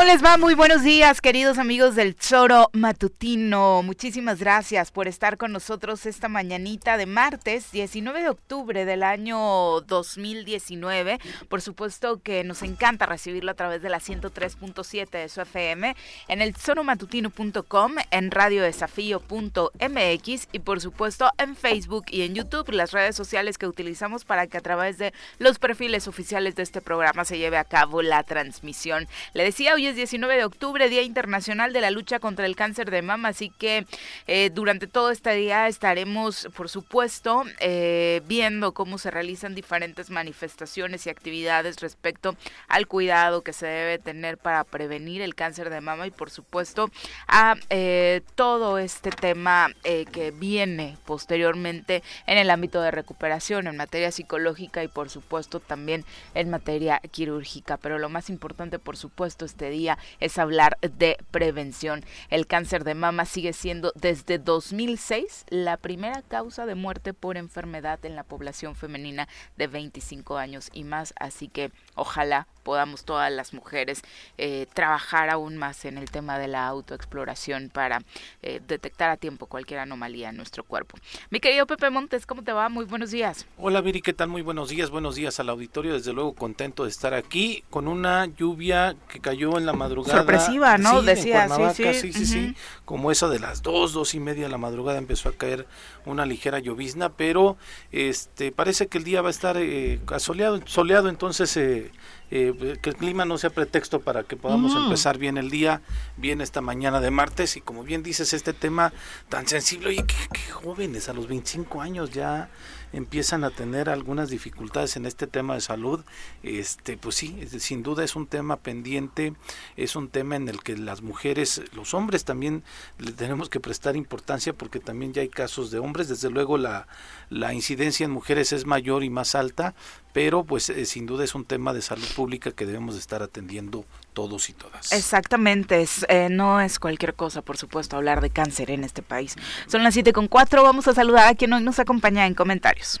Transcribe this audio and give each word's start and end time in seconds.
¿Cómo 0.00 0.10
les 0.10 0.24
va? 0.24 0.38
Muy 0.38 0.54
buenos 0.54 0.82
días, 0.82 1.20
queridos 1.20 1.58
amigos 1.58 1.94
del 1.94 2.16
Choro 2.16 2.70
Matutino. 2.72 3.82
Muchísimas 3.82 4.40
gracias 4.40 4.90
por 4.90 5.08
estar 5.08 5.36
con 5.36 5.52
nosotros 5.52 6.06
esta 6.06 6.26
mañanita 6.26 6.96
de 6.96 7.04
martes 7.04 7.70
19 7.70 8.22
de 8.22 8.30
octubre 8.30 8.86
del 8.86 9.02
año 9.02 9.82
2019. 9.82 11.18
Por 11.50 11.60
supuesto 11.60 12.22
que 12.22 12.44
nos 12.44 12.62
encanta 12.62 13.04
recibirlo 13.04 13.50
a 13.50 13.54
través 13.54 13.82
de 13.82 13.90
la 13.90 13.98
103.7 13.98 15.10
de 15.10 15.28
su 15.28 15.42
FM, 15.42 15.94
en 16.28 16.40
el 16.40 16.54
choromatutino.com, 16.54 17.96
en 18.10 18.30
radiodesafío.mx 18.30 20.48
y 20.50 20.58
por 20.60 20.80
supuesto 20.80 21.30
en 21.36 21.56
Facebook 21.56 22.06
y 22.08 22.22
en 22.22 22.34
YouTube, 22.34 22.70
las 22.70 22.92
redes 22.92 23.16
sociales 23.16 23.58
que 23.58 23.66
utilizamos 23.66 24.24
para 24.24 24.46
que 24.46 24.56
a 24.56 24.62
través 24.62 24.96
de 24.96 25.12
los 25.38 25.58
perfiles 25.58 26.08
oficiales 26.08 26.54
de 26.54 26.62
este 26.62 26.80
programa 26.80 27.26
se 27.26 27.36
lleve 27.36 27.58
a 27.58 27.64
cabo 27.64 28.00
la 28.00 28.22
transmisión. 28.22 29.06
Le 29.34 29.44
decía 29.44 29.74
hoy 29.74 29.89
es 29.90 29.96
19 29.96 30.36
de 30.36 30.44
octubre, 30.44 30.88
Día 30.88 31.02
Internacional 31.02 31.72
de 31.72 31.80
la 31.80 31.90
Lucha 31.90 32.20
contra 32.20 32.46
el 32.46 32.54
Cáncer 32.54 32.90
de 32.90 33.02
Mama, 33.02 33.28
así 33.28 33.50
que 33.50 33.86
eh, 34.28 34.50
durante 34.54 34.86
todo 34.86 35.10
este 35.10 35.34
día 35.34 35.66
estaremos, 35.66 36.48
por 36.56 36.68
supuesto, 36.68 37.42
eh, 37.58 38.22
viendo 38.26 38.72
cómo 38.72 38.98
se 38.98 39.10
realizan 39.10 39.54
diferentes 39.54 40.08
manifestaciones 40.10 41.06
y 41.06 41.10
actividades 41.10 41.80
respecto 41.80 42.36
al 42.68 42.86
cuidado 42.86 43.42
que 43.42 43.52
se 43.52 43.66
debe 43.66 43.98
tener 43.98 44.38
para 44.38 44.62
prevenir 44.62 45.22
el 45.22 45.34
cáncer 45.34 45.70
de 45.70 45.80
mama 45.80 46.06
y, 46.06 46.12
por 46.12 46.30
supuesto, 46.30 46.90
a 47.26 47.56
eh, 47.68 48.22
todo 48.36 48.78
este 48.78 49.10
tema 49.10 49.72
que 49.82 50.30
viene 50.30 50.96
posteriormente 51.04 52.02
en 52.26 52.38
el 52.38 52.50
ámbito 52.50 52.80
de 52.80 52.92
recuperación, 52.92 53.66
en 53.66 53.76
materia 53.76 54.12
psicológica 54.12 54.84
y, 54.84 54.88
por 54.88 55.10
supuesto, 55.10 55.58
también 55.58 56.04
en 56.34 56.48
materia 56.48 57.00
quirúrgica. 57.10 57.76
Pero 57.76 57.98
lo 57.98 58.08
más 58.08 58.30
importante, 58.30 58.78
por 58.78 58.96
supuesto, 58.96 59.44
este 59.44 59.70
día 59.70 59.79
es 60.20 60.38
hablar 60.38 60.78
de 60.80 61.16
prevención. 61.30 62.04
El 62.28 62.46
cáncer 62.46 62.84
de 62.84 62.94
mama 62.94 63.24
sigue 63.24 63.52
siendo 63.52 63.92
desde 63.94 64.38
2006 64.38 65.46
la 65.48 65.76
primera 65.76 66.22
causa 66.22 66.66
de 66.66 66.74
muerte 66.74 67.14
por 67.14 67.36
enfermedad 67.36 68.04
en 68.04 68.16
la 68.16 68.24
población 68.24 68.74
femenina 68.74 69.28
de 69.56 69.66
25 69.66 70.36
años 70.36 70.70
y 70.72 70.84
más, 70.84 71.14
así 71.18 71.48
que 71.48 71.70
ojalá 71.94 72.46
podamos 72.62 73.04
todas 73.04 73.32
las 73.32 73.52
mujeres 73.52 74.02
eh, 74.38 74.66
trabajar 74.74 75.30
aún 75.30 75.56
más 75.56 75.84
en 75.84 75.98
el 75.98 76.10
tema 76.10 76.38
de 76.38 76.48
la 76.48 76.66
autoexploración 76.66 77.70
para 77.72 78.02
eh, 78.42 78.60
detectar 78.66 79.10
a 79.10 79.16
tiempo 79.16 79.46
cualquier 79.46 79.80
anomalía 79.80 80.30
en 80.30 80.36
nuestro 80.36 80.64
cuerpo. 80.64 80.98
Mi 81.30 81.40
querido 81.40 81.66
Pepe 81.66 81.90
Montes, 81.90 82.26
¿cómo 82.26 82.42
te 82.42 82.52
va? 82.52 82.68
Muy 82.68 82.84
buenos 82.84 83.10
días. 83.10 83.46
Hola 83.58 83.80
Viri, 83.80 84.02
¿qué 84.02 84.12
tal? 84.12 84.28
Muy 84.28 84.42
buenos 84.42 84.68
días, 84.68 84.90
buenos 84.90 85.14
días 85.14 85.40
al 85.40 85.48
auditorio. 85.48 85.94
Desde 85.94 86.12
luego 86.12 86.34
contento 86.34 86.84
de 86.84 86.90
estar 86.90 87.14
aquí 87.14 87.64
con 87.70 87.88
una 87.88 88.26
lluvia 88.26 88.96
que 89.08 89.20
cayó 89.20 89.58
en 89.58 89.66
la 89.66 89.72
madrugada. 89.72 90.18
Sorpresiva, 90.18 90.78
¿no? 90.78 91.02
Decía, 91.02 91.48
sí, 91.74 91.84
sí, 91.94 92.12
sí, 92.12 92.26
sí, 92.26 92.54
Como 92.84 93.10
eso 93.10 93.28
de 93.28 93.38
las 93.38 93.62
dos, 93.62 93.92
dos 93.92 94.14
y 94.14 94.20
media 94.20 94.44
de 94.44 94.50
la 94.50 94.58
madrugada 94.58 94.98
empezó 94.98 95.28
a 95.28 95.32
caer 95.32 95.66
una 96.04 96.26
ligera 96.26 96.58
llovizna, 96.58 97.10
pero 97.10 97.56
este 97.92 98.52
parece 98.52 98.88
que 98.88 98.98
el 98.98 99.04
día 99.04 99.22
va 99.22 99.28
a 99.28 99.30
estar 99.30 99.56
eh, 99.56 100.00
soleado, 100.18 100.60
soleado, 100.66 101.08
entonces 101.08 101.56
eh, 101.56 101.90
eh, 102.30 102.78
que 102.80 102.90
el 102.90 102.96
clima 102.96 103.24
no 103.24 103.38
sea 103.38 103.50
pretexto 103.50 104.00
para 104.00 104.22
que 104.22 104.36
podamos 104.36 104.74
mm. 104.74 104.84
empezar 104.84 105.18
bien 105.18 105.36
el 105.36 105.50
día, 105.50 105.82
bien 106.16 106.40
esta 106.40 106.60
mañana 106.60 107.00
de 107.00 107.10
martes. 107.10 107.56
Y 107.56 107.60
como 107.60 107.82
bien 107.82 108.02
dices, 108.02 108.32
este 108.32 108.52
tema 108.52 108.92
tan 109.28 109.46
sensible, 109.46 109.88
oye, 109.88 110.04
qué, 110.06 110.50
jóvenes 110.50 111.08
a 111.08 111.12
los 111.12 111.26
25 111.26 111.80
años 111.80 112.10
ya 112.10 112.48
empiezan 112.92 113.44
a 113.44 113.50
tener 113.50 113.88
algunas 113.88 114.30
dificultades 114.30 114.96
en 114.96 115.06
este 115.06 115.26
tema 115.26 115.54
de 115.54 115.60
salud, 115.60 116.04
este, 116.42 116.96
pues 116.96 117.14
sí, 117.14 117.36
sin 117.58 117.82
duda 117.82 118.04
es 118.04 118.16
un 118.16 118.26
tema 118.26 118.56
pendiente, 118.56 119.34
es 119.76 119.96
un 119.96 120.08
tema 120.08 120.36
en 120.36 120.48
el 120.48 120.62
que 120.62 120.76
las 120.76 121.02
mujeres, 121.02 121.62
los 121.72 121.94
hombres 121.94 122.24
también 122.24 122.64
le 122.98 123.12
tenemos 123.12 123.48
que 123.48 123.60
prestar 123.60 123.96
importancia 123.96 124.52
porque 124.52 124.80
también 124.80 125.12
ya 125.12 125.22
hay 125.22 125.28
casos 125.28 125.70
de 125.70 125.78
hombres, 125.78 126.08
desde 126.08 126.30
luego 126.30 126.58
la, 126.58 126.88
la 127.28 127.54
incidencia 127.54 128.04
en 128.04 128.10
mujeres 128.10 128.52
es 128.52 128.66
mayor 128.66 129.04
y 129.04 129.10
más 129.10 129.34
alta, 129.34 129.74
pero 130.12 130.44
pues 130.44 130.70
eh, 130.70 130.84
sin 130.86 131.06
duda 131.06 131.24
es 131.24 131.34
un 131.34 131.44
tema 131.44 131.72
de 131.72 131.82
salud 131.82 132.06
pública 132.14 132.50
que 132.50 132.66
debemos 132.66 132.96
estar 132.96 133.22
atendiendo 133.22 133.84
todos 134.12 134.48
y 134.48 134.52
todas. 134.52 134.92
Exactamente, 134.92 135.82
es, 135.82 136.04
eh, 136.08 136.28
no 136.30 136.60
es 136.60 136.78
cualquier 136.78 137.14
cosa, 137.14 137.42
por 137.42 137.56
supuesto, 137.56 137.96
hablar 137.96 138.20
de 138.20 138.30
cáncer 138.30 138.70
en 138.70 138.84
este 138.84 139.02
país. 139.02 139.36
Son 139.66 139.82
las 139.82 139.94
siete 139.94 140.12
con 140.12 140.28
cuatro, 140.28 140.62
vamos 140.62 140.88
a 140.88 140.94
saludar 140.94 141.28
a 141.28 141.34
quien 141.34 141.52
hoy 141.52 141.62
nos 141.62 141.78
acompaña 141.78 142.26
en 142.26 142.34
comentarios. 142.34 143.00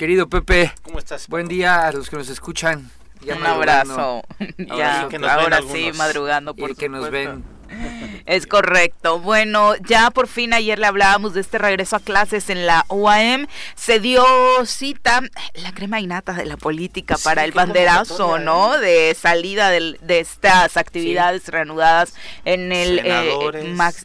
Querido 0.00 0.30
Pepe. 0.30 0.72
¿Cómo 0.80 0.98
estás? 0.98 1.28
Buen 1.28 1.46
día 1.46 1.86
a 1.86 1.92
los 1.92 2.08
que 2.08 2.16
nos 2.16 2.30
escuchan. 2.30 2.90
Un 3.22 3.46
abrazo. 3.46 4.22
Ya, 4.56 5.02
ahora 5.28 5.60
sí, 5.70 5.90
madrugando 5.94 6.54
por 6.54 6.70
y 6.70 6.74
que 6.74 6.88
nos 6.88 7.10
ven 7.10 7.44
es 8.26 8.46
correcto. 8.46 9.20
Bueno, 9.20 9.74
ya 9.76 10.10
por 10.10 10.26
fin 10.26 10.54
ayer 10.54 10.78
le 10.78 10.86
hablábamos 10.86 11.34
de 11.34 11.42
este 11.42 11.58
regreso 11.58 11.96
a 11.96 12.00
clases 12.00 12.48
en 12.48 12.66
la 12.66 12.86
UAM. 12.88 13.46
Se 13.74 14.00
dio 14.00 14.24
cita 14.64 15.20
la 15.52 15.74
crema 15.74 16.00
innata 16.00 16.32
de 16.32 16.46
la 16.46 16.56
política 16.56 17.18
para 17.22 17.44
el 17.44 17.52
banderazo, 17.52 18.38
¿no? 18.38 18.78
De 18.78 19.14
salida 19.14 19.68
de, 19.68 19.98
estas 20.08 20.78
actividades 20.78 21.46
reanudadas 21.48 22.14
en 22.46 22.72
el 22.72 23.00
eh, 23.04 23.34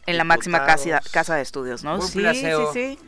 en 0.06 0.18
la 0.18 0.24
máxima 0.24 0.66
casa, 0.66 1.00
casa, 1.10 1.36
de 1.36 1.42
estudios, 1.42 1.84
¿no? 1.84 2.02
sí, 2.02 2.22
sí, 2.34 2.46
sí, 2.74 2.98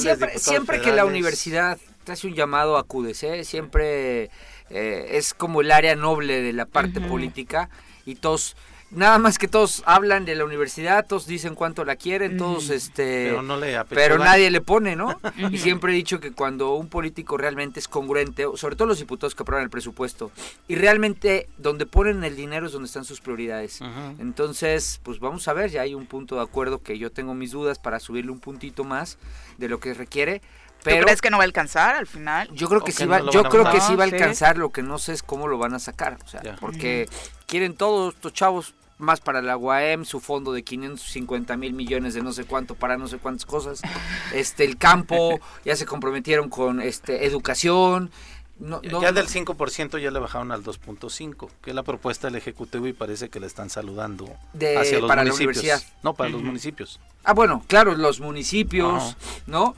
siempre, 0.00 0.38
siempre 0.38 0.80
que 0.82 0.92
la 0.92 1.06
universidad 1.06 1.78
te 2.04 2.12
hace 2.12 2.26
un 2.26 2.34
llamado 2.34 2.76
a 2.76 2.84
CUDEC, 2.84 3.44
siempre 3.44 4.30
eh, 4.70 5.06
es 5.12 5.34
como 5.34 5.60
el 5.60 5.70
área 5.70 5.96
noble 5.96 6.42
de 6.42 6.52
la 6.52 6.66
parte 6.66 7.00
política 7.00 7.68
y 8.06 8.16
todos 8.16 8.56
nada 8.94 9.18
más 9.18 9.38
que 9.38 9.48
todos 9.48 9.82
hablan 9.86 10.24
de 10.24 10.34
la 10.34 10.44
universidad, 10.44 11.06
todos 11.06 11.26
dicen 11.26 11.54
cuánto 11.54 11.84
la 11.84 11.96
quieren, 11.96 12.36
todos 12.36 12.70
este 12.70 13.28
pero, 13.28 13.42
no 13.42 13.56
le 13.56 13.84
pero 13.86 14.18
nadie 14.18 14.50
le 14.50 14.60
pone, 14.60 14.96
¿no? 14.96 15.18
y 15.50 15.58
siempre 15.58 15.92
he 15.92 15.96
dicho 15.96 16.20
que 16.20 16.32
cuando 16.32 16.74
un 16.74 16.88
político 16.88 17.36
realmente 17.36 17.80
es 17.80 17.88
congruente, 17.88 18.46
sobre 18.54 18.76
todo 18.76 18.88
los 18.88 18.98
diputados 18.98 19.34
que 19.34 19.42
aprueban 19.42 19.64
el 19.64 19.70
presupuesto, 19.70 20.30
y 20.68 20.76
realmente 20.76 21.48
donde 21.58 21.86
ponen 21.86 22.24
el 22.24 22.36
dinero 22.36 22.66
es 22.66 22.72
donde 22.72 22.86
están 22.86 23.04
sus 23.04 23.20
prioridades. 23.20 23.80
Entonces, 24.18 25.00
pues 25.02 25.18
vamos 25.18 25.46
a 25.48 25.52
ver, 25.52 25.70
ya 25.70 25.82
hay 25.82 25.94
un 25.94 26.06
punto 26.06 26.36
de 26.36 26.42
acuerdo 26.42 26.82
que 26.82 26.98
yo 26.98 27.10
tengo 27.10 27.34
mis 27.34 27.50
dudas 27.50 27.78
para 27.78 28.00
subirle 28.00 28.30
un 28.30 28.40
puntito 28.40 28.84
más 28.84 29.18
de 29.58 29.68
lo 29.68 29.80
que 29.80 29.94
requiere. 29.94 30.40
Pero, 30.84 30.98
¿Tú 30.98 31.04
crees 31.04 31.20
que 31.22 31.30
no 31.30 31.38
va 31.38 31.42
a 31.42 31.46
alcanzar 31.46 31.96
al 31.96 32.06
final? 32.06 32.48
Yo 32.52 32.68
creo 32.68 32.82
que 32.82 32.92
sí 32.92 33.06
va, 33.06 33.20
yo 33.30 33.42
creo 33.44 33.70
que 33.70 33.80
sí 33.80 33.96
va 33.96 34.04
a 34.04 34.06
alcanzar, 34.06 34.58
lo 34.58 34.70
que 34.70 34.82
no 34.82 34.98
sé 34.98 35.14
es 35.14 35.22
cómo 35.22 35.48
lo 35.48 35.58
van 35.58 35.74
a 35.74 35.78
sacar, 35.78 36.18
o 36.24 36.28
sea, 36.28 36.56
porque 36.60 37.08
quieren 37.46 37.74
todos 37.74 38.14
estos 38.14 38.32
chavos 38.34 38.74
más 38.98 39.20
para 39.20 39.42
la 39.42 39.56
UAM, 39.56 40.04
su 40.04 40.20
fondo 40.20 40.52
de 40.52 40.62
550 40.62 41.56
mil 41.56 41.72
millones 41.72 42.14
de 42.14 42.22
no 42.22 42.32
sé 42.32 42.44
cuánto 42.44 42.74
para 42.74 42.96
no 42.96 43.08
sé 43.08 43.18
cuántas 43.18 43.46
cosas. 43.46 43.80
Este, 44.34 44.64
el 44.64 44.76
campo, 44.76 45.40
ya 45.64 45.76
se 45.76 45.86
comprometieron 45.86 46.48
con 46.48 46.80
este, 46.80 47.26
educación. 47.26 48.10
ya 48.58 49.12
del 49.12 49.28
5% 49.28 49.98
ya 49.98 50.10
le 50.10 50.18
bajaron 50.18 50.52
al 50.52 50.62
2.5, 50.62 51.48
que 51.62 51.70
es 51.70 51.76
la 51.76 51.82
propuesta 51.82 52.26
del 52.28 52.36
Ejecutivo 52.36 52.86
y 52.86 52.92
parece 52.92 53.28
que 53.28 53.40
le 53.40 53.46
están 53.46 53.70
saludando 53.70 54.28
de, 54.52 54.76
hacia 54.76 54.98
los 55.00 55.08
para 55.08 55.22
municipios. 55.22 55.56
La 55.56 55.60
universidad. 55.60 55.92
No, 56.02 56.14
para 56.14 56.30
los 56.30 56.42
municipios. 56.42 57.00
Ah, 57.22 57.32
bueno, 57.32 57.64
claro, 57.68 57.94
los 57.94 58.20
municipios, 58.20 59.16
¿no? 59.46 59.74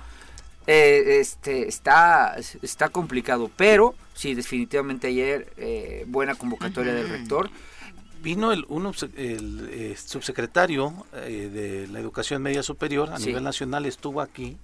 Eh, 0.66 1.18
este 1.20 1.68
está 1.68 2.36
está 2.62 2.88
complicado, 2.88 3.50
pero 3.56 3.94
sí, 4.14 4.34
definitivamente 4.34 5.06
ayer 5.06 5.52
eh, 5.56 6.04
buena 6.08 6.34
convocatoria 6.34 6.92
del 6.92 7.08
rector 7.08 7.50
vino 8.26 8.50
el, 8.50 8.64
un 8.68 8.92
el, 9.16 9.68
eh, 9.70 9.96
subsecretario 9.96 10.92
eh, 11.14 11.48
de 11.52 11.86
la 11.92 12.00
Educación 12.00 12.42
Media 12.42 12.64
Superior 12.64 13.10
a 13.10 13.20
nivel 13.20 13.44
nacional, 13.44 13.86
estuvo 13.86 14.20
aquí, 14.20 14.56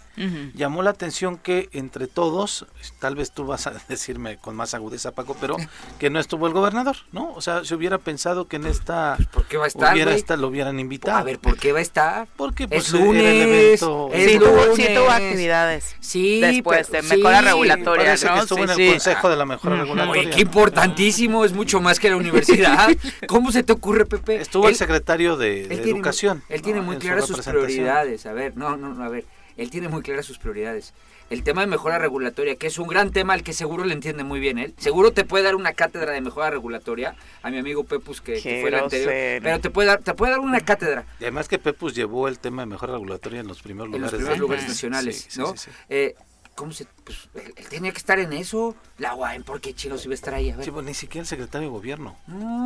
llamó 0.53 0.83
la 0.83 0.91
atención 0.91 1.39
que 1.39 1.69
entre 1.71 2.09
todos, 2.09 2.67
tal 2.99 3.15
vez 3.15 3.31
tú 3.31 3.47
vas 3.47 3.69
a 3.69 3.71
decirme 3.89 4.37
con 4.39 4.57
más 4.57 4.75
agudeza, 4.75 5.13
Paco, 5.13 5.37
pero 5.41 5.57
que 6.01 6.11
no 6.11 6.19
estuvo 6.19 6.49
el 6.49 6.53
gobernador, 6.53 6.97
¿no? 7.13 7.33
O 7.35 7.41
sea, 7.41 7.65
se 7.65 7.77
hubiera 7.77 7.99
pensado 7.99 8.49
que 8.49 8.57
en 8.57 8.67
esta... 8.67 9.15
Pues, 9.17 9.29
¿Por 9.29 9.45
qué 9.45 9.59
va 9.59 9.67
a 9.67 9.69
estar, 9.69 9.93
hubiera 9.95 10.37
lo 10.37 10.49
hubieran 10.49 10.81
invitado. 10.81 11.19
A 11.19 11.23
ver, 11.23 11.39
¿por 11.39 11.57
qué 11.57 11.71
va 11.71 11.79
a 11.79 11.83
estar? 11.83 12.27
Porque 12.37 12.67
pues, 12.67 12.89
es 12.89 12.93
lunes, 12.95 13.23
el 13.23 13.43
evento... 13.43 14.11
sí, 14.13 14.39
tuvo, 14.41 14.77
sí, 14.77 14.87
tuvo, 14.93 15.11
actividades. 15.11 15.97
Sí, 16.01 16.41
después 16.41 16.91
de 16.91 17.03
mejora 17.03 17.43
regulatoria, 17.43 18.07
Parece 18.07 18.27
¿no? 18.27 18.35
que 18.35 18.41
estuvo 18.41 18.65
en 18.65 18.71
el 18.71 18.91
Consejo 18.91 19.29
de 19.29 19.37
la 19.37 19.47
Mejora 19.47 19.77
Regulatoria. 19.77 20.31
qué 20.31 20.41
importantísimo, 20.41 21.45
es 21.45 21.53
mucho 21.53 21.81
más 21.81 22.01
que 22.01 22.11
la 22.11 22.17
universidad. 22.23 22.89
¿Cómo 23.29 23.52
se 23.53 23.63
te 23.63 23.73
ocurre, 23.73 24.07
Pepe? 24.07 24.41
Estuvo 24.41 24.69
el 24.69 24.75
secretario 24.75 25.37
de, 25.37 25.65
Educación. 25.65 26.43
Él 26.49 26.63
tiene 26.63 26.81
muy 26.81 26.97
claras 26.97 27.27
sus 27.27 27.41
prioridades. 27.41 28.27
A 28.27 28.33
ver, 28.33 28.57
no, 28.57 28.77
no, 28.77 29.03
a 29.03 29.09
ver. 29.09 29.25
Él 29.57 29.71
tiene 29.71 29.89
muy 29.89 30.03
claras 30.03 30.27
sus 30.27 30.39
prioridades. 30.39 30.95
El 31.31 31.43
tema 31.45 31.63
de 31.63 31.67
mejora 31.67 31.99
regulatoria, 31.99 32.57
que 32.57 32.67
es 32.67 32.79
un 32.79 32.89
gran 32.89 33.11
tema 33.11 33.33
al 33.33 33.43
que 33.43 33.53
seguro 33.53 33.85
le 33.85 33.95
entiende 33.95 34.23
muy 34.23 34.39
bien 34.39 34.59
él. 34.59 34.75
Seguro 34.77 35.13
te 35.13 35.25
puede 35.25 35.45
dar 35.45 35.55
una 35.55 35.73
cátedra 35.73 36.13
de 36.13 36.21
mejora 36.21 36.51
regulatoria 36.51 37.15
a 37.43 37.51
mi 37.51 37.59
amigo 37.59 37.85
Pepus, 37.85 38.21
que, 38.21 38.39
fue 38.41 38.69
el 38.69 38.75
anterior. 38.75 39.41
Pero 39.43 39.61
te 39.61 39.71
puede, 39.71 39.89
dar, 39.89 40.03
te 40.03 40.13
puede 40.15 40.33
dar 40.33 40.41
una 40.41 40.61
cátedra. 40.61 41.07
Y 41.21 41.25
además 41.25 41.49
que 41.49 41.59
Pepus 41.59 41.95
llevó 41.95 42.29
el 42.29 42.39
tema 42.39 42.63
de 42.63 42.67
mejora 42.67 42.95
regulatoria 42.95 43.41
en 43.41 43.49
los 43.49 43.63
primeros 43.63 43.89
lugares. 43.89 44.13
En 44.13 44.19
los 44.19 44.21
primeros 44.21 44.39
lugares 44.39 44.69
nacionales, 44.69 45.29
¿no? 45.39 45.55
Eh, 45.89 46.15
¿Cómo 46.55 46.73
se.? 46.73 46.87
Pues 47.05 47.29
él, 47.35 47.55
tenía 47.69 47.93
que 47.93 47.99
estar 47.99 48.19
en 48.19 48.33
eso. 48.33 48.75
La 48.99 49.15
UAM, 49.15 49.43
¿por 49.43 49.61
qué 49.61 49.75
chinos 49.75 50.05
iba 50.05 50.13
a 50.13 50.15
estar 50.15 50.35
ahí? 50.35 50.51
A 50.51 50.57
ver. 50.57 50.65
Sí, 50.65 50.71
pues 50.71 50.85
ni 50.85 50.95
siquiera 50.95 51.23
el 51.23 51.29
secretario 51.29 51.69
de 51.69 51.73
gobierno. 51.73 52.17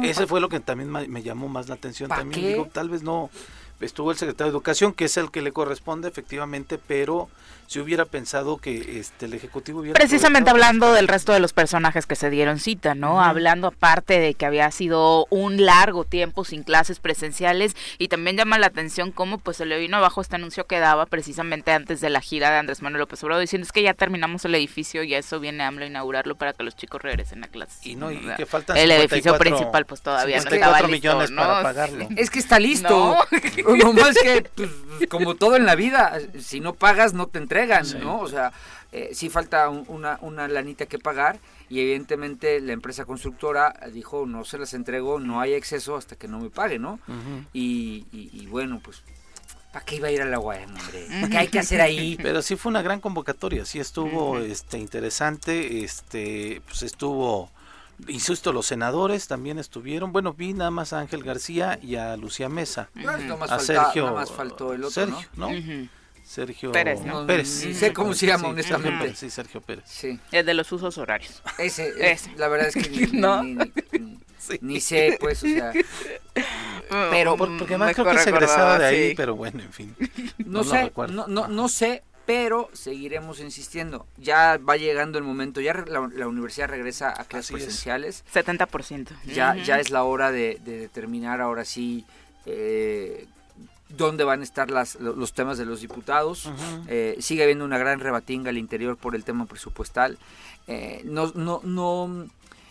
Ese 0.03 0.27
fue 0.27 0.41
lo 0.41 0.49
que 0.49 0.61
también 0.61 0.91
me 0.91 1.23
llamó 1.23 1.49
más 1.49 1.69
la 1.69 1.75
atención. 1.75 2.09
También 2.09 2.43
qué? 2.43 2.49
digo, 2.49 2.69
tal 2.73 2.89
vez 2.89 3.03
no 3.03 3.31
estuvo 3.81 4.11
el 4.11 4.17
secretario 4.17 4.53
de 4.53 4.57
Educación, 4.57 4.93
que 4.93 5.05
es 5.05 5.17
el 5.17 5.31
que 5.31 5.43
le 5.43 5.53
corresponde 5.53 6.09
efectivamente, 6.09 6.79
pero 6.79 7.29
si 7.67 7.81
hubiera 7.81 8.05
pensado 8.05 8.59
que 8.59 8.99
este 8.99 9.27
el 9.27 9.35
ejecutivo 9.35 9.81
hubiera 9.81 9.99
precisamente 9.99 10.51
hablando 10.51 10.93
del 10.93 11.09
resto 11.09 11.33
de 11.33 11.41
los 11.41 11.53
personajes 11.53 12.07
que 12.07 12.17
se 12.17 12.31
dieron 12.31 12.59
cita 12.59 12.95
no 12.95 13.23
hablando 13.23 13.69
aparte 13.69 14.19
de 14.21 14.35
que 14.35 14.47
había 14.47 14.71
sido 14.71 15.27
un 15.31 15.65
largo 15.65 16.05
tiempo 16.05 16.45
sin 16.45 16.63
clases 16.63 17.01
presenciales 17.01 17.77
y 17.99 18.09
también 18.09 18.37
llama 18.37 18.59
la 18.59 18.69
atención 18.69 19.11
cómo 19.13 19.39
pues 19.39 19.57
se 19.57 19.67
le 19.67 19.79
vino 19.79 19.97
abajo 19.97 20.21
este 20.21 20.37
anuncio 20.37 20.67
que 20.67 20.79
daba 20.79 21.07
precisamente 21.07 21.73
antes 21.73 22.01
de 22.01 22.11
la 22.11 22.21
gira 22.21 22.51
de 22.51 22.59
Andrés 22.59 22.83
Manuel 22.83 23.01
López 23.01 23.23
Obrador 23.25 23.41
diciendo 23.41 23.65
es 23.65 23.73
que 23.73 23.83
ya 23.83 23.95
terminamos 23.95 24.45
el 24.45 24.55
edificio 24.55 25.03
y 25.03 25.15
eso 25.15 25.41
viene 25.41 25.65
AMLO 25.65 25.85
a 25.85 25.89
inaugurarlo 25.89 26.37
para 26.37 26.53
que 26.53 26.63
los 26.63 26.77
chicos 26.77 27.03
regresen 27.03 27.45
a 27.45 27.49
clases 27.49 27.85
y 27.87 27.97
no 27.97 28.11
y 28.11 28.19
que 28.37 28.47
faltan 28.47 28.77
el 28.77 28.91
edificio 28.91 29.37
principal 29.39 29.87
pues 29.87 30.03
todavía 30.03 30.41
no 30.41 30.51
estaba 30.51 30.81
listo, 30.81 30.89
millones 30.89 31.31
para 31.31 31.63
pagarlo. 31.63 32.09
Es 32.17 32.31
que 32.31 32.39
está 32.39 32.59
listo. 32.59 32.89
No, 32.89 33.93
más 33.93 34.17
que 34.19 34.49
pues, 34.55 34.71
como 35.09 35.35
todo 35.35 35.57
en 35.57 35.67
la 35.67 35.75
vida 35.75 36.19
si 36.39 36.61
no 36.61 36.75
pagas 36.75 37.15
no 37.15 37.27
te 37.27 37.39
entregan 37.57 38.01
¿no? 38.01 38.21
O 38.21 38.29
sea, 38.29 38.53
eh, 38.93 39.11
sí 39.13 39.29
falta 39.29 39.69
una, 39.69 40.19
una 40.21 40.49
lanita 40.49 40.87
que 40.87 40.99
pagar 40.99 41.39
y 41.69 41.81
evidentemente 41.81 42.61
la 42.61 42.73
empresa 42.73 43.05
constructora 43.05 43.75
dijo 43.93 44.27
no 44.27 44.45
se 44.45 44.59
las 44.59 44.75
entrego, 44.75 45.21
no 45.21 45.41
hay 45.41 45.55
exceso 45.55 45.97
hasta 45.97 46.17
que 46.17 46.29
no 46.29 46.39
me 46.39 46.51
pague, 46.51 46.79
¿no? 46.79 46.99
y, 47.53 48.47
bueno, 48.51 48.81
pues 48.83 49.03
¿para 49.73 49.85
qué 49.85 49.97
iba 49.97 50.09
a 50.09 50.11
ir 50.11 50.23
a 50.23 50.27
la 50.27 50.39
UAM, 50.39 50.75
hombre? 50.75 51.07
¿Qué 51.31 51.39
hay 51.39 51.49
que 51.49 51.59
hacer 51.59 51.81
ahí? 51.81 52.17
Pero 52.23 52.43
sí 52.43 52.57
fue 52.57 52.71
una 52.71 52.83
gran 52.83 53.01
convocatoria, 53.01 53.65
sí 53.65 53.79
estuvo 53.79 54.39
este 54.39 54.79
interesante, 54.79 55.83
este 55.85 56.63
pues 56.67 56.83
estuvo 56.83 57.51
insisto, 58.09 58.53
los 58.53 58.67
senadores 58.67 59.27
también 59.27 59.59
estuvieron. 59.59 60.13
Bueno, 60.13 60.33
vi 60.33 60.53
nada 60.53 60.71
más 60.71 60.93
a 60.93 61.01
Ángel 61.01 61.23
García 61.23 61.79
y 61.83 61.97
a 61.97 62.17
Lucía 62.17 62.49
Mesa. 62.49 62.91
a 63.49 63.59
Sergio. 63.59 64.05
Nada 64.05 64.17
más 64.17 64.31
faltó 64.31 64.73
el 64.73 64.85
otro, 64.85 64.91
Sergio, 64.91 65.29
¿no? 65.37 65.49
Sergio 66.27 66.73
Pérez, 66.73 67.03
¿no? 67.03 67.25
Pérez. 67.25 67.49
sé 67.49 67.93
cómo 67.93 68.13
se 68.13 68.27
llama, 68.27 68.49
honestamente. 68.49 69.15
Sí, 69.15 69.31
Sergio 69.31 69.61
Pérez. 69.61 69.85
Sí. 69.87 70.19
El 70.33 70.45
de 70.45 70.55
los 70.55 70.71
usos 70.73 70.99
horarios. 70.99 71.41
Ese, 71.57 71.93
Ese. 72.01 72.33
la 72.37 72.49
verdad 72.49 72.69
es 72.69 72.75
que 72.75 72.91
ni, 72.91 73.07
¿No? 73.21 73.45
ni, 74.61 74.81
sé, 74.81 75.17
pues, 75.21 75.45
o 75.45 75.47
sea. 75.47 75.73
Pero, 77.11 77.37
porque 77.37 77.75
además 77.75 77.95
creo 77.95 78.11
que 78.11 78.19
se 78.19 78.31
egresaba 78.31 78.79
de 78.79 78.87
ahí, 78.87 79.15
pero 79.15 79.37
bueno, 79.37 79.63
en 79.63 79.73
fin. 79.73 79.97
No, 80.45 80.65
sé, 80.65 80.93
no, 81.11 81.27
no, 81.27 81.49
no 81.49 81.69
sé, 81.69 82.03
pero 82.25 82.71
seguiremos 82.73 83.41
insistiendo. 83.41 84.07
Ya 84.17 84.59
va 84.59 84.77
llegando 84.77 85.19
el 85.19 85.25
momento, 85.25 85.61
ya 85.61 85.75
la, 85.87 86.27
universidad 86.27 86.69
regresa 86.69 87.11
a 87.11 87.25
clases 87.25 87.53
presenciales. 87.53 88.25
70%. 88.33 89.11
Ya, 89.27 89.55
ya 89.57 89.79
es 89.79 89.91
la 89.91 90.03
hora 90.03 90.33
de, 90.33 90.61
de 90.65 90.79
determinar 90.79 91.41
ahora 91.41 91.65
sí 91.65 92.05
eh, 92.47 93.27
dónde 93.89 94.25
van 94.25 94.41
a 94.41 94.45
estar 94.45 94.71
las, 94.71 94.97
los 94.97 95.33
temas 95.33 95.59
de 95.59 95.65
los 95.65 95.81
diputados. 95.81 96.51
Eh, 96.89 97.17
sigue 97.21 97.43
habiendo 97.43 97.65
una 97.65 97.79
gran 97.79 98.01
rebatinga 98.01 98.51
al 98.51 98.59
interior 98.59 98.97
por 98.97 99.15
el 99.15 99.25
tema 99.25 99.47
presupuestal. 99.47 100.19
Eh, 100.67 101.03
no, 101.05 101.33
no, 101.35 101.61
no, 101.63 102.27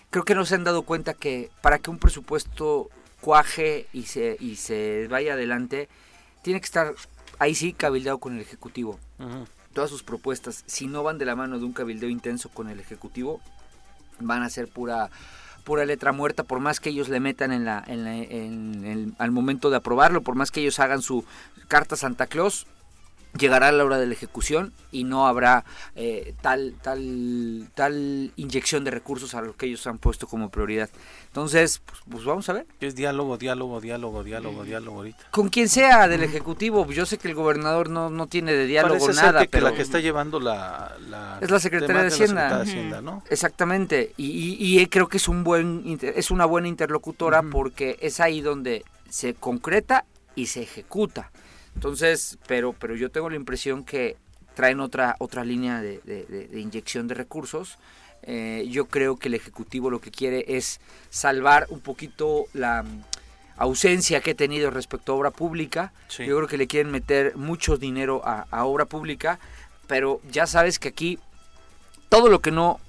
creo 0.10 0.26
que 0.26 0.36
no 0.36 0.46
se 0.46 0.56
han 0.56 0.64
dado 0.64 0.84
cuenta 0.84 1.14
que 1.14 1.50
para 1.62 1.80
que 1.80 1.90
un 1.90 2.00
presupuesto 2.00 2.90
cuaje 3.22 3.88
y 3.94 4.04
se, 4.04 4.38
y 4.40 4.58
se 4.58 5.08
vaya 5.10 5.34
adelante, 5.34 5.90
tiene 6.42 6.60
que 6.60 6.66
estar 6.66 6.94
ahí 7.40 7.56
sí 7.56 7.74
cabildeado 7.74 8.20
con 8.20 8.36
el 8.36 8.42
Ejecutivo. 8.42 9.00
Todas 9.74 9.90
sus 9.90 10.04
propuestas, 10.04 10.64
si 10.68 10.88
no 10.88 11.04
van 11.04 11.18
de 11.18 11.26
la 11.26 11.36
mano 11.36 11.60
de 11.60 11.66
un 11.66 11.74
cabildeo 11.74 12.10
intenso 12.10 12.50
con 12.50 12.70
el 12.70 12.80
Ejecutivo, 12.80 13.42
van 14.20 14.44
a 14.44 14.50
ser 14.50 14.68
pura 14.68 15.10
pura 15.66 15.84
letra 15.84 16.14
muerta, 16.14 16.44
por 16.44 16.62
más 16.62 16.80
que 16.80 16.92
ellos 16.92 17.10
le 17.10 17.20
metan 17.20 17.52
en 17.52 17.66
la, 17.66 17.84
en, 17.86 18.06
en 18.08 19.16
al 19.18 19.32
momento 19.32 19.70
de 19.70 19.78
aprobarlo, 19.78 20.22
por 20.22 20.36
más 20.36 20.52
que 20.52 20.62
ellos 20.62 20.80
hagan 20.80 21.02
su 21.02 21.26
carta 21.68 21.98
Santa 21.98 22.28
Claus, 22.28 22.68
llegará 23.38 23.72
la 23.72 23.84
hora 23.84 23.98
de 23.98 24.08
la 24.08 24.14
ejecución 24.14 24.74
y 24.92 25.04
no 25.04 25.28
habrá 25.28 25.66
eh, 25.96 26.34
tal, 26.42 26.76
tal, 26.82 27.70
tal 27.74 28.32
inyección 28.36 28.84
de 28.84 28.92
recursos 28.92 29.36
a 29.36 29.42
lo 29.42 29.56
que 29.56 29.66
ellos 29.66 29.86
han 29.88 29.98
puesto 29.98 30.28
como 30.28 30.50
prioridad. 30.50 30.90
Entonces, 31.28 31.82
pues, 31.86 32.00
pues 32.10 32.24
vamos 32.24 32.48
a 32.48 32.54
ver. 32.54 32.66
Es 32.80 32.96
diálogo, 32.96 33.38
diálogo, 33.38 33.82
diálogo, 33.82 34.24
diálogo, 34.24 34.64
diálogo 34.64 34.98
ahorita. 34.98 35.26
Con 35.32 35.50
quien 35.50 35.68
sea 35.68 36.08
del 36.08 36.24
Ejecutivo, 36.24 36.90
yo 36.92 37.06
sé 37.06 37.18
que 37.18 37.28
el 37.28 37.36
gobernador 37.36 37.90
no, 37.90 38.10
no 38.10 38.28
tiene 38.28 38.54
de 38.54 38.66
diálogo 38.66 39.10
nada, 39.10 39.42
que 39.42 39.50
pero... 39.50 39.70
la 39.70 39.76
que 39.76 39.82
está 39.82 40.00
llevando 40.00 40.40
la... 40.40 40.96
es 41.42 41.52
la 41.52 41.60
Secretaría 41.60 42.04
de 42.04 42.08
Hacienda. 42.08 42.64
Exactamente, 43.30 44.14
y, 44.18 44.58
y, 44.60 44.86
creo 44.88 45.10
que 45.10 45.18
es, 45.18 45.28
un 45.28 45.44
buen, 45.44 46.00
es 46.02 46.32
una 46.32 46.46
buena 46.46 46.68
interlocutora 46.68 47.44
porque 47.44 47.98
es 48.02 48.20
ahí 48.20 48.42
donde 48.42 48.86
se 49.10 49.34
concreta 49.34 50.06
y 50.36 50.48
se 50.48 50.62
ejecuta. 50.62 51.32
Entonces, 51.76 52.38
pero, 52.48 52.74
pero 52.74 52.96
yo 52.96 53.12
tengo 53.12 53.30
la 53.30 53.36
impresión 53.36 53.84
que 53.84 54.18
traen 54.56 54.80
otra, 54.80 55.16
otra 55.20 55.44
línea 55.44 55.82
de, 55.82 56.50
inyección 56.54 57.08
de 57.08 57.14
recursos. 57.14 57.78
Eh, 58.24 58.66
yo 58.72 58.86
creo 58.86 59.18
que 59.18 59.28
el 59.28 59.36
Ejecutivo 59.36 59.92
lo 59.92 60.02
que 60.02 60.10
quiere 60.10 60.46
es 60.48 60.80
salvar 61.10 61.68
un 61.70 61.80
poquito 61.82 62.46
la 62.54 62.82
mm, 62.82 63.04
ausencia 63.58 64.22
que 64.22 64.32
he 64.32 64.36
tenido 64.36 64.72
respecto 64.72 65.12
a 65.12 65.16
obra 65.16 65.32
pública. 65.32 65.94
Yo 66.10 66.38
creo 66.38 66.48
que 66.48 66.58
le 66.58 66.66
quieren 66.68 66.92
meter 66.92 67.36
mucho 67.36 67.78
dinero 67.78 68.22
a, 68.26 68.66
obra 68.66 68.86
pública, 68.86 69.40
pero 69.88 70.22
ya 70.32 70.48
sabes 70.48 70.80
que 70.80 70.88
aquí 70.88 71.20
todo 72.10 72.30
lo 72.30 72.40
que 72.40 72.52
no 72.52 72.80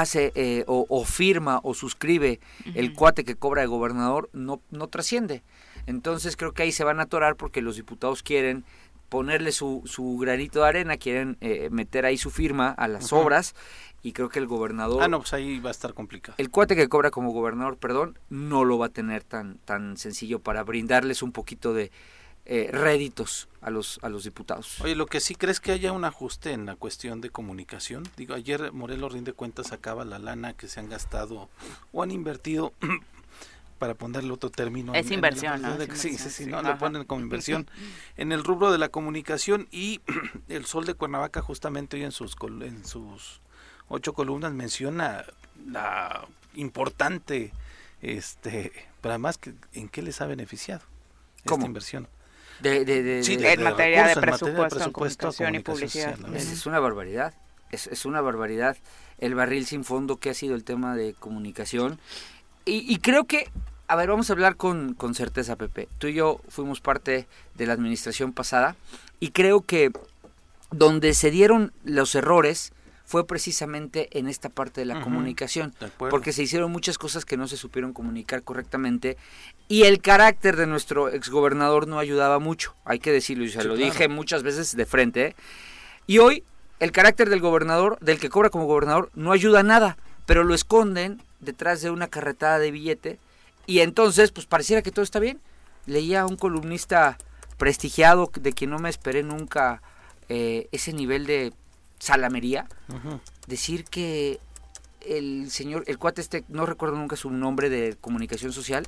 hace 0.00 0.32
eh, 0.34 0.64
o, 0.66 1.04
firma 1.04 1.60
o 1.62 1.72
suscribe 1.72 2.40
el 2.74 2.92
cuate 2.92 3.24
que 3.24 3.34
cobra 3.34 3.62
de 3.62 3.68
gobernador 3.68 4.28
no, 4.32 4.60
no 4.70 4.88
trasciende. 4.88 5.42
Entonces 5.86 6.36
creo 6.36 6.52
que 6.52 6.64
ahí 6.64 6.72
se 6.72 6.84
van 6.84 7.00
a 7.00 7.04
atorar 7.04 7.36
porque 7.36 7.62
los 7.62 7.76
diputados 7.76 8.22
quieren 8.22 8.64
ponerle 9.08 9.52
su, 9.52 9.82
su 9.86 10.18
granito 10.18 10.60
de 10.60 10.68
arena, 10.68 10.96
quieren 10.96 11.38
eh, 11.40 11.68
meter 11.70 12.04
ahí 12.04 12.18
su 12.18 12.30
firma 12.30 12.70
a 12.70 12.88
las 12.88 13.12
obras 13.12 13.54
y 14.02 14.12
creo 14.12 14.28
que 14.28 14.38
el 14.38 14.46
gobernador... 14.46 15.02
Ah, 15.02 15.08
no, 15.08 15.20
pues 15.20 15.32
ahí 15.32 15.60
va 15.60 15.70
a 15.70 15.72
estar 15.72 15.94
complicado. 15.94 16.34
El 16.38 16.50
cuate 16.50 16.76
que 16.76 16.88
cobra 16.88 17.10
como 17.10 17.32
gobernador, 17.32 17.78
perdón, 17.78 18.18
no 18.28 18.64
lo 18.64 18.78
va 18.78 18.86
a 18.86 18.90
tener 18.90 19.24
tan, 19.24 19.58
tan 19.64 19.96
sencillo 19.96 20.40
para 20.40 20.62
brindarles 20.62 21.22
un 21.22 21.32
poquito 21.32 21.72
de 21.72 21.90
eh, 22.46 22.70
réditos 22.72 23.48
a 23.60 23.70
los, 23.70 23.98
a 24.02 24.08
los 24.08 24.24
diputados. 24.24 24.80
Oye, 24.80 24.94
lo 24.94 25.06
que 25.06 25.20
sí 25.20 25.34
crees 25.34 25.58
que 25.58 25.72
haya 25.72 25.92
un 25.92 26.04
ajuste 26.04 26.52
en 26.52 26.66
la 26.66 26.76
cuestión 26.76 27.20
de 27.20 27.30
comunicación. 27.30 28.04
Digo, 28.16 28.34
ayer 28.34 28.72
Morelos 28.72 29.12
Rinde 29.12 29.32
Cuentas 29.32 29.68
sacaba 29.68 30.04
la 30.04 30.20
lana 30.20 30.52
que 30.52 30.68
se 30.68 30.78
han 30.78 30.88
gastado 30.88 31.48
o 31.92 32.02
han 32.02 32.12
invertido 32.12 32.72
para 33.78 33.94
ponerle 33.94 34.32
otro 34.32 34.50
término. 34.50 34.94
Es 34.94 35.10
inversión, 35.10 35.60
¿no? 35.60 35.76
sí, 35.94 36.16
sí, 36.16 36.30
sí, 36.30 36.46
no, 36.46 36.62
lo 36.62 36.78
ponen 36.78 37.04
como 37.04 37.20
inversión 37.20 37.68
en 38.16 38.30
el 38.30 38.44
rubro 38.44 38.70
de 38.70 38.78
la 38.78 38.90
comunicación 38.90 39.66
y 39.70 40.00
el 40.48 40.66
Sol 40.66 40.86
de 40.86 40.94
Cuernavaca 40.94 41.42
justamente 41.42 41.96
hoy 41.96 42.04
en 42.04 42.12
sus 42.12 42.36
en 42.62 42.84
sus 42.86 43.40
ocho 43.88 44.14
columnas 44.14 44.52
menciona 44.52 45.24
la 45.66 46.26
importante 46.54 47.52
este, 48.02 48.72
pero 49.00 49.14
además 49.14 49.38
que, 49.38 49.54
en 49.72 49.88
qué 49.88 50.02
les 50.02 50.20
ha 50.20 50.26
beneficiado 50.26 50.82
esta 51.44 51.66
inversión. 51.66 52.08
De, 52.60 52.84
de, 52.84 53.02
de, 53.02 53.52
en, 53.52 53.62
materia 53.62 54.06
de 54.06 54.16
presupuesto, 54.16 55.32
y 55.52 55.58
publicidad. 55.60 56.16
Es, 56.34 56.66
una 56.66 56.80
barbaridad. 56.80 57.34
Es, 57.70 57.86
es 57.86 58.04
una 58.04 58.20
barbaridad 58.20 58.76
el 59.18 59.34
barril 59.34 59.66
sin 59.66 59.84
fondo 59.84 60.16
que 60.16 60.30
ha 60.30 60.34
sido 60.34 60.54
el 60.54 60.64
tema 60.64 60.94
de 60.94 61.14
comunicación 61.14 61.98
y, 62.68 62.98
creo 62.98 63.24
que 63.24 63.48
a 63.86 63.94
ver, 63.94 64.08
vamos 64.08 64.28
a 64.28 64.32
hablar 64.32 64.56
con, 64.56 64.94
con 64.94 65.14
certeza, 65.14 65.54
Pepe. 65.54 65.88
Tú 65.98 66.08
y 66.08 66.14
yo 66.14 66.40
fuimos 66.48 66.80
parte 66.80 67.28
de 67.54 67.66
la 67.66 67.74
administración 67.74 68.32
pasada 68.32 68.74
y 69.20 69.30
creo 69.30 69.60
que 69.60 69.92
donde 70.72 71.14
se 71.14 71.30
dieron 71.30 71.72
los 71.84 72.16
errores 72.16 72.72
fue 73.06 73.24
precisamente 73.24 74.08
en 74.18 74.28
esta 74.28 74.48
parte 74.48 74.80
de 74.80 74.84
la 74.84 75.00
comunicación, 75.00 75.72
porque 75.96 76.32
se 76.32 76.42
hicieron 76.42 76.72
muchas 76.72 76.98
cosas 76.98 77.24
que 77.24 77.36
no 77.36 77.46
se 77.46 77.56
supieron 77.56 77.92
comunicar 77.92 78.42
correctamente 78.42 79.16
y 79.68 79.84
el 79.84 80.00
carácter 80.00 80.56
de 80.56 80.66
nuestro 80.66 81.08
exgobernador 81.08 81.86
no 81.86 82.00
ayudaba 82.00 82.40
mucho, 82.40 82.74
hay 82.84 82.98
que 82.98 83.12
decirlo, 83.12 83.44
y 83.44 83.50
se 83.50 83.62
lo 83.62 83.76
dije 83.76 84.08
muchas 84.08 84.42
veces 84.42 84.76
de 84.76 84.86
frente. 84.86 85.26
¿eh? 85.26 85.36
Y 86.08 86.18
hoy 86.18 86.42
el 86.80 86.90
carácter 86.90 87.30
del 87.30 87.40
gobernador, 87.40 87.96
del 88.00 88.18
que 88.18 88.28
cobra 88.28 88.50
como 88.50 88.66
gobernador, 88.66 89.10
no 89.14 89.30
ayuda 89.30 89.60
a 89.60 89.62
nada, 89.62 89.96
pero 90.26 90.42
lo 90.42 90.54
esconden 90.54 91.22
detrás 91.38 91.82
de 91.82 91.90
una 91.90 92.08
carretada 92.08 92.58
de 92.58 92.72
billete 92.72 93.18
y 93.66 93.80
entonces 93.80 94.32
pues 94.32 94.46
pareciera 94.46 94.82
que 94.82 94.90
todo 94.90 95.04
está 95.04 95.20
bien. 95.20 95.40
Leía 95.86 96.22
a 96.22 96.26
un 96.26 96.36
columnista 96.36 97.18
prestigiado 97.56 98.30
de 98.34 98.52
quien 98.52 98.70
no 98.70 98.80
me 98.80 98.90
esperé 98.90 99.22
nunca 99.22 99.80
eh, 100.28 100.68
ese 100.72 100.92
nivel 100.92 101.24
de 101.26 101.52
salamería, 101.98 102.66
decir 103.46 103.84
que 103.84 104.40
el 105.00 105.50
señor, 105.50 105.84
el 105.86 105.98
cuate 105.98 106.20
este, 106.20 106.44
no 106.48 106.66
recuerdo 106.66 106.96
nunca 106.96 107.16
su 107.16 107.30
nombre 107.30 107.70
de 107.70 107.96
comunicación 108.00 108.52
social, 108.52 108.86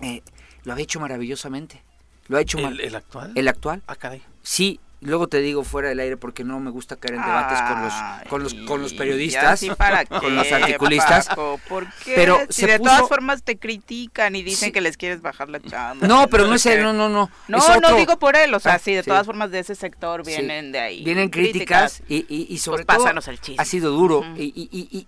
eh, 0.00 0.22
lo 0.64 0.74
ha 0.74 0.80
hecho 0.80 1.00
maravillosamente. 1.00 1.82
Lo 2.28 2.36
ha 2.36 2.40
hecho 2.40 2.58
¿El, 2.58 2.80
¿El, 2.80 2.94
actual? 2.96 3.32
El 3.36 3.48
actual. 3.48 3.82
Ah, 3.86 3.94
caray. 3.94 4.22
Sí, 4.42 4.80
Luego 5.00 5.28
te 5.28 5.40
digo 5.40 5.62
fuera 5.62 5.90
del 5.90 6.00
aire 6.00 6.16
porque 6.16 6.42
no 6.42 6.58
me 6.58 6.70
gusta 6.70 6.96
caer 6.96 7.14
en 7.14 7.22
debates 7.22 7.60
con 7.60 7.82
los 7.82 7.92
con 8.28 8.42
los 8.42 8.54
con 8.66 8.82
los 8.82 8.94
periodistas, 8.94 9.60
con 10.08 10.34
los 10.34 10.50
articulistas. 10.50 11.28
¿Por 11.68 11.86
qué? 12.04 12.14
Pero 12.14 12.38
si 12.48 12.64
de 12.64 12.78
todas 12.78 13.06
formas 13.06 13.42
te 13.42 13.58
critican 13.58 14.34
y 14.36 14.42
dicen 14.42 14.72
que 14.72 14.80
les 14.80 14.96
quieres 14.96 15.20
bajar 15.20 15.50
la 15.50 15.60
chamba. 15.60 16.06
No, 16.06 16.28
pero 16.28 16.46
no 16.46 16.54
es 16.54 16.64
él, 16.66 16.82
no, 16.82 16.92
no, 16.92 17.08
no. 17.08 17.30
No, 17.48 17.80
no 17.80 17.96
digo 17.96 18.18
por 18.18 18.36
él, 18.36 18.54
o 18.54 18.60
sea, 18.60 18.74
ah, 18.74 18.78
sí, 18.78 18.94
de 18.94 19.02
todas 19.02 19.26
formas 19.26 19.50
de 19.50 19.58
ese 19.58 19.74
sector 19.74 20.24
vienen 20.24 20.72
de 20.72 20.78
ahí. 20.78 21.04
Vienen 21.04 21.28
críticas, 21.28 22.02
y, 22.08 22.24
y, 22.28 22.46
y, 22.48 22.58
sobre 22.58 22.84
pues 22.84 22.98
todo 22.98 23.08
el 23.08 23.58
ha 23.58 23.64
sido 23.64 23.90
duro 23.90 24.22
y, 24.36 24.68
y, 24.72 25.06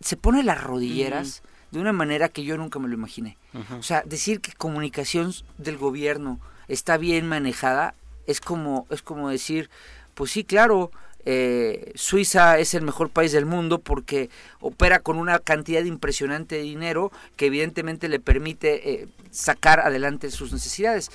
se 0.00 0.16
pone 0.16 0.42
las 0.42 0.62
rodilleras 0.62 1.42
de 1.70 1.80
una 1.80 1.92
manera 1.92 2.28
que 2.28 2.44
yo 2.44 2.56
nunca 2.56 2.78
me 2.78 2.88
lo 2.88 2.94
imaginé. 2.94 3.36
O 3.78 3.82
sea, 3.82 4.02
decir 4.06 4.40
que 4.40 4.52
comunicación 4.52 5.32
del 5.58 5.76
gobierno 5.78 6.38
está 6.68 6.96
bien 6.96 7.26
manejada 7.26 7.94
es 8.26 8.40
como, 8.40 8.86
es 8.90 9.02
como 9.02 9.28
decir, 9.28 9.70
pues 10.14 10.30
sí, 10.30 10.44
claro, 10.44 10.90
eh, 11.24 11.92
Suiza 11.96 12.58
es 12.58 12.74
el 12.74 12.82
mejor 12.82 13.10
país 13.10 13.32
del 13.32 13.46
mundo 13.46 13.80
porque 13.80 14.30
opera 14.60 15.00
con 15.00 15.18
una 15.18 15.40
cantidad 15.40 15.82
impresionante 15.84 16.54
de 16.54 16.62
dinero 16.62 17.10
que 17.36 17.46
evidentemente 17.46 18.08
le 18.08 18.20
permite 18.20 18.92
eh, 18.92 19.08
sacar 19.32 19.80
adelante 19.80 20.30
sus 20.30 20.52
necesidades. 20.52 21.10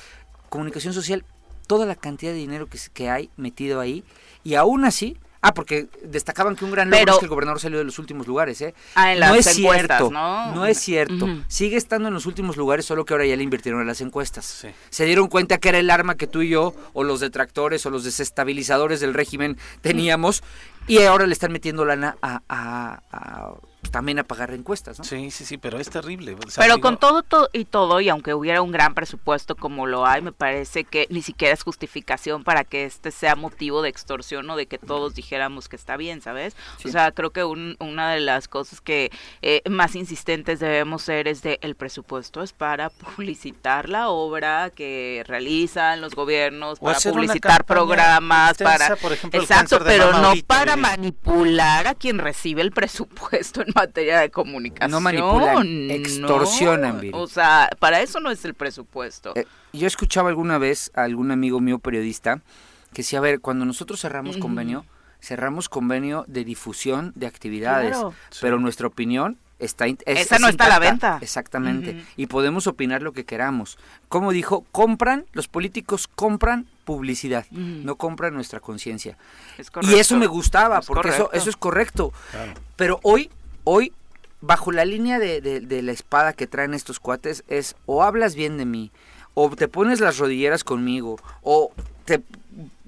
Comunicación 0.50 0.94
social, 0.94 1.24
toda 1.66 1.86
la 1.86 1.96
cantidad 1.96 2.34
de 2.34 2.38
dinero 2.38 2.68
que, 2.68 2.78
que 2.94 3.10
hay 3.10 3.30
metido 3.38 3.80
ahí 3.80 4.04
y 4.44 4.56
aún 4.56 4.84
así 4.84 5.18
Ah, 5.44 5.56
porque 5.56 5.88
destacaban 6.04 6.56
que 6.56 6.66
un 6.66 6.72
gran 6.72 6.92
logro 6.92 7.14
es 7.14 7.20
que 7.20 7.26
el 7.26 7.30
gobernador 7.30 7.60
salió 7.60 7.80
de 7.80 7.84
los 7.84 7.98
últimos 7.98 8.28
lugares, 8.28 8.62
¿eh? 8.62 8.76
Ah, 8.94 9.12
en 9.12 9.20
las 9.20 9.32
no 9.32 9.36
es 9.36 9.46
cierto, 9.46 10.12
¿no? 10.12 10.54
No 10.54 10.66
es 10.68 10.78
cierto. 10.80 11.28
Sigue 11.48 11.78
estando 11.78 12.10
en 12.10 12.14
los 12.14 12.28
últimos 12.28 12.58
lugares, 12.58 12.86
solo 12.86 13.06
que 13.06 13.14
ahora 13.14 13.26
ya 13.26 13.36
le 13.36 13.44
invirtieron 13.44 13.82
en 13.82 13.88
las 13.88 14.02
encuestas. 14.02 14.66
Se 14.90 15.06
dieron 15.06 15.28
cuenta 15.28 15.58
que 15.58 15.70
era 15.70 15.80
el 15.80 15.90
arma 15.90 16.16
que 16.16 16.28
tú 16.28 16.44
y 16.44 16.50
yo, 16.50 16.76
o 16.94 17.04
los 17.04 17.20
detractores, 17.20 17.86
o 17.86 17.90
los 17.90 18.04
desestabilizadores 18.04 19.00
del 19.00 19.14
régimen 19.16 19.58
teníamos, 19.82 20.44
y 20.88 21.00
ahora 21.00 21.28
le 21.28 21.34
están 21.34 21.52
metiendo 21.52 21.86
lana 21.86 22.18
a 22.22 23.54
también 23.92 24.20
a 24.20 24.24
pagar 24.24 24.54
encuestas, 24.54 24.98
¿no? 25.00 25.04
Sí, 25.06 25.32
sí, 25.32 25.46
sí, 25.46 25.58
pero 25.58 25.80
es 25.80 25.90
terrible. 25.90 26.36
pero 26.56 26.80
con 26.80 26.98
todo, 26.98 27.24
todo, 27.24 27.50
y 27.52 27.66
todo, 27.66 28.00
y 28.00 28.10
aunque 28.10 28.34
hubiera 28.34 28.62
un 28.62 28.72
gran 28.72 28.94
presupuesto 28.94 29.56
como 29.56 29.86
lo 29.86 30.06
hay, 30.06 30.22
me 30.22 30.32
parece 30.32 30.86
que 30.86 31.08
ni 31.10 31.22
siquiera 31.22 31.54
es 31.54 31.64
justificación 31.64 32.44
para 32.44 32.64
que 32.64 32.86
este 32.86 33.12
sea 33.12 33.36
motivo 33.36 33.82
de 33.82 33.90
extorsión 33.90 34.50
o 34.50 34.56
de 34.56 34.68
que 34.68 34.78
todos 34.78 35.14
dijéramos 35.14 35.68
que 35.68 35.76
está 35.76 35.98
bien, 35.98 36.22
¿sabes? 36.22 36.56
O 36.86 36.90
sea, 36.90 37.12
creo 37.12 37.32
que 37.32 37.44
una 37.44 38.12
de 38.12 38.20
las 38.22 38.48
cosas 38.48 38.82
que 38.82 39.12
eh, 39.42 39.62
más 39.70 39.96
insistentes 39.96 40.60
debemos 40.60 41.02
ser 41.02 41.28
es 41.28 41.42
de 41.42 41.60
el 41.62 41.76
presupuesto 41.76 42.42
es 42.44 42.54
para 42.54 42.90
publicitar 42.90 43.90
la 43.90 44.10
obra 44.10 44.70
que 44.70 45.24
realizan 45.28 46.02
los 46.02 46.16
gobiernos, 46.16 46.80
para 46.80 47.00
publicitar 47.00 47.66
programas, 47.66 48.58
para... 48.58 48.96
Por 48.96 49.14
ejemplo, 49.14 49.40
exacto, 49.40 49.80
pero 49.84 50.12
no 50.14 50.34
para 50.48 50.71
manipular 50.76 51.88
a 51.88 51.96
quien 51.96 52.18
recibe 52.18 52.62
el 52.62 52.72
presupuesto 52.72 53.62
en 53.62 53.68
materia 53.76 54.20
de 54.20 54.30
comunicación. 54.30 54.92
No 54.92 55.02
manipulan, 55.02 55.92
extorsionan. 55.92 57.02
o 57.14 57.28
sea, 57.28 57.70
para 57.80 58.02
eso 58.02 58.20
no 58.20 58.32
es 58.32 58.44
el 58.46 58.54
presupuesto. 58.54 59.34
Eh, 59.36 59.46
yo 59.74 59.88
escuchaba 59.88 60.30
alguna 60.30 60.58
vez 60.58 60.92
a 60.96 61.04
algún 61.04 61.32
amigo 61.32 61.60
mío 61.60 61.80
periodista 61.80 62.42
que 62.94 63.02
decía, 63.02 63.20
a 63.20 63.22
ver, 63.22 63.40
cuando 63.40 63.66
nosotros 63.66 64.02
cerramos 64.02 64.38
convenio, 64.38 64.86
cerramos 65.22 65.70
convenio 65.70 66.26
de 66.28 66.44
difusión 66.44 67.14
de 67.16 67.28
actividades, 67.28 67.98
pero 68.42 68.60
nuestra 68.60 68.88
opinión 68.88 69.38
está 69.62 69.86
esa 70.06 70.40
no 70.40 70.50
está 70.50 70.66
a 70.66 70.70
la 70.70 70.80
venta. 70.80 71.20
Exactamente. 71.22 72.04
Y 72.18 72.28
podemos 72.28 72.68
opinar 72.68 73.02
lo 73.02 73.14
que 73.14 73.26
queramos. 73.26 73.78
Como 74.10 74.32
dijo 74.32 74.66
compran 74.72 75.26
los 75.32 75.48
políticos 75.48 76.08
compran 76.08 76.68
publicidad 76.84 77.46
no 77.52 77.96
compran 77.96 78.34
nuestra 78.34 78.60
conciencia. 78.60 79.18
Y 79.82 79.96
eso 79.96 80.18
me 80.18 80.28
gustaba 80.28 80.82
porque 80.82 81.10
eso 81.10 81.32
eso 81.32 81.50
es 81.50 81.56
correcto. 81.56 82.12
Pero 82.76 83.00
hoy 83.04 83.30
hoy, 83.64 83.94
bajo 84.42 84.72
la 84.72 84.86
línea 84.86 85.20
de, 85.20 85.42
de, 85.42 85.82
la 85.82 85.92
espada 85.92 86.34
que 86.34 86.48
traen 86.48 86.74
estos 86.74 87.00
cuates, 87.00 87.44
es 87.48 87.76
o 87.86 88.04
hablas 88.04 88.36
bien 88.36 88.58
de 88.58 88.66
mí, 88.66 88.92
o 89.34 89.50
te 89.56 89.68
pones 89.68 90.00
las 90.00 90.18
rodilleras 90.18 90.64
conmigo, 90.64 91.20
o 91.42 91.72
te 92.06 92.22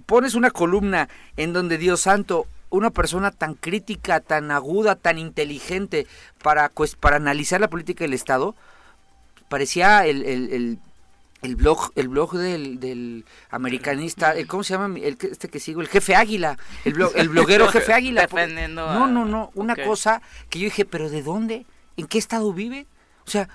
pones 0.06 0.36
una 0.36 0.51
columna 0.51 1.10
en 1.38 1.53
donde 1.53 1.77
Dios 1.77 2.01
santo, 2.01 2.48
una 2.74 2.89
persona 2.89 3.30
tan 3.30 3.53
crítica, 3.53 4.20
tan 4.20 4.50
aguda, 4.50 4.96
tan 4.96 5.20
inteligente 5.20 6.08
para, 6.42 6.70
pues, 6.70 6.96
para 6.96 7.18
analizar 7.18 7.62
la 7.62 7.70
política 7.70 8.03
del 8.03 8.13
Estado, 8.13 8.56
parecía 9.48 10.06
el, 10.06 10.24
el 10.25 10.80
el 11.44 11.58
blog 11.58 11.92
el 11.96 12.08
blog 12.08 12.38
del, 12.38 12.80
del 12.80 13.25
americanista 13.50 14.32
el, 14.32 14.48
cómo 14.48 14.63
se 14.63 14.74
llama 14.74 14.98
el 14.98 15.18
este 15.22 15.50
que 15.50 15.60
sigo 15.60 15.82
el 15.82 15.89
jefe 15.89 16.15
águila 16.15 16.58
el 16.86 16.94
blog, 16.94 17.12
el 17.15 17.27
bloguero 17.27 17.68
jefe 17.68 17.94
águila 18.00 18.27
no 18.70 19.08
no 19.08 19.25
no 19.25 19.51
una 19.53 19.75
cosa 19.75 20.22
que 20.50 20.60
yo 20.60 20.65
dije 20.65 20.86
pero 20.86 21.10
de 21.10 21.22
dónde 21.22 21.65
en 21.98 22.08
qué 22.08 22.18
estado 22.18 22.53
vive 22.53 22.88
o 23.27 23.30
sea 23.30 23.50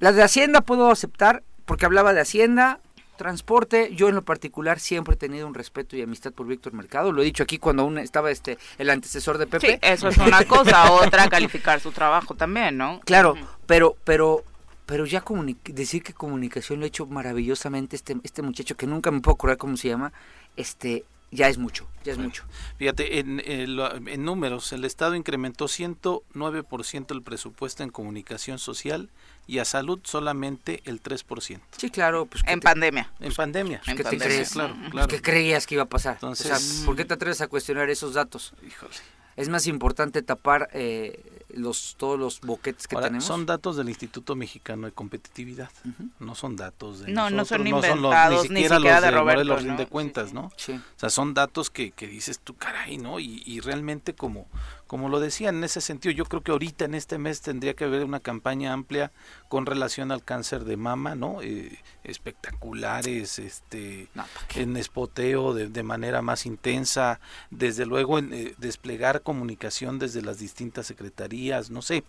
las 0.00 0.14
de 0.14 0.22
hacienda 0.22 0.60
puedo 0.60 0.90
aceptar 0.90 1.42
porque 1.64 1.86
hablaba 1.86 2.12
de 2.12 2.20
hacienda 2.20 2.80
transporte. 3.22 3.94
Yo 3.94 4.08
en 4.08 4.16
lo 4.16 4.22
particular 4.22 4.80
siempre 4.80 5.14
he 5.14 5.16
tenido 5.16 5.46
un 5.46 5.54
respeto 5.54 5.96
y 5.96 6.02
amistad 6.02 6.32
por 6.32 6.46
Víctor 6.46 6.72
Mercado. 6.72 7.12
Lo 7.12 7.22
he 7.22 7.24
dicho 7.24 7.44
aquí 7.44 7.58
cuando 7.58 7.84
aún 7.84 7.98
estaba 7.98 8.30
este 8.32 8.58
el 8.78 8.90
antecesor 8.90 9.38
de 9.38 9.46
Pepe. 9.46 9.72
Sí, 9.72 9.78
eso 9.80 10.08
es 10.08 10.18
una 10.18 10.44
cosa 10.44 10.90
otra 10.92 11.28
calificar 11.28 11.78
su 11.80 11.92
trabajo 11.92 12.34
también 12.34 12.76
no 12.76 13.00
claro 13.04 13.36
pero 13.66 13.96
pero 14.04 14.44
pero 14.86 15.06
ya 15.06 15.24
decir 15.64 16.02
que 16.02 16.12
comunicación 16.12 16.80
lo 16.80 16.84
ha 16.84 16.88
hecho 16.88 17.06
maravillosamente 17.06 17.96
este, 17.96 18.16
este 18.24 18.42
muchacho 18.42 18.76
que 18.76 18.86
nunca 18.86 19.10
me 19.10 19.20
puedo 19.20 19.36
acordar 19.36 19.56
cómo 19.56 19.76
se 19.76 19.88
llama, 19.88 20.12
este 20.56 21.04
ya 21.30 21.48
es 21.48 21.56
mucho, 21.56 21.88
ya 22.04 22.12
es 22.12 22.18
mucho. 22.18 22.44
Fíjate, 22.76 23.18
en, 23.18 23.40
en, 23.46 24.24
números, 24.24 24.70
el 24.74 24.84
Estado 24.84 25.14
incrementó 25.14 25.64
109% 25.64 27.10
el 27.10 27.22
presupuesto 27.22 27.82
en 27.82 27.88
comunicación 27.88 28.58
social 28.58 29.08
y 29.46 29.58
a 29.58 29.64
salud 29.64 30.00
solamente 30.04 30.82
el 30.84 31.02
3%. 31.02 31.60
Sí, 31.76 31.90
claro. 31.90 32.26
Pues, 32.26 32.42
en 32.46 32.60
pandemia. 32.60 33.12
En 33.20 33.32
pandemia. 33.34 33.80
¿Qué 33.84 34.04
te 34.04 34.18
crees? 34.18 34.52
Claro, 34.52 34.76
claro. 34.90 35.08
¿Qué 35.08 35.20
creías 35.20 35.66
que 35.66 35.74
iba 35.74 35.84
a 35.84 35.88
pasar? 35.88 36.14
Entonces, 36.14 36.82
¿por 36.86 36.96
qué 36.96 37.04
te 37.04 37.14
atreves 37.14 37.40
a 37.40 37.48
cuestionar 37.48 37.90
esos 37.90 38.14
datos? 38.14 38.54
Híjole. 38.66 38.94
Es 39.36 39.48
más 39.48 39.66
importante 39.66 40.22
tapar 40.22 40.68
eh, 40.74 41.42
los 41.54 41.96
todos 41.96 42.18
los 42.18 42.40
boquetes 42.40 42.86
que 42.86 42.96
tenemos. 42.96 43.24
Son 43.24 43.46
datos 43.46 43.76
del 43.76 43.88
Instituto 43.88 44.36
Mexicano 44.36 44.86
de 44.86 44.92
Competitividad, 44.92 45.70
no 46.18 46.34
son 46.34 46.56
datos 46.56 47.00
de 47.00 47.12
no, 47.12 47.30
no 47.30 47.44
son 47.44 47.66
inventados, 47.66 48.50
ni 48.50 48.62
siquiera, 48.62 48.78
los 48.78 49.02
de, 49.02 49.10
Roberto, 49.10 49.60
¿no? 49.60 49.76
de 49.76 49.86
cuentas, 49.86 50.34
¿no? 50.34 50.52
Sí. 50.56 50.72
O 50.72 51.00
sea, 51.00 51.08
son 51.08 51.32
datos 51.32 51.70
que, 51.70 51.92
que 51.92 52.06
dices 52.06 52.40
tú, 52.40 52.54
caray, 52.54 52.98
¿no? 52.98 53.20
Y, 53.20 53.42
y 53.46 53.60
realmente 53.60 54.14
como 54.14 54.46
como 54.92 55.08
lo 55.08 55.20
decía 55.20 55.48
en 55.48 55.64
ese 55.64 55.80
sentido, 55.80 56.12
yo 56.12 56.26
creo 56.26 56.42
que 56.42 56.50
ahorita 56.50 56.84
en 56.84 56.94
este 56.94 57.16
mes 57.16 57.40
tendría 57.40 57.72
que 57.72 57.84
haber 57.84 58.04
una 58.04 58.20
campaña 58.20 58.74
amplia 58.74 59.10
con 59.48 59.64
relación 59.64 60.12
al 60.12 60.22
cáncer 60.22 60.66
de 60.66 60.76
mama, 60.76 61.14
¿no? 61.14 61.40
Eh, 61.40 61.78
espectaculares, 62.04 63.38
este, 63.38 64.08
en 64.54 64.76
espoteo 64.76 65.54
de, 65.54 65.68
de, 65.68 65.82
manera 65.82 66.20
más 66.20 66.44
intensa, 66.44 67.20
desde 67.50 67.86
luego 67.86 68.18
en, 68.18 68.34
eh, 68.34 68.54
desplegar 68.58 69.22
comunicación 69.22 69.98
desde 69.98 70.20
las 70.20 70.38
distintas 70.38 70.88
secretarías, 70.88 71.70
no 71.70 71.80
sé, 71.80 72.04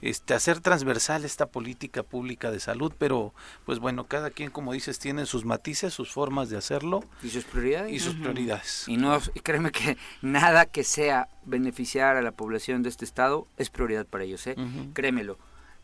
este, 0.00 0.32
hacer 0.32 0.60
transversal 0.60 1.26
esta 1.26 1.44
política 1.44 2.02
pública 2.02 2.50
de 2.50 2.60
salud, 2.60 2.94
pero 2.96 3.34
pues 3.66 3.78
bueno, 3.78 4.06
cada 4.06 4.30
quien, 4.30 4.50
como 4.50 4.72
dices, 4.72 4.98
tiene 4.98 5.26
sus 5.26 5.44
matices, 5.44 5.92
sus 5.92 6.10
formas 6.10 6.48
de 6.48 6.56
hacerlo. 6.56 7.04
Y 7.22 7.28
sus 7.28 7.44
prioridades. 7.44 7.92
Y 7.92 7.98
sus 7.98 8.14
prioridades. 8.14 8.84
Y 8.88 8.96
no, 8.96 9.20
créeme 9.42 9.70
que 9.70 9.98
nada 10.22 10.64
que 10.64 10.82
sea 10.82 11.28
beneficiar 11.44 12.16
a 12.16 12.21
la 12.22 12.32
población 12.32 12.82
de 12.82 12.88
este 12.88 13.04
estado 13.04 13.46
es 13.58 13.70
prioridad 13.70 14.06
para 14.06 14.24
ellos, 14.24 14.46
¿eh? 14.46 14.56
Créemelo. 14.94 15.38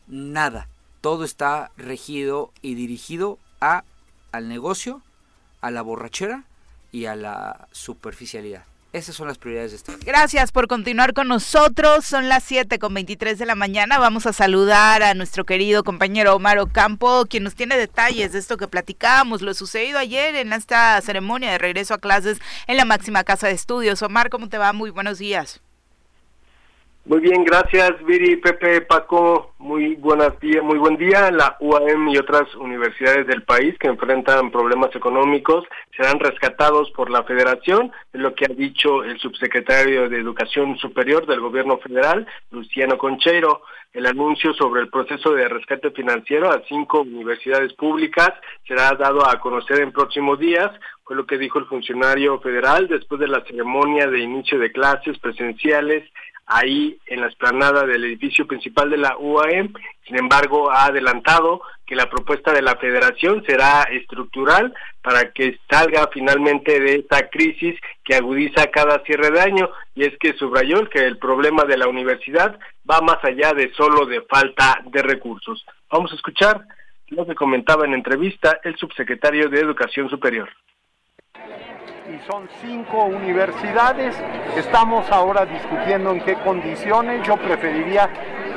Nada 0.07 0.69
todo 1.01 1.25
está 1.25 1.71
regido 1.77 2.53
y 2.63 2.75
dirigido 2.75 3.39
a 3.61 3.85
al 4.31 4.49
negocio, 4.49 5.01
a 5.63 5.71
la 5.71 5.81
borrachera 5.81 6.45
y 6.93 7.07
a 7.07 7.17
la 7.17 7.69
superficialidad. 7.73 8.65
Esas 8.93 9.17
son 9.17 9.27
las 9.27 9.39
prioridades 9.39 9.71
de 9.71 9.77
este. 9.77 9.97
Gracias 10.05 10.51
por 10.51 10.67
continuar 10.67 11.13
con 11.13 11.29
nosotros. 11.29 12.05
Son 12.05 12.29
las 12.29 12.45
7 12.45 12.79
con 12.79 12.95
23 12.95 13.39
de 13.39 13.47
la 13.47 13.55
mañana. 13.55 13.99
Vamos 13.99 14.27
a 14.27 14.33
saludar 14.33 15.03
a 15.03 15.15
nuestro 15.15 15.45
querido 15.45 15.85
compañero 15.85 16.35
Omar 16.35 16.59
Ocampo, 16.59 17.27
quien 17.27 17.45
nos 17.45 17.55
tiene 17.55 17.77
detalles 17.77 18.33
de 18.33 18.39
esto 18.39 18.57
que 18.57 18.69
platicábamos, 18.69 19.43
lo 19.43 19.53
sucedido 19.53 19.99
ayer 19.99 20.35
en 20.37 20.53
esta 20.53 21.01
ceremonia 21.03 21.53
de 21.53 21.59
regreso 21.59 21.95
a 21.95 21.99
clases 21.99 22.39
en 22.67 22.77
la 22.79 22.87
máxima 22.87 23.25
casa 23.25 23.47
de 23.47 23.55
estudios. 23.55 24.03
Omar, 24.03 24.31
¿cómo 24.31 24.49
te 24.49 24.59
va? 24.59 24.73
Muy 24.73 24.91
buenos 24.91 25.19
días. 25.19 25.61
Muy 27.09 27.21
bien, 27.21 27.43
gracias 27.43 28.05
Viri, 28.05 28.37
Pepe, 28.37 28.83
Paco. 28.83 29.55
Muy 29.57 29.95
buenos 29.95 30.39
días, 30.41 30.63
muy 30.63 30.77
buen 30.77 30.99
día. 30.99 31.31
La 31.31 31.57
UAM 31.59 32.09
y 32.09 32.19
otras 32.19 32.55
universidades 32.55 33.27
del 33.27 33.45
país 33.45 33.75
que 33.79 33.89
enfrentan 33.89 34.51
problemas 34.51 34.95
económicos 34.95 35.65
serán 35.97 36.21
rescatados 36.21 36.91
por 36.91 37.09
la 37.09 37.25
Federación, 37.25 37.93
es 38.13 38.21
lo 38.21 38.35
que 38.35 38.45
ha 38.45 38.55
dicho 38.55 39.05
el 39.05 39.19
subsecretario 39.19 40.11
de 40.11 40.19
Educación 40.19 40.77
Superior 40.77 41.27
del 41.27 41.41
Gobierno 41.41 41.79
Federal, 41.79 42.27
Luciano 42.51 42.99
Concheiro. 42.99 43.63
El 43.91 44.05
anuncio 44.05 44.53
sobre 44.53 44.83
el 44.83 44.91
proceso 44.91 45.33
de 45.33 45.49
rescate 45.49 45.91
financiero 45.93 46.51
a 46.51 46.63
cinco 46.69 47.01
universidades 47.01 47.73
públicas 47.73 48.35
será 48.67 48.93
dado 48.93 49.27
a 49.27 49.41
conocer 49.41 49.81
en 49.81 49.93
próximos 49.93 50.39
días, 50.39 50.71
fue 51.09 51.17
lo 51.17 51.27
que 51.27 51.39
dijo 51.39 51.59
el 51.59 51.65
funcionario 51.65 52.39
federal 52.41 52.87
después 52.87 53.19
de 53.19 53.29
la 53.29 53.43
ceremonia 53.47 54.07
de 54.09 54.21
inicio 54.21 54.59
de 54.59 54.71
clases 54.71 55.19
presenciales 55.19 56.05
ahí 56.49 56.99
en 57.07 57.21
la 57.21 57.27
explanada 57.27 57.85
del 57.87 58.05
edificio 58.05 58.47
principal 58.47 58.91
de 58.91 58.97
la 58.97 59.17
UAM. 59.19 59.73
Sin 60.07 60.17
embargo, 60.17 60.71
ha 60.71 60.87
adelantado 60.87 61.61
que 61.87 61.95
la 61.95 62.09
propuesta 62.09 62.53
de 62.53 62.63
la 62.63 62.77
federación 62.77 63.45
será 63.47 63.83
estructural 63.83 64.75
para 65.03 65.31
que 65.33 65.59
salga 65.71 66.09
finalmente 66.13 66.81
de 66.81 66.97
esta 66.97 67.29
crisis 67.29 67.79
que 68.03 68.15
agudiza 68.15 68.71
cada 68.71 69.01
cierre 69.05 69.31
de 69.31 69.41
año. 69.41 69.71
Y 69.95 70.05
es 70.05 70.17
que 70.19 70.33
subrayó 70.33 70.89
que 70.89 71.07
el 71.07 71.19
problema 71.19 71.65
de 71.65 71.77
la 71.77 71.87
universidad 71.87 72.59
va 72.91 73.01
más 73.03 73.23
allá 73.23 73.53
de 73.53 73.71
solo 73.75 74.07
de 74.07 74.23
falta 74.23 74.81
de 74.87 75.03
recursos. 75.03 75.65
Vamos 75.91 76.13
a 76.13 76.17
escuchar 76.17 76.63
lo 77.09 77.27
que 77.27 77.35
comentaba 77.35 77.85
en 77.85 77.95
entrevista 77.95 78.59
el 78.65 78.77
subsecretario 78.77 79.49
de 79.49 79.61
Educación 79.61 80.09
Superior 80.09 80.49
y 82.09 82.19
son 82.27 82.49
cinco 82.61 83.05
universidades. 83.05 84.17
Estamos 84.57 85.11
ahora 85.11 85.45
discutiendo 85.45 86.13
en 86.13 86.21
qué 86.21 86.35
condiciones. 86.37 87.27
Yo 87.27 87.37
preferiría, 87.37 88.09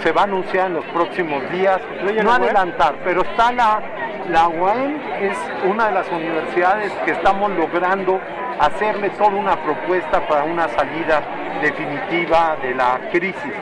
se 0.01 0.11
va 0.11 0.21
a 0.21 0.23
anunciar 0.23 0.67
en 0.67 0.75
los 0.75 0.85
próximos 0.85 1.49
días, 1.51 1.81
no 2.23 2.31
adelantar, 2.31 2.95
pero 3.03 3.21
está 3.21 3.51
la, 3.51 3.81
la 4.29 4.47
UAM, 4.47 4.95
es 5.21 5.37
una 5.65 5.87
de 5.87 5.93
las 5.93 6.09
universidades 6.09 6.91
que 7.05 7.11
estamos 7.11 7.51
logrando 7.51 8.19
hacerle 8.59 9.09
toda 9.11 9.29
una 9.29 9.55
propuesta 9.61 10.25
para 10.27 10.43
una 10.43 10.67
salida 10.69 11.21
definitiva 11.61 12.57
de 12.61 12.75
la 12.75 12.99
crisis. 13.11 13.53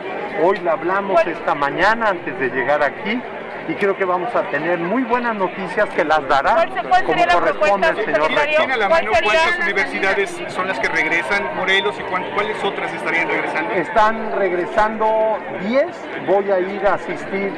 Hoy 0.44 0.60
la 0.60 0.74
hablamos 0.74 1.26
esta 1.26 1.56
mañana 1.56 2.10
antes 2.10 2.38
de 2.40 2.50
llegar 2.50 2.84
aquí 2.84 3.22
y 3.70 3.76
creo 3.76 3.96
que 3.96 4.06
vamos 4.06 4.34
a 4.36 4.42
tener 4.50 4.80
muy 4.80 5.04
buenas 5.04 5.36
noticias 5.36 5.88
que 5.90 6.04
las 6.04 6.28
dará 6.28 6.66
como 7.06 7.26
corresponde 7.28 7.88
al 7.88 7.96
señor 8.04 8.32
rector. 8.32 8.72
a 8.72 8.78
la 8.78 8.90
mano 8.90 9.12
cuántas 9.12 9.60
universidades 9.60 10.42
son 10.48 10.68
las 10.68 10.80
que 10.80 10.88
regresan, 10.88 11.56
Morelos, 11.56 11.96
y 12.00 12.04
cuáles 12.34 12.64
otras 12.64 12.92
estarían 12.94 13.28
regresando? 13.28 13.72
Están 13.74 14.32
regresando 14.38 15.38
10, 15.62 15.86
voy 16.26 16.50
a 16.50 16.60
ir 16.60 16.88
a 16.88 16.96
asistir 16.96 17.54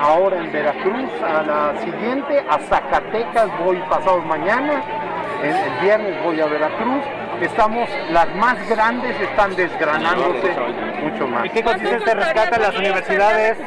ahora 0.00 0.38
en 0.38 0.50
Veracruz 0.50 1.10
a 1.22 1.42
la 1.42 1.80
siguiente, 1.80 2.42
a 2.48 2.58
Zacatecas 2.58 3.50
voy 3.62 3.76
pasado 3.90 4.22
mañana, 4.22 4.82
el, 5.42 5.54
el 5.54 5.80
viernes 5.82 6.22
voy 6.22 6.40
a 6.40 6.46
Veracruz, 6.46 7.04
estamos, 7.40 7.88
las 8.10 8.34
más 8.36 8.68
grandes 8.68 9.18
están 9.20 9.54
desgranándose 9.56 10.54
mucho 11.02 11.26
más. 11.26 11.46
¿Y 11.46 11.50
qué 11.50 11.62
consiste 11.62 11.96
este 11.96 12.14
rescate 12.14 12.56
a 12.56 12.58
las 12.58 12.76
universidades? 12.76 13.58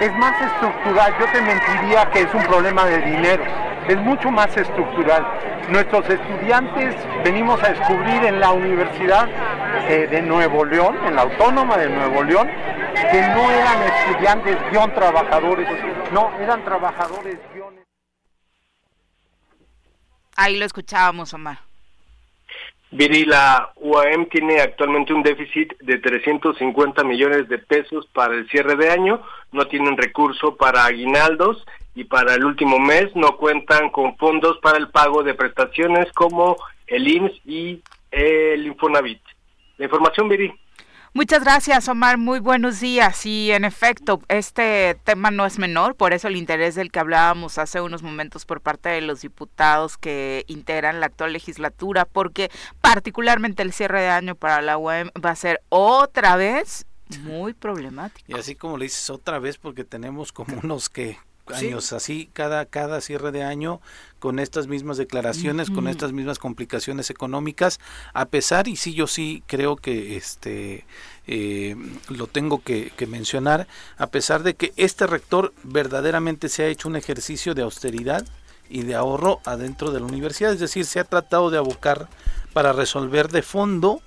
Es 0.00 0.12
más 0.14 0.40
estructural, 0.40 1.14
yo 1.18 1.26
te 1.32 1.40
mentiría 1.40 2.08
que 2.12 2.20
es 2.20 2.34
un 2.34 2.42
problema 2.44 2.84
de 2.84 2.98
dinero, 2.98 3.44
es 3.88 3.96
mucho 3.96 4.30
más 4.30 4.56
estructural. 4.56 5.26
Nuestros 5.70 6.08
estudiantes 6.08 6.94
venimos 7.24 7.62
a 7.62 7.70
descubrir 7.70 8.24
en 8.24 8.40
la 8.40 8.52
Universidad 8.52 9.28
eh, 9.88 10.06
de 10.10 10.22
Nuevo 10.22 10.64
León, 10.64 10.96
en 11.06 11.16
la 11.16 11.22
Autónoma 11.22 11.76
de 11.76 11.88
Nuevo 11.88 12.22
León, 12.22 12.48
que 13.10 13.20
no 13.20 13.50
eran 13.50 13.82
estudiantes 13.82 14.56
guion 14.70 14.92
trabajadores, 14.94 15.68
no, 16.12 16.30
eran 16.40 16.64
trabajadores 16.64 17.36
guiones. 17.52 17.87
Ahí 20.40 20.56
lo 20.56 20.64
escuchábamos, 20.64 21.34
Omar. 21.34 21.58
Viri, 22.92 23.24
la 23.24 23.72
UAM 23.74 24.26
tiene 24.26 24.60
actualmente 24.60 25.12
un 25.12 25.24
déficit 25.24 25.76
de 25.80 25.98
350 25.98 27.02
millones 27.02 27.48
de 27.48 27.58
pesos 27.58 28.06
para 28.14 28.36
el 28.36 28.48
cierre 28.48 28.76
de 28.76 28.88
año, 28.88 29.20
no 29.50 29.66
tienen 29.66 29.96
recurso 29.96 30.54
para 30.56 30.84
aguinaldos 30.84 31.66
y 31.96 32.04
para 32.04 32.34
el 32.34 32.44
último 32.44 32.78
mes 32.78 33.06
no 33.16 33.36
cuentan 33.36 33.90
con 33.90 34.16
fondos 34.16 34.58
para 34.62 34.78
el 34.78 34.90
pago 34.90 35.24
de 35.24 35.34
prestaciones 35.34 36.06
como 36.12 36.56
el 36.86 37.08
IMSS 37.08 37.40
y 37.44 37.82
el 38.12 38.64
Infonavit. 38.64 39.20
La 39.76 39.86
información, 39.86 40.28
Viri. 40.28 40.54
Muchas 41.14 41.42
gracias, 41.42 41.88
Omar. 41.88 42.18
Muy 42.18 42.38
buenos 42.38 42.80
días. 42.80 43.24
Y 43.24 43.50
en 43.50 43.64
efecto, 43.64 44.20
este 44.28 44.96
tema 45.04 45.30
no 45.30 45.46
es 45.46 45.58
menor, 45.58 45.94
por 45.96 46.12
eso 46.12 46.28
el 46.28 46.36
interés 46.36 46.74
del 46.74 46.90
que 46.90 47.00
hablábamos 47.00 47.58
hace 47.58 47.80
unos 47.80 48.02
momentos 48.02 48.44
por 48.44 48.60
parte 48.60 48.90
de 48.90 49.00
los 49.00 49.22
diputados 49.22 49.96
que 49.96 50.44
integran 50.48 51.00
la 51.00 51.06
actual 51.06 51.32
legislatura, 51.32 52.04
porque 52.04 52.50
particularmente 52.80 53.62
el 53.62 53.72
cierre 53.72 54.02
de 54.02 54.08
año 54.08 54.34
para 54.34 54.60
la 54.62 54.76
UEM 54.76 55.10
va 55.24 55.30
a 55.30 55.36
ser 55.36 55.62
otra 55.70 56.36
vez 56.36 56.86
muy 57.22 57.52
problemático. 57.54 58.30
Y 58.30 58.38
así 58.38 58.54
como 58.54 58.76
le 58.76 58.84
dices 58.84 59.08
otra 59.10 59.38
vez, 59.38 59.58
porque 59.58 59.84
tenemos 59.84 60.32
como 60.32 60.58
unos 60.62 60.88
que 60.88 61.18
años 61.54 61.92
así 61.92 62.28
cada 62.32 62.64
cada 62.66 63.00
cierre 63.00 63.32
de 63.32 63.42
año 63.42 63.80
con 64.18 64.38
estas 64.38 64.66
mismas 64.66 64.96
declaraciones 64.96 65.70
con 65.70 65.88
estas 65.88 66.12
mismas 66.12 66.38
complicaciones 66.38 67.10
económicas 67.10 67.80
a 68.14 68.26
pesar 68.26 68.68
y 68.68 68.76
sí 68.76 68.94
yo 68.94 69.06
sí 69.06 69.42
creo 69.46 69.76
que 69.76 70.16
este 70.16 70.84
eh, 71.26 71.76
lo 72.08 72.26
tengo 72.26 72.62
que, 72.62 72.90
que, 72.96 73.06
mencionar 73.06 73.66
a 73.96 74.06
pesar 74.06 74.42
de 74.42 74.54
que 74.54 74.72
este 74.76 75.06
rector 75.06 75.52
verdaderamente 75.62 76.48
se 76.48 76.64
ha 76.64 76.68
hecho 76.68 76.88
un 76.88 76.96
ejercicio 76.96 77.54
de 77.54 77.62
austeridad 77.62 78.26
y 78.70 78.82
de 78.82 78.94
ahorro 78.94 79.40
adentro 79.44 79.90
de 79.90 80.00
la 80.00 80.06
universidad 80.06 80.52
es 80.52 80.60
decir 80.60 80.84
se 80.84 81.00
ha 81.00 81.04
tratado 81.04 81.50
de 81.50 81.58
abocar 81.58 82.08
para 82.52 82.72
resolver 82.72 83.28
de 83.28 83.42
fondo 83.42 84.02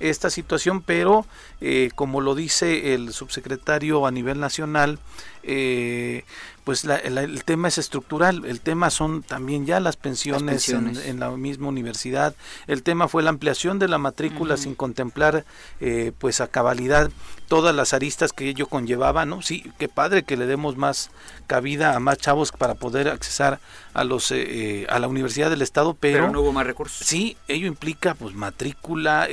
esta 0.00 0.30
situación, 0.30 0.82
pero 0.82 1.26
eh, 1.60 1.90
como 1.94 2.20
lo 2.20 2.34
dice 2.34 2.94
el 2.94 3.12
subsecretario 3.12 4.06
a 4.06 4.10
nivel 4.10 4.40
nacional, 4.40 4.98
eh, 5.46 6.24
pues 6.66 6.84
el 6.84 7.44
tema 7.44 7.68
es 7.68 7.78
estructural, 7.78 8.44
el 8.44 8.60
tema 8.60 8.90
son 8.90 9.22
también 9.22 9.66
ya 9.66 9.78
las 9.78 9.96
pensiones, 9.96 10.68
En, 10.68 11.20
la 11.20 11.30
misma 11.30 11.68
universidad, 11.68 12.34
el 12.66 12.82
tema 12.82 13.06
fue 13.06 13.22
la 13.22 13.30
ampliación 13.30 13.78
de 13.78 13.86
la 13.86 13.98
matrícula 13.98 14.56
sin 14.56 14.74
contemplar 14.74 15.44
eh, 15.80 16.10
pues 16.18 16.40
a 16.40 16.48
cabalidad 16.48 17.12
todas 17.46 17.72
las 17.72 17.94
aristas 17.94 18.32
que 18.32 18.48
ello 18.48 18.66
conllevaba, 18.66 19.24
¿no? 19.24 19.42
Sí, 19.42 19.70
qué 19.78 19.88
padre 19.88 20.24
que 20.24 20.36
le 20.36 20.46
demos 20.46 20.76
más 20.76 21.12
cabida 21.46 21.94
a 21.94 22.00
más 22.00 22.18
chavos 22.18 22.50
para 22.50 22.74
poder 22.74 23.06
accesar 23.06 23.60
a 23.94 24.02
los 24.02 24.32
eh, 24.32 24.82
eh, 24.82 24.86
a 24.88 24.98
la 24.98 25.06
universidad 25.06 25.50
del 25.50 25.62
estado, 25.62 25.94
pero, 25.94 26.32
no 26.32 26.40
hubo 26.40 26.52
más 26.52 26.66
recursos. 26.66 27.06
Sí, 27.06 27.36
ello 27.46 27.68
implica 27.68 28.16
pues 28.16 28.34
matrícula, 28.34 29.28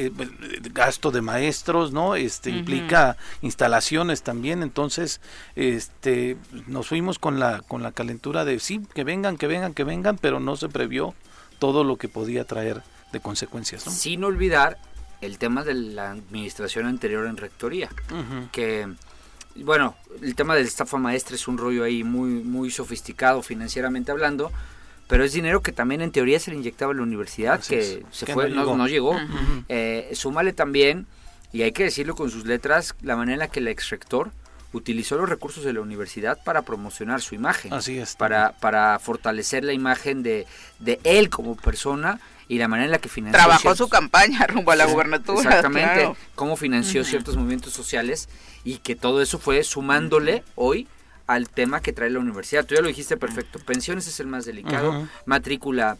gasto 0.72 1.10
de 1.10 1.24
maestros, 1.24 1.92
¿no? 1.92 2.16
Este 2.16 2.52
implica 2.52 3.18
instalaciones 3.42 4.22
también, 4.22 4.62
entonces 4.62 5.20
este 5.56 6.03
nos 6.68 6.88
fuimos 6.88 7.20
con 7.20 7.40
la, 7.40 7.62
con 7.62 7.84
la 7.84 7.92
calentura 7.92 8.46
de 8.46 8.60
sí, 8.60 8.82
que 8.94 9.04
vengan, 9.04 9.38
que 9.38 9.48
vengan, 9.48 9.74
que 9.74 9.84
vengan, 9.84 10.18
pero 10.18 10.40
no 10.40 10.56
se 10.56 10.70
previó 10.70 11.14
todo 11.60 11.84
lo 11.84 11.98
que 11.98 12.10
podía 12.10 12.46
traer 12.46 12.82
de 13.12 13.20
consecuencias. 13.20 13.86
¿no? 13.86 13.92
Sin 13.92 14.24
olvidar 14.24 14.78
el 15.22 15.38
tema 15.38 15.64
de 15.64 15.74
la 15.74 16.12
administración 16.12 16.86
anterior 16.86 17.26
en 17.28 17.38
rectoría, 17.38 17.90
que 18.52 18.88
bueno, 19.56 19.96
el 20.22 20.36
tema 20.36 20.56
del 20.56 20.66
estafa 20.66 20.98
maestra 20.98 21.36
es 21.36 21.48
un 21.48 21.58
rollo 21.58 21.84
ahí 21.84 22.04
muy, 22.04 22.30
muy 22.30 22.72
sofisticado 22.72 23.42
financieramente 23.42 24.12
hablando, 24.12 24.52
pero 25.08 25.24
es 25.24 25.34
dinero 25.34 25.62
que 25.62 25.72
también 25.72 26.02
en 26.02 26.12
teoría 26.12 26.40
se 26.40 26.52
le 26.52 26.58
inyectaba 26.58 26.92
a 26.92 26.96
la 26.96 27.04
universidad, 27.04 27.62
que 27.64 28.04
se 28.12 28.26
fue, 28.26 28.50
no 28.50 28.88
llegó. 28.88 29.16
Eh, 29.70 30.12
súmale 30.14 30.54
también, 30.54 31.08
y 31.54 31.62
hay 31.62 31.72
que 31.72 31.84
decirlo 31.84 32.16
con 32.16 32.30
sus 32.30 32.46
letras, 32.46 32.96
la 33.02 33.16
manera 33.16 33.36
en 33.36 33.40
la 33.40 33.48
que 33.48 33.60
el 33.60 33.68
ex 33.68 33.90
rector 33.90 34.32
utilizó 34.74 35.18
los 35.18 35.30
recursos 35.30 35.64
de 35.64 35.74
la 35.74 35.82
universidad 35.82 36.44
para 36.44 36.64
promocionar 36.64 37.22
su 37.22 37.36
imagen. 37.36 37.74
Así 37.74 37.98
es. 37.98 38.16
Para, 38.16 38.54
para 38.60 39.00
fortalecer 39.00 39.64
la 39.64 39.74
imagen 39.74 40.24
de, 40.24 40.46
de 40.80 41.00
él 41.04 41.30
como 41.30 41.56
persona 41.56 42.20
y 42.48 42.58
la 42.58 42.68
manera 42.68 42.86
en 42.86 42.92
la 42.92 42.98
que 43.00 43.10
financió. 43.10 43.40
Trabajó 43.40 43.76
su 43.76 43.88
campaña 43.88 44.46
rumbo 44.48 44.72
a 44.72 44.76
la 44.76 44.86
gubernatura. 44.86 45.42
Exactamente, 45.42 46.14
cómo 46.36 46.58
financió 46.58 47.04
ciertos 47.04 47.36
movimientos 47.38 47.74
sociales 47.74 48.30
y 48.64 48.78
que 48.78 48.96
todo 48.96 49.22
eso 49.22 49.40
fue 49.40 49.64
sumándole 49.64 50.44
hoy 50.56 50.88
al 51.28 51.50
tema 51.50 51.82
que 51.82 51.94
trae 51.94 52.10
la 52.10 52.20
universidad. 52.20 52.66
Tú 52.66 52.76
ya 52.76 52.82
lo 52.82 52.88
dijiste 52.88 53.18
perfecto, 53.18 53.60
pensiones 53.60 54.08
es 54.08 54.20
el 54.20 54.28
más 54.28 54.46
delicado, 54.46 55.08
matrícula 55.26 55.98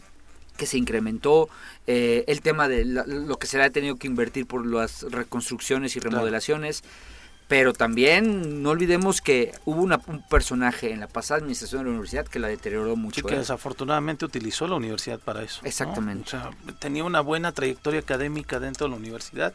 que 0.56 0.66
se 0.66 0.78
incrementó, 0.78 1.48
eh, 1.86 2.24
el 2.28 2.40
tema 2.40 2.68
de 2.68 2.84
lo 2.84 3.36
que 3.38 3.46
se 3.46 3.58
le 3.58 3.64
ha 3.64 3.70
tenido 3.70 3.96
que 3.96 4.06
invertir 4.06 4.46
por 4.46 4.64
las 4.64 5.02
reconstrucciones 5.02 5.96
y 5.96 6.00
remodelaciones. 6.00 6.84
Pero 7.46 7.74
también 7.74 8.62
no 8.62 8.70
olvidemos 8.70 9.20
que 9.20 9.52
hubo 9.66 9.82
una, 9.82 10.00
un 10.06 10.26
personaje 10.26 10.92
en 10.92 11.00
la 11.00 11.08
pasada 11.08 11.40
administración 11.40 11.80
de 11.80 11.84
la 11.84 11.90
universidad 11.90 12.26
que 12.26 12.38
la 12.38 12.48
deterioró 12.48 12.96
mucho. 12.96 13.20
Sí, 13.20 13.26
que 13.26 13.34
¿eh? 13.34 13.38
desafortunadamente 13.38 14.24
utilizó 14.24 14.66
la 14.66 14.76
universidad 14.76 15.18
para 15.18 15.42
eso. 15.42 15.60
Exactamente. 15.64 16.28
O 16.28 16.30
sea, 16.30 16.50
tenía 16.78 17.04
una 17.04 17.20
buena 17.20 17.52
trayectoria 17.52 18.00
académica 18.00 18.60
dentro 18.60 18.86
de 18.86 18.92
la 18.92 18.96
universidad, 18.96 19.52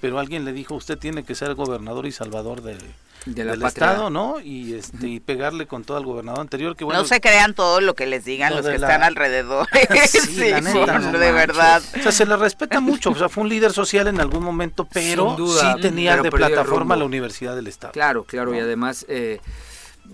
pero 0.00 0.18
alguien 0.18 0.44
le 0.44 0.52
dijo, 0.52 0.74
usted 0.74 0.98
tiene 0.98 1.24
que 1.24 1.34
ser 1.34 1.54
gobernador 1.54 2.06
y 2.06 2.12
salvador 2.12 2.62
de, 2.62 2.78
del 3.26 3.62
Estado, 3.62 4.10
¿no? 4.10 4.40
Y, 4.40 4.74
este, 4.74 5.08
y 5.08 5.20
pegarle 5.20 5.66
con 5.66 5.84
todo 5.84 5.96
al 5.96 6.04
gobernador 6.04 6.40
anterior. 6.40 6.76
Que, 6.76 6.84
bueno, 6.84 7.00
no 7.00 7.06
se 7.06 7.20
crean 7.20 7.54
todo 7.54 7.80
lo 7.80 7.94
que 7.94 8.06
les 8.06 8.24
digan 8.24 8.54
los 8.54 8.66
que 8.66 8.76
están 8.76 9.02
alrededor. 9.02 9.66
sí, 10.08 10.36
de 10.38 11.32
verdad. 11.32 11.82
O 11.98 12.02
sea, 12.02 12.12
se 12.12 12.26
le 12.26 12.36
respeta 12.36 12.80
mucho. 12.80 13.10
O 13.10 13.14
sea, 13.14 13.28
fue 13.28 13.42
un 13.42 13.48
líder 13.48 13.72
social 13.72 14.08
en 14.08 14.20
algún 14.20 14.42
momento, 14.42 14.86
pero 14.92 15.36
sí 15.36 15.66
tenía 15.80 16.16
de 16.16 16.30
plataforma 16.30 16.96
la 16.96 17.04
Universidad 17.04 17.54
del 17.54 17.66
Estado. 17.66 17.92
Claro, 17.92 18.24
claro, 18.24 18.54
y 18.54 18.58
además... 18.58 19.04
Eh, 19.08 19.40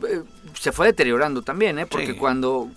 eh, 0.08 0.22
se 0.58 0.72
fue 0.72 0.86
deteriorando 0.86 1.42
también, 1.42 1.78
¿eh? 1.78 1.86
porque 1.86 2.16
cuando, 2.16 2.70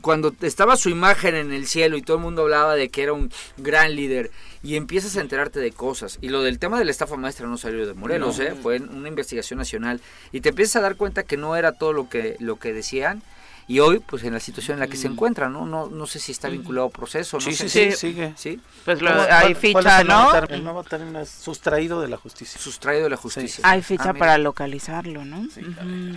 cuando 0.00 0.34
estaba 0.42 0.76
su 0.76 0.88
imagen 0.88 1.34
en 1.34 1.52
el 1.52 1.66
cielo 1.66 1.96
y 1.96 2.02
todo 2.02 2.16
el 2.16 2.22
mundo 2.22 2.42
hablaba 2.42 2.74
de 2.74 2.88
que 2.88 3.02
era 3.02 3.12
un 3.12 3.30
gran 3.56 3.94
líder 3.94 4.30
y 4.62 4.76
empiezas 4.76 5.16
a 5.16 5.20
enterarte 5.20 5.60
de 5.60 5.72
cosas. 5.72 6.18
Y 6.20 6.28
lo 6.28 6.42
del 6.42 6.58
tema 6.58 6.78
de 6.78 6.84
la 6.84 6.90
estafa 6.90 7.16
maestra 7.16 7.46
no 7.46 7.56
salió 7.56 7.86
de 7.86 7.94
Morelos, 7.94 8.38
¿eh? 8.40 8.54
fue 8.60 8.78
una 8.78 9.08
investigación 9.08 9.58
nacional. 9.58 10.00
Y 10.32 10.40
te 10.40 10.50
empiezas 10.50 10.76
a 10.76 10.80
dar 10.80 10.96
cuenta 10.96 11.22
que 11.22 11.36
no 11.36 11.56
era 11.56 11.72
todo 11.72 11.92
lo 11.92 12.08
que, 12.08 12.36
lo 12.40 12.56
que 12.56 12.72
decían 12.72 13.22
y 13.68 13.80
hoy 13.80 13.98
pues 13.98 14.24
en 14.24 14.32
la 14.32 14.40
situación 14.40 14.76
en 14.76 14.80
la 14.80 14.86
que 14.86 14.96
se 14.96 15.10
mm. 15.10 15.12
encuentra, 15.12 15.50
¿no? 15.50 15.66
No, 15.66 15.88
no 15.88 16.06
sé 16.06 16.18
si 16.18 16.32
está 16.32 16.48
vinculado 16.48 16.86
a 16.86 16.90
proceso, 16.90 17.36
no 17.36 17.42
sí, 17.42 17.54
sé. 17.54 17.68
Sí, 17.68 17.90
sí, 17.90 17.96
sigue. 17.96 18.32
¿Sí? 18.34 18.60
Pues 18.86 19.02
lo, 19.02 19.10
hay 19.10 19.54
ficha, 19.54 20.02
¿no? 20.04 20.34
El 20.34 20.64
nuevo 20.64 20.82
término 20.84 21.20
es 21.20 21.28
sustraído 21.28 22.00
de 22.00 22.08
la 22.08 22.16
justicia. 22.16 22.58
Sustraído 22.58 23.04
de 23.04 23.10
la 23.10 23.18
justicia. 23.18 23.60
Hay 23.68 23.82
ficha 23.82 24.10
ah, 24.10 24.14
para 24.14 24.38
localizarlo, 24.38 25.26
¿no? 25.26 25.46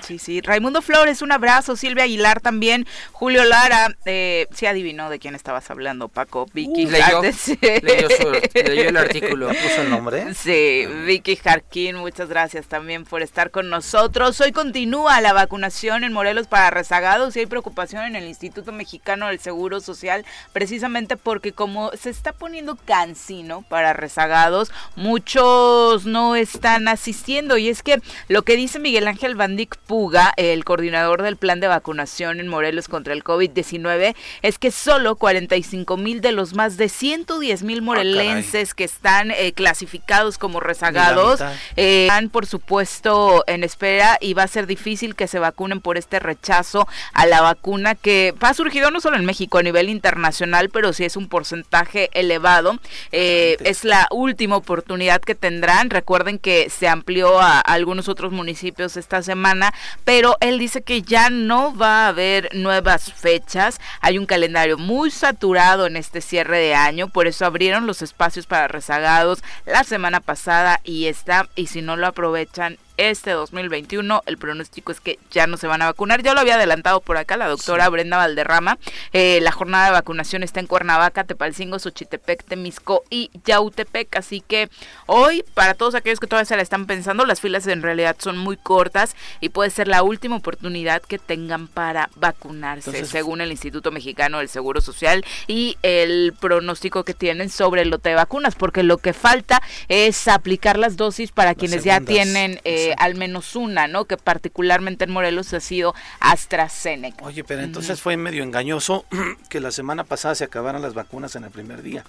Sí, 0.02 0.18
sí, 0.18 0.40
Raimundo 0.40 0.82
Flores, 0.82 1.22
un 1.22 1.34
abrazo. 1.34 1.76
Silvia 1.76 2.06
Aguilar 2.06 2.40
también. 2.40 2.88
Julio 3.12 3.44
Lara, 3.44 3.98
eh, 4.06 4.48
sí 4.54 4.66
adivinó 4.66 5.10
de 5.10 5.20
quién 5.20 5.36
estabas 5.36 5.70
hablando, 5.70 6.08
Paco. 6.08 6.46
Vicky. 6.54 6.86
Uh, 6.86 6.90
leyó, 6.90 7.22
leyó, 7.22 8.08
leyó, 8.54 8.90
el 8.90 8.98
artículo. 8.98 9.50
¿Puso 9.50 9.82
el 9.82 9.90
nombre? 9.90 10.34
Sí, 10.36 10.86
Vicky 11.06 11.36
Jarquín, 11.36 11.98
muchas 11.98 12.30
gracias 12.30 12.68
también 12.68 13.04
por 13.04 13.22
estar 13.22 13.52
con 13.52 13.70
nosotros. 13.70 14.40
Hoy 14.40 14.54
continúa 14.54 15.20
la 15.20 15.34
vacunación 15.34 16.06
en 16.06 16.14
Morelos 16.14 16.48
para 16.48 16.70
rezagados 16.70 17.36
y 17.36 17.41
hay 17.42 17.48
preocupación 17.48 18.04
en 18.06 18.16
el 18.16 18.28
Instituto 18.28 18.72
Mexicano 18.72 19.28
del 19.28 19.40
Seguro 19.40 19.82
Social, 19.82 20.26
precisamente 20.54 21.18
porque 21.18 21.52
como 21.52 21.92
se 21.92 22.10
está 22.10 22.34
poniendo 22.34 22.76
cansino 22.76 23.64
para 23.64 23.94
rezagados, 23.94 24.72
muchos 24.96 26.06
no 26.06 26.36
están 26.36 26.88
asistiendo. 26.88 27.58
Y 27.58 27.70
es 27.70 27.84
que 27.84 28.02
lo 28.28 28.44
que 28.44 28.56
dice 28.56 28.80
Miguel 28.80 29.08
Ángel 29.08 29.36
Bandic 29.36 29.78
Puga, 29.88 30.34
el 30.38 30.64
coordinador 30.64 31.22
del 31.22 31.38
plan 31.38 31.60
de 31.60 31.68
vacunación 31.68 32.40
en 32.40 32.48
Morelos 32.48 32.88
contra 32.88 33.14
el 33.14 33.24
COVID-19, 33.24 34.16
es 34.42 34.58
que 34.58 34.72
solo 34.72 35.16
45 35.16 35.98
mil 35.98 36.22
de 36.22 36.32
los 36.32 36.54
más 36.54 36.78
de 36.78 36.90
110 36.90 37.64
mil 37.64 37.80
ah, 37.80 37.84
morelenses 37.84 38.74
que 38.74 38.84
están 38.84 39.32
eh, 39.32 39.54
clasificados 39.54 40.38
como 40.38 40.60
rezagados 40.60 41.42
eh, 41.76 42.04
están, 42.04 42.30
por 42.30 42.46
supuesto, 42.46 43.44
en 43.48 43.64
espera 43.64 44.18
y 44.22 44.34
va 44.34 44.44
a 44.44 44.48
ser 44.48 44.68
difícil 44.68 45.16
que 45.16 45.28
se 45.28 45.40
vacunen 45.40 45.82
por 45.82 45.98
este 45.98 46.20
rechazo 46.20 46.88
a 47.14 47.26
la 47.32 47.40
vacuna 47.40 47.96
que 47.96 48.36
ha 48.42 48.54
surgido 48.54 48.92
no 48.92 49.00
solo 49.00 49.16
en 49.16 49.24
México, 49.24 49.58
a 49.58 49.64
nivel 49.64 49.88
internacional, 49.88 50.70
pero 50.70 50.92
sí 50.92 51.06
es 51.06 51.16
un 51.16 51.30
porcentaje 51.30 52.10
elevado. 52.12 52.78
Eh, 53.14 53.56
es 53.64 53.86
la 53.86 54.10
última 54.12 54.58
oportunidad 54.58 55.22
que 55.22 55.34
tendrán. 55.34 55.90
Recuerden 55.90 56.40
que 56.40 56.70
se 56.70 56.90
amplió 56.90 57.40
a, 57.40 57.62
algunos 57.62 58.10
otros 58.10 58.34
municipios 58.34 58.98
esta 58.98 59.24
semana, 59.24 59.74
pero 60.04 60.36
él 60.42 60.60
dice 60.60 60.82
que 60.82 61.04
ya 61.04 61.30
no 61.30 61.74
va 61.74 62.04
a 62.04 62.10
haber 62.10 62.50
nuevas 62.54 63.14
fechas. 63.14 63.80
Hay 64.02 64.18
un 64.18 64.26
calendario 64.26 64.78
muy 64.78 65.10
saturado 65.10 65.88
en 65.88 65.96
este 65.96 66.20
cierre 66.20 66.60
de 66.60 66.76
año, 66.76 67.08
por 67.08 67.28
eso 67.28 67.46
abrieron 67.46 67.88
los 67.88 68.02
espacios 68.02 68.46
para 68.46 68.68
rezagados 68.68 69.42
la 69.66 69.86
semana 69.86 70.20
pasada 70.20 70.82
y 70.84 71.06
está, 71.06 71.48
y 71.56 71.68
si 71.68 71.82
no 71.82 71.96
lo 71.96 72.08
aprovechan, 72.08 72.78
este 73.10 73.32
2021. 73.32 74.24
El 74.26 74.38
pronóstico 74.38 74.92
es 74.92 75.00
que 75.00 75.18
ya 75.32 75.48
no 75.48 75.58
se 75.58 75.68
van 75.68 75.82
a 75.82 75.86
vacunar. 75.86 76.22
Ya 76.22 76.34
lo 76.34 76.42
había 76.42 76.56
adelantado 76.56 77.02
por 77.02 77.18
acá 77.18 77.38
la 77.38 77.48
doctora 77.48 77.90
Brenda 77.90 78.18
Valderrama. 78.18 78.78
Eh, 79.14 79.40
la 79.42 79.52
jornada 79.52 79.86
de 79.86 79.92
vacunación 79.92 80.44
está 80.44 80.60
en 80.60 80.68
Cuernavaca, 80.68 81.24
Tepalcingo, 81.24 81.80
Xochitepec, 81.80 82.44
Temisco 82.44 83.04
y 83.10 83.32
Yautepec. 83.46 84.16
Así 84.16 84.42
que 84.42 84.70
hoy, 85.06 85.44
para 85.54 85.74
todos 85.74 85.96
aquellos 85.96 86.20
que 86.20 86.28
todavía 86.28 86.46
se 86.46 86.56
la 86.56 86.62
están 86.62 86.86
pensando, 86.86 87.26
las 87.26 87.42
filas 87.42 87.66
en 87.68 87.82
realidad 87.82 88.16
son 88.20 88.38
muy 88.38 88.58
cortas 88.58 89.16
y 89.40 89.50
puede 89.50 89.70
ser 89.70 89.88
la 89.88 90.04
última 90.04 90.36
oportunidad 90.36 91.02
que 91.02 91.20
tengan 91.20 91.68
para 91.68 92.10
vacunarse, 92.16 93.06
según 93.06 93.42
el 93.42 93.52
Instituto 93.52 93.92
Mexicano 93.92 94.40
del 94.40 94.50
Seguro 94.50 94.82
Social 94.82 95.26
y 95.48 95.78
el 95.82 96.34
pronóstico 96.40 97.04
que 97.04 97.14
tienen 97.14 97.50
sobre 97.50 97.82
el 97.82 97.90
lote 97.90 98.10
de 98.10 98.16
vacunas, 98.16 98.56
porque 98.56 98.84
lo 98.84 98.98
que 98.98 99.14
falta 99.14 99.62
es 99.88 100.28
aplicar 100.28 100.78
las 100.78 100.98
dosis 100.98 101.32
para 101.32 101.56
quienes 101.56 101.84
ya 101.84 102.00
tienen 102.02 102.60
eh, 102.64 102.91
al 102.98 103.16
menos 103.16 103.56
una, 103.56 103.88
¿no? 103.88 104.06
Que 104.06 104.18
particularmente 104.18 105.06
en 105.06 105.12
Morelos 105.12 105.54
ha 105.54 105.60
sido 105.60 105.94
AstraZeneca. 106.20 107.24
Oye, 107.24 107.44
pero 107.44 107.62
entonces 107.62 108.02
fue 108.02 108.18
medio 108.18 108.44
engañoso 108.44 109.06
que 109.50 109.60
la 109.60 109.72
semana 109.72 110.04
pasada 110.04 110.36
se 110.36 110.44
acabaran 110.44 110.82
las 110.82 110.94
vacunas 110.94 111.36
en 111.36 111.44
el 111.44 111.52
primer 111.52 111.82
día, 111.82 112.04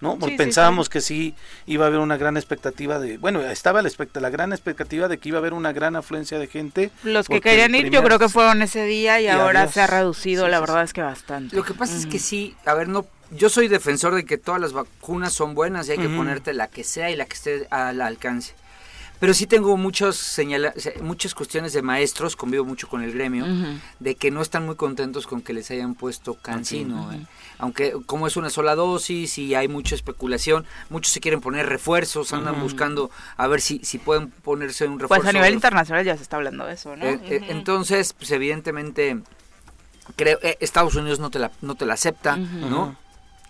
¿no? 0.00 0.18
Porque 0.18 0.36
pensábamos 0.36 0.88
que 0.88 1.00
sí 1.00 1.34
iba 1.66 1.84
a 1.84 1.88
haber 1.88 2.00
una 2.00 2.16
gran 2.16 2.36
expectativa 2.36 2.98
de, 2.98 3.18
bueno, 3.18 3.40
estaba 3.42 3.82
la, 3.82 3.90
la 4.14 4.30
gran 4.30 4.52
expectativa 4.52 5.08
de 5.08 5.18
que 5.18 5.28
iba 5.28 5.38
a 5.38 5.40
haber 5.40 5.52
una 5.52 5.72
gran 5.72 5.96
afluencia 5.96 6.38
de 6.38 6.46
gente. 6.46 6.90
Los 7.02 7.28
que 7.28 7.40
querían 7.40 7.74
ir, 7.74 7.90
yo 7.90 8.02
creo 8.02 8.18
que 8.18 8.28
fueron 8.28 8.62
ese 8.62 8.84
día 8.84 9.20
y, 9.20 9.28
ahora 9.28 9.68
se 9.68 9.80
ha 9.80 9.86
reducido, 9.86 10.48
la 10.48 10.60
verdad 10.60 10.82
es 10.82 10.92
que 10.92 11.02
bastante. 11.02 11.56
Lo 11.56 11.64
que 11.64 11.74
pasa 11.74 11.96
es 11.96 12.06
que 12.06 12.18
sí, 12.18 12.54
a 12.64 12.74
ver, 12.74 12.88
no 12.88 13.06
yo 13.30 13.48
soy 13.48 13.68
defensor 13.68 14.14
de 14.14 14.24
que 14.24 14.38
todas 14.38 14.60
las 14.60 14.72
vacunas 14.72 15.32
son 15.32 15.54
buenas 15.54 15.88
y 15.88 15.92
hay 15.92 15.98
que 15.98 16.08
ponerte 16.08 16.52
la 16.52 16.68
que 16.68 16.84
sea 16.84 17.10
y 17.10 17.16
la 17.16 17.26
que 17.26 17.34
esté 17.34 17.66
al 17.70 18.00
alcance. 18.00 18.54
Pero 19.20 19.32
sí 19.32 19.46
tengo 19.46 19.76
muchos 19.76 20.16
señala 20.16 20.74
muchas 21.00 21.34
cuestiones 21.34 21.72
de 21.72 21.82
maestros, 21.82 22.36
convivo 22.36 22.64
mucho 22.64 22.88
con 22.88 23.02
el 23.02 23.12
gremio, 23.12 23.46
de 24.00 24.14
que 24.16 24.30
no 24.30 24.42
están 24.42 24.66
muy 24.66 24.76
contentos 24.76 25.26
con 25.26 25.40
que 25.40 25.52
les 25.52 25.70
hayan 25.70 25.94
puesto 25.94 26.34
cancino. 26.34 27.12
¿eh? 27.12 27.20
Aunque 27.58 27.94
como 28.06 28.26
es 28.26 28.36
una 28.36 28.50
sola 28.50 28.74
dosis 28.74 29.38
y 29.38 29.54
hay 29.54 29.68
mucha 29.68 29.94
especulación, 29.94 30.66
muchos 30.90 31.12
se 31.12 31.20
quieren 31.20 31.40
poner 31.40 31.66
refuerzos, 31.66 32.32
andan 32.32 32.60
buscando 32.60 33.10
a 33.36 33.46
ver 33.46 33.60
si, 33.60 33.80
si 33.84 33.98
pueden 33.98 34.30
ponerse 34.30 34.86
un 34.86 34.98
refuerzo. 34.98 35.22
Pues 35.22 35.34
a 35.34 35.38
nivel 35.38 35.54
internacional 35.54 36.04
ya 36.04 36.16
se 36.16 36.22
está 36.22 36.36
hablando 36.36 36.66
de 36.66 36.74
eso, 36.74 36.96
¿no? 36.96 37.04
Eh, 37.04 37.20
eh, 37.24 37.40
entonces, 37.48 38.12
pues 38.12 38.30
evidentemente, 38.32 39.20
creo 40.16 40.38
Estados 40.60 40.96
Unidos 40.96 41.20
no 41.20 41.30
te 41.30 41.38
la, 41.38 41.52
no 41.62 41.76
te 41.76 41.86
la 41.86 41.94
acepta, 41.94 42.36
¿no? 42.36 42.96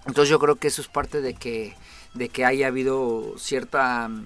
Entonces 0.07 0.29
yo 0.29 0.38
creo 0.38 0.57
que 0.57 0.68
eso 0.68 0.83
es 0.83 0.88
parte 0.88 1.20
de 1.20 1.35
que 1.35 1.74
de 2.14 2.29
que 2.29 2.44
haya 2.44 2.68
habido 2.68 3.35
cierta 3.37 4.09
mm, 4.09 4.24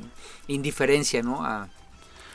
indiferencia 0.48 1.22
¿no? 1.22 1.44
a, 1.44 1.68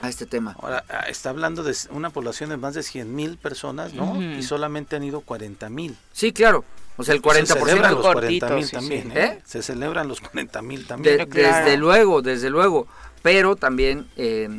este 0.03 0.25
tema. 0.25 0.53
Ahora, 0.59 0.83
ah, 0.89 1.05
está 1.07 1.29
hablando 1.29 1.63
de 1.63 1.73
una 1.91 2.09
población 2.09 2.49
de 2.49 2.57
más 2.57 2.73
de 2.73 2.83
100 2.83 3.15
mil 3.15 3.37
personas, 3.37 3.93
¿no? 3.93 4.21
Y 4.21 4.43
solamente 4.43 4.97
han 4.97 5.03
ido 5.03 5.21
40 5.21 5.69
mil. 5.69 5.95
Sí, 6.11 6.33
claro. 6.33 6.65
O 6.97 7.05
sea, 7.05 7.15
el 7.15 7.21
40%. 7.21 7.45
Se 7.45 7.53
celebran 7.55 7.95
los 7.95 8.05
40 8.05 8.49
mil 8.49 8.69
también. 8.69 9.11
¿eh? 9.11 9.23
¿Eh? 9.23 9.41
Se 9.45 9.63
celebran 9.63 10.07
los 10.09 10.19
40 10.19 10.61
mil 10.61 10.85
también. 10.85 11.29
Desde 11.29 11.77
luego, 11.77 12.21
desde 12.21 12.49
luego. 12.49 12.85
Pero 13.21 13.55
también 13.55 14.05
eh, 14.17 14.49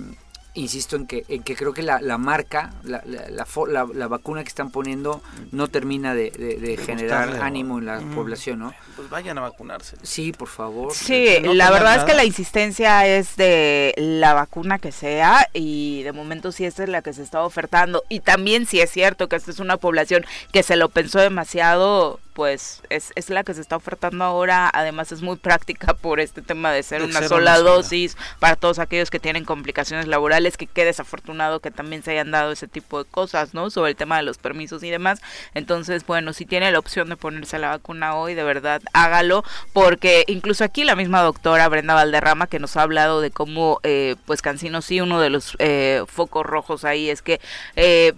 insisto 0.55 0.97
en 0.97 1.07
que, 1.07 1.25
en 1.29 1.43
que 1.43 1.57
creo 1.57 1.75
que 1.75 1.83
la, 1.83 2.01
la 2.01 2.17
marca, 2.17 2.73
la, 2.85 3.03
la, 3.05 3.87
la, 3.93 4.09
vacuna 4.09 4.43
que 4.43 4.49
están 4.49 4.71
poniendo 4.71 5.21
no 5.51 5.69
termina 5.69 6.15
de, 6.15 6.31
de, 6.31 6.77
generar 6.77 7.43
ánimo 7.43 7.79
en 7.79 7.87
la 7.87 8.01
población, 8.15 8.61
¿no? 8.61 8.75
Pues 8.95 9.11
vayan 9.11 9.37
a 9.39 9.41
vacunarse. 9.41 9.97
Sí, 10.03 10.33
por 10.33 10.49
favor. 10.49 10.93
Sí, 10.93 11.41
la 11.43 11.71
verdad 11.71 11.97
es 11.97 12.05
que 12.05 12.15
la 12.15 12.25
insistencia 12.25 13.07
es 13.07 13.37
de 13.37 13.95
la 13.97 14.33
vacuna 14.35 14.79
que 14.79 14.93
sea 14.93 15.49
y 15.53 16.03
de 16.05 16.13
momento 16.13 16.53
sí 16.53 16.65
esta 16.65 16.85
es 16.85 16.89
la 16.89 17.03
que 17.03 17.13
se 17.13 17.23
está 17.23 17.43
ofertando. 17.43 18.05
Y 18.09 18.21
también 18.21 18.67
si 18.67 18.81
es 18.81 18.91
cierto 18.91 19.29
que 19.29 19.37
esta 19.37 19.51
es 19.51 19.59
una 19.59 19.77
población 19.77 20.25
que 20.53 20.63
se 20.63 20.77
lo 20.77 20.89
pensó 20.89 21.19
demasiado, 21.19 22.21
pues 22.35 22.83
es, 22.91 23.13
es 23.15 23.31
la 23.31 23.45
que 23.45 23.55
se 23.55 23.61
está 23.61 23.77
ofertando 23.77 24.25
ahora. 24.25 24.71
Además 24.73 25.13
es 25.13 25.23
muy 25.23 25.37
práctica 25.37 25.95
por 25.95 26.21
este 26.21 26.43
tema 26.43 26.73
de 26.73 26.83
ser 26.83 27.03
una 27.03 27.27
sola 27.27 27.59
dosis 27.59 28.17
para 28.41 28.57
todos 28.57 28.79
aquellos 28.79 29.11
que 29.11 29.21
tienen 29.21 29.45
complicaciones 29.45 30.07
laborales, 30.07 30.57
que 30.57 30.67
qué 30.67 30.85
desafortunado 30.85 31.61
que 31.61 31.71
también 31.71 32.03
se 32.03 32.11
hayan 32.11 32.31
dado 32.31 32.53
ese 32.53 32.69
tipo 32.69 33.03
de 33.03 33.09
cosas, 33.09 33.55
¿no? 33.55 33.71
Sobre 33.71 33.93
el 33.93 33.97
tema 33.97 34.17
de 34.17 34.25
los 34.25 34.39
permisos 34.39 34.83
y 34.83 34.91
demás. 34.91 35.23
Entonces, 35.55 36.05
bueno, 36.05 36.33
si 36.33 36.45
tiene 36.45 36.71
la 36.73 36.79
opción 36.79 37.09
de 37.09 37.17
ponerse 37.17 37.59
la 37.59 37.71
vacuna 37.71 38.17
hoy, 38.17 38.35
de 38.35 38.43
verdad, 38.43 38.83
hágalo, 38.93 39.45
porque 39.73 40.25
incluso 40.27 40.65
aquí 40.65 40.85
la 40.85 40.97
misma 40.97 41.23
doctora 41.23 41.69
Brenda 41.69 41.95
Valderrama, 41.95 42.49
que 42.49 42.59
nos 42.59 42.77
ha 42.77 42.83
hablado 42.83 43.21
de 43.21 43.31
cómo, 43.31 43.81
eh, 43.85 44.17
pues 44.27 44.43
Cancino 44.43 44.83
sí, 44.83 45.01
uno 45.01 45.21
de 45.21 45.31
los 45.31 45.57
eh, 45.61 46.03
focos 46.09 46.45
rojos 46.45 46.85
ahí 46.85 47.09
es 47.09 47.23
que 47.23 47.41
eh, 47.77 48.13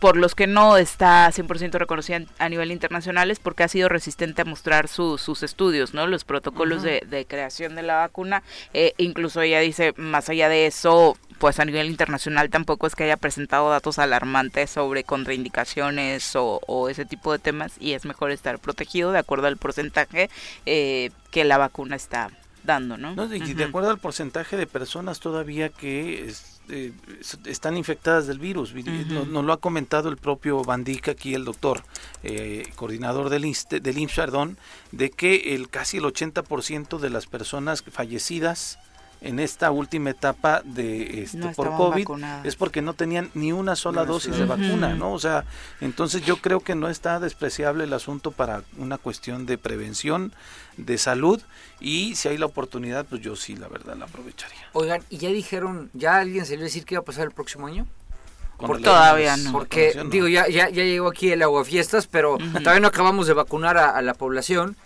por 0.00 0.16
los 0.16 0.34
que 0.34 0.46
no 0.46 0.76
está 0.76 1.28
100% 1.28 1.78
reconocida 1.78 2.20
a 2.38 2.48
nivel 2.48 2.72
internacional 2.72 3.30
es 3.30 3.38
porque 3.38 3.59
ha 3.62 3.68
sido 3.68 3.88
resistente 3.88 4.42
a 4.42 4.44
mostrar 4.44 4.88
sus 4.88 5.42
estudios, 5.42 5.94
¿no? 5.94 6.06
Los 6.06 6.24
protocolos 6.24 6.82
de, 6.82 7.02
de, 7.08 7.26
creación 7.26 7.74
de 7.74 7.82
la 7.82 7.96
vacuna. 7.96 8.42
Eh, 8.74 8.94
incluso 8.98 9.40
ella 9.40 9.60
dice, 9.60 9.92
más 9.96 10.28
allá 10.28 10.48
de 10.48 10.66
eso, 10.66 11.16
pues 11.40 11.58
a 11.58 11.64
nivel 11.64 11.88
internacional 11.88 12.50
tampoco 12.50 12.86
es 12.86 12.94
que 12.94 13.04
haya 13.04 13.16
presentado 13.16 13.70
datos 13.70 13.98
alarmantes 13.98 14.70
sobre 14.70 15.04
contraindicaciones 15.04 16.32
o, 16.36 16.88
ese 16.90 17.06
tipo 17.06 17.32
de 17.32 17.38
temas 17.38 17.72
y 17.80 17.92
es 17.92 18.04
mejor 18.04 18.30
estar 18.30 18.58
protegido 18.58 19.10
de 19.10 19.18
acuerdo 19.18 19.46
al 19.46 19.56
porcentaje 19.56 20.28
eh, 20.66 21.10
que 21.30 21.44
la 21.44 21.56
vacuna 21.56 21.96
está 21.96 22.30
dando, 22.62 22.98
¿no? 22.98 23.14
de 23.26 23.64
acuerdo 23.64 23.90
al 23.90 23.98
porcentaje 23.98 24.58
de 24.58 24.66
personas 24.66 25.18
todavía 25.20 25.70
que 25.70 26.30
eh, 26.70 26.92
están 27.46 27.76
infectadas 27.76 28.26
del 28.26 28.38
virus. 28.38 28.74
Nos, 28.74 29.44
lo 29.44 29.52
ha 29.52 29.60
comentado 29.60 30.08
el 30.08 30.16
propio 30.16 30.62
Bandica 30.62 31.12
aquí, 31.12 31.34
el 31.34 31.44
doctor, 31.44 31.82
eh, 32.22 32.68
coordinador 32.76 33.28
del, 33.28 33.42
del 33.42 33.98
IMSS, 33.98 34.14
perdón, 34.14 34.56
de 34.92 35.10
que 35.10 35.54
el 35.54 35.68
casi 35.68 35.98
el 35.98 36.04
80% 36.04 36.98
de 36.98 37.10
las 37.10 37.26
personas 37.26 37.82
fallecidas 37.82 38.78
en 39.20 39.38
esta 39.38 39.70
última 39.70 40.10
etapa 40.10 40.62
de 40.64 41.22
este, 41.22 41.48
por 41.50 41.76
COVID 41.76 42.08
es 42.44 42.56
porque 42.56 42.80
no 42.80 42.94
tenían 42.94 43.30
ni 43.34 43.52
una 43.52 43.76
sola 43.76 44.04
dosis 44.04 44.36
de 44.36 44.46
vacuna, 44.46 44.94
¿no? 44.94 45.12
O 45.12 45.18
sea, 45.18 45.44
entonces 45.80 46.22
yo 46.22 46.38
creo 46.38 46.60
que 46.60 46.74
no 46.74 46.88
está 46.88 47.20
despreciable 47.20 47.84
el 47.84 47.92
asunto 47.92 48.30
para 48.30 48.62
una 48.78 48.96
cuestión 48.96 49.44
de 49.44 49.58
prevención, 49.58 50.32
de 50.76 50.96
salud 50.96 51.40
y 51.80 52.14
si 52.16 52.28
hay 52.28 52.38
la 52.38 52.46
oportunidad, 52.46 53.04
pues 53.04 53.20
yo 53.20 53.36
sí, 53.36 53.56
la 53.56 53.68
verdad, 53.68 53.96
la 53.96 54.06
aprovecharía. 54.06 54.68
Oigan, 54.72 55.02
¿y 55.10 55.18
ya 55.18 55.28
dijeron, 55.28 55.90
ya 55.92 56.16
alguien 56.16 56.46
se 56.46 56.52
le 56.52 56.58
va 56.58 56.62
a 56.62 56.64
decir 56.64 56.84
qué 56.84 56.96
va 56.96 57.02
a 57.02 57.04
pasar 57.04 57.24
el 57.24 57.32
próximo 57.32 57.66
año? 57.66 57.86
Por 58.56 58.80
todavía 58.80 59.36
no. 59.36 59.52
Porque, 59.52 59.98
digo, 60.10 60.28
ya, 60.28 60.48
ya, 60.48 60.68
ya 60.68 60.84
llegó 60.84 61.08
aquí 61.08 61.30
el 61.32 61.42
agua 61.42 61.64
fiestas, 61.64 62.06
pero 62.06 62.38
todavía 62.38 62.80
no 62.80 62.88
acabamos 62.88 63.26
de 63.26 63.34
vacunar 63.34 63.78
a, 63.78 64.00
la 64.02 64.14
población, 64.14 64.76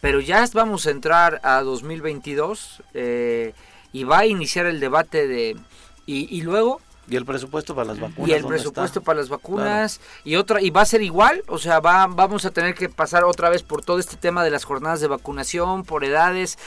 pero 0.00 0.20
ya 0.20 0.44
vamos 0.52 0.86
a 0.86 0.90
entrar 0.90 1.40
a 1.42 1.62
2022. 1.62 2.82
Eh, 2.92 3.54
y 3.94 4.02
va 4.02 4.18
a 4.18 4.26
iniciar 4.26 4.66
el 4.66 4.80
debate 4.80 5.28
de... 5.28 5.56
Y, 6.04 6.42
luego... 6.42 6.80
Y 7.08 7.14
el 7.14 7.24
presupuesto 7.24 7.76
para 7.76 7.86
las 7.86 8.00
vacunas. 8.00 8.28
Y 8.28 8.32
el 8.32 8.44
presupuesto 8.44 9.02
para 9.02 9.20
las 9.20 9.28
vacunas. 9.28 10.00
Y 10.24 10.34
otra 10.34 10.60
y 10.60 10.70
va 10.70 10.80
a 10.80 10.84
ser 10.84 11.00
igual, 11.00 11.44
o 11.46 11.58
sea, 11.58 11.78
va, 11.78 12.08
vamos 12.08 12.44
a 12.44 12.50
tener 12.50 12.74
que 12.74 12.88
pasar 12.88 13.22
otra 13.22 13.50
vez 13.50 13.62
por 13.62 13.84
todo 13.84 14.00
este 14.00 14.16
tema 14.16 14.42
de 14.42 14.50
las 14.50 14.64
jornadas 14.64 15.00
de 15.00 15.06
vacunación, 15.06 15.84
por 15.84 16.04
edades. 16.04 16.58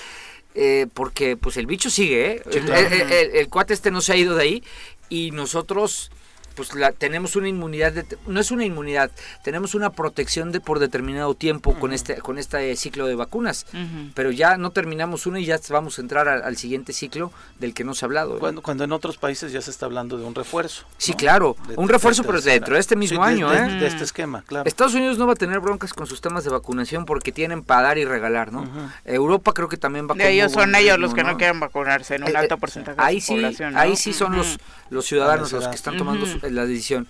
Eh, 0.55 0.87
porque 0.93 1.35
pues 1.35 1.57
el 1.57 1.67
bicho 1.67 1.89
sigue, 1.89 2.41
¿eh? 2.47 3.31
el, 3.33 3.49
cuate 3.49 3.75
este 3.75 3.91
no 3.91 4.01
se 4.01 4.13
ha 4.13 4.15
ido 4.15 4.33
de 4.33 4.43
ahí 4.43 4.63
y 5.07 5.29
nosotros 5.29 6.09
pues 6.57 6.73
la, 6.73 6.91
tenemos 6.91 7.35
una 7.35 7.47
inmunidad, 7.47 7.93
de, 7.93 8.17
no 8.25 8.39
es 8.39 8.49
una 8.49 8.65
inmunidad, 8.65 9.11
tenemos 9.43 9.75
una 9.75 9.91
protección 9.91 10.51
de 10.51 10.59
por 10.59 10.79
determinado 10.79 11.35
tiempo 11.35 11.75
con 11.75 11.93
este 11.93 12.17
con 12.17 12.39
este 12.39 12.75
ciclo 12.75 13.05
de 13.05 13.15
vacunas, 13.15 13.67
pero 14.15 14.31
ya 14.31 14.57
no 14.57 14.71
terminamos 14.71 15.27
uno 15.27 15.37
y 15.37 15.45
ya 15.45 15.59
vamos 15.69 15.99
a 15.99 16.01
entrar 16.01 16.27
al, 16.27 16.57
siguiente 16.57 16.91
ciclo 16.91 17.31
del 17.59 17.75
que 17.75 17.83
no 17.83 17.93
se 17.93 18.03
ha 18.03 18.07
hablado. 18.07 18.39
Cuando, 18.39 18.63
cuando 18.63 18.83
en 18.83 18.91
otros 18.91 19.17
países 19.17 19.51
ya 19.51 19.61
se 19.61 19.69
está 19.69 19.85
hablando 19.85 20.17
de 20.17 20.25
un 20.25 20.33
refuerzo. 20.33 20.85
Sí, 20.97 21.13
claro, 21.13 21.55
un 21.75 21.87
refuerzo 21.87 22.23
pero 22.23 22.41
dentro 22.41 22.73
de 22.73 22.79
este 22.79 22.95
mismo 22.95 23.23
año. 23.23 23.49
De, 23.51 23.57
¿eh? 23.57 23.79
de, 23.79 23.87
este 23.87 24.03
esquema, 24.03 24.43
claro. 24.47 24.67
Estados 24.67 24.95
Unidos 24.95 25.19
no 25.19 25.27
va 25.27 25.33
a 25.33 25.35
tener 25.35 25.59
broncas 25.59 25.93
con 25.93 26.07
sus 26.07 26.19
temas 26.19 26.43
de 26.43 26.49
vacunación 26.49 27.05
porque 27.05 27.31
tienen 27.31 27.63
para 27.63 27.83
dar 27.83 27.97
y 27.99 28.05
regalar, 28.05 28.51
¿no? 28.51 28.67
Europa 29.05 29.53
creo 29.53 29.69
que 29.69 29.77
también 29.77 30.07
va 30.07 30.15
a... 30.17 30.27
Ellos 30.27 30.51
son 30.51 30.73
ellos 30.75 30.97
los 30.97 31.13
que 31.13 31.23
no 31.23 31.37
quieren 31.37 31.59
vacunarse 31.59 32.15
en 32.15 32.23
un 32.23 32.29
eh, 32.29 32.37
alto 32.37 32.55
eh, 32.55 32.57
porcentaje 32.57 32.99
ahí 32.99 33.15
de 33.15 33.21
sí, 33.21 33.33
población. 33.33 33.77
Ahí 33.77 33.95
sí 33.95 34.13
son 34.13 34.35
los, 34.35 34.57
los 34.89 35.05
ciudadanos 35.05 35.51
los 35.51 35.67
que 35.67 35.75
están 35.75 35.97
tomando 35.97 36.25
la 36.51 36.65
decisión. 36.65 37.07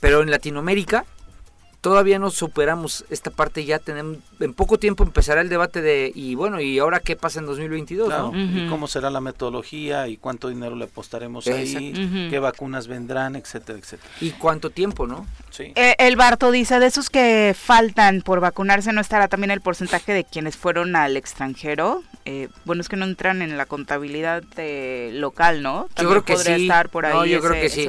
Pero 0.00 0.22
en 0.22 0.30
Latinoamérica 0.30 1.04
todavía 1.88 2.18
no 2.18 2.30
superamos 2.30 3.06
esta 3.08 3.30
parte, 3.30 3.64
ya 3.64 3.78
tenemos, 3.78 4.18
en 4.40 4.52
poco 4.52 4.78
tiempo 4.78 5.04
empezará 5.04 5.40
el 5.40 5.48
debate 5.48 5.80
de, 5.80 6.12
y 6.14 6.34
bueno, 6.34 6.60
¿y 6.60 6.78
ahora 6.78 7.00
qué 7.00 7.16
pasa 7.16 7.40
en 7.40 7.46
2022? 7.46 8.12
¿Y 8.34 8.66
cómo 8.68 8.86
será 8.88 9.08
la 9.08 9.22
metodología 9.22 10.06
y 10.06 10.18
cuánto 10.18 10.50
dinero 10.50 10.76
le 10.76 10.84
apostaremos 10.84 11.46
ahí, 11.46 12.28
qué 12.28 12.38
vacunas 12.38 12.88
vendrán, 12.88 13.36
etcétera, 13.36 13.78
etcétera. 13.78 14.10
Y 14.20 14.32
cuánto 14.32 14.68
tiempo, 14.68 15.06
¿no? 15.06 15.26
Sí. 15.48 15.72
Eh, 15.76 15.94
el 15.98 16.16
Barto 16.16 16.50
dice, 16.50 16.78
de 16.78 16.86
esos 16.86 17.08
que 17.08 17.56
faltan 17.58 18.20
por 18.20 18.40
vacunarse, 18.40 18.92
¿no 18.92 19.00
estará 19.00 19.28
también 19.28 19.50
el 19.50 19.62
porcentaje 19.62 20.12
de 20.12 20.24
quienes 20.24 20.58
fueron 20.58 20.94
al 20.94 21.16
extranjero? 21.16 22.02
Eh, 22.26 22.48
bueno, 22.66 22.82
es 22.82 22.90
que 22.90 22.96
no 22.96 23.06
entran 23.06 23.40
en 23.40 23.56
la 23.56 23.64
contabilidad 23.64 24.42
local, 25.12 25.62
¿no? 25.62 25.88
yo 25.96 26.10
creo 26.10 26.22
que 26.22 26.34
podría 26.34 26.56
sí. 26.56 26.62
estar 26.64 26.90
por 26.90 27.06
ahí 27.06 27.14
no, 27.14 27.24
yo 27.24 27.40
creo 27.40 27.54
que 27.54 27.70
sí. 27.70 27.88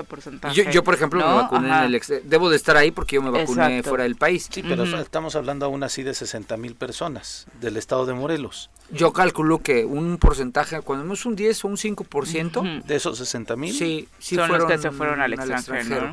Yo, 0.72 0.84
por 0.86 0.94
ejemplo, 0.94 1.20
me 1.20 1.34
vacuné 1.34 1.68
en 1.68 1.94
el 1.94 2.02
Debo 2.24 2.50
de 2.50 2.56
estar 2.56 2.78
ahí 2.78 2.92
porque 2.92 3.18
yo 3.18 3.22
me 3.22 3.32
vacuné 3.32 3.84
fuera 3.90 4.04
del 4.04 4.16
país. 4.16 4.48
Sí, 4.52 4.64
pero 4.64 4.84
estamos 5.00 5.36
hablando 5.36 5.66
aún 5.66 5.84
así 5.84 6.04
de 6.04 6.14
60 6.14 6.56
mil 6.58 6.76
personas 6.76 7.48
del 7.60 7.78
estado 7.78 8.06
de 8.06 8.14
Morelos. 8.14 8.70
Yo 8.92 9.14
calculo 9.14 9.60
que 9.60 9.86
un 9.86 10.18
porcentaje, 10.18 10.82
cuando 10.82 11.14
es 11.14 11.26
un 11.26 11.36
10 11.36 11.66
o 11.66 11.68
un 11.68 11.78
5%. 11.78 12.84
¿De 12.84 12.96
esos 12.96 13.18
60 13.18 13.56
mil? 13.56 13.74
Sí, 13.74 14.08
sí 14.18 14.36
son 14.36 14.48
fueron 14.48 14.68
los 14.68 14.78
que 14.78 14.82
se 14.82 14.92
fueron 14.92 15.22
al 15.22 15.34
extranjero. 15.34 16.12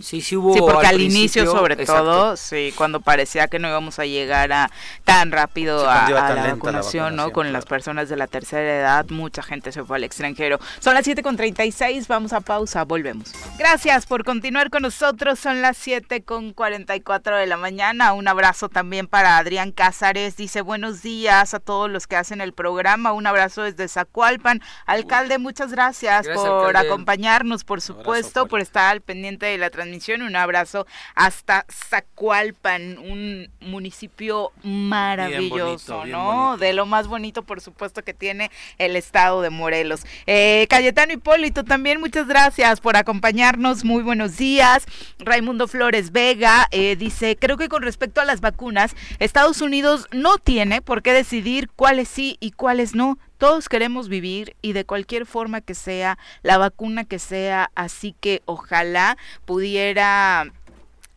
Sí, 0.00 0.20
sí 0.20 0.36
hubo. 0.36 0.54
Sí, 0.54 0.60
porque 0.60 0.86
al, 0.86 1.00
inicio, 1.00 1.46
sobre 1.46 1.84
todo, 1.84 2.36
sí, 2.36 2.72
cuando 2.76 3.00
parecía 3.00 3.48
que 3.48 3.58
no 3.58 3.68
íbamos 3.68 3.98
a 3.98 4.06
llegar 4.06 4.52
a 4.52 4.70
tan 5.04 5.32
rápido 5.32 5.88
a, 5.88 6.08
la, 6.08 6.54
vacunación, 6.54 7.16
¿no? 7.16 7.32
Con 7.32 7.52
las 7.52 7.64
personas 7.64 8.08
de 8.08 8.16
la 8.16 8.26
tercera 8.26 8.78
edad, 8.78 9.06
mucha 9.10 9.42
gente 9.42 9.72
se 9.72 9.82
fue 9.82 9.96
al 9.96 10.04
extranjero. 10.04 10.60
Son 10.78 10.94
las 10.94 11.04
7 11.04 11.22
con 11.22 11.36
36, 11.36 12.06
vamos 12.08 12.32
a 12.32 12.40
pausa, 12.40 12.84
volvemos. 12.84 13.32
Gracias 13.58 14.06
por 14.06 14.24
continuar 14.24 14.70
con 14.70 14.82
nosotros, 14.82 15.38
son 15.38 15.60
las 15.60 15.76
7 15.76 16.22
con 16.22 16.52
44 16.52 17.36
de 17.36 17.46
la 17.46 17.56
mañana. 17.56 18.12
Un 18.12 18.28
abrazo 18.28 18.68
también 18.68 19.06
para 19.08 19.38
Adrián 19.38 19.72
Cázares, 19.72 20.36
dice 20.36 20.60
buenos 20.60 21.02
días 21.02 21.54
a 21.54 21.60
todos 21.60 21.90
los 21.90 22.06
que 22.06 22.11
que 22.12 22.16
hacen 22.16 22.42
el 22.42 22.52
programa. 22.52 23.14
Un 23.14 23.26
abrazo 23.26 23.62
desde 23.62 23.88
Zacualpan. 23.88 24.60
Alcalde, 24.84 25.38
muchas 25.38 25.72
gracias, 25.72 26.28
por 26.28 26.76
acompañarnos, 26.76 27.64
por 27.64 27.80
supuesto, 27.80 28.48
por 28.48 28.60
estar 28.60 28.90
al 28.92 29.00
pendiente 29.00 29.46
de 29.46 29.56
la 29.56 29.70
transmisión. 29.70 30.20
Un 30.20 30.36
abrazo 30.36 30.86
hasta 31.14 31.64
Zacualpan, 31.72 32.98
un 32.98 33.50
municipio 33.60 34.52
maravilloso, 34.62 36.04
¿no? 36.04 36.58
De 36.58 36.74
lo 36.74 36.84
más 36.84 37.06
bonito, 37.08 37.44
por 37.44 37.62
supuesto, 37.62 38.02
que 38.02 38.12
tiene 38.12 38.50
el 38.76 38.94
estado 38.94 39.40
de 39.40 39.48
Morelos. 39.48 40.04
Eh, 40.26 40.66
Cayetano 40.68 41.14
Hipólito, 41.14 41.64
también 41.64 41.98
muchas 41.98 42.26
gracias 42.26 42.82
por 42.82 42.98
acompañarnos. 42.98 43.84
Muy 43.84 44.02
buenos 44.02 44.36
días. 44.36 44.84
Raimundo 45.18 45.66
Flores 45.66 46.12
Vega 46.12 46.68
eh, 46.72 46.94
dice, 46.94 47.38
creo 47.40 47.56
que 47.56 47.70
con 47.70 47.82
respecto 47.82 48.20
a 48.20 48.26
las 48.26 48.42
vacunas, 48.42 48.94
Estados 49.18 49.62
Unidos 49.62 50.08
no 50.12 50.36
tiene 50.36 50.82
por 50.82 51.00
qué 51.00 51.14
decidir 51.14 51.70
cuál 51.74 52.01
sí 52.04 52.36
y 52.40 52.52
cuáles 52.52 52.94
no. 52.94 53.18
Todos 53.38 53.68
queremos 53.68 54.08
vivir 54.08 54.56
y 54.62 54.72
de 54.72 54.84
cualquier 54.84 55.26
forma 55.26 55.60
que 55.60 55.74
sea, 55.74 56.18
la 56.42 56.58
vacuna 56.58 57.04
que 57.04 57.18
sea, 57.18 57.70
así 57.74 58.14
que 58.20 58.42
ojalá 58.44 59.16
pudiera 59.44 60.52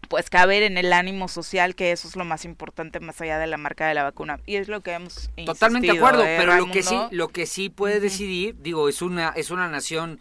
pues 0.08 0.30
caber 0.30 0.64
en 0.64 0.78
el 0.78 0.94
ánimo 0.94 1.28
social 1.28 1.76
que 1.76 1.92
eso 1.92 2.08
es 2.08 2.16
lo 2.16 2.26
más 2.26 2.46
importante 2.46 3.00
más 3.00 3.20
allá 3.22 3.40
de 3.40 3.48
la 3.48 3.58
marca 3.58 3.88
de 3.88 3.94
la 3.94 4.04
vacuna. 4.04 4.40
Y 4.46 4.56
es 4.56 4.68
lo 4.68 4.82
que 4.82 4.94
hemos 4.94 5.30
totalmente 5.46 5.92
de 5.92 5.98
acuerdo 5.98 6.24
¿eh, 6.24 6.36
pero 6.40 6.56
lo 6.56 6.72
que 6.72 6.84
sí 6.84 6.96
lo 7.12 7.30
que 7.30 7.46
sí 7.46 7.70
puede 7.70 8.00
decidir 8.00 8.56
digo 8.60 8.88
es 8.90 9.02
una 9.02 9.30
es 9.30 9.52
una 9.52 9.68
nación 9.68 10.20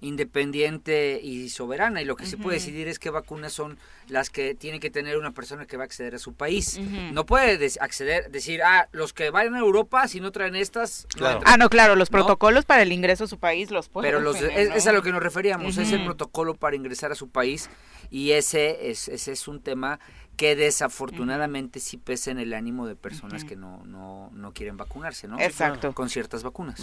independiente 0.00 1.20
y 1.22 1.48
soberana 1.48 2.02
y 2.02 2.04
lo 2.04 2.16
que 2.16 2.26
se 2.26 2.36
puede 2.36 2.58
decidir 2.58 2.88
es 2.88 2.98
qué 2.98 3.10
vacunas 3.10 3.52
son 3.52 3.78
las 4.08 4.30
que 4.30 4.54
tiene 4.54 4.80
que 4.80 4.90
tener 4.90 5.16
una 5.16 5.32
persona 5.32 5.66
que 5.66 5.76
va 5.76 5.84
a 5.84 5.86
acceder 5.86 6.14
a 6.14 6.18
su 6.18 6.34
país. 6.34 6.78
No 7.12 7.26
puede 7.26 7.70
acceder, 7.80 8.30
decir, 8.30 8.62
ah, 8.62 8.88
los 8.92 9.12
que 9.12 9.30
vayan 9.30 9.54
a 9.54 9.58
Europa, 9.58 10.06
si 10.08 10.20
no 10.20 10.32
traen 10.32 10.56
estas... 10.56 11.06
ah, 11.44 11.56
no, 11.56 11.68
claro, 11.68 11.96
los 11.96 12.10
protocolos 12.10 12.64
para 12.64 12.82
el 12.82 12.92
ingreso 12.92 13.24
a 13.24 13.26
su 13.26 13.38
país 13.38 13.70
los 13.70 13.88
pueden 13.88 14.08
Pero 14.08 14.20
los, 14.20 14.40
es, 14.40 14.86
a 14.86 14.92
lo 14.92 15.02
que 15.02 15.12
nos 15.12 15.22
referíamos, 15.22 15.78
es 15.78 15.92
el 15.92 16.04
protocolo 16.04 16.54
para 16.54 16.76
ingresar 16.76 17.12
a 17.12 17.14
su 17.14 17.28
país 17.28 17.68
y 18.10 18.32
ese 18.32 18.90
es, 18.90 19.08
ese 19.08 19.32
es 19.32 19.48
un 19.48 19.60
tema 19.60 19.98
que 20.36 20.54
desafortunadamente 20.54 21.80
sí 21.80 21.96
pesa 21.96 22.30
en 22.30 22.38
el 22.38 22.52
ánimo 22.52 22.86
de 22.86 22.94
personas 22.94 23.44
que 23.44 23.56
no, 23.56 23.82
no, 23.86 24.30
no, 24.34 24.52
quieren 24.52 24.76
vacunarse, 24.76 25.28
¿no? 25.28 25.40
Exacto. 25.40 25.94
Con 25.94 26.10
ciertas 26.10 26.42
vacunas. 26.42 26.80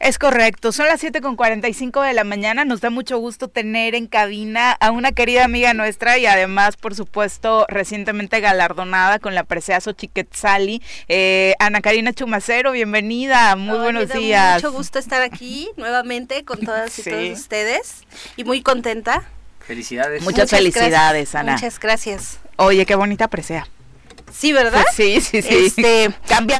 Es 0.00 0.18
correcto. 0.18 0.72
Son 0.72 0.86
las 0.86 1.00
7 1.00 1.20
con 1.20 1.36
45 1.36 2.02
de 2.02 2.14
la 2.14 2.24
mañana. 2.24 2.64
Nos 2.64 2.80
da 2.80 2.90
mucho 2.90 3.18
gusto 3.18 3.48
tener 3.48 3.94
en 3.94 4.06
cabina 4.06 4.72
a 4.72 4.90
una 4.90 5.12
querida 5.12 5.44
amiga 5.44 5.74
nuestra 5.74 6.18
y 6.18 6.26
además, 6.26 6.76
por 6.76 6.94
supuesto, 6.94 7.66
recientemente 7.68 8.40
galardonada 8.40 9.18
con 9.18 9.34
la 9.34 9.44
Preciazo 9.44 9.92
Chiquetzali. 9.92 10.82
Eh, 11.08 11.54
Ana 11.58 11.82
Karina 11.82 12.12
Chumacero, 12.12 12.72
bienvenida. 12.72 13.56
Muy 13.56 13.78
buenos 13.78 14.08
días. 14.08 14.62
Mucho 14.62 14.72
gusto 14.72 14.98
estar 14.98 15.22
aquí 15.22 15.68
nuevamente 15.76 16.44
con 16.44 16.60
todas 16.60 16.98
y 16.98 17.02
todos 17.02 17.38
ustedes 17.38 18.04
y 18.36 18.44
muy 18.44 18.62
contenta. 18.62 19.22
Felicidades. 19.60 20.22
Muchas, 20.22 20.48
felicidades, 20.48 21.34
Ana. 21.34 21.52
Muchas 21.52 21.78
gracias. 21.80 22.38
Oye, 22.56 22.86
qué 22.86 22.94
bonita 22.94 23.28
presea. 23.28 23.68
Sí, 24.32 24.52
¿verdad? 24.52 24.84
sí, 24.94 25.20
sí, 25.20 25.42
sí. 25.42 25.66
Este, 25.66 26.10
cambia. 26.26 26.58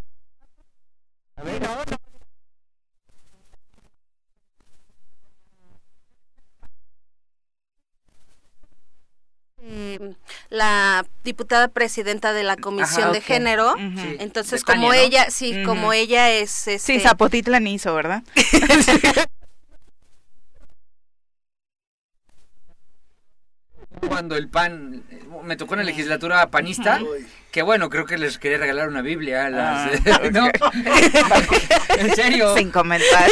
Eh, 9.69 10.15
la 10.49 11.05
diputada 11.25 11.69
presidenta 11.69 12.33
de 12.33 12.45
la 12.45 12.57
comisión 12.57 13.13
de 13.13 13.21
género 13.21 13.75
entonces 14.21 14.63
como 14.63 14.93
ella 14.93 15.29
sí 15.31 15.65
como 15.65 15.93
ella 15.93 16.31
es 16.31 16.69
este... 16.69 16.79
sí 16.79 17.01
Zapotitlan 17.01 17.67
hizo 17.67 17.93
verdad 17.93 18.23
cuando 24.09 24.37
el 24.37 24.49
PAN, 24.49 25.05
me 25.45 25.57
tocó 25.57 25.75
en 25.75 25.81
la 25.81 25.87
legislatura 25.87 26.51
panista, 26.51 27.01
que 27.51 27.63
bueno, 27.63 27.89
creo 27.89 28.05
que 28.05 28.19
les 28.19 28.39
quería 28.39 28.59
regalar 28.59 28.89
una 28.89 29.01
Biblia. 29.01 29.49
Las, 29.49 30.01
ah, 30.13 30.21
¿En 31.99 32.15
serio? 32.15 32.55
Sin 32.55 32.71
comentar. 32.71 33.31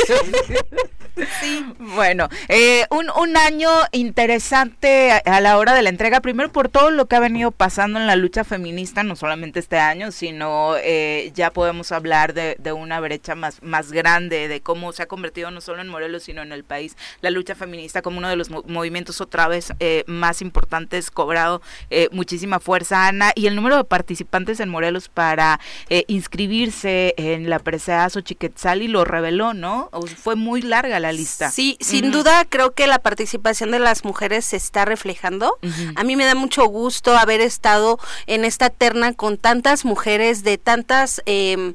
Sí. 1.40 1.64
Bueno, 1.79 2.29
eh, 2.48 2.87
un, 2.90 3.09
un 3.09 3.37
año 3.37 3.68
interesante 3.92 5.12
a, 5.12 5.40
la 5.40 5.59
hora 5.59 5.72
de 5.72 5.83
la 5.83 5.90
entrega, 5.90 6.20
primero 6.20 6.50
por 6.50 6.68
todo 6.68 6.90
lo 6.90 7.07
que 7.07 7.14
ha 7.14 7.20
venido 7.20 7.53
pasando 7.53 8.00
en 8.00 8.09
la 8.09 8.16
lucha 8.16 8.42
feminista, 8.42 9.05
no 9.05 9.14
solamente 9.14 9.61
este 9.61 9.79
año, 9.79 10.11
sino 10.11 10.74
eh, 10.79 11.31
ya 11.35 11.53
podemos 11.53 11.92
hablar 11.92 12.35
de, 12.35 12.57
de, 12.59 12.72
una 12.72 12.98
brecha 12.98 13.37
más, 13.37 13.62
más 13.62 13.92
grande, 13.92 14.48
de 14.48 14.61
cómo 14.61 14.92
se 14.92 15.05
ha 15.05 15.07
convertido 15.07 15.53
no 15.53 15.61
solo 15.61 15.83
en 15.83 15.88
Morelos, 15.88 16.24
sino 16.24 16.42
en 16.42 16.50
el 16.50 16.64
país, 16.64 16.96
la 17.20 17.31
lucha 17.31 17.55
feminista 17.55 18.03
como 18.03 18.18
uno 18.18 18.29
de 18.29 18.37
los 18.37 18.50
movimientos 18.50 19.20
otra 19.20 19.46
vez 19.46 19.72
eh, 19.79 20.03
más 20.09 20.42
importantes, 20.42 21.12
cobrado 21.12 21.62
muchísima 22.11 22.59
fuerza, 22.59 23.07
Ana, 23.07 23.31
y 23.37 23.46
el 23.46 23.55
número 23.55 23.77
de 23.77 23.85
participantes 23.85 24.13
en 24.61 24.68
Morelos 24.68 25.09
para 25.09 25.61
inscribirse 26.07 27.14
en 27.16 27.48
la 27.48 27.59
Preseazo 27.59 28.20
Chiquetzali 28.20 28.88
lo 28.88 29.05
reveló, 29.05 29.55
¿no? 29.55 29.90
fue 30.16 30.37
muy 30.37 30.62
larga 30.62 31.00
la 31.00 31.12
lista. 31.12 31.50
Sí, 31.50 31.77
sin 31.81 32.11
duda 32.11 32.44
creo 32.48 32.72
que 32.72 32.87
la 32.87 32.98
participación 32.98 33.70
de 33.70 33.79
las 33.79 34.05
mujeres 34.05 34.44
se 34.44 34.57
está 34.57 34.85
reflejando. 34.85 35.59
A 35.96 36.05
mí 36.05 36.16
me 36.16 36.24
da 36.24 36.35
mucho 36.35 36.66
gusto 36.66 37.16
haber 37.16 37.40
estado 37.40 37.98
en 38.27 38.44
esta 38.44 38.70
terna 38.70 39.12
con 39.12 39.38
tantas 39.38 39.85
mujeres 39.85 40.42
de 40.44 40.59
tantas... 40.59 41.22
Eh, 41.27 41.74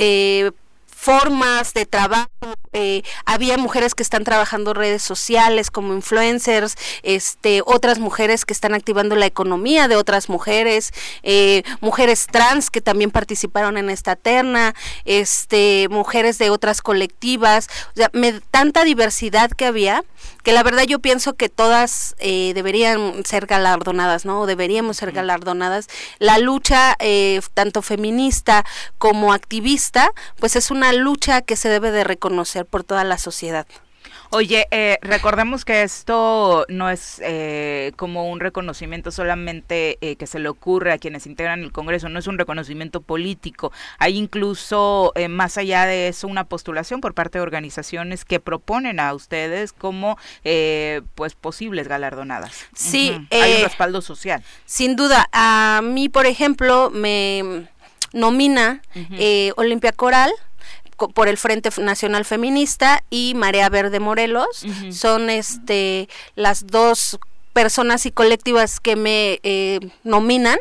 eh, 0.00 0.52
formas 0.98 1.74
de 1.74 1.86
trabajo. 1.86 2.28
Eh, 2.72 3.02
había 3.24 3.56
mujeres 3.56 3.94
que 3.94 4.02
están 4.02 4.24
trabajando 4.24 4.74
redes 4.74 5.00
sociales 5.00 5.70
como 5.70 5.94
influencers, 5.94 6.74
este, 7.04 7.62
otras 7.64 8.00
mujeres 8.00 8.44
que 8.44 8.52
están 8.52 8.74
activando 8.74 9.14
la 9.14 9.26
economía 9.26 9.86
de 9.86 9.94
otras 9.94 10.28
mujeres, 10.28 10.92
eh, 11.22 11.62
mujeres 11.80 12.26
trans 12.26 12.68
que 12.68 12.80
también 12.80 13.12
participaron 13.12 13.76
en 13.76 13.90
esta 13.90 14.16
terna, 14.16 14.74
este, 15.04 15.86
mujeres 15.88 16.36
de 16.38 16.50
otras 16.50 16.82
colectivas, 16.82 17.68
o 17.94 17.96
sea, 17.96 18.10
tanta 18.50 18.82
diversidad 18.82 19.52
que 19.52 19.66
había 19.66 20.02
que 20.42 20.52
la 20.52 20.62
verdad 20.62 20.84
yo 20.84 20.98
pienso 20.98 21.34
que 21.34 21.48
todas 21.48 22.14
eh, 22.18 22.52
deberían 22.54 23.24
ser 23.24 23.46
galardonadas, 23.46 24.24
¿no? 24.24 24.46
deberíamos 24.46 24.96
ser 24.96 25.12
galardonadas. 25.12 25.88
La 26.18 26.38
lucha, 26.38 26.96
eh, 27.00 27.40
tanto 27.54 27.82
feminista 27.82 28.64
como 28.98 29.32
activista, 29.32 30.12
pues 30.38 30.56
es 30.56 30.70
una 30.70 30.87
lucha 30.92 31.42
que 31.42 31.56
se 31.56 31.68
debe 31.68 31.90
de 31.90 32.04
reconocer 32.04 32.66
por 32.66 32.84
toda 32.84 33.04
la 33.04 33.18
sociedad. 33.18 33.66
Oye, 34.30 34.68
eh, 34.70 34.98
recordemos 35.00 35.64
que 35.64 35.82
esto 35.82 36.66
no 36.68 36.90
es 36.90 37.18
eh, 37.24 37.92
como 37.96 38.30
un 38.30 38.40
reconocimiento 38.40 39.10
solamente 39.10 39.96
eh, 40.02 40.16
que 40.16 40.26
se 40.26 40.38
le 40.38 40.50
ocurre 40.50 40.92
a 40.92 40.98
quienes 40.98 41.26
integran 41.26 41.62
el 41.62 41.72
Congreso, 41.72 42.10
no 42.10 42.18
es 42.18 42.26
un 42.26 42.36
reconocimiento 42.36 43.00
político. 43.00 43.72
Hay 43.98 44.18
incluso, 44.18 45.12
eh, 45.14 45.28
más 45.28 45.56
allá 45.56 45.86
de 45.86 46.08
eso, 46.08 46.28
una 46.28 46.44
postulación 46.44 47.00
por 47.00 47.14
parte 47.14 47.38
de 47.38 47.42
organizaciones 47.42 48.26
que 48.26 48.38
proponen 48.38 49.00
a 49.00 49.14
ustedes 49.14 49.72
como 49.72 50.18
pues 51.14 51.34
posibles 51.34 51.88
galardonadas. 51.88 52.66
Sí, 52.74 53.26
hay 53.30 53.56
un 53.56 53.62
respaldo 53.64 54.02
social. 54.02 54.42
Sin 54.66 54.94
duda, 54.94 55.26
a 55.32 55.80
mí, 55.82 56.10
por 56.10 56.26
ejemplo, 56.26 56.90
me 56.90 57.66
nomina 58.12 58.82
Olimpia 59.56 59.92
Coral 59.92 60.32
por 61.06 61.28
el 61.28 61.36
Frente 61.36 61.70
Nacional 61.80 62.24
Feminista 62.24 63.04
y 63.10 63.34
Marea 63.34 63.68
Verde 63.68 64.00
Morelos. 64.00 64.66
Son 64.90 65.30
este 65.30 66.08
las 66.34 66.66
dos 66.66 67.18
personas 67.52 68.06
y 68.06 68.12
colectivas 68.12 68.78
que 68.78 68.94
me 68.94 69.40
eh, 69.42 69.80
nominan 70.04 70.58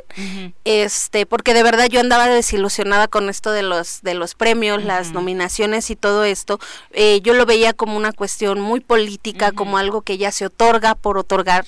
este 0.63 1.27
porque 1.27 1.53
de 1.53 1.61
verdad 1.61 1.87
yo 1.89 1.99
andaba 1.99 2.27
desilusionada 2.27 3.07
con 3.07 3.29
esto 3.29 3.51
de 3.51 3.61
los 3.61 4.01
de 4.01 4.15
los 4.15 4.33
premios 4.33 4.83
las 4.83 5.11
nominaciones 5.11 5.91
y 5.91 5.95
todo 5.95 6.23
esto. 6.23 6.59
Eh, 6.91 7.21
yo 7.21 7.33
lo 7.33 7.45
veía 7.45 7.73
como 7.73 7.97
una 7.97 8.13
cuestión 8.13 8.59
muy 8.61 8.79
política 8.79 9.51
como 9.51 9.77
algo 9.77 10.01
que 10.01 10.17
ya 10.17 10.31
se 10.31 10.47
otorga 10.47 10.95
por 10.95 11.17
otorgar 11.17 11.65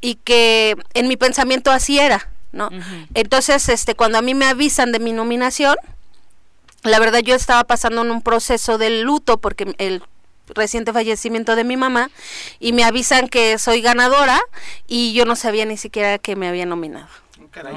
y 0.00 0.16
que 0.16 0.76
en 0.94 1.08
mi 1.08 1.16
pensamiento 1.16 1.70
así 1.70 1.98
era 1.98 2.30
no 2.52 2.70
entonces 3.14 3.68
este 3.68 3.94
cuando 3.94 4.18
a 4.18 4.22
mí 4.22 4.34
me 4.34 4.46
avisan 4.46 4.92
de 4.92 4.98
mi 4.98 5.12
nominación 5.12 5.76
la 6.82 6.98
verdad 6.98 7.20
yo 7.20 7.34
estaba 7.34 7.64
pasando 7.64 8.02
en 8.02 8.10
un 8.10 8.22
proceso 8.22 8.78
de 8.78 9.02
luto 9.02 9.38
porque 9.38 9.74
el 9.78 10.02
reciente 10.54 10.92
fallecimiento 10.92 11.56
de 11.56 11.64
mi 11.64 11.76
mamá 11.76 12.10
y 12.58 12.72
me 12.72 12.84
avisan 12.84 13.28
que 13.28 13.58
soy 13.58 13.80
ganadora 13.80 14.40
y 14.86 15.12
yo 15.12 15.24
no 15.24 15.36
sabía 15.36 15.64
ni 15.64 15.76
siquiera 15.76 16.18
que 16.18 16.36
me 16.36 16.48
había 16.48 16.66
nominado. 16.66 17.08
Caray, 17.50 17.74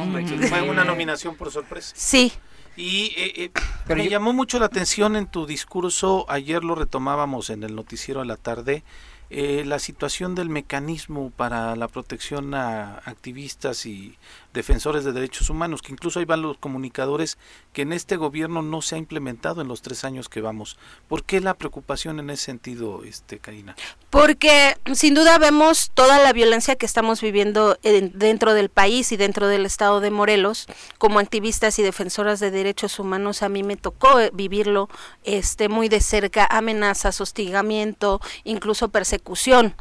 fue 0.47 0.61
una 0.61 0.83
nominación 0.83 1.35
por 1.35 1.51
sorpresa. 1.51 1.93
Sí. 1.95 2.33
Y 2.75 3.13
eh, 3.17 3.33
eh 3.45 3.51
me 3.93 4.09
llamó 4.09 4.33
mucho 4.33 4.59
la 4.59 4.67
atención 4.67 5.15
en 5.15 5.27
tu 5.27 5.45
discurso, 5.45 6.25
ayer 6.29 6.63
lo 6.63 6.75
retomábamos 6.75 7.49
en 7.49 7.63
el 7.63 7.75
noticiero 7.75 8.21
a 8.21 8.25
la 8.25 8.37
tarde, 8.37 8.83
eh, 9.29 9.63
la 9.65 9.79
situación 9.79 10.35
del 10.35 10.49
mecanismo 10.49 11.31
para 11.35 11.75
la 11.75 11.87
protección 11.87 12.53
a 12.53 12.97
activistas 13.05 13.85
y 13.85 14.17
defensores 14.53 15.03
de 15.03 15.11
derechos 15.11 15.49
humanos, 15.49 15.81
que 15.81 15.91
incluso 15.91 16.19
hay 16.19 16.25
los 16.25 16.57
comunicadores 16.57 17.37
que 17.73 17.81
en 17.81 17.93
este 17.93 18.15
gobierno 18.15 18.61
no 18.61 18.81
se 18.81 18.95
ha 18.95 18.97
implementado 18.97 19.61
en 19.61 19.67
los 19.67 19.81
tres 19.81 20.03
años 20.03 20.29
que 20.29 20.41
vamos. 20.41 20.77
¿Por 21.07 21.23
qué 21.23 21.41
la 21.41 21.53
preocupación 21.53 22.19
en 22.19 22.29
ese 22.29 22.45
sentido, 22.45 23.03
este, 23.03 23.39
Karina? 23.39 23.75
Porque 24.09 24.77
sin 24.93 25.13
duda 25.13 25.37
vemos 25.37 25.91
toda 25.93 26.19
la 26.19 26.33
violencia 26.33 26.75
que 26.75 26.85
estamos 26.85 27.21
viviendo 27.21 27.77
dentro 27.81 28.53
del 28.53 28.69
país 28.69 29.11
y 29.11 29.17
dentro 29.17 29.47
del 29.47 29.65
estado 29.65 29.99
de 29.99 30.11
Morelos. 30.11 30.67
Como 30.97 31.19
activistas 31.19 31.79
y 31.79 31.83
defensoras 31.83 32.39
de 32.39 32.51
derechos 32.51 32.99
humanos, 32.99 33.43
a 33.43 33.49
mí 33.49 33.63
me 33.63 33.77
tocó 33.77 34.09
vivirlo 34.33 34.89
este, 35.23 35.69
muy 35.69 35.89
de 35.89 36.01
cerca, 36.01 36.47
amenazas, 36.49 37.21
hostigamiento, 37.21 38.21
incluso 38.43 38.89
persecución. 38.89 39.75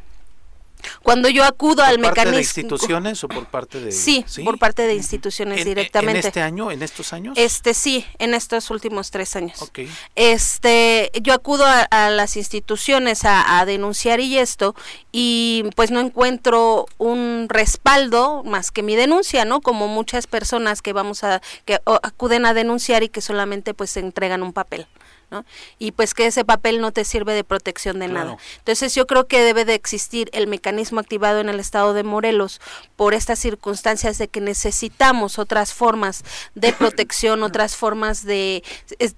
Cuando 1.02 1.28
yo 1.28 1.44
acudo 1.44 1.82
al 1.82 1.98
mecanismo... 1.98 2.10
¿Por 2.10 2.14
parte 2.14 2.30
de 2.30 2.40
instituciones 2.40 3.24
o 3.24 3.28
por 3.28 3.46
parte 3.46 3.80
de...? 3.80 3.92
Sí, 3.92 4.24
por 4.44 4.58
parte 4.58 4.86
de 4.86 4.94
instituciones 4.94 5.64
directamente. 5.64 6.20
¿En 6.20 6.26
este 6.26 6.42
año, 6.42 6.70
en 6.70 6.82
estos 6.82 7.12
años? 7.12 7.34
Este 7.36 7.74
sí, 7.74 8.04
en 8.18 8.34
estos 8.34 8.70
últimos 8.70 9.10
tres 9.10 9.36
años. 9.36 9.60
Okay. 9.62 9.90
Este, 10.16 11.10
yo 11.22 11.34
acudo 11.34 11.64
a, 11.66 12.10
las 12.10 12.36
instituciones 12.36 13.20
a, 13.24 13.64
denunciar 13.66 14.20
y 14.20 14.38
esto, 14.38 14.74
y 15.12 15.64
pues 15.76 15.90
no 15.90 16.00
encuentro 16.00 16.86
un 16.98 17.46
respaldo 17.48 18.42
más 18.44 18.70
que 18.70 18.82
mi 18.82 18.96
denuncia, 18.96 19.44
¿no? 19.44 19.60
Como 19.60 19.88
muchas 19.88 20.26
personas 20.26 20.82
que 20.82 20.92
vamos 20.92 21.24
a... 21.24 21.40
que 21.64 21.80
acuden 21.84 22.46
a 22.46 22.54
denunciar 22.54 23.02
y 23.02 23.08
que 23.08 23.20
solamente 23.20 23.74
pues 23.74 23.90
se 23.90 24.00
entregan 24.00 24.42
un 24.42 24.52
papel. 24.52 24.86
¿No? 25.30 25.44
Y 25.78 25.92
pues 25.92 26.14
que 26.14 26.26
ese 26.26 26.44
papel 26.44 26.80
no 26.80 26.92
te 26.92 27.04
sirve 27.04 27.34
de 27.34 27.44
protección 27.44 27.98
de 27.98 28.08
nada. 28.08 28.36
Entonces 28.58 28.94
yo 28.94 29.06
creo 29.06 29.26
que 29.26 29.42
debe 29.42 29.64
de 29.64 29.74
existir 29.74 30.28
el 30.32 30.46
mecanismo 30.46 31.00
activado 31.00 31.40
en 31.40 31.48
el 31.48 31.60
estado 31.60 31.94
de 31.94 32.02
Morelos 32.02 32.60
por 32.96 33.14
estas 33.14 33.38
circunstancias 33.38 34.18
de 34.18 34.28
que 34.28 34.40
necesitamos 34.40 35.38
otras 35.38 35.72
formas 35.72 36.24
de 36.54 36.72
protección, 36.78 37.42
otras 37.42 37.76
formas 37.76 38.24
de 38.24 38.62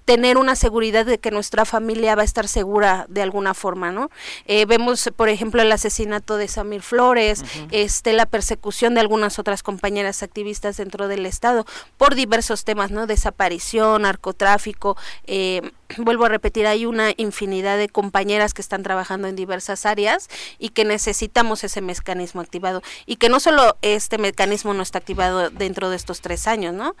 tener 0.05 0.37
una 0.37 0.55
seguridad 0.55 1.05
de 1.05 1.17
que 1.17 1.31
nuestra 1.31 1.65
familia 1.65 2.15
va 2.15 2.21
a 2.21 2.25
estar 2.25 2.47
segura 2.47 3.05
de 3.09 3.21
alguna 3.21 3.53
forma, 3.53 3.91
¿no? 3.91 4.09
Eh, 4.45 4.65
vemos, 4.65 5.09
por 5.15 5.29
ejemplo, 5.29 5.61
el 5.61 5.71
asesinato 5.71 6.37
de 6.37 6.47
Samir 6.47 6.81
Flores, 6.81 7.43
este, 7.71 8.13
la 8.13 8.25
persecución 8.25 8.93
de 8.93 9.01
algunas 9.01 9.39
otras 9.39 9.63
compañeras 9.63 10.23
activistas 10.23 10.77
dentro 10.77 11.07
del 11.07 11.25
Estado 11.25 11.65
por 11.97 12.15
diversos 12.15 12.63
temas, 12.63 12.91
¿no? 12.91 13.07
Desaparición, 13.07 14.03
narcotráfico, 14.03 14.97
eh, 15.25 15.61
vuelvo 15.97 16.25
a 16.25 16.29
repetir, 16.29 16.67
hay 16.67 16.85
una 16.85 17.13
infinidad 17.17 17.77
de 17.77 17.89
compañeras 17.89 18.53
que 18.53 18.61
están 18.61 18.83
trabajando 18.83 19.27
en 19.27 19.35
diversas 19.35 19.85
áreas 19.85 20.29
y 20.59 20.69
que 20.69 20.85
necesitamos 20.85 21.63
ese 21.63 21.81
mecanismo 21.81 22.41
activado. 22.41 22.81
Y 23.05 23.17
que 23.17 23.29
no 23.29 23.39
solo 23.39 23.77
este 23.81 24.17
mecanismo 24.17 24.73
no 24.73 24.83
está 24.83 24.99
activado 24.99 25.49
dentro 25.49 25.89
de 25.89 25.95
estos 25.95 26.21
tres 26.21 26.47
años, 26.47 26.73
¿no? 26.73 26.95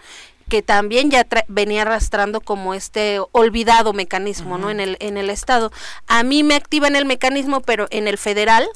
que 0.49 0.61
también 0.61 1.09
ya 1.09 1.25
venía 1.47 1.83
arrastrando 1.83 2.41
como 2.41 2.73
este 2.73 3.19
olvidado 3.31 3.93
mecanismo, 3.93 4.57
¿no? 4.57 4.69
En 4.69 4.81
el, 4.81 4.97
en 4.99 5.17
el 5.17 5.29
Estado. 5.29 5.71
A 6.07 6.23
mí 6.23 6.43
me 6.43 6.55
activan 6.55 6.97
el 6.97 7.05
mecanismo, 7.05 7.61
pero 7.61 7.87
en 7.91 8.09
el 8.09 8.17
federal, 8.17 8.67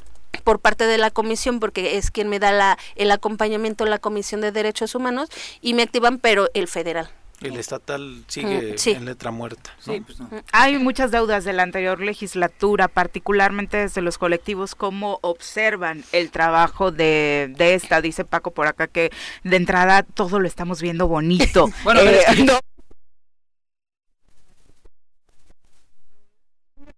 por 0.43 0.59
parte 0.59 0.85
de 0.85 0.97
la 0.97 1.11
comisión 1.11 1.59
porque 1.59 1.97
es 1.97 2.11
quien 2.11 2.29
me 2.29 2.39
da 2.39 2.51
la, 2.51 2.77
el 2.95 3.11
acompañamiento 3.11 3.83
en 3.83 3.89
la 3.89 3.99
Comisión 3.99 4.41
de 4.41 4.51
Derechos 4.51 4.95
Humanos 4.95 5.29
y 5.61 5.73
me 5.73 5.83
activan 5.83 6.19
pero 6.19 6.49
el 6.53 6.67
federal. 6.67 7.09
El 7.41 7.55
estatal 7.57 8.23
sigue 8.27 8.75
en 8.85 9.05
letra 9.05 9.29
muerta. 9.29 9.71
Pues 9.85 10.19
mm, 10.19 10.25
Hay 10.53 10.79
muchas 10.79 11.11
deudas 11.11 11.43
de 11.43 11.53
la 11.53 11.61
anterior 11.61 12.01
legislatura, 12.01 12.87
particularmente 12.87 13.77
desde 13.77 14.01
los 14.01 14.17
colectivos, 14.17 14.73
cómo 14.73 15.19
observan 15.21 16.03
el 16.13 16.31
trabajo 16.31 16.91
de, 16.91 17.53
de 17.55 17.75
esta. 17.75 18.01
Dice 18.01 18.25
Paco 18.25 18.51
por 18.51 18.65
acá 18.65 18.87
que 18.87 19.11
de 19.43 19.55
entrada 19.55 20.01
todo 20.01 20.39
lo 20.39 20.47
estamos 20.47 20.81
viendo 20.81 21.07
bonito. 21.07 21.69
bueno, 21.83 22.01
eh, 22.01 22.23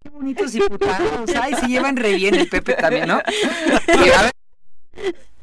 Qué 0.01 0.09
bonitos 0.09 0.53
diputados. 0.53 1.29
Ay, 1.41 1.53
se 1.55 1.67
llevan 1.67 1.97
re 1.97 2.13
bien 2.13 2.35
el 2.35 2.47
Pepe 2.47 2.75
también, 2.75 3.09
¿no? 3.09 3.21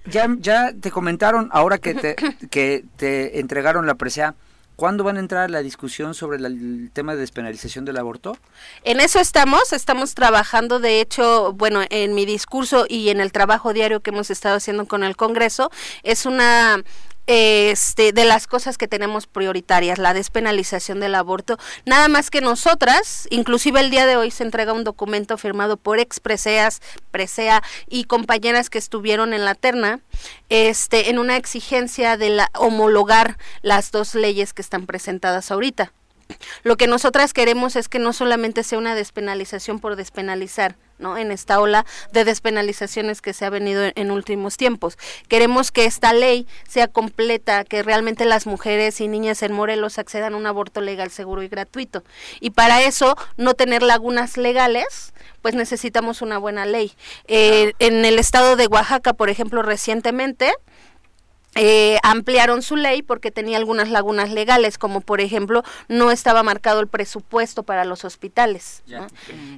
ya, 0.06 0.28
ya 0.38 0.72
te 0.72 0.90
comentaron, 0.90 1.50
ahora 1.52 1.76
que 1.76 1.92
te, 1.92 2.16
que 2.50 2.84
te 2.96 3.38
entregaron 3.40 3.86
la 3.86 3.96
presea, 3.96 4.34
¿Cuándo 4.76 5.04
van 5.04 5.16
a 5.16 5.20
entrar 5.20 5.44
a 5.44 5.48
la 5.48 5.62
discusión 5.62 6.14
sobre 6.14 6.36
el 6.36 6.90
tema 6.92 7.14
de 7.14 7.20
despenalización 7.20 7.86
del 7.86 7.96
aborto? 7.96 8.36
En 8.84 9.00
eso 9.00 9.18
estamos, 9.18 9.72
estamos 9.72 10.14
trabajando, 10.14 10.80
de 10.80 11.00
hecho, 11.00 11.54
bueno, 11.54 11.80
en 11.88 12.14
mi 12.14 12.26
discurso 12.26 12.84
y 12.86 13.08
en 13.08 13.20
el 13.20 13.32
trabajo 13.32 13.72
diario 13.72 14.00
que 14.00 14.10
hemos 14.10 14.30
estado 14.30 14.56
haciendo 14.56 14.86
con 14.86 15.02
el 15.02 15.16
Congreso, 15.16 15.70
es 16.02 16.26
una 16.26 16.82
este, 17.26 18.12
de 18.12 18.24
las 18.24 18.46
cosas 18.46 18.78
que 18.78 18.88
tenemos 18.88 19.26
prioritarias, 19.26 19.98
la 19.98 20.14
despenalización 20.14 21.00
del 21.00 21.14
aborto. 21.14 21.58
Nada 21.84 22.08
más 22.08 22.30
que 22.30 22.40
nosotras, 22.40 23.26
inclusive 23.30 23.80
el 23.80 23.90
día 23.90 24.06
de 24.06 24.16
hoy 24.16 24.30
se 24.30 24.44
entrega 24.44 24.72
un 24.72 24.84
documento 24.84 25.36
firmado 25.38 25.76
por 25.76 25.98
expreseas, 25.98 26.80
presea 27.10 27.62
y 27.88 28.04
compañeras 28.04 28.70
que 28.70 28.78
estuvieron 28.78 29.32
en 29.32 29.44
la 29.44 29.54
terna, 29.54 30.00
este, 30.48 31.10
en 31.10 31.18
una 31.18 31.36
exigencia 31.36 32.16
de 32.16 32.30
la, 32.30 32.50
homologar 32.54 33.38
las 33.62 33.90
dos 33.90 34.14
leyes 34.14 34.52
que 34.52 34.62
están 34.62 34.86
presentadas 34.86 35.50
ahorita. 35.50 35.92
Lo 36.62 36.76
que 36.76 36.86
nosotras 36.86 37.32
queremos 37.32 37.76
es 37.76 37.88
que 37.88 37.98
no 37.98 38.12
solamente 38.12 38.62
sea 38.62 38.78
una 38.78 38.94
despenalización 38.94 39.78
por 39.78 39.96
despenalizar, 39.96 40.76
¿no? 40.98 41.16
En 41.18 41.30
esta 41.30 41.60
ola 41.60 41.86
de 42.12 42.24
despenalizaciones 42.24 43.22
que 43.22 43.32
se 43.32 43.44
ha 43.44 43.50
venido 43.50 43.84
en, 43.94 44.10
últimos 44.10 44.56
tiempos. 44.56 44.98
Queremos 45.28 45.70
que 45.70 45.84
esta 45.84 46.12
ley 46.12 46.46
sea 46.68 46.88
completa, 46.88 47.64
que 47.64 47.82
realmente 47.82 48.24
las 48.24 48.46
mujeres 48.46 49.00
y 49.00 49.08
niñas 49.08 49.42
en 49.42 49.52
Morelos 49.52 49.98
accedan 49.98 50.34
a 50.34 50.36
un 50.36 50.46
aborto 50.46 50.80
legal, 50.80 51.10
seguro 51.10 51.42
y 51.42 51.48
gratuito. 51.48 52.02
Y 52.40 52.50
para 52.50 52.82
eso, 52.82 53.16
no 53.36 53.54
tener 53.54 53.82
lagunas 53.82 54.36
legales, 54.36 55.12
pues 55.42 55.54
necesitamos 55.54 56.22
una 56.22 56.38
buena 56.38 56.66
ley. 56.66 56.92
Eh, 57.28 57.72
en 57.78 58.04
el 58.04 58.18
estado 58.18 58.56
de 58.56 58.66
Oaxaca, 58.66 59.12
por 59.12 59.30
ejemplo, 59.30 59.62
recientemente, 59.62 60.52
eh, 61.56 61.98
ampliaron 62.02 62.62
su 62.62 62.76
ley 62.76 63.02
porque 63.02 63.30
tenía 63.30 63.56
algunas 63.56 63.90
lagunas 63.90 64.30
legales, 64.30 64.78
como 64.78 65.00
por 65.00 65.20
ejemplo 65.20 65.64
no 65.88 66.10
estaba 66.10 66.42
marcado 66.42 66.80
el 66.80 66.86
presupuesto 66.86 67.62
para 67.62 67.84
los 67.84 68.04
hospitales. 68.04 68.82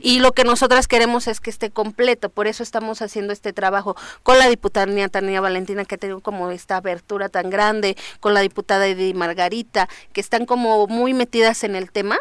Y 0.01 0.21
lo 0.21 0.33
que 0.33 0.45
nosotras 0.45 0.89
queremos 0.89 1.29
es 1.29 1.41
que 1.41 1.51
esté 1.51 1.71
completo, 1.71 2.31
por 2.31 2.47
eso 2.47 2.63
estamos 2.63 3.03
haciendo 3.03 3.33
este 3.33 3.53
trabajo 3.53 3.97
con 4.23 4.39
la 4.39 4.49
diputada 4.49 4.79
Tania 5.09 5.41
Valentina, 5.41 5.85
que 5.85 5.97
ha 5.97 5.99
tenido 5.99 6.21
como 6.21 6.51
esta 6.51 6.77
abertura 6.77 7.29
tan 7.29 7.51
grande, 7.51 7.97
con 8.21 8.35
la 8.35 8.41
diputada 8.41 8.87
Edith 8.87 9.17
Margarita, 9.17 9.89
que 10.13 10.21
están 10.21 10.47
como 10.47 10.87
muy 10.87 11.15
metidas 11.15 11.65
en 11.65 11.75
el 11.75 11.91
tema 11.91 12.19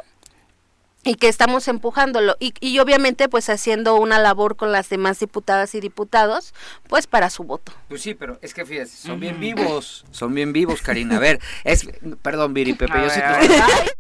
y 1.08 1.16
que 1.16 1.28
estamos 1.30 1.68
empujándolo 1.68 2.36
y, 2.40 2.54
y, 2.60 2.80
obviamente 2.80 3.30
pues 3.30 3.50
haciendo 3.50 3.96
una 3.96 4.20
labor 4.20 4.56
con 4.56 4.72
las 4.72 4.90
demás 4.90 5.20
diputadas 5.20 5.74
y 5.74 5.80
diputados 5.80 6.54
pues 6.88 7.08
para 7.08 7.30
su 7.30 7.44
voto. 7.44 7.72
Pues 7.88 8.02
sí, 8.02 8.14
pero 8.14 8.38
es 8.42 8.54
que 8.54 8.66
fíjate, 8.66 8.90
son 8.90 9.20
bien 9.20 9.40
vivos, 9.40 10.06
son 10.12 10.34
bien 10.34 10.52
vivos, 10.54 10.82
Karina. 10.82 11.18
A 11.18 11.20
ver, 11.20 11.40
es 11.64 11.88
perdón, 12.22 12.54
Viri 12.54 12.74
Pepe, 12.78 12.94
yo 13.02 13.10
sé 13.10 13.22
que 13.22 13.98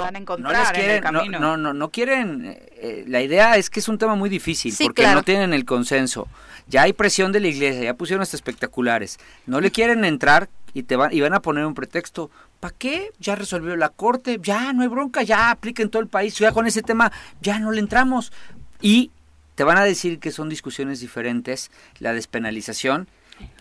van 0.00 0.16
a 0.16 0.18
encontrar 0.18 0.76
no 0.76 0.82
en 0.82 1.02
camino. 1.02 1.38
No, 1.38 1.56
no, 1.56 1.74
no, 1.74 1.90
quieren. 1.90 2.46
Eh, 2.46 2.68
eh, 2.76 3.04
la 3.06 3.20
idea 3.20 3.56
es 3.56 3.68
que 3.70 3.80
es 3.80 3.88
un 3.88 3.98
tema 3.98 4.14
muy 4.14 4.30
difícil 4.30 4.74
porque 4.80 5.06
no 5.06 5.22
tienen 5.22 5.52
el 5.52 5.64
consenso. 5.64 6.28
Ya 6.68 6.82
hay 6.82 6.92
presión 6.92 7.32
de 7.32 7.40
la 7.40 7.48
iglesia, 7.48 7.82
ya 7.82 7.94
pusieron 7.94 8.22
hasta 8.22 8.36
espectaculares. 8.36 9.18
No 9.46 9.60
le 9.60 9.70
quieren 9.72 10.04
entrar 10.04 10.48
y 10.74 10.84
te 10.84 10.96
van 10.96 11.12
y 11.12 11.20
van 11.20 11.34
a 11.34 11.42
poner 11.42 11.66
un 11.66 11.74
pretexto. 11.74 12.30
¿Para 12.60 12.74
qué? 12.76 13.10
Ya 13.18 13.34
resolvió 13.34 13.76
la 13.76 13.88
corte, 13.88 14.38
ya 14.40 14.72
no 14.72 14.82
hay 14.82 14.88
bronca, 14.88 15.22
ya 15.22 15.50
aplica 15.50 15.82
en 15.82 15.90
todo 15.90 16.02
el 16.02 16.08
país, 16.08 16.38
ya 16.38 16.52
con 16.52 16.66
ese 16.66 16.82
tema 16.82 17.12
ya 17.40 17.58
no 17.58 17.72
le 17.72 17.80
entramos. 17.80 18.32
Y 18.80 19.10
te 19.54 19.64
van 19.64 19.78
a 19.78 19.84
decir 19.84 20.18
que 20.18 20.30
son 20.30 20.48
discusiones 20.48 21.00
diferentes, 21.00 21.70
la 21.98 22.12
despenalización, 22.12 23.08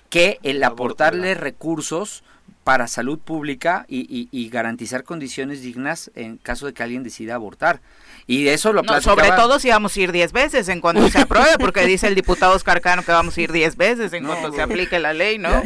que 0.10 0.40
el 0.44 0.64
aportarle 0.64 1.36
recursos 1.36 2.24
para 2.64 2.88
salud 2.88 3.20
pública 3.20 3.86
y, 3.88 4.50
garantizar 4.50 5.04
condiciones 5.04 5.62
dignas 5.62 6.12
en 6.16 6.38
caso 6.38 6.66
de 6.66 6.74
que 6.74 6.84
alguien 6.84 7.04
decida 7.04 7.36
abortar. 7.36 7.82
Y 8.28 8.48
eso 8.48 8.72
lo 8.72 8.84
no, 8.84 9.02
Sobre 9.02 9.30
todo 9.32 9.60
si 9.60 9.70
vamos 9.70 9.96
a 9.96 10.00
ir 10.00 10.12
10 10.12 10.32
veces 10.32 10.70
en 10.70 10.80
cuanto 10.80 11.10
se 11.10 11.20
apruebe, 11.20 11.58
porque 11.60 11.86
dice 11.86 12.08
el 12.08 12.16
diputado 12.16 12.56
Oscar 12.56 12.82
Cano 12.82 13.04
que 13.04 13.12
vamos 13.12 13.36
a 13.38 13.42
ir 13.42 13.52
10 13.52 13.76
veces 13.78 14.14
en 14.14 14.26
cuanto 14.26 14.54
se 14.54 14.62
aplique 14.62 15.00
la 15.00 15.14
ley, 15.14 15.38
¿no? 15.38 15.64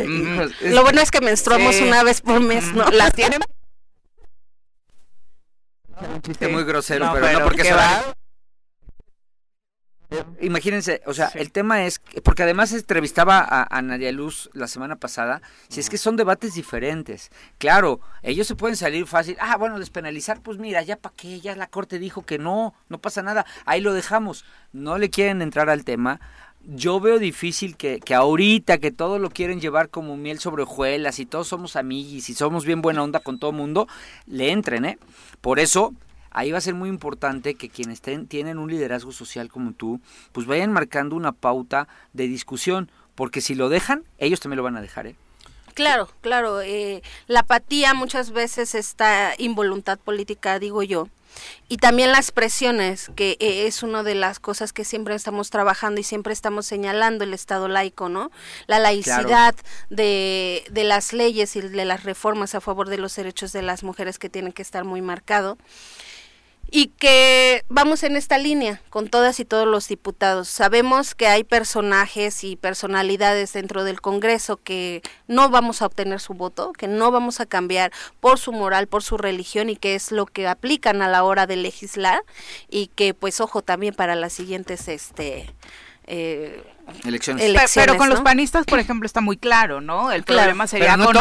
lo 0.61 0.83
bueno 0.83 1.01
es 1.01 1.11
que 1.11 1.21
menstruamos 1.21 1.79
una 1.81 2.03
vez 2.03 2.21
por 2.21 2.39
mes, 2.39 2.73
¿no? 2.73 2.89
Las 2.91 3.13
tienen... 3.13 3.39
Un 6.13 6.21
chiste 6.21 6.47
muy 6.47 6.63
grosero, 6.63 7.09
pero, 7.13 7.39
no 7.39 7.45
porque 7.45 7.63
se 7.63 7.73
va... 7.73 8.15
Imagínense, 10.41 11.01
o 11.05 11.13
sea, 11.13 11.27
el 11.35 11.51
tema 11.51 11.85
es, 11.85 12.01
porque 12.23 12.43
además 12.43 12.71
entrevistaba 12.73 13.45
a, 13.47 13.81
Nadia 13.81 14.11
Luz 14.11 14.49
la 14.53 14.67
semana 14.67 14.95
pasada, 14.95 15.41
si 15.67 15.79
es 15.79 15.89
que 15.89 15.97
son 15.97 16.15
debates 16.15 16.53
diferentes. 16.53 17.31
Claro, 17.57 17.99
ellos 18.23 18.47
se 18.47 18.55
pueden 18.55 18.75
salir 18.75 19.07
fácil, 19.07 19.37
ah, 19.39 19.57
bueno, 19.57 19.79
despenalizar, 19.79 20.41
pues 20.41 20.57
mira, 20.57 20.81
ya 20.83 20.97
para 20.97 21.15
qué, 21.15 21.39
ya 21.39 21.55
la 21.55 21.67
corte 21.67 21.99
dijo 21.99 22.25
que 22.25 22.37
no, 22.37 22.73
no 22.89 22.99
pasa 22.99 23.21
nada, 23.21 23.45
ahí 23.65 23.81
lo 23.81 23.93
dejamos. 23.93 24.45
No 24.73 24.97
le 24.97 25.09
quieren 25.09 25.41
entrar 25.41 25.69
al 25.69 25.85
tema. 25.85 26.19
Yo 26.67 26.99
veo 26.99 27.19
difícil 27.19 27.77
que, 27.77 27.99
que 27.99 28.15
ahorita 28.15 28.79
que 28.79 28.91
todo 28.91 29.19
lo 29.19 29.29
quieren 29.29 29.61
llevar 29.61 29.89
como 29.89 30.17
miel 30.17 30.39
sobre 30.39 30.63
hojuelas 30.63 31.19
y 31.19 31.25
todos 31.25 31.47
somos 31.47 31.75
amiguis 31.75 32.29
y 32.29 32.33
somos 32.33 32.65
bien 32.65 32.81
buena 32.81 33.03
onda 33.03 33.19
con 33.19 33.39
todo 33.39 33.51
mundo, 33.51 33.87
le 34.25 34.51
entren, 34.51 34.85
¿eh? 34.85 34.97
Por 35.41 35.59
eso 35.59 35.93
ahí 36.35 36.51
va 36.51 36.57
a 36.57 36.61
ser 36.61 36.73
muy 36.73 36.89
importante 36.89 37.55
que 37.55 37.69
quienes 37.69 38.01
tienen 38.01 38.59
un 38.59 38.69
liderazgo 38.69 39.13
social 39.13 39.49
como 39.49 39.71
tú, 39.71 40.01
pues 40.33 40.45
vayan 40.45 40.71
marcando 40.71 41.15
una 41.15 41.31
pauta 41.31 41.87
de 42.11 42.27
discusión, 42.27 42.91
porque 43.15 43.39
si 43.39 43.55
lo 43.55 43.69
dejan, 43.69 44.03
ellos 44.17 44.41
también 44.41 44.57
lo 44.57 44.63
van 44.63 44.75
a 44.75 44.81
dejar, 44.81 45.07
¿eh? 45.07 45.15
Claro, 45.73 46.09
claro. 46.21 46.61
Eh, 46.61 47.01
la 47.27 47.41
apatía 47.41 47.93
muchas 47.93 48.31
veces 48.31 48.75
está 48.75 49.33
involuntad 49.37 49.97
política, 49.97 50.59
digo 50.59 50.83
yo. 50.83 51.07
Y 51.67 51.77
también 51.77 52.11
las 52.11 52.31
presiones, 52.31 53.11
que 53.15 53.37
eh, 53.39 53.67
es 53.67 53.83
una 53.83 54.03
de 54.03 54.15
las 54.15 54.39
cosas 54.39 54.71
que 54.71 54.85
siempre 54.85 55.15
estamos 55.15 55.49
trabajando 55.49 55.99
y 55.99 56.03
siempre 56.03 56.33
estamos 56.33 56.65
señalando 56.65 57.23
el 57.23 57.33
Estado 57.33 57.67
laico, 57.67 58.07
¿no? 58.07 58.31
La 58.67 58.79
laicidad 58.79 59.55
de, 59.89 60.63
de 60.69 60.83
las 60.83 61.11
leyes 61.11 61.55
y 61.55 61.61
de 61.61 61.85
las 61.85 62.03
reformas 62.03 62.55
a 62.55 62.61
favor 62.61 62.89
de 62.89 62.97
los 62.97 63.15
derechos 63.15 63.51
de 63.51 63.61
las 63.61 63.83
mujeres 63.83 64.17
que 64.17 64.29
tienen 64.29 64.53
que 64.53 64.61
estar 64.61 64.83
muy 64.83 65.01
marcado. 65.01 65.57
Y 66.69 66.87
que 66.87 67.63
vamos 67.69 68.03
en 68.03 68.15
esta 68.15 68.37
línea 68.37 68.81
con 68.89 69.07
todas 69.07 69.39
y 69.39 69.45
todos 69.45 69.67
los 69.67 69.87
diputados. 69.87 70.47
Sabemos 70.47 71.15
que 71.15 71.27
hay 71.27 71.43
personajes 71.43 72.43
y 72.43 72.55
personalidades 72.55 73.53
dentro 73.53 73.83
del 73.83 74.01
Congreso 74.01 74.57
que 74.57 75.01
no 75.27 75.49
vamos 75.49 75.81
a 75.81 75.85
obtener 75.85 76.19
su 76.19 76.33
voto, 76.33 76.73
que 76.73 76.87
no 76.87 77.11
vamos 77.11 77.39
a 77.39 77.45
cambiar 77.45 77.91
por 78.19 78.39
su 78.39 78.51
moral, 78.51 78.87
por 78.87 79.03
su 79.03 79.17
religión 79.17 79.69
y 79.69 79.75
que 79.75 79.95
es 79.95 80.11
lo 80.11 80.25
que 80.25 80.47
aplican 80.47 81.01
a 81.01 81.07
la 81.07 81.23
hora 81.23 81.47
de 81.47 81.55
legislar 81.55 82.23
y 82.69 82.87
que 82.87 83.13
pues 83.13 83.39
ojo 83.39 83.61
también 83.61 83.93
para 83.93 84.15
las 84.15 84.33
siguientes 84.33 84.87
este 84.87 85.53
eh, 86.07 86.63
elecciones. 87.03 87.71
Pero, 87.73 87.97
con 87.97 88.09
los 88.09 88.21
panistas, 88.21 88.65
por 88.65 88.79
ejemplo, 88.79 89.05
está 89.05 89.21
muy 89.21 89.37
claro, 89.37 89.81
¿no? 89.81 90.11
El 90.11 90.23
problema 90.23 90.67
sería 90.67 90.97
con 90.97 91.15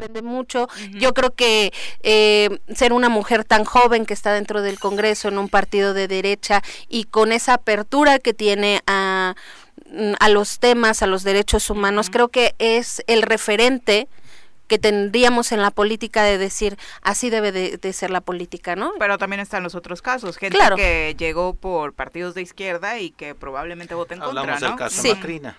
sorprende 0.00 0.22
mucho. 0.22 0.68
Yo 0.92 1.12
creo 1.14 1.34
que 1.34 1.72
eh, 2.02 2.58
ser 2.74 2.92
una 2.92 3.08
mujer 3.08 3.44
tan 3.44 3.64
joven 3.64 4.06
que 4.06 4.14
está 4.14 4.32
dentro 4.32 4.62
del 4.62 4.78
Congreso 4.78 5.28
en 5.28 5.38
un 5.38 5.48
partido 5.48 5.94
de 5.94 6.08
derecha 6.08 6.62
y 6.88 7.04
con 7.04 7.32
esa 7.32 7.54
apertura 7.54 8.18
que 8.18 8.32
tiene 8.32 8.80
a, 8.86 9.34
a 10.18 10.28
los 10.28 10.58
temas, 10.58 11.02
a 11.02 11.06
los 11.06 11.22
derechos 11.22 11.70
humanos, 11.70 12.10
creo 12.10 12.28
que 12.28 12.54
es 12.58 13.02
el 13.06 13.22
referente 13.22 14.08
que 14.68 14.78
tendríamos 14.78 15.50
en 15.50 15.62
la 15.62 15.72
política 15.72 16.22
de 16.22 16.38
decir 16.38 16.78
así 17.02 17.28
debe 17.28 17.50
de, 17.50 17.92
ser 17.92 18.10
la 18.10 18.20
política, 18.20 18.76
¿no? 18.76 18.92
Pero 19.00 19.18
también 19.18 19.40
están 19.40 19.64
los 19.64 19.74
otros 19.74 20.00
casos, 20.00 20.38
gente 20.38 20.58
que 20.76 21.16
llegó 21.18 21.54
por 21.54 21.92
partidos 21.92 22.34
de 22.34 22.42
izquierda 22.42 23.00
y 23.00 23.10
que 23.10 23.34
probablemente 23.34 23.96
vota 23.96 24.14
en 24.14 24.20
contra, 24.20 24.60
¿no? 24.60 24.68
del 24.68 24.76
caso 24.76 25.02
Macrina. 25.08 25.58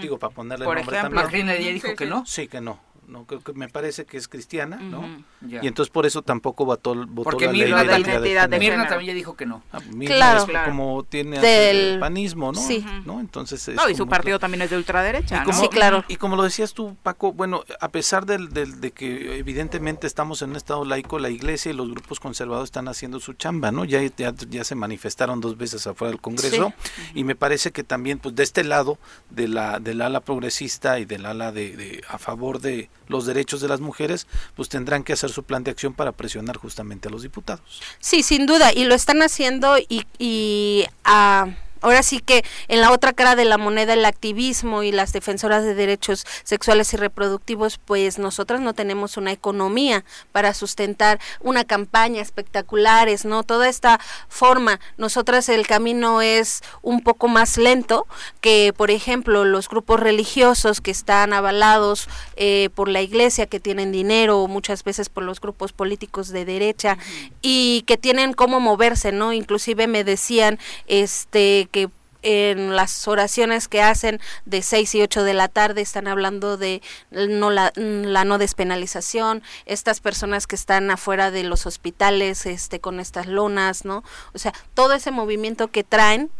Digo, 0.00 0.18
para 0.18 0.32
ponerle 0.32 0.64
por 0.64 0.76
nombre 0.76 0.96
ejemplo, 0.96 1.22
Macrina 1.22 1.56
ya 1.56 1.70
dijo 1.70 1.96
que 1.96 2.06
no. 2.06 2.24
Sí, 2.24 2.46
que 2.46 2.60
no 2.60 2.78
no 3.12 3.26
que 3.26 3.38
me 3.54 3.68
parece 3.68 4.04
que 4.04 4.16
es 4.16 4.26
cristiana, 4.26 4.76
¿no? 4.76 5.22
Y 5.46 5.66
entonces 5.66 5.92
por 5.92 6.06
eso 6.06 6.22
tampoco 6.22 6.64
votó, 6.64 6.94
votó 6.94 7.22
Porque 7.22 7.46
la 7.46 7.52
Mirna, 7.52 7.84
ley 7.84 8.02
de 8.02 8.58
Mirna 8.58 8.88
también 8.88 9.08
ya 9.08 9.14
dijo 9.14 9.36
que 9.36 9.46
no. 9.46 9.62
Ah, 9.72 9.80
claro. 10.06 10.46
como 10.64 11.04
tiene 11.04 11.70
el 11.70 12.00
panismo, 12.00 12.52
¿no? 12.52 12.60
Sí. 12.60 12.84
¿no? 13.04 13.20
Entonces 13.20 13.68
No, 13.74 13.88
y 13.88 13.94
su 13.94 14.08
partido 14.08 14.38
también 14.38 14.62
es 14.62 14.70
de 14.70 14.76
ultraderecha, 14.76 15.44
sí, 15.52 15.68
claro. 15.68 16.04
Y 16.08 16.16
como 16.16 16.36
lo 16.36 16.42
decías 16.42 16.72
tú, 16.72 16.96
Paco, 17.02 17.32
bueno, 17.32 17.64
a 17.80 17.88
pesar 17.90 18.26
del, 18.26 18.48
del, 18.48 18.80
de 18.80 18.90
que 18.90 19.38
evidentemente 19.38 20.06
estamos 20.06 20.42
en 20.42 20.50
un 20.50 20.56
estado 20.56 20.84
laico, 20.84 21.18
la 21.18 21.30
iglesia 21.30 21.70
y 21.70 21.74
los 21.74 21.90
grupos 21.90 22.18
conservadores 22.18 22.68
están 22.68 22.88
haciendo 22.88 23.20
su 23.20 23.34
chamba, 23.34 23.70
¿no? 23.70 23.84
Ya, 23.84 24.02
ya, 24.16 24.34
ya 24.48 24.64
se 24.64 24.74
manifestaron 24.74 25.40
dos 25.40 25.58
veces 25.58 25.86
afuera 25.86 26.10
del 26.10 26.20
Congreso 26.20 26.72
y 27.14 27.24
me 27.24 27.34
parece 27.34 27.72
que 27.72 27.84
también, 27.84 28.18
pues 28.18 28.34
de 28.34 28.42
este 28.42 28.64
lado, 28.64 28.98
de 29.30 29.48
la, 29.48 29.78
del 29.78 30.00
ala 30.00 30.20
progresista 30.20 30.98
y 30.98 31.04
del 31.04 31.26
ala 31.26 31.52
de, 31.52 31.76
de 31.76 32.02
a 32.08 32.18
favor 32.18 32.60
de 32.60 32.88
los 33.12 33.26
derechos 33.26 33.60
de 33.60 33.68
las 33.68 33.80
mujeres, 33.80 34.26
pues 34.56 34.68
tendrán 34.68 35.04
que 35.04 35.12
hacer 35.12 35.30
su 35.30 35.44
plan 35.44 35.62
de 35.62 35.70
acción 35.70 35.94
para 35.94 36.12
presionar 36.12 36.56
justamente 36.56 37.08
a 37.08 37.10
los 37.10 37.22
diputados. 37.22 37.80
Sí, 38.00 38.22
sin 38.22 38.46
duda, 38.46 38.72
y 38.72 38.84
lo 38.84 38.94
están 38.94 39.22
haciendo 39.22 39.78
y, 39.78 40.06
y 40.18 40.84
a 41.04 41.54
ahora 41.82 42.02
sí 42.02 42.20
que 42.20 42.44
en 42.68 42.80
la 42.80 42.92
otra 42.92 43.12
cara 43.12 43.36
de 43.36 43.44
la 43.44 43.58
moneda 43.58 43.92
el 43.92 44.04
activismo 44.04 44.82
y 44.82 44.92
las 44.92 45.12
defensoras 45.12 45.64
de 45.64 45.74
derechos 45.74 46.24
sexuales 46.44 46.92
y 46.94 46.96
reproductivos, 46.96 47.78
pues 47.78 48.18
nosotras 48.18 48.60
no 48.60 48.72
tenemos 48.72 49.16
una 49.16 49.32
economía 49.32 50.04
para 50.32 50.54
sustentar 50.54 51.20
una 51.40 51.64
campaña 51.64 52.22
espectaculares, 52.22 53.24
¿no? 53.24 53.42
Toda 53.42 53.68
esta 53.68 54.00
forma, 54.28 54.80
nosotras 54.96 55.48
el 55.48 55.66
camino 55.66 56.22
es 56.22 56.62
un 56.82 57.02
poco 57.02 57.28
más 57.28 57.58
lento 57.58 58.06
que, 58.40 58.72
por 58.76 58.90
ejemplo, 58.90 59.44
los 59.44 59.68
grupos 59.68 60.00
religiosos 60.00 60.80
que 60.80 60.90
están 60.90 61.32
avalados 61.32 62.08
eh, 62.36 62.70
por 62.74 62.88
la 62.88 63.02
iglesia, 63.02 63.46
que 63.46 63.60
tienen 63.60 63.92
dinero, 63.92 64.46
muchas 64.46 64.84
veces 64.84 65.08
por 65.08 65.24
los 65.24 65.40
grupos 65.40 65.72
políticos 65.72 66.28
de 66.28 66.44
derecha 66.44 66.98
y 67.40 67.82
que 67.86 67.96
tienen 67.96 68.32
cómo 68.32 68.60
moverse, 68.60 69.12
¿no? 69.12 69.32
Inclusive 69.32 69.86
me 69.86 70.04
decían, 70.04 70.58
este, 70.86 71.68
que 71.72 71.88
en 72.22 72.74
las 72.76 73.08
oraciones 73.08 73.68
que 73.68 73.82
hacen 73.82 74.20
de 74.44 74.62
6 74.62 74.94
y 74.94 75.02
8 75.02 75.24
de 75.24 75.34
la 75.34 75.48
tarde 75.48 75.80
están 75.80 76.06
hablando 76.06 76.56
de 76.56 76.80
no 77.10 77.50
la, 77.50 77.72
la, 77.74 78.24
no 78.24 78.38
despenalización, 78.38 79.42
estas 79.66 80.00
personas 80.00 80.46
que 80.46 80.54
están 80.54 80.90
afuera 80.90 81.30
de 81.30 81.42
los 81.42 81.66
hospitales 81.66 82.46
este 82.46 82.80
con 82.80 83.00
estas 83.00 83.26
lonas, 83.26 83.84
¿no? 83.84 84.04
O 84.34 84.38
sea, 84.38 84.52
todo 84.74 84.94
ese 84.94 85.10
movimiento 85.10 85.68
que 85.68 85.82
traen 85.82 86.30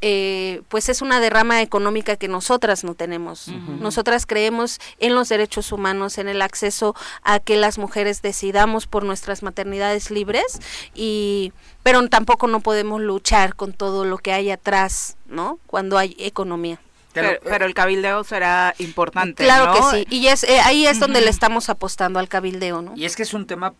eh, 0.00 0.62
pues 0.68 0.88
es 0.88 1.02
una 1.02 1.20
derrama 1.20 1.62
económica 1.62 2.16
que 2.16 2.28
nosotras 2.28 2.84
no 2.84 2.94
tenemos. 2.94 3.48
Nosotras 3.80 4.26
creemos 4.26 4.78
en 4.98 5.14
los 5.14 5.28
derechos 5.28 5.72
humanos, 5.72 6.18
en 6.18 6.28
el 6.28 6.42
acceso 6.42 6.94
a 7.22 7.40
que 7.40 7.56
las 7.56 7.78
mujeres 7.78 8.22
decidamos 8.22 8.86
por 8.86 9.04
nuestras 9.04 9.42
maternidades 9.42 10.10
libres 10.10 10.60
y 10.94 11.52
pero 11.82 12.06
tampoco 12.08 12.48
no 12.48 12.60
podemos 12.60 13.00
luchar 13.00 13.54
con 13.54 13.72
todo 13.72 14.04
lo 14.04 14.18
que 14.18 14.32
hay 14.32 14.50
atrás, 14.50 15.16
¿no? 15.26 15.58
Cuando 15.66 15.96
hay 15.96 16.14
economía. 16.18 16.78
Pero, 17.12 17.64
el 17.64 17.74
cabildeo 17.74 18.22
será 18.24 18.74
importante. 18.78 19.42
Claro 19.42 19.72
que 19.72 19.96
sí, 19.96 20.06
y 20.10 20.28
es, 20.28 20.44
eh, 20.44 20.60
ahí 20.60 20.86
es 20.86 21.00
donde 21.00 21.20
le 21.20 21.30
estamos 21.30 21.68
apostando 21.68 22.20
al 22.20 22.28
cabildeo, 22.28 22.82
¿no? 22.82 22.92
Y 22.94 23.06
es 23.06 23.16
que 23.16 23.22
es 23.22 23.34
un 23.34 23.46
tema 23.46 23.74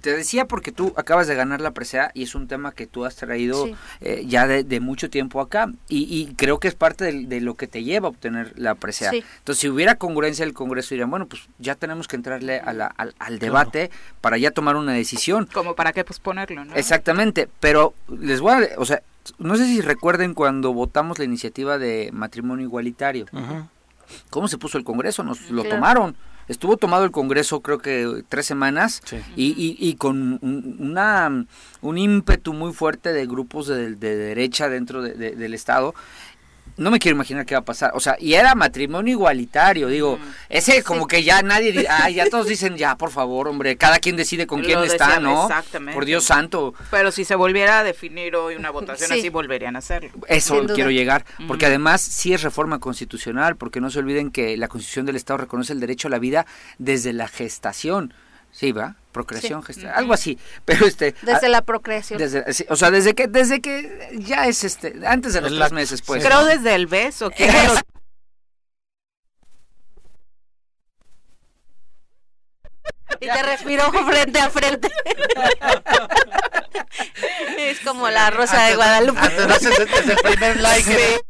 te 0.00 0.16
decía 0.16 0.46
porque 0.46 0.70
tú 0.70 0.94
acabas 0.96 1.26
de 1.26 1.34
ganar 1.34 1.60
la 1.60 1.72
presea 1.72 2.12
y 2.14 2.22
es 2.22 2.34
un 2.34 2.46
tema 2.46 2.72
que 2.72 2.86
tú 2.86 3.04
has 3.04 3.16
traído 3.16 3.68
eh, 4.00 4.24
ya 4.26 4.46
de, 4.46 4.80
mucho 4.80 5.10
tiempo 5.10 5.40
acá 5.40 5.70
y, 5.88 6.32
creo 6.36 6.58
que 6.58 6.68
es 6.68 6.74
parte 6.74 7.04
de, 7.12 7.40
lo 7.40 7.54
que 7.54 7.66
te 7.66 7.82
lleva 7.82 8.06
a 8.06 8.10
obtener 8.10 8.52
la 8.56 8.76
presea. 8.76 9.10
Entonces, 9.12 9.60
si 9.60 9.68
hubiera 9.68 9.96
congruencia 9.96 10.44
el 10.44 10.52
Congreso 10.52 10.90
dirían, 10.90 11.10
bueno, 11.10 11.26
pues 11.26 11.42
ya 11.58 11.74
tenemos 11.74 12.06
que 12.06 12.16
entrarle 12.16 12.60
a 12.60 12.72
la, 12.72 12.86
al, 12.86 13.38
debate 13.38 13.90
para 14.20 14.38
ya 14.38 14.52
tomar 14.52 14.76
una 14.76 14.92
decisión. 14.92 15.48
Como 15.52 15.74
para 15.74 15.92
qué 15.92 16.04
posponerlo, 16.04 16.64
¿no? 16.64 16.74
Exactamente, 16.74 17.48
pero 17.60 17.94
les 18.08 18.40
voy 18.40 18.52
a, 18.52 18.68
o 18.78 18.84
sea, 18.84 19.02
no 19.38 19.56
sé 19.56 19.66
si 19.66 19.80
recuerden 19.80 20.34
cuando 20.34 20.72
votamos 20.72 21.18
la 21.18 21.24
iniciativa 21.24 21.78
de 21.78 22.10
matrimonio 22.12 22.64
igualitario. 22.64 23.26
¿Cómo 24.30 24.48
se 24.48 24.58
puso 24.58 24.78
el 24.78 24.84
Congreso? 24.84 25.24
Nos 25.24 25.50
lo 25.50 25.64
tomaron 25.64 26.16
estuvo 26.48 26.76
tomado 26.76 27.04
el 27.04 27.10
Congreso 27.10 27.60
creo 27.60 27.78
que 27.78 28.24
tres 28.28 28.46
semanas 28.46 29.02
y, 29.36 29.76
y, 29.78 29.94
con 29.94 30.38
un, 30.42 30.76
una, 30.78 31.46
un 31.80 31.98
ímpetu 31.98 32.52
muy 32.52 32.72
fuerte 32.72 33.12
de 33.12 33.26
grupos 33.26 33.66
de, 33.66 33.94
derecha 33.96 34.68
dentro 34.68 35.02
del 35.02 35.54
Estado 35.54 35.94
no 36.76 36.90
me 36.90 36.98
quiero 36.98 37.14
imaginar 37.14 37.46
qué 37.46 37.54
va 37.54 37.60
a 37.60 37.64
pasar. 37.64 37.92
O 37.94 38.00
sea, 38.00 38.16
y 38.18 38.34
era 38.34 38.54
matrimonio 38.54 39.12
igualitario, 39.12 39.88
digo, 39.88 40.16
mm. 40.16 40.22
ese 40.48 40.82
como 40.82 41.06
que 41.06 41.22
ya 41.22 41.42
nadie, 41.42 41.86
ay, 41.88 42.14
ya 42.14 42.28
todos 42.28 42.46
dicen, 42.46 42.76
ya, 42.76 42.96
por 42.96 43.10
favor, 43.10 43.48
hombre, 43.48 43.76
cada 43.76 43.98
quien 43.98 44.16
decide 44.16 44.46
con 44.46 44.62
quién 44.62 44.82
está, 44.82 45.20
¿no? 45.20 45.44
Exactamente. 45.44 45.94
Por 45.94 46.04
Dios 46.04 46.24
santo. 46.24 46.74
Pero 46.90 47.12
si 47.12 47.24
se 47.24 47.34
volviera 47.34 47.80
a 47.80 47.84
definir 47.84 48.34
hoy 48.36 48.56
una 48.56 48.70
votación 48.70 49.12
así, 49.12 49.28
volverían 49.28 49.76
a 49.76 49.78
hacerlo. 49.78 50.10
Eso 50.28 50.64
quiero 50.74 50.90
llegar, 50.90 51.24
porque 51.46 51.66
además 51.66 52.00
sí 52.00 52.32
es 52.32 52.42
reforma 52.42 52.80
constitucional, 52.80 53.56
porque 53.56 53.80
no 53.80 53.90
se 53.90 54.00
olviden 54.00 54.30
que 54.30 54.56
la 54.56 54.68
Constitución 54.68 55.06
del 55.06 55.16
Estado 55.16 55.38
reconoce 55.38 55.72
el 55.72 55.80
derecho 55.80 56.08
a 56.08 56.10
la 56.10 56.18
vida 56.18 56.46
desde 56.78 57.12
la 57.12 57.28
gestación. 57.28 58.12
Sí, 58.54 58.70
va, 58.70 58.94
procreación, 59.10 59.64
algo 59.92 60.14
así, 60.14 60.38
pero 60.64 60.86
este 60.86 61.16
desde 61.22 61.48
la 61.48 61.62
procreación. 61.62 62.20
Desde, 62.20 62.44
o 62.68 62.76
sea, 62.76 62.92
desde 62.92 63.14
que 63.14 63.26
desde 63.26 63.60
que 63.60 64.10
ya 64.20 64.46
es 64.46 64.62
este 64.62 64.94
antes 65.04 65.32
de 65.32 65.40
los 65.40 65.52
tres 65.52 65.72
meses, 65.72 66.02
pues. 66.02 66.24
Creo 66.24 66.44
desde 66.44 66.76
el 66.76 66.86
beso, 66.86 67.30
que 67.30 67.50
Y 73.20 73.26
te 73.26 73.42
respiró 73.42 73.90
frente 73.90 74.38
a 74.38 74.50
frente. 74.50 74.88
es 77.58 77.80
como 77.80 78.08
la 78.10 78.30
rosa 78.30 78.66
de 78.66 78.76
Guadalupe. 78.76 79.20
Desde 79.20 80.12
el 80.12 80.18
primer 80.18 80.60
like. 80.60 81.20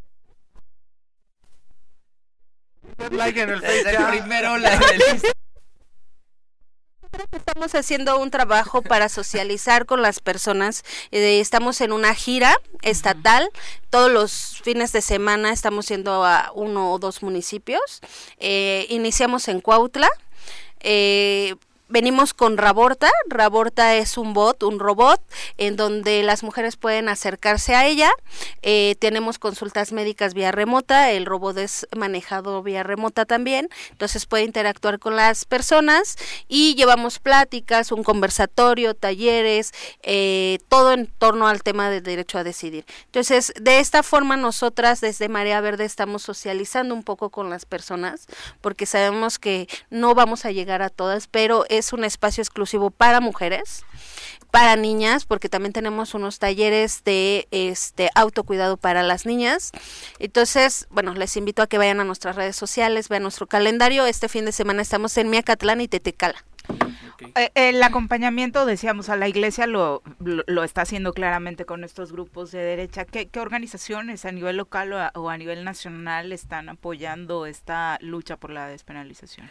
like 3.13 3.41
en 3.41 3.51
el 3.51 3.61
Facebook. 3.61 3.89
El 3.89 4.07
primero 4.19 4.59
estamos 7.33 7.75
haciendo 7.75 8.19
un 8.19 8.31
trabajo 8.31 8.83
para 8.83 9.09
socializar 9.09 9.87
con 9.87 10.03
las 10.03 10.21
personas. 10.21 10.85
Eh, 11.11 11.41
estamos 11.41 11.81
en 11.81 11.93
una 11.93 12.15
gira 12.15 12.57
estatal. 12.83 13.49
Todos 13.91 14.11
los 14.11 14.61
fines 14.63 14.93
de 14.93 15.01
semana 15.01 15.53
estamos 15.53 15.89
yendo 15.89 16.25
a 16.25 16.51
uno 16.55 16.93
o 16.93 16.99
dos 16.99 17.23
municipios. 17.23 18.01
Eh, 18.39 18.87
iniciamos 18.89 19.49
en 19.49 19.61
Cuautla. 19.61 20.09
Eh, 20.81 21.55
venimos 21.89 22.35
con 22.35 22.57
Raborta. 22.57 23.11
Raborta 23.29 23.95
es 23.95 24.17
un 24.17 24.33
bot, 24.35 24.63
un 24.63 24.79
robot, 24.79 25.21
en 25.59 25.77
donde 25.77 26.23
las 26.23 26.43
mujeres 26.43 26.77
pueden 26.77 27.09
acercarse 27.09 27.75
a 27.75 27.87
ella. 27.87 28.11
Eh, 28.63 28.97
tenemos 28.99 29.39
consultas 29.39 29.93
médicas 29.93 30.35
vía 30.35 30.53
remota, 30.53 31.11
el 31.11 31.27
robot 31.27 31.59
es 31.59 31.87
manejado 31.97 32.63
vía 32.63 32.83
remota 32.83 33.25
también, 33.25 33.69
entonces 33.91 34.27
puede 34.27 34.45
interactuar 34.45 34.99
con 34.99 35.17
las 35.17 35.45
personas 35.45 36.17
y 36.49 36.75
llevamos 36.75 37.19
pláticas, 37.19 37.93
un 37.93 38.03
conversatorio, 38.03 38.95
talleres, 38.95 39.73
eh, 40.03 40.59
todo 40.69 40.93
en 40.93 41.07
torno 41.07 41.47
al 41.49 41.63
tema 41.63 41.91
del 41.91 42.03
derecho 42.03 42.39
a 42.39 42.45
decidir. 42.45 42.85
Entonces, 43.07 43.53
de 43.61 43.81
esta 43.81 44.03
forma 44.03 44.37
nosotras 44.37 45.01
desde 45.01 45.29
Marea 45.29 45.61
Verde 45.61 45.85
estamos 45.85 46.23
socializando 46.23 46.95
un 46.95 47.03
poco 47.03 47.31
con 47.31 47.51
las 47.51 47.67
personas, 47.67 48.27
porque 48.61 48.87
sabemos 48.87 49.39
que 49.39 49.69
no 49.91 50.15
vamos 50.15 50.45
a 50.45 50.51
llegar 50.51 50.83
a 50.83 50.89
todas, 50.89 51.27
pero 51.27 51.65
es 51.79 51.93
un 51.93 52.05
espacio 52.05 52.43
exclusivo 52.43 52.91
para 52.91 53.21
mujeres, 53.21 53.85
para 54.51 54.77
niñas, 54.77 55.25
porque 55.25 55.49
también 55.49 55.73
tenemos 55.73 56.15
unos 56.15 56.39
talleres 56.39 57.03
de 57.05 57.49
este 57.51 58.11
autocuidado 58.15 58.77
para 58.77 59.03
las 59.03 59.27
niñas. 59.27 59.73
Entonces, 60.19 60.87
bueno, 60.91 61.15
les 61.15 61.37
invito 61.37 61.63
a 61.63 61.67
que 61.67 61.79
vayan 61.79 62.01
a 62.01 62.05
nuestras 62.05 62.37
redes 62.37 62.57
sociales, 62.57 63.09
vean 63.09 63.23
nuestro 63.23 63.47
calendario. 63.47 64.07
Este 64.07 64.29
fin 64.29 64.45
de 64.45 64.53
semana 64.53 64.83
estamos 64.83 65.17
en 65.19 65.31
Miacatlán 65.31 65.81
y 65.81 65.89
Tetecala. 65.89 66.45
Eh, 67.37 67.51
el 67.55 67.83
acompañamiento, 67.83 68.67
decíamos, 68.67 69.09
a 69.09 69.17
la 69.17 69.29
iglesia 69.29 69.67
lo, 69.67 70.03
lo, 70.21 70.65
está 70.65 70.83
haciendo 70.83 71.13
claramente 71.13 71.65
con 71.65 71.85
estos 71.85 72.13
grupos 72.13 72.51
de 72.51 72.61
derecha. 72.61 73.05
¿Qué, 73.05 73.29
organizaciones 73.39 74.25
a 74.25 74.33
nivel 74.33 74.57
local 74.57 74.93
o 75.15 75.31
a 75.31 75.37
nivel 75.37 75.65
nacional 75.65 76.33
están 76.33 76.69
apoyando 76.69 77.47
esta 77.47 77.99
lucha 78.01 78.37
por 78.37 78.51
la 78.51 78.69
despenalización? 78.69 79.51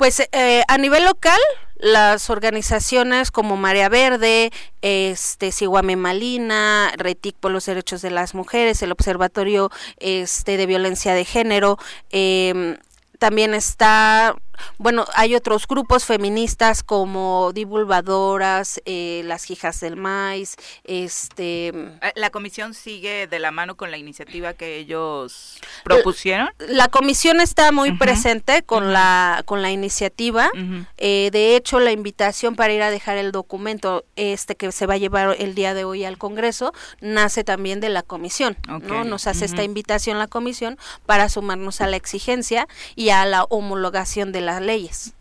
Pues 0.00 0.26
eh, 0.32 0.62
a 0.66 0.78
nivel 0.78 1.04
local, 1.04 1.38
las 1.76 2.30
organizaciones 2.30 3.30
como 3.30 3.58
Marea 3.58 3.90
Verde, 3.90 4.50
este 4.80 5.52
Siguame 5.52 5.94
Malina, 5.94 6.90
Retic 6.96 7.36
por 7.36 7.50
los 7.50 7.66
Derechos 7.66 8.00
de 8.00 8.10
las 8.10 8.34
Mujeres, 8.34 8.80
el 8.80 8.92
Observatorio 8.92 9.70
este, 9.98 10.56
de 10.56 10.64
Violencia 10.64 11.12
de 11.12 11.26
Género, 11.26 11.76
eh, 12.08 12.78
también 13.18 13.52
está 13.52 14.34
bueno, 14.78 15.04
hay 15.14 15.34
otros 15.34 15.66
grupos 15.66 16.04
feministas 16.04 16.82
como 16.82 17.52
Divulgadoras, 17.52 18.80
eh, 18.84 19.22
Las 19.24 19.50
Hijas 19.50 19.80
del 19.80 19.96
Maíz, 19.96 20.56
este... 20.84 21.68
Eh, 21.68 22.12
¿La 22.14 22.30
comisión 22.30 22.74
sigue 22.74 23.26
de 23.26 23.38
la 23.38 23.50
mano 23.50 23.76
con 23.76 23.90
la 23.90 23.98
iniciativa 23.98 24.54
que 24.54 24.76
ellos 24.76 25.58
propusieron? 25.84 26.48
La, 26.58 26.88
comisión 26.88 27.40
está 27.40 27.72
muy 27.72 27.92
presente 27.92 28.62
con, 28.62 28.92
la, 28.92 29.42
con 29.44 29.62
la 29.62 29.70
iniciativa. 29.70 30.50
Eh, 30.96 31.30
de 31.32 31.56
hecho, 31.56 31.80
la 31.80 31.92
invitación 31.92 32.56
para 32.56 32.72
ir 32.72 32.82
a 32.82 32.90
dejar 32.90 33.16
el 33.16 33.32
documento 33.32 34.04
este 34.16 34.56
que 34.56 34.72
se 34.72 34.86
va 34.86 34.94
a 34.94 34.98
llevar 34.98 35.36
el 35.38 35.54
día 35.54 35.74
de 35.74 35.84
hoy 35.84 36.04
al 36.04 36.18
Congreso 36.18 36.72
nace 37.00 37.44
también 37.44 37.80
de 37.80 37.88
la 37.88 38.02
comisión. 38.02 38.56
¿no? 38.66 39.04
Nos 39.04 39.26
hace 39.26 39.44
esta 39.44 39.62
invitación 39.62 40.18
la 40.18 40.26
comisión 40.26 40.78
para 41.06 41.28
sumarnos 41.28 41.80
a 41.80 41.86
la 41.86 41.96
exigencia 41.96 42.66
y 42.94 43.10
a 43.10 43.24
la 43.26 43.44
homologación 43.44 44.32
de 44.32 44.40
la 44.40 44.49
leyes. 44.58 45.14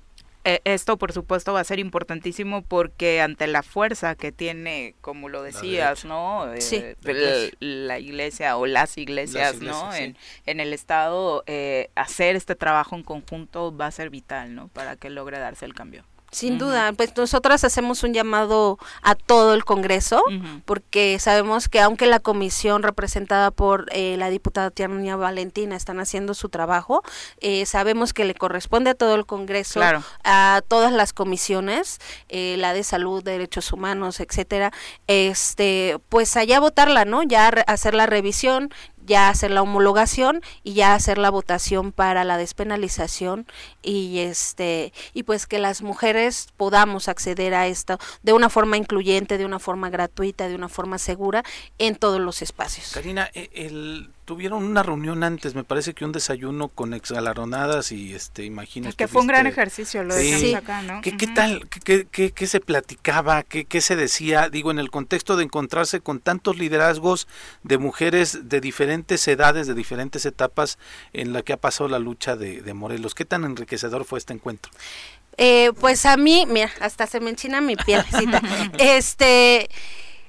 Eh, 0.45 0.61
esto, 0.63 0.97
por 0.97 1.11
supuesto, 1.11 1.51
va 1.51 1.59
a 1.59 1.63
ser 1.65 1.80
importantísimo 1.80 2.61
porque 2.61 3.21
ante 3.21 3.45
la 3.45 3.61
fuerza 3.61 4.15
que 4.15 4.32
tiene, 4.32 4.95
como 5.01 5.27
lo 5.27 5.43
decías, 5.43 6.05
¿no? 6.05 6.51
Eh, 6.53 6.95
la, 7.59 7.99
iglesia 7.99 8.57
o 8.57 8.65
las 8.65 8.97
iglesias, 8.97 9.59
¿no? 9.59 9.93
En, 9.93 10.15
en, 10.45 10.59
el 10.61 10.73
Estado, 10.73 11.43
eh, 11.45 11.89
hacer 11.95 12.38
este 12.38 12.55
trabajo 12.55 12.95
en 12.95 13.03
conjunto 13.03 13.75
va 13.75 13.88
a 13.88 13.91
ser 13.91 14.09
vital, 14.09 14.55
¿no? 14.55 14.69
Para 14.69 14.95
que 14.95 15.09
logre 15.09 15.39
darse 15.39 15.65
el 15.65 15.73
cambio. 15.73 16.05
Sin 16.32 16.57
duda, 16.57 16.93
pues 16.93 17.15
nosotras 17.15 17.63
hacemos 17.63 18.03
un 18.03 18.13
llamado 18.13 18.77
a 19.01 19.15
todo 19.15 19.53
el 19.53 19.65
Congreso, 19.65 20.21
porque 20.65 21.17
sabemos 21.19 21.69
que 21.69 21.80
aunque 21.80 22.05
la 22.05 22.19
comisión 22.19 22.84
representada 22.84 23.51
por 23.51 23.88
eh, 23.91 24.15
la 24.17 24.30
diputada 24.30 24.71
Tiana 24.71 25.15
Valentina 25.15 25.75
están 25.75 25.99
haciendo 25.99 26.34
su 26.34 26.49
trabajo, 26.49 27.03
eh, 27.39 27.65
sabemos 27.65 28.13
que 28.13 28.25
le 28.25 28.36
corresponde 28.36 28.91
a 28.91 28.95
todo 28.95 29.15
el 29.15 29.25
Congreso, 29.25 29.82
a 30.23 30.61
todas 30.67 30.91
las 30.91 31.13
comisiones, 31.13 31.99
eh, 32.30 32.55
la 32.57 32.73
de 32.73 32.84
salud, 32.84 33.23
derechos 33.23 33.71
humanos, 33.71 34.19
etcétera, 34.19 34.71
este, 35.07 35.97
pues 36.09 36.36
allá 36.38 36.59
votarla, 36.59 37.05
¿no? 37.05 37.23
Ya 37.23 37.47
hacer 37.67 37.93
la 37.93 38.05
revisión, 38.05 38.69
ya 39.10 39.28
hacer 39.28 39.51
la 39.51 39.62
homologación 39.62 40.41
y 40.64 40.74
ya 40.76 40.93
hacer 40.93 41.18
la 41.18 41.32
votación 41.32 41.91
para 41.91 42.24
la 42.24 42.38
despenalización 42.38 43.47
y 43.82 44.20
este 44.20 44.93
y 45.14 45.24
pues 45.24 45.47
que 45.47 45.60
las 45.60 45.82
mujeres 45.82 46.47
podamos 46.55 47.10
acceder 47.10 47.55
a 47.55 47.68
esto 47.68 47.97
de 48.22 48.34
una 48.34 48.49
forma 48.49 48.78
incluyente, 48.78 49.38
de 49.38 49.45
una 49.45 49.60
forma 49.60 49.89
gratuita, 49.89 50.47
de 50.47 50.55
una 50.55 50.70
forma 50.70 50.99
segura 50.99 51.43
en 51.80 51.95
todos 51.95 52.22
los 52.22 52.41
espacios. 52.41 52.91
Karina, 52.93 53.30
e, 53.34 53.49
el 53.53 54.12
tuvieron 54.30 54.63
una 54.63 54.84
reunión 54.84 55.23
antes, 55.23 55.55
me 55.55 55.63
parece 55.63 55.95
que 55.95 56.05
un 56.05 56.11
desayuno 56.11 56.67
con 56.67 56.93
exgalaronadas 56.93 57.91
y 57.91 58.13
este, 58.13 58.45
imagínate. 58.45 58.95
Que 58.95 59.07
fue 59.07 59.21
un 59.21 59.27
gran 59.27 59.47
ejercicio, 59.47 60.03
lo 60.03 60.13
sí. 60.13 60.53
acá, 60.53 60.84
¿no? 60.84 61.01
¿Qué, 61.01 61.13
tal? 61.34 61.67
¿Qué, 61.67 62.05
qué, 62.05 62.32
qué 62.32 62.45
se 62.45 62.59
platicaba? 62.59 63.41
¿Qué, 63.41 63.65
¿Qué 63.65 63.82
se 63.82 63.95
decía? 63.95 64.49
Digo, 64.49 64.69
en 64.69 64.77
el 64.77 64.91
contexto 64.91 65.36
de 65.36 65.45
encontrarse 65.45 66.01
con 66.01 66.19
tantos 66.19 66.59
liderazgos 66.59 67.27
de 67.63 67.80
mujeres 67.80 68.47
de 68.49 68.61
diferentes 68.61 69.27
edades, 69.27 69.65
de 69.65 69.73
diferentes 69.73 70.27
etapas 70.27 70.77
en 71.11 71.34
la 71.34 71.41
que 71.41 71.53
ha 71.53 71.57
pasado 71.57 71.89
la 71.89 71.97
lucha 71.97 72.36
de, 72.36 72.61
de 72.61 72.73
Morelos. 72.75 73.15
¿Qué 73.15 73.25
tan 73.25 73.45
enriquecedor 73.45 74.05
fue 74.05 74.19
este 74.19 74.34
encuentro? 74.34 74.71
Eh, 75.38 75.71
pues 75.80 76.05
a 76.05 76.17
mí, 76.17 76.45
mira, 76.47 76.69
hasta 76.82 77.07
se 77.07 77.19
me 77.19 77.32
enchina 77.32 77.61
mi 77.61 77.75
pielcita. 77.75 78.43
este, 78.77 79.69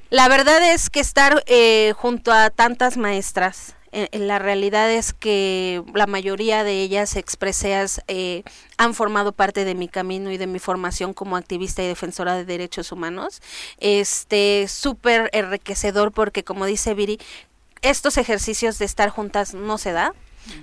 la 0.09 0.27
verdad 0.29 0.73
es 0.73 0.89
que 0.89 1.01
estar 1.01 1.45
eh, 1.47 1.93
junto 1.97 2.33
a 2.33 2.49
tantas 2.49 2.97
maestras, 2.97 3.77
en, 3.93 4.29
la 4.29 4.39
realidad 4.39 4.91
es 4.91 5.13
que 5.13 5.83
la 5.95 6.07
mayoría 6.07 6.65
de 6.65 6.83
ellas 6.83 7.17
expreseas 7.17 8.03
eh, 8.09 8.43
han 8.77 8.95
formado 8.95 9.33
parte 9.33 9.65
de 9.65 9.75
mi 9.75 9.89
camino 9.89 10.31
y 10.31 10.37
de 10.37 10.47
mi 10.47 10.59
formación 10.59 11.13
como 11.13 11.37
activista 11.37 11.83
y 11.83 11.87
defensora 11.87 12.35
de 12.35 12.45
derechos 12.45 12.93
humanos. 12.93 13.43
Este, 13.79 14.67
súper 14.69 15.31
enriquecedor 15.33 16.13
porque 16.13 16.45
como 16.45 16.67
dice 16.67 16.95
Viri, 16.95 17.19
estos 17.83 18.19
ejercicios 18.19 18.79
de 18.79 18.85
estar 18.85 19.11
juntas 19.11 19.55
no 19.55 19.79
se 19.79 19.93
da 19.93 20.15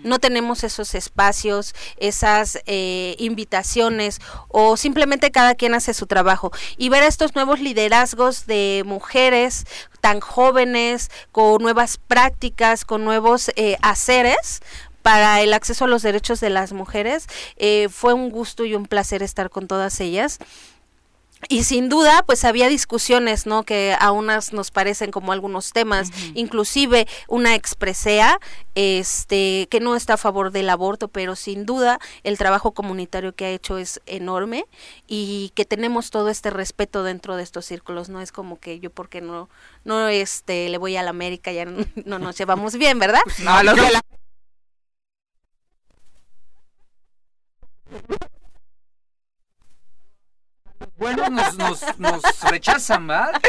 no 0.04 0.20
tenemos 0.20 0.64
esos 0.64 0.96
espacios, 0.96 1.76
esas 1.98 2.60
eh, 2.66 3.16
invitaciones 3.20 4.20
o 4.48 4.78
simplemente 4.78 5.32
cada 5.32 5.56
quien 5.56 5.74
hace 5.74 5.94
su 5.94 6.08
trabajo. 6.08 6.52
Y 6.78 6.90
ver 6.90 7.04
estos 7.04 7.36
nuevos 7.36 7.60
liderazgos 7.60 8.46
de 8.46 8.84
mujeres 8.86 9.66
tan 10.02 10.20
jóvenes, 10.20 11.10
con 11.32 11.62
nuevas 11.62 11.98
prácticas, 11.98 12.86
con 12.86 13.04
nuevos 13.04 13.52
eh, 13.56 13.78
haceres, 13.82 14.62
para 15.02 15.42
el 15.42 15.54
acceso 15.54 15.86
a 15.86 15.88
los 15.88 16.02
derechos 16.02 16.42
de 16.42 16.50
las 16.50 16.74
mujeres. 16.74 17.28
Eh, 17.56 17.88
fue 17.90 18.14
un 18.14 18.30
gusto 18.30 18.66
y 18.66 18.76
un 18.76 18.86
placer 18.86 19.24
estar 19.24 19.50
con 19.50 19.66
todas 19.66 20.02
ellas 20.02 20.38
y 21.50 21.64
sin 21.64 21.90
duda 21.90 22.24
pues 22.26 22.44
había 22.46 22.68
discusiones 22.68 23.46
no 23.46 23.64
que 23.64 23.96
a 24.00 24.12
unas 24.12 24.54
nos 24.54 24.72
parecen 24.72 25.12
como 25.12 25.32
algunos 25.32 25.72
temas. 25.72 26.10
Inclusive 26.34 27.08
una 27.28 27.56
expresea 27.56 28.40
este 28.76 29.68
que 29.70 29.80
no 29.80 29.96
está 29.96 30.14
a 30.14 30.18
favor 30.18 30.52
del 30.52 30.70
aborto 30.70 31.08
pero 31.08 31.36
sin 31.36 31.66
duda 31.66 32.00
el 32.24 32.38
trabajo 32.38 32.74
comunitario 32.74 33.34
que 33.34 33.46
ha 33.46 33.50
hecho 33.50 33.78
es 33.78 34.02
enorme 34.06 34.66
y 35.08 35.52
que 35.56 35.66
tenemos 35.66 36.12
todo 36.12 36.30
este 36.30 36.50
respeto 36.50 37.04
dentro 37.04 37.36
de 37.36 37.44
estos 37.44 37.66
círculos 37.66 38.10
no 38.10 38.22
es 38.22 38.32
como 38.32 38.60
que 38.60 38.80
yo 38.80 38.90
porque 38.90 39.22
no 39.22 39.50
no 39.84 40.08
este 40.08 40.70
le 40.70 40.78
voy 40.78 40.96
a 40.96 41.04
la 41.04 41.10
América 41.10 41.52
ya 41.52 41.66
no, 41.66 42.20
nos 42.20 42.38
llevamos 42.38 42.76
bien 42.76 43.00
verdad 43.00 43.22
pues 43.24 43.40
no, 43.40 43.52
bueno, 50.98 51.30
nos, 51.30 51.58
nos, 52.00 52.22
rechazan, 52.50 53.08
¿verdad? 53.08 53.42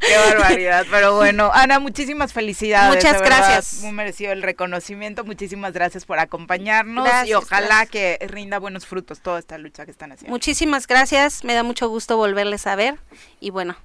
Qué 0.00 0.16
barbaridad, 0.16 0.86
pero 0.90 1.16
bueno, 1.16 1.50
Ana, 1.52 1.78
muchísimas 1.78 2.32
felicidades. 2.32 2.94
Muchas 2.94 3.20
gracias. 3.22 3.82
muy 3.82 3.92
merecido 3.92 4.32
el 4.32 4.42
reconocimiento, 4.42 5.24
muchísimas 5.24 5.72
gracias 5.72 6.04
por 6.04 6.18
acompañarnos 6.18 7.08
y 7.26 7.34
ojalá 7.34 7.86
que 7.86 8.18
rinda 8.28 8.58
buenos 8.58 8.86
frutos 8.86 9.20
toda 9.20 9.38
esta 9.38 9.58
lucha 9.58 9.84
que 9.84 9.90
están 9.90 10.12
haciendo. 10.12 10.32
Muchísimas 10.32 10.86
gracias, 10.86 11.44
me 11.44 11.54
da 11.54 11.62
mucho 11.62 11.88
gusto 11.88 12.16
volverles 12.16 12.66
a 12.66 12.76
ver 12.76 12.98
y 13.40 13.50
bueno, 13.50 13.76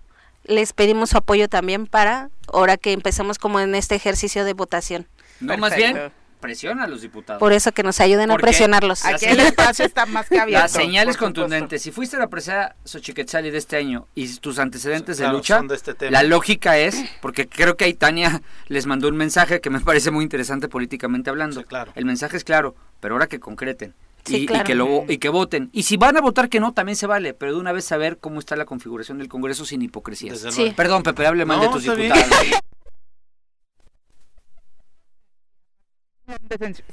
les 0.43 0.73
pedimos 0.73 1.09
su 1.09 1.17
apoyo 1.17 1.49
también 1.49 1.87
para 1.87 2.29
ahora 2.51 2.77
que 2.77 2.93
empezamos 2.93 3.37
como 3.39 3.59
en 3.59 3.75
este 3.75 3.95
ejercicio 3.95 4.45
de 4.45 4.53
votación. 4.53 5.07
No, 5.39 5.57
más 5.57 5.75
bien 5.75 6.11
presiona 6.39 6.83
a 6.83 6.87
los 6.87 7.01
diputados. 7.01 7.39
Por 7.39 7.53
eso 7.53 7.71
que 7.71 7.83
nos 7.83 7.99
ayuden 7.99 8.31
a 8.31 8.37
presionarlos. 8.37 9.05
Aquí 9.05 9.25
el 9.25 9.39
espacio 9.41 9.85
está 9.85 10.05
más 10.05 10.29
que 10.29 10.39
abierto. 10.39 10.63
La 10.63 10.67
señal 10.67 11.09
es 11.09 11.17
contundente. 11.17 11.79
Si 11.79 11.91
fuiste 11.91 12.17
la 12.17 12.27
presea 12.27 12.75
Xochiquetzali 12.85 13.49
de 13.49 13.57
este 13.57 13.77
año 13.77 14.07
y 14.15 14.27
tus 14.37 14.59
antecedentes 14.59 15.17
de 15.17 15.27
lucha, 15.27 15.61
este 15.71 16.11
la 16.11 16.23
lógica 16.23 16.77
es, 16.77 17.03
porque 17.21 17.47
creo 17.47 17.75
que 17.75 17.85
ahí 17.85 17.93
Tania 17.93 18.41
les 18.67 18.85
mandó 18.85 19.07
un 19.07 19.17
mensaje 19.17 19.61
que 19.61 19.69
me 19.69 19.79
parece 19.87 20.11
muy 20.11 20.23
interesante 20.23 20.67
políticamente 20.67 21.29
hablando. 21.29 21.63
claro. 21.63 21.91
El 21.95 22.05
mensaje 22.05 22.37
es 22.37 22.43
claro, 22.43 22.75
pero 22.99 23.15
ahora 23.15 23.27
que 23.27 23.39
concreten. 23.39 23.93
y, 24.27 24.45
que 24.45 24.75
lo, 24.75 25.05
y 25.07 25.17
que 25.19 25.29
voten. 25.29 25.69
Y 25.71 25.83
si 25.83 25.95
van 25.97 26.17
a 26.17 26.21
votar 26.21 26.49
que 26.49 26.59
no, 26.59 26.73
también 26.73 26.95
se 26.97 27.07
vale, 27.07 27.33
pero 27.33 27.53
de 27.53 27.59
una 27.59 27.71
vez 27.71 27.85
saber 27.85 28.17
cómo 28.17 28.39
está 28.39 28.55
la 28.55 28.65
configuración 28.65 29.17
del 29.17 29.29
Congreso 29.29 29.65
sin 29.65 29.81
hipocresía. 29.81 30.33
Perdón, 30.75 31.03
Pepe, 31.03 31.25
hable 31.25 31.45
mal 31.45 31.61
de 31.61 31.69
tus 31.69 31.83
diputados. 31.83 32.25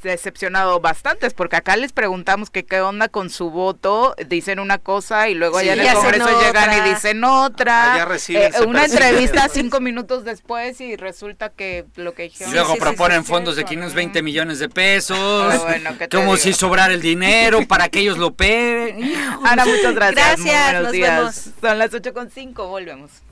decepcionado 0.02 0.80
bastantes 0.80 1.34
porque 1.34 1.56
acá 1.56 1.76
les 1.76 1.92
preguntamos 1.92 2.50
que 2.50 2.64
qué 2.64 2.80
onda 2.80 3.08
con 3.08 3.30
su 3.30 3.50
voto, 3.50 4.14
dicen 4.28 4.60
una 4.60 4.78
cosa 4.78 5.28
y 5.28 5.34
luego 5.34 5.58
allá 5.58 5.72
en 5.74 5.80
el 5.80 5.94
Congreso 5.94 6.40
llegan 6.40 6.78
y 6.78 6.90
dicen 6.90 7.24
otra. 7.24 8.06
Eh, 8.28 8.50
una 8.66 8.84
entrevista 8.84 9.48
cinco 9.48 9.80
minutos 9.80 10.24
después 10.24 10.80
y 10.80 10.96
resulta 10.96 11.50
que 11.50 11.84
lo 11.96 12.14
que 12.14 12.24
dijeron. 12.24 12.52
Y 12.52 12.54
luego 12.54 12.76
proponen 12.76 13.24
fondos 13.24 13.56
de 13.56 13.64
520 13.64 14.22
millones 14.22 14.58
de 14.58 14.68
pesos. 14.68 15.62
como 16.10 16.36
si 16.36 16.52
sobrara 16.52 16.94
el 16.94 17.00
dinero 17.00 17.66
para 17.66 17.88
que 17.88 18.00
ellos 18.00 18.18
lo 18.18 18.34
peguen. 18.34 19.14
Ana, 19.44 19.64
muchas 19.64 19.94
gracias. 19.94 20.14
Gracias, 20.14 20.82
nos 20.82 20.92
Vemos. 20.92 21.34
Son 21.60 21.78
las 21.78 21.90
8.5, 21.90 22.54
volvemos. 22.68 23.23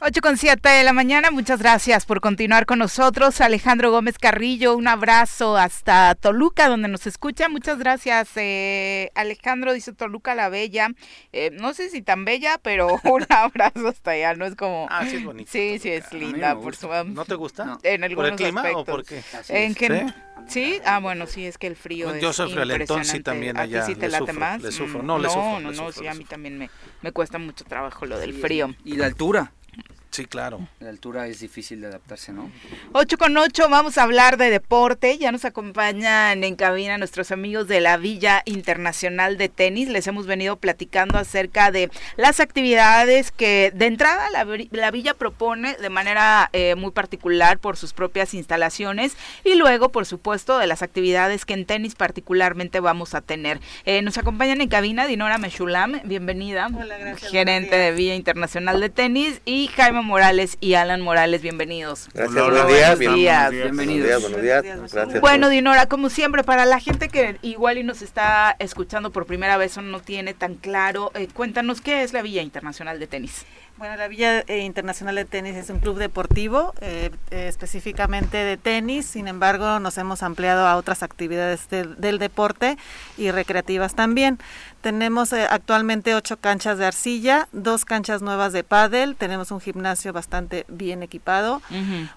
8 0.00 0.20
con 0.22 0.36
7 0.36 0.68
de 0.68 0.82
la 0.82 0.92
mañana, 0.92 1.30
muchas 1.30 1.60
gracias 1.60 2.06
por 2.06 2.20
continuar 2.20 2.66
con 2.66 2.78
nosotros. 2.78 3.40
Alejandro 3.40 3.90
Gómez 3.90 4.18
Carrillo, 4.18 4.76
un 4.76 4.88
abrazo 4.88 5.56
hasta 5.56 6.14
Toluca, 6.14 6.68
donde 6.68 6.88
nos 6.88 7.06
escucha. 7.06 7.48
Muchas 7.48 7.78
gracias, 7.78 8.30
eh, 8.36 9.10
Alejandro, 9.14 9.72
dice 9.72 9.92
Toluca 9.92 10.34
la 10.34 10.48
Bella. 10.48 10.88
Eh, 11.32 11.50
no 11.52 11.74
sé 11.74 11.90
si 11.90 12.02
tan 12.02 12.24
bella, 12.24 12.58
pero 12.62 12.98
un 13.04 13.26
abrazo 13.28 13.88
hasta 13.88 14.12
allá, 14.12 14.34
¿no? 14.34 14.46
Es 14.46 14.56
como... 14.56 14.88
Ah, 14.90 15.04
sí 15.06 15.16
es 15.16 15.24
bonito. 15.24 15.50
Sí, 15.52 15.78
sí 15.78 15.90
es 15.90 16.12
linda. 16.12 16.56
Por 16.56 16.74
su, 16.74 16.88
¿No 16.88 17.24
te 17.24 17.34
gusta? 17.34 17.78
En 17.82 18.02
algunos 18.02 18.30
¿Por 18.30 18.40
el 18.40 18.44
clima 18.44 18.60
aspectos. 18.62 18.82
o 18.82 18.84
por 18.86 19.04
qué? 19.04 19.22
¿En? 19.48 19.74
¿Sí? 19.74 19.86
Ah, 20.84 20.98
bueno, 21.00 21.26
sí, 21.26 21.46
es 21.46 21.58
que 21.58 21.66
el 21.66 21.76
frío 21.76 22.16
Yo 22.18 22.30
es 22.30 22.36
soy 22.36 22.52
friolentón, 22.52 23.04
sí, 23.04 23.20
también 23.20 23.56
¿A 23.56 23.62
allá. 23.62 23.86
ti 23.86 23.92
sí 23.94 23.98
te 23.98 24.06
le 24.06 24.12
late 24.12 24.26
sufro, 24.26 24.40
más? 24.40 24.62
le 24.62 24.72
sufro. 24.72 25.02
Mm, 25.02 25.06
No, 25.06 25.18
le 25.18 25.28
sufro, 25.28 25.42
No, 25.60 25.60
no, 25.60 25.72
sufro, 25.74 25.92
sí, 26.02 26.06
a 26.08 26.14
mí 26.14 26.24
también 26.24 26.58
me, 26.58 26.70
me 27.02 27.12
cuesta 27.12 27.38
mucho 27.38 27.64
trabajo 27.64 28.06
lo 28.06 28.18
del 28.18 28.34
frío. 28.34 28.74
Y 28.84 28.96
la 28.96 29.06
altura. 29.06 29.52
Sí, 30.10 30.24
claro. 30.24 30.66
La 30.80 30.88
altura 30.88 31.28
es 31.28 31.38
difícil 31.38 31.80
de 31.80 31.86
adaptarse, 31.86 32.32
¿no? 32.32 32.50
8 32.94 33.16
con 33.16 33.36
8, 33.36 33.68
vamos 33.68 33.96
a 33.96 34.02
hablar 34.02 34.38
de 34.38 34.50
deporte. 34.50 35.16
Ya 35.18 35.30
nos 35.30 35.44
acompañan 35.44 36.42
en 36.42 36.56
cabina 36.56 36.98
nuestros 36.98 37.30
amigos 37.30 37.68
de 37.68 37.80
la 37.80 37.96
Villa 37.96 38.42
Internacional 38.44 39.38
de 39.38 39.48
Tenis. 39.48 39.88
Les 39.88 40.08
hemos 40.08 40.26
venido 40.26 40.56
platicando 40.56 41.16
acerca 41.16 41.70
de 41.70 41.92
las 42.16 42.40
actividades 42.40 43.30
que 43.30 43.70
de 43.72 43.86
entrada 43.86 44.28
la, 44.30 44.44
la 44.72 44.90
Villa 44.90 45.14
propone 45.14 45.74
de 45.74 45.90
manera 45.90 46.50
eh, 46.52 46.74
muy 46.74 46.90
particular 46.90 47.60
por 47.60 47.76
sus 47.76 47.92
propias 47.92 48.34
instalaciones 48.34 49.16
y 49.44 49.54
luego, 49.54 49.90
por 49.90 50.06
supuesto, 50.06 50.58
de 50.58 50.66
las 50.66 50.82
actividades 50.82 51.44
que 51.44 51.54
en 51.54 51.66
tenis 51.66 51.94
particularmente 51.94 52.80
vamos 52.80 53.14
a 53.14 53.20
tener. 53.20 53.60
Eh, 53.84 54.02
nos 54.02 54.18
acompañan 54.18 54.60
en 54.60 54.68
cabina 54.68 55.06
Dinora 55.06 55.38
Meshulam, 55.38 56.00
bienvenida. 56.02 56.68
Hola, 56.74 56.98
gracias, 56.98 57.30
gerente 57.30 57.76
de 57.76 57.92
Villa 57.92 58.16
Internacional 58.16 58.80
de 58.80 58.90
Tenis 58.90 59.40
y 59.44 59.68
Jaime 59.68 59.99
Morales 60.04 60.56
y 60.60 60.74
Alan 60.74 61.00
Morales, 61.00 61.42
bienvenidos. 61.42 62.08
Gracias, 62.12 62.42
Hola, 62.42 62.64
buenos 62.64 62.68
días. 62.68 62.96
buenos 62.96 63.16
días. 63.16 63.50
Bienvenidos. 63.50 64.22
Buenos 64.22 64.42
días, 64.42 64.62
buenos 64.62 64.82
días. 64.82 64.92
Gracias. 64.92 65.20
Bueno, 65.20 65.48
Dinora, 65.48 65.86
como 65.86 66.10
siempre, 66.10 66.44
para 66.44 66.64
la 66.64 66.80
gente 66.80 67.08
que 67.08 67.38
igual 67.42 67.78
y 67.78 67.84
nos 67.84 68.02
está 68.02 68.56
escuchando 68.58 69.10
por 69.10 69.26
primera 69.26 69.56
vez 69.56 69.76
o 69.78 69.82
no 69.82 70.00
tiene 70.00 70.34
tan 70.34 70.54
claro, 70.54 71.10
eh, 71.14 71.28
cuéntanos 71.32 71.80
qué 71.80 72.02
es 72.02 72.12
la 72.12 72.22
Villa 72.22 72.42
Internacional 72.42 72.98
de 72.98 73.06
Tenis. 73.06 73.44
Bueno, 73.80 73.96
la 73.96 74.08
Villa 74.08 74.40
eh, 74.46 74.58
Internacional 74.58 75.14
de 75.14 75.24
Tenis 75.24 75.56
es 75.56 75.70
un 75.70 75.78
club 75.78 75.96
deportivo, 75.96 76.74
eh, 76.82 77.08
eh, 77.30 77.46
específicamente 77.48 78.36
de 78.36 78.58
tenis, 78.58 79.06
sin 79.06 79.26
embargo 79.26 79.80
nos 79.80 79.96
hemos 79.96 80.22
ampliado 80.22 80.66
a 80.66 80.76
otras 80.76 81.02
actividades 81.02 81.66
del 81.70 82.18
deporte 82.18 82.76
y 83.16 83.30
recreativas 83.30 83.94
también. 83.94 84.38
Tenemos 84.80 85.34
eh, 85.34 85.46
actualmente 85.50 86.14
ocho 86.14 86.38
canchas 86.38 86.78
de 86.78 86.86
arcilla, 86.86 87.48
dos 87.52 87.84
canchas 87.84 88.22
nuevas 88.22 88.54
de 88.54 88.64
pádel, 88.64 89.14
tenemos 89.14 89.50
un 89.50 89.60
gimnasio 89.60 90.14
bastante 90.14 90.64
bien 90.68 91.02
equipado, 91.02 91.60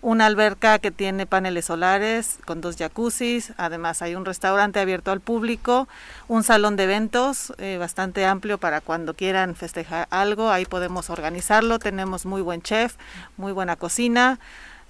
una 0.02 0.28
alberca 0.28 0.80
que 0.80 0.90
tiene 0.90 1.26
paneles 1.26 1.66
solares 1.66 2.38
con 2.46 2.62
dos 2.62 2.78
jacuzzis, 2.78 3.52
además 3.58 4.02
hay 4.02 4.16
un 4.16 4.24
restaurante 4.24 4.80
abierto 4.80 5.12
al 5.12 5.20
público, 5.20 5.90
un 6.30 6.44
salón 6.44 6.78
de 6.78 6.86
eventos 6.86 7.52
eh, 7.58 7.76
bastante 7.78 8.26
amplio 8.26 8.58
para 8.58 8.80
cuando 8.80 9.14
quieran 9.14 9.56
festejar 9.56 10.08
algo, 10.10 10.50
ahí 10.50 10.64
podemos 10.64 11.10
organizarlo, 11.10 11.80
tenemos 11.80 12.26
muy 12.26 12.42
buen 12.42 12.62
chef, 12.62 12.96
muy 13.36 13.52
buena 13.52 13.76
cocina. 13.76 14.40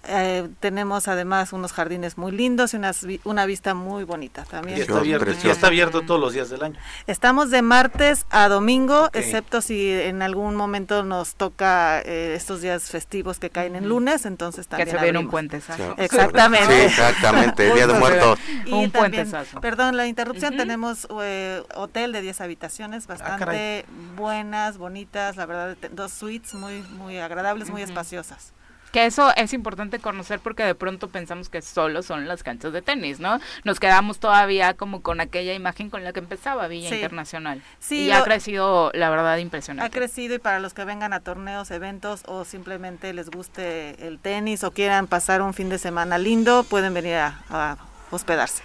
Eh, 0.05 0.49
tenemos 0.59 1.07
además 1.07 1.53
unos 1.53 1.71
jardines 1.71 2.17
muy 2.17 2.31
lindos 2.33 2.73
y 2.73 2.77
unas 2.77 3.05
una 3.23 3.45
vista 3.45 3.73
muy 3.73 4.03
bonita 4.03 4.43
también. 4.43 4.77
Y 4.77 4.81
está, 4.81 4.97
abierto, 4.97 5.31
y 5.43 5.49
está 5.49 5.67
abierto 5.67 6.01
todos 6.01 6.19
los 6.19 6.33
días 6.33 6.49
del 6.49 6.61
año. 6.63 6.77
Estamos 7.07 7.51
de 7.51 7.61
martes 7.61 8.25
a 8.29 8.49
domingo, 8.49 9.05
Ok. 9.05 9.15
excepto 9.15 9.61
si 9.61 9.89
en 9.91 10.21
algún 10.21 10.55
momento 10.55 11.03
nos 11.03 11.35
toca 11.35 12.01
eh, 12.01 12.33
estos 12.35 12.61
días 12.61 12.89
festivos 12.89 13.39
que 13.39 13.49
caen 13.49 13.75
en 13.77 13.87
lunes, 13.87 14.25
entonces 14.25 14.67
Que 14.67 14.71
también 14.71 14.89
se 14.89 14.93
viene 15.03 15.09
un 15.19 15.25
abrimos. 15.27 15.31
puente, 15.31 15.61
¿sabes? 15.61 15.87
Exactamente. 15.97 16.73
Sí, 16.75 16.81
exactamente, 16.81 17.67
el 17.69 17.73
Día 17.75 17.87
de 17.87 17.93
Muertos. 17.93 18.39
Y 18.65 18.73
Un 18.73 18.91
también, 18.91 18.91
puentesazo. 18.91 19.61
perdón, 19.61 19.95
la 19.95 20.07
interrupción, 20.07 20.57
tenemos 20.57 21.07
eh, 21.21 21.63
hotel 21.75 22.11
de 22.11 22.21
10 22.21 22.41
habitaciones, 22.41 23.07
bastante 23.07 23.39
caray. 23.45 23.85
buenas, 24.17 24.77
bonitas, 24.77 25.37
la 25.37 25.45
verdad, 25.45 25.77
dos 25.91 26.11
suites 26.11 26.53
muy 26.55 26.81
muy 26.97 27.17
agradables, 27.19 27.69
muy 27.69 27.81
espaciosas. 27.81 28.51
Que 28.93 29.05
eso 29.07 29.33
es 29.35 29.51
importante 29.53 29.99
conocer 29.99 30.39
porque 30.39 30.63
de 30.63 30.75
pronto 30.75 31.09
pensamos 31.09 31.49
que 31.49 31.61
solo 31.61 32.03
son 32.03 32.27
las 32.27 32.43
canchas 32.43 32.71
de 32.71 32.81
tenis, 32.81 33.19
¿no? 33.19 33.39
Nos 33.65 33.79
quedamos 33.79 34.19
todavía 34.19 34.75
como 34.75 35.01
con 35.01 35.19
aquella 35.19 35.53
imagen 35.53 35.89
con 35.89 36.03
la 36.03 36.13
que 36.13 36.19
empezaba 36.19 36.67
Villa 36.67 36.87
Sí. 36.89 36.95
Internacional. 36.95 37.61
Sí, 37.79 38.03
y 38.05 38.11
ha 38.11 38.23
crecido, 38.23 38.91
la 38.93 39.09
verdad, 39.09 39.33
Ha 39.33 39.39
impresionante. 39.39 39.97
crecido 39.97 40.35
y 40.35 40.39
para 40.39 40.59
los 40.59 40.73
que 40.75 40.85
vengan 40.85 41.11
a 41.11 41.19
torneos, 41.19 41.71
eventos 41.71 42.21
o 42.27 42.45
simplemente 42.45 43.11
les 43.13 43.29
guste 43.31 44.07
el 44.07 44.19
tenis 44.19 44.63
o 44.63 44.71
quieran 44.71 45.07
pasar 45.07 45.41
un 45.41 45.53
fin 45.55 45.69
de 45.69 45.79
semana 45.79 46.19
lindo, 46.19 46.63
pueden 46.63 46.93
venir 46.93 47.15
a, 47.15 47.39
a 47.49 47.77
hospedarse. 48.11 48.61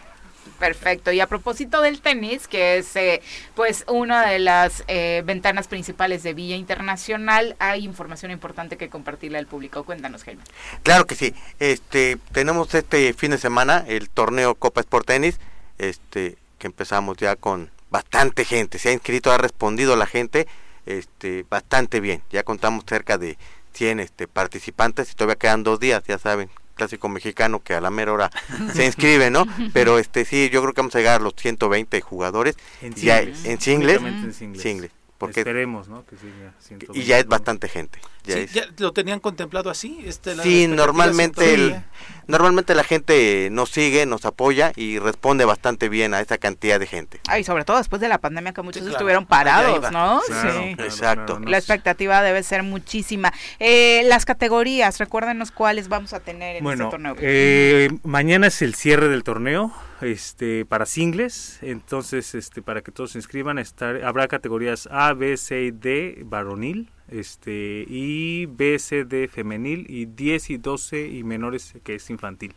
Perfecto. 0.59 1.13
Y 1.13 1.21
a 1.21 1.27
propósito 1.27 1.81
del 1.81 2.01
tenis, 2.01 2.49
que 2.49 2.79
es 2.79 2.95
eh, 2.97 3.23
pues 3.55 3.85
una 3.89 4.27
de 4.27 4.39
las 4.39 4.85
eh, 4.89 5.23
ventanas 5.25 5.69
principales 5.69 6.23
de 6.23 6.35
Villa 6.35 6.57
Internacional, 6.57 7.57
hay 7.59 7.85
información 7.85 8.31
importante 8.31 8.77
que 8.77 8.89
compartirle 8.89 9.39
al 9.39 9.47
público. 9.47 9.85
Cuéntanos, 9.85 10.25
Jaime. 10.25 10.43
Claro 10.83 11.07
que 11.07 11.15
sí. 11.15 11.35
Este, 11.59 12.19
tenemos 12.33 12.75
este 12.75 13.13
fin 13.13 13.31
de 13.31 13.39
semana 13.39 13.85
el 13.87 14.11
torneo 14.11 14.55
Copa 14.55 14.81
Sport 14.81 15.07
Tenis, 15.07 15.39
este, 15.79 16.37
que 16.59 16.67
empezamos 16.67 17.17
ya 17.17 17.37
con 17.37 17.71
bastante 17.91 18.45
gente. 18.45 18.79
Se 18.79 18.91
ha 18.91 18.93
inscrito, 18.93 19.33
ha 19.33 19.39
respondido 19.39 19.97
la 19.97 20.07
gente, 20.07 20.47
este, 20.87 21.45
bastante 21.49 22.01
bien. 22.01 22.23
Ya 22.31 22.43
contamos 22.43 22.85
cerca 22.87 23.19
de 23.19 23.39
100 23.75 24.01
este, 24.01 24.29
participantes 24.29 25.11
y 25.11 25.15
todavía 25.15 25.37
quedan 25.37 25.63
dos 25.63 25.81
días, 25.81 26.03
ya 26.07 26.19
saben, 26.19 26.51
clásico 26.79 27.09
mexicano 27.11 27.61
que 27.62 27.74
a 27.74 27.81
la 27.83 27.91
mera 27.91 28.12
hora 28.14 28.31
se 28.74 28.87
inscribe, 28.87 29.31
¿no? 29.31 29.47
Pero 29.74 29.99
este 29.99 30.24
sí, 30.24 30.49
yo 30.51 30.62
creo 30.62 30.72
que 30.72 30.81
vamos 30.81 30.95
a 30.95 30.99
llegar 30.99 31.20
a 31.20 31.24
los 31.24 31.35
120 31.37 32.01
jugadores. 32.01 32.57
En 32.81 32.95
ya 32.95 33.18
singles. 33.18 33.45
en 33.45 33.61
singles, 33.61 33.97
Únicamente 33.99 34.26
en 34.29 34.35
singles. 34.35 34.62
singles, 34.62 34.91
porque 35.19 35.41
Esperemos, 35.41 35.89
¿no? 35.89 36.07
Que 36.07 36.16
siga 36.16 36.53
y 36.61 36.64
120. 36.64 37.05
ya 37.05 37.19
es 37.19 37.27
bastante 37.27 37.69
gente. 37.69 37.99
ya 38.25 38.35
Sí, 38.35 38.41
es- 38.43 38.53
¿ya 38.53 38.62
¿Lo 38.79 38.93
tenían 38.93 39.19
contemplado 39.21 39.69
así? 39.69 40.01
Este, 40.05 40.37
la 40.37 40.43
Sí, 40.45 40.66
normalmente 40.69 41.55
el, 41.55 41.61
120. 41.71 41.87
normalmente 42.29 42.75
la 42.77 42.85
gente 42.85 43.49
nos 43.51 43.71
sigue, 43.71 44.07
nos 44.07 44.25
apoya 44.25 44.73
y 44.77 44.99
responde 45.01 45.45
bastante 45.45 45.89
bien 45.89 46.14
a 46.14 46.21
esa 46.21 46.39
cantidad 46.39 46.79
de 46.79 46.87
gente. 46.87 47.21
Ay, 47.27 47.43
sobre 47.43 47.64
todo 47.64 47.79
después 47.79 48.01
de 48.01 48.09
la 48.09 48.19
pandemia 48.19 48.53
que 48.53 48.62
muchos 48.62 48.83
claro. 48.83 48.95
estuvieron 48.97 49.27
parados. 49.27 49.91
¿no? 49.91 50.21
Claro, 50.27 50.53
sí. 50.62 50.75
claro, 50.77 50.85
Exacto. 50.91 51.25
claro, 51.27 51.41
no 51.41 51.51
La 51.51 51.59
expectativa 51.59 52.23
debe 52.23 52.43
ser 52.45 52.62
muchísima. 52.62 53.33
Eh, 53.59 54.03
las 54.05 54.25
categorías, 54.25 54.99
recuérdenos 54.99 55.51
cuáles 55.51 55.89
vamos 55.89 56.12
a 56.12 56.21
tener 56.21 56.57
en 56.57 56.64
Bueno, 56.64 56.85
este 56.85 56.91
torneo. 56.93 57.16
eh, 57.19 57.89
mañana 58.05 58.47
es 58.47 58.62
el 58.62 58.75
cierre 58.77 59.09
del 59.09 59.25
torneo 59.25 59.73
este 60.01 60.65
para 60.65 60.87
singles, 60.87 61.59
entonces 61.63 62.35
este 62.35 62.63
para 62.63 62.83
que 62.83 62.93
todos 62.93 63.13
se 63.13 63.19
inscriban 63.19 63.59
estar, 63.59 64.05
habrá 64.05 64.29
categorías 64.29 64.89
A, 64.91 65.13
B, 65.13 65.37
C 65.37 65.65
y 65.65 65.71
D 65.71 66.23
varonil, 66.25 66.91
este 67.09 67.85
y 67.89 68.47
B, 68.47 68.79
C, 68.79 69.05
D 69.05 69.29
femenil 69.29 69.87
y 69.89 70.07
10 70.07 70.51
y 70.51 70.57
12 70.59 71.09
y 71.09 71.25
menores 71.25 71.75
que 71.83 71.97
es 71.97 72.11
infantil, 72.11 72.55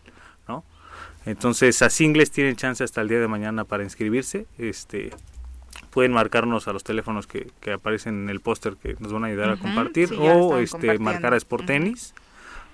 ¿no? 0.48 0.64
Entonces 1.26 1.82
a 1.82 1.90
singles 1.90 2.32
tienen 2.32 2.56
chance 2.56 2.84
hasta 2.84 3.02
el 3.02 3.08
día 3.08 3.20
de 3.20 3.28
mañana 3.28 3.66
para 3.66 3.84
inscribirse, 3.84 4.46
este 4.58 5.12
pueden 5.90 6.14
marcarnos 6.14 6.68
a 6.68 6.74
los 6.74 6.84
teléfonos 6.84 7.28
que, 7.28 7.48
que 7.60 7.74
aparecen 7.74 8.24
en 8.24 8.30
el 8.30 8.40
póster 8.40 8.76
que 8.76 8.96
nos 9.00 9.12
van 9.12 9.24
a 9.24 9.28
ayudar 9.28 9.50
a 9.52 9.58
compartir 9.58 10.10
sí, 10.10 10.16
o 10.20 10.58
este 10.58 10.98
marcar 11.00 11.34
a 11.34 11.38
Sport 11.38 11.66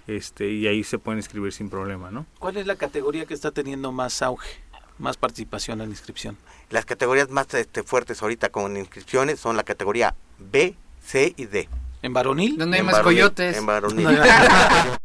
este 0.08 0.50
y 0.50 0.68
ahí 0.68 0.84
se 0.84 0.98
pueden 0.98 1.20
inscribir 1.20 1.54
sin 1.54 1.70
problema, 1.70 2.12
¿no? 2.12 2.26
¿Cuál 2.40 2.58
es 2.58 2.66
la 2.66 2.76
categoría 2.76 3.26
que 3.26 3.34
está 3.34 3.52
teniendo 3.52 3.92
más 3.92 4.22
auge, 4.22 4.50
más 4.98 5.18
participación 5.18 5.82
en 5.82 5.90
la 5.90 5.94
inscripción? 5.94 6.38
Las 6.70 6.86
categorías 6.86 7.30
más 7.30 7.54
este, 7.54 7.84
fuertes 7.84 8.22
ahorita 8.22 8.50
con 8.50 8.78
inscripciones 8.78 9.40
son 9.40 9.56
la 9.58 9.64
categoría 9.64 10.16
B, 10.40 10.76
C 11.04 11.34
y 11.38 11.46
D. 11.46 11.70
¿En 12.02 12.14
varonil? 12.14 12.58
¿Dónde 12.58 12.78
hay 12.78 12.80
En 12.82 12.86
más 12.86 12.96
varonil, 12.96 13.22
coyotes? 13.22 13.58
En 13.58 13.66
varonil. 13.66 14.08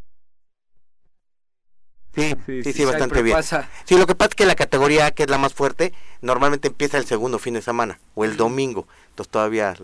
Sí, 2.15 2.35
sí, 2.63 2.73
sí, 2.75 2.85
bastante 2.85 3.23
bien. 3.23 3.39
Sí, 3.85 3.97
lo 3.97 4.07
que 4.07 4.15
pasa 4.15 4.29
es 4.29 4.35
que 4.35 4.45
la 4.45 4.55
categoría 4.55 5.13
que 5.13 5.23
es 5.23 5.31
la 5.31 5.39
más 5.39 5.55
fuerte, 5.55 5.95
normalmente 6.21 6.69
empieza 6.69 6.99
el 6.99 7.07
segundo 7.07 7.39
fin 7.39 7.55
de 7.55 7.63
semana 7.63 7.99
o 8.15 8.27
el 8.27 8.37
domingo. 8.37 8.87
Entonces 9.09 9.31
todavía 9.31 9.75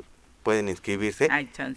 pueden 0.49 0.71
inscribirse. 0.71 1.29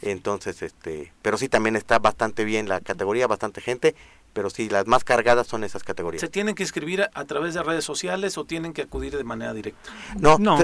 Entonces, 0.02 0.62
este, 0.62 1.12
pero 1.22 1.38
sí 1.38 1.50
también 1.50 1.76
está 1.76 2.00
bastante 2.00 2.46
bien 2.46 2.70
la 2.70 2.80
categoría, 2.80 3.28
bastante 3.28 3.60
gente 3.60 3.96
pero 4.34 4.50
sí, 4.50 4.70
las 4.70 4.88
más 4.88 5.04
cargadas 5.04 5.46
son 5.46 5.66
esas 5.66 5.84
categorías. 5.84 6.22
¿Se 6.22 6.30
tienen 6.30 6.56
que 6.56 6.64
inscribir 6.64 7.06
a, 7.14 7.26
través 7.26 7.54
de 7.54 7.64
redes 7.64 7.84
sociales 7.84 8.38
o 8.38 8.46
tienen 8.46 8.72
que 8.72 8.84
acudir 8.84 9.18
de 9.18 9.26
manera 9.26 9.54
directa? 9.54 9.92
No, 10.18 10.38
no 10.38 10.58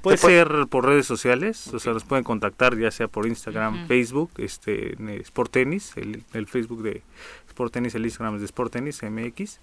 puede 0.00 0.16
ser 0.16 0.48
por 0.70 0.86
redes 0.86 1.04
sociales, 1.04 1.66
o 1.68 1.78
sea, 1.78 1.92
nos 1.92 2.04
pueden 2.04 2.24
contactar 2.24 2.78
ya 2.78 2.90
sea 2.90 3.08
por 3.08 3.26
Instagram, 3.26 3.86
Facebook, 3.88 4.30
este, 4.38 4.96
Sport 5.20 5.50
Tennis, 5.50 5.92
el, 5.98 6.24
el, 6.32 6.46
Facebook 6.46 6.82
de 6.82 7.02
Sport 7.48 7.74
Tennis, 7.74 7.94
el 7.94 8.06
Instagram 8.06 8.36
es 8.36 8.40
de 8.40 8.46
Sport 8.46 8.72
Tennis, 8.72 9.02
MX, 9.02 9.60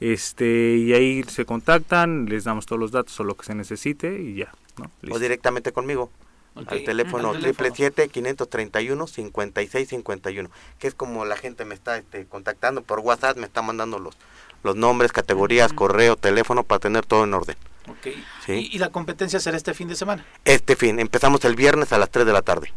este, 0.00 0.76
y 0.78 0.94
ahí 0.94 1.22
se 1.24 1.44
contactan, 1.44 2.24
les 2.24 2.44
damos 2.44 2.64
todos 2.64 2.80
los 2.80 2.90
datos 2.90 3.20
o 3.20 3.24
lo 3.24 3.36
que 3.36 3.44
se 3.44 3.54
necesite 3.54 4.18
y 4.18 4.36
ya. 4.36 4.50
¿no? 4.78 4.90
O 5.14 5.18
directamente 5.18 5.72
conmigo 5.72 6.10
al 6.54 6.84
teléfono 6.84 7.32
triple 7.32 7.70
siete 7.74 8.08
531 8.08 9.06
5651 9.06 10.50
que 10.78 10.86
es 10.86 10.94
como 10.94 11.24
la 11.24 11.36
gente 11.36 11.64
me 11.64 11.74
está 11.74 11.96
este, 11.96 12.26
contactando 12.26 12.82
por 12.82 13.00
WhatsApp 13.00 13.36
me 13.36 13.46
está 13.46 13.62
mandando 13.62 13.98
los 13.98 14.16
los 14.62 14.76
nombres 14.76 15.12
categorías 15.12 15.72
correo 15.72 16.16
teléfono 16.16 16.64
para 16.64 16.78
tener 16.78 17.04
todo 17.04 17.24
en 17.24 17.34
orden. 17.34 17.56
Okay. 17.86 18.24
¿Y, 18.48 18.78
la 18.78 18.88
competencia 18.88 19.38
será 19.38 19.58
este 19.58 19.74
fin 19.74 19.88
de 19.88 19.94
semana 19.94 20.24
este 20.46 20.74
fin 20.74 20.98
empezamos 20.98 21.44
el 21.44 21.54
viernes 21.54 21.92
a 21.92 21.98
las 21.98 22.10
3 22.10 22.24
de 22.24 22.32
la 22.32 22.42
tarde. 22.42 22.72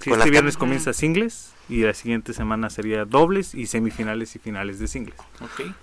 Este 0.00 0.30
viernes 0.30 0.56
comienza 0.56 0.92
singles 0.92 1.52
y 1.68 1.82
la 1.82 1.94
siguiente 1.94 2.32
semana 2.32 2.70
sería 2.70 3.04
dobles 3.04 3.54
y 3.54 3.66
semifinales 3.66 4.34
y 4.34 4.38
finales 4.38 4.78
de 4.78 4.88
singles. 4.88 5.18
Okay. 5.40 5.74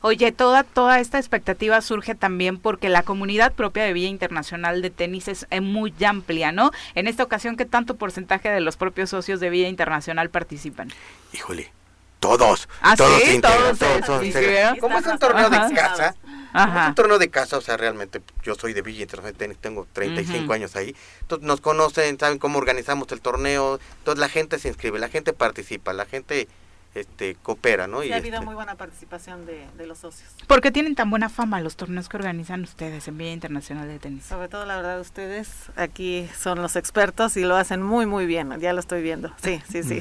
Oye, 0.00 0.32
toda, 0.32 0.64
toda 0.64 1.00
esta 1.00 1.18
expectativa 1.18 1.80
surge 1.80 2.14
también 2.14 2.58
porque 2.58 2.88
la 2.88 3.02
comunidad 3.02 3.52
propia 3.52 3.84
de 3.84 3.92
Vía 3.92 4.08
Internacional 4.08 4.82
de 4.82 4.90
Tenis 4.90 5.28
es 5.28 5.46
muy 5.62 5.94
amplia, 6.04 6.52
¿no? 6.52 6.70
En 6.94 7.06
esta 7.06 7.22
ocasión, 7.22 7.56
¿qué 7.56 7.64
tanto 7.64 7.96
porcentaje 7.96 8.50
de 8.50 8.60
los 8.60 8.76
propios 8.76 9.10
socios 9.10 9.40
de 9.40 9.50
Vía 9.50 9.68
Internacional 9.68 10.30
participan? 10.30 10.90
Híjole, 11.32 11.72
todos. 12.20 12.68
¿Ah, 12.80 12.96
todos, 12.96 13.22
sí? 13.22 13.40
todos, 13.40 13.78
todos, 13.78 14.22
¿Cómo 14.80 14.98
es 14.98 15.06
un 15.06 15.18
torneo 15.18 15.50
de 15.50 15.74
casa? 15.74 16.14
Es 16.54 16.88
un 16.88 16.94
torneo 16.94 17.18
de 17.18 17.28
casa, 17.28 17.58
o 17.58 17.60
sea, 17.60 17.76
realmente 17.76 18.22
yo 18.42 18.54
soy 18.54 18.72
de 18.72 18.82
Villa 18.82 19.02
Internacional 19.02 19.32
de 19.32 19.38
Tenis, 19.38 19.58
tengo 19.58 19.86
35 19.92 20.52
años 20.52 20.76
ahí. 20.76 20.94
Entonces 21.20 21.46
nos 21.46 21.60
conocen, 21.60 22.18
saben 22.18 22.38
cómo 22.38 22.58
organizamos 22.58 23.10
el 23.12 23.20
torneo, 23.20 23.80
entonces 23.98 24.20
la 24.20 24.28
gente 24.28 24.58
se 24.58 24.68
inscribe, 24.68 24.98
la 24.98 25.08
gente 25.08 25.32
participa, 25.32 25.92
la 25.92 26.06
gente 26.06 26.48
este, 26.94 27.34
coopera, 27.42 27.86
¿no? 27.86 28.04
y 28.04 28.12
ha 28.12 28.16
habido 28.16 28.36
este 28.36 28.46
muy 28.46 28.54
buena 28.54 28.76
participación 28.76 29.46
de, 29.46 29.66
de, 29.76 29.86
los 29.86 29.98
socios. 29.98 30.30
¿Por 30.46 30.60
qué 30.60 30.70
tienen 30.70 30.94
tan 30.94 31.10
buena 31.10 31.28
fama 31.28 31.60
los 31.60 31.76
torneos 31.76 32.08
que 32.08 32.16
organizan 32.16 32.62
ustedes 32.62 33.08
en 33.08 33.18
Vía 33.18 33.32
Internacional 33.32 33.88
de 33.88 33.98
Tenis? 33.98 34.24
Sobre 34.24 34.48
todo, 34.48 34.64
la 34.64 34.76
verdad, 34.76 35.00
ustedes 35.00 35.48
aquí 35.74 36.28
son 36.38 36.62
los 36.62 36.76
expertos 36.76 37.36
y 37.36 37.42
lo 37.42 37.56
hacen 37.56 37.82
muy, 37.82 38.06
muy 38.06 38.26
bien. 38.26 38.54
Ya 38.60 38.72
lo 38.72 38.80
estoy 38.80 39.02
viendo. 39.02 39.32
Sí, 39.42 39.60
sí, 39.70 39.82
sí. 39.82 40.00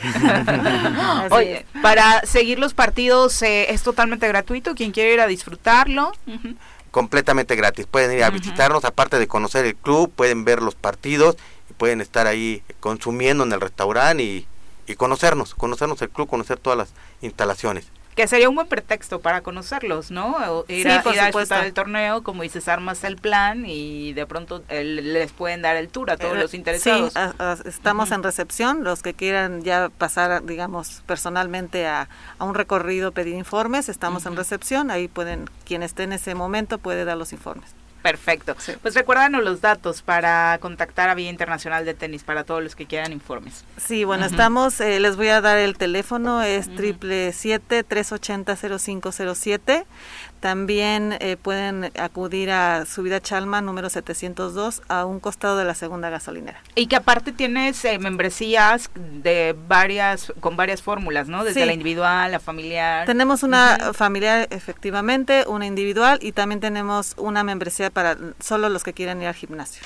Oye, 1.31 1.65
para 1.81 2.21
seguir 2.21 2.59
los 2.59 2.73
partidos 2.73 3.41
eh, 3.41 3.71
es 3.71 3.81
totalmente 3.81 4.27
gratuito. 4.27 4.75
Quien 4.75 4.91
quiere 4.91 5.13
ir 5.13 5.19
a 5.21 5.27
disfrutarlo. 5.27 6.11
Completamente 6.91 7.55
gratis. 7.55 7.87
Pueden 7.87 8.15
ir 8.15 8.23
a 8.23 8.29
visitarnos, 8.29 8.85
aparte 8.85 9.17
de 9.17 9.27
conocer 9.27 9.65
el 9.65 9.75
club, 9.75 10.11
pueden 10.11 10.45
ver 10.45 10.61
los 10.61 10.75
partidos 10.75 11.37
y 11.69 11.73
pueden 11.73 12.01
estar 12.01 12.27
ahí 12.27 12.61
consumiendo 12.79 13.43
en 13.43 13.51
el 13.51 13.61
restaurante 13.61 14.23
y 14.23 14.47
y 14.87 14.95
conocernos, 14.95 15.55
conocernos 15.55 16.01
el 16.01 16.09
club, 16.09 16.29
conocer 16.29 16.59
todas 16.59 16.77
las 16.77 16.93
instalaciones. 17.21 17.87
Que 18.15 18.27
sería 18.27 18.47
un 18.47 18.53
buen 18.53 18.67
pretexto 18.67 19.21
para 19.21 19.41
conocerlos, 19.41 20.11
¿no? 20.11 20.35
Ir, 20.67 20.87
a, 20.87 21.01
ir 21.01 21.53
el 21.63 21.73
torneo, 21.73 22.21
como 22.21 22.43
dices, 22.43 22.67
armas 22.67 23.03
el 23.03 23.15
plan 23.15 23.65
y 23.65 24.13
de 24.13 24.27
pronto 24.27 24.63
les 24.69 25.31
pueden 25.31 25.63
dar 25.63 25.77
el 25.77 25.89
tour 25.89 26.11
a 26.11 26.17
todos 26.17 26.37
eh, 26.37 26.41
los 26.41 26.53
interesados. 26.53 27.13
Sí, 27.13 27.19
estamos 27.65 28.11
en 28.11 28.21
recepción, 28.21 28.83
los 28.83 29.01
que 29.01 29.15
quieran 29.15 29.63
ya 29.63 29.89
pasar, 29.89 30.45
digamos, 30.45 31.01
personalmente 31.07 31.87
a, 31.87 32.07
un 32.39 32.53
recorrido, 32.53 33.13
pedir 33.13 33.33
informes, 33.33 33.89
estamos 33.89 34.27
en 34.27 34.35
recepción, 34.35 34.91
ahí 34.91 35.07
pueden, 35.07 35.49
quien 35.65 35.81
esté 35.81 36.03
en 36.03 36.13
ese 36.13 36.35
momento 36.35 36.77
puede 36.77 37.05
dar 37.05 37.17
los 37.17 37.33
informes. 37.33 37.73
Perfecto. 38.03 38.55
Pues 38.81 38.93
recuérdanos 38.93 39.43
los 39.43 39.61
datos 39.61 40.03
para 40.03 40.57
contactar 40.59 41.09
a 41.09 41.15
Vía 41.15 41.29
Internacional 41.29 41.85
de 41.85 41.95
Tenis 41.95 42.23
para 42.23 42.43
todos 42.43 42.61
los 42.61 42.75
que 42.75 42.85
quieran 42.85 43.11
informes. 43.13 43.63
Sí, 43.77 44.03
bueno, 44.03 44.25
estamos, 44.25 44.79
eh, 44.81 44.99
les 44.99 45.15
voy 45.15 45.29
a 45.29 45.41
dar 45.41 45.57
el 45.57 45.77
teléfono, 45.77 46.43
es 46.43 46.67
triple 46.75 47.31
siete 47.33 47.83
tres 47.83 48.11
ochenta 48.11 48.55
También 50.43 51.15
eh, 51.21 51.37
pueden 51.41 51.89
acudir 51.97 52.51
a 52.51 52.85
Subida 52.85 53.21
Chalma 53.21 53.61
número 53.61 53.89
702 53.89 54.81
a 54.89 55.05
un 55.05 55.21
costado 55.21 55.55
de 55.55 55.63
la 55.63 55.73
segunda 55.73 56.09
gasolinera. 56.09 56.61
Y 56.75 56.87
que 56.87 56.97
aparte 56.97 57.31
tienes 57.31 57.85
eh, 57.85 57.97
membresías 57.97 58.91
de 58.93 59.55
varias 59.69 60.33
con 60.41 60.57
varias 60.57 60.81
fórmulas, 60.81 61.29
¿no? 61.29 61.45
Desde 61.45 61.65
la 61.65 61.71
individual, 61.71 62.33
la 62.33 62.41
familiar. 62.41 63.05
Tenemos 63.05 63.43
una 63.43 63.93
familiar 63.93 64.49
efectivamente, 64.51 65.45
una 65.47 65.65
individual 65.65 66.19
y 66.21 66.33
también 66.33 66.59
tenemos 66.59 67.13
una 67.15 67.45
membresía 67.45 67.89
para 67.89 68.17
solo 68.41 68.67
los 68.67 68.83
que 68.83 68.91
quieran 68.91 69.21
ir 69.21 69.29
al 69.29 69.35
gimnasio. 69.35 69.83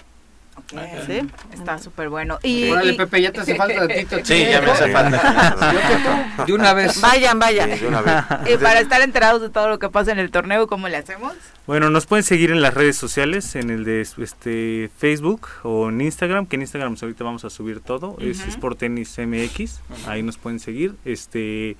¿Sí? 1.05 1.21
Está 1.53 1.79
súper 1.79 2.09
bueno. 2.09 2.39
Y, 2.43 2.69
Órale, 2.69 2.93
Pepe, 2.93 3.21
ya 3.21 3.31
te 3.31 3.41
hace 3.41 3.55
falta 3.55 3.87
tantito. 3.87 4.17
Sí, 4.23 4.45
ya 4.49 4.61
me 4.61 4.71
hace 4.71 4.91
falta. 4.91 6.43
de 6.45 6.53
una 6.53 6.73
vez. 6.73 6.99
Vayan, 6.99 7.39
vayan. 7.39 7.71
y 8.47 8.57
para 8.57 8.79
estar 8.79 9.01
enterados 9.01 9.41
de 9.41 9.49
todo 9.49 9.69
lo 9.69 9.79
que 9.79 9.89
pasa 9.89 10.11
en 10.11 10.19
el 10.19 10.31
torneo, 10.31 10.67
¿cómo 10.67 10.87
le 10.89 10.97
hacemos? 10.97 11.33
Bueno, 11.67 11.89
nos 11.89 12.05
pueden 12.05 12.23
seguir 12.23 12.51
en 12.51 12.61
las 12.61 12.73
redes 12.73 12.95
sociales, 12.95 13.57
en 13.57 13.69
el 13.69 13.83
de 13.83 13.99
este 13.99 14.89
Facebook 14.97 15.47
o 15.63 15.89
en 15.89 15.99
Instagram, 15.99 16.45
que 16.45 16.55
en 16.55 16.61
Instagram 16.61 16.93
pues, 16.93 17.03
ahorita 17.03 17.25
vamos 17.25 17.43
a 17.43 17.49
subir 17.49 17.81
todo, 17.81 18.15
es 18.21 18.39
Sport 18.47 18.79
Tennis 18.79 19.17
MX, 19.17 19.81
ahí 20.07 20.23
nos 20.23 20.37
pueden 20.37 20.61
seguir, 20.61 20.95
este 21.03 21.75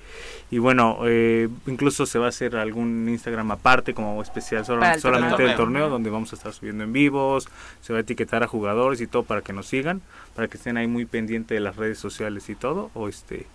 y 0.50 0.58
bueno, 0.58 0.98
eh, 1.06 1.48
incluso 1.66 2.04
se 2.04 2.18
va 2.18 2.26
a 2.26 2.28
hacer 2.28 2.56
algún 2.56 3.08
Instagram 3.08 3.50
aparte 3.50 3.94
como 3.94 4.20
especial 4.20 4.66
solamente 4.66 5.42
del 5.42 5.56
torneo, 5.56 5.88
donde 5.88 6.10
vamos 6.10 6.34
a 6.34 6.36
estar 6.36 6.52
subiendo 6.52 6.84
en 6.84 6.92
vivos, 6.92 7.48
se 7.80 7.94
va 7.94 8.00
a 8.00 8.02
etiquetar 8.02 8.42
a 8.42 8.46
jugadores 8.46 8.67
y 9.00 9.06
todo 9.06 9.22
para 9.22 9.42
que 9.42 9.52
nos 9.52 9.66
sigan, 9.66 10.02
para 10.34 10.48
que 10.48 10.56
estén 10.56 10.76
ahí 10.76 10.86
muy 10.86 11.04
pendientes 11.04 11.56
de 11.56 11.60
las 11.60 11.76
redes 11.76 11.98
sociales 11.98 12.48
y 12.48 12.54
todo, 12.54 12.90
o 12.94 13.08
este, 13.08 13.46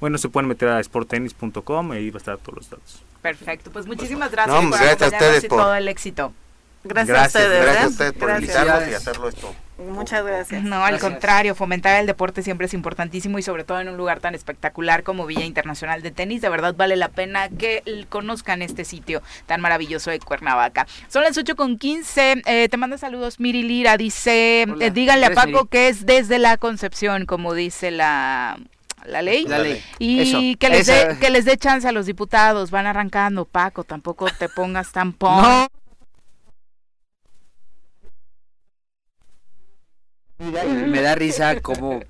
bueno, 0.00 0.18
se 0.18 0.28
pueden 0.28 0.48
meter 0.48 0.68
a 0.68 0.82
sporttennis.com 0.82 1.92
y 1.92 1.96
ahí 1.96 2.10
va 2.10 2.16
a 2.16 2.18
estar 2.18 2.38
todos 2.38 2.56
los 2.56 2.70
datos. 2.70 3.02
Perfecto, 3.22 3.70
pues 3.70 3.86
muchísimas 3.86 4.30
gracias 4.30 4.56
por 4.56 4.70
gracias 4.70 5.02
a 5.02 5.06
ustedes 5.06 5.46
por 5.46 5.58
todo 5.58 5.74
el 5.74 5.88
éxito. 5.88 6.32
Gracias, 6.84 7.18
a 7.18 7.26
ustedes. 7.26 7.62
Gracias 7.62 7.84
a 7.84 7.88
ustedes 7.88 8.12
por 8.12 8.30
invitarnos 8.30 8.88
y 8.88 8.94
hacerlo 8.94 9.28
esto. 9.28 9.54
Muchas 9.78 10.24
gracias. 10.24 10.64
No, 10.64 10.84
al 10.84 10.98
contrario, 10.98 11.54
fomentar 11.54 12.00
el 12.00 12.06
deporte 12.06 12.42
siempre 12.42 12.66
es 12.66 12.74
importantísimo 12.74 13.38
y 13.38 13.42
sobre 13.42 13.62
todo 13.62 13.80
en 13.80 13.88
un 13.88 13.96
lugar 13.96 14.18
tan 14.18 14.34
espectacular 14.34 15.04
como 15.04 15.24
Villa 15.24 15.44
Internacional 15.44 16.02
de 16.02 16.10
Tenis. 16.10 16.40
De 16.40 16.48
verdad 16.48 16.74
vale 16.76 16.96
la 16.96 17.08
pena 17.08 17.48
que 17.48 17.84
conozcan 18.08 18.60
este 18.62 18.84
sitio 18.84 19.22
tan 19.46 19.60
maravilloso 19.60 20.10
de 20.10 20.18
Cuernavaca. 20.18 20.86
Son 21.08 21.22
las 21.22 21.38
8 21.38 21.54
con 21.54 21.78
15. 21.78 22.42
Eh, 22.44 22.68
te 22.68 22.76
manda 22.76 22.98
saludos 22.98 23.38
Miri 23.38 23.62
Lira. 23.62 23.96
Dice, 23.96 24.62
eh, 24.62 24.90
díganle 24.90 25.26
a 25.26 25.30
Paco 25.30 25.66
que 25.66 25.88
es 25.88 26.06
desde 26.06 26.40
la 26.40 26.56
concepción, 26.56 27.24
como 27.24 27.54
dice 27.54 27.92
la 27.92 28.58
la 29.06 29.22
ley. 29.22 29.46
Y 29.98 30.56
que, 30.56 30.68
les 30.68 30.86
dé, 30.86 31.16
que 31.20 31.30
les 31.30 31.44
dé 31.44 31.56
chance 31.56 31.86
a 31.86 31.92
los 31.92 32.06
diputados. 32.06 32.70
Van 32.70 32.86
arrancando, 32.86 33.44
Paco. 33.44 33.84
Tampoco 33.84 34.26
te 34.30 34.48
pongas 34.48 34.92
tan 34.92 35.12
pon. 35.12 35.68
Me 40.38 41.02
da 41.02 41.16
risa 41.16 41.60
como 41.60 42.00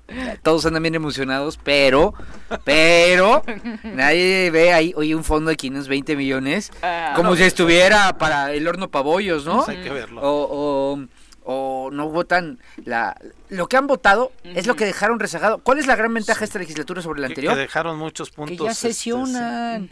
todos 0.43 0.65
andan 0.65 0.83
bien 0.83 0.93
emocionados, 0.93 1.59
pero, 1.63 2.13
pero, 2.63 3.43
nadie 3.83 4.51
ve 4.51 4.71
ahí, 4.71 4.93
oye, 4.95 5.15
un 5.15 5.23
fondo 5.23 5.49
de 5.49 5.57
520 5.57 6.15
millones, 6.15 6.71
ah. 6.83 7.13
como 7.15 7.35
si 7.35 7.43
estuviera 7.43 8.17
para 8.19 8.53
el 8.53 8.67
horno 8.67 8.89
pabollos, 8.89 9.45
¿no? 9.45 9.65
Pues 9.65 9.69
hay 9.69 9.83
que 9.83 9.89
verlo. 9.89 10.21
o, 10.21 10.47
o 10.93 10.99
no 11.91 12.09
votan 12.09 12.59
la 12.85 13.17
lo 13.49 13.67
que 13.67 13.77
han 13.77 13.87
votado 13.87 14.31
es 14.43 14.67
lo 14.67 14.75
que 14.75 14.85
dejaron 14.85 15.19
rezagado. 15.19 15.59
¿Cuál 15.59 15.79
es 15.79 15.87
la 15.87 15.95
gran 15.95 16.13
ventaja 16.13 16.39
de 16.39 16.45
esta 16.45 16.59
legislatura 16.59 17.01
sobre 17.01 17.21
la 17.21 17.27
anterior? 17.27 17.53
Que 17.53 17.61
dejaron 17.61 17.97
muchos 17.97 18.29
puntos. 18.29 18.57
Que 18.57 18.63
ya 18.63 18.71
este, 18.71 18.89
sesionan. 18.89 19.89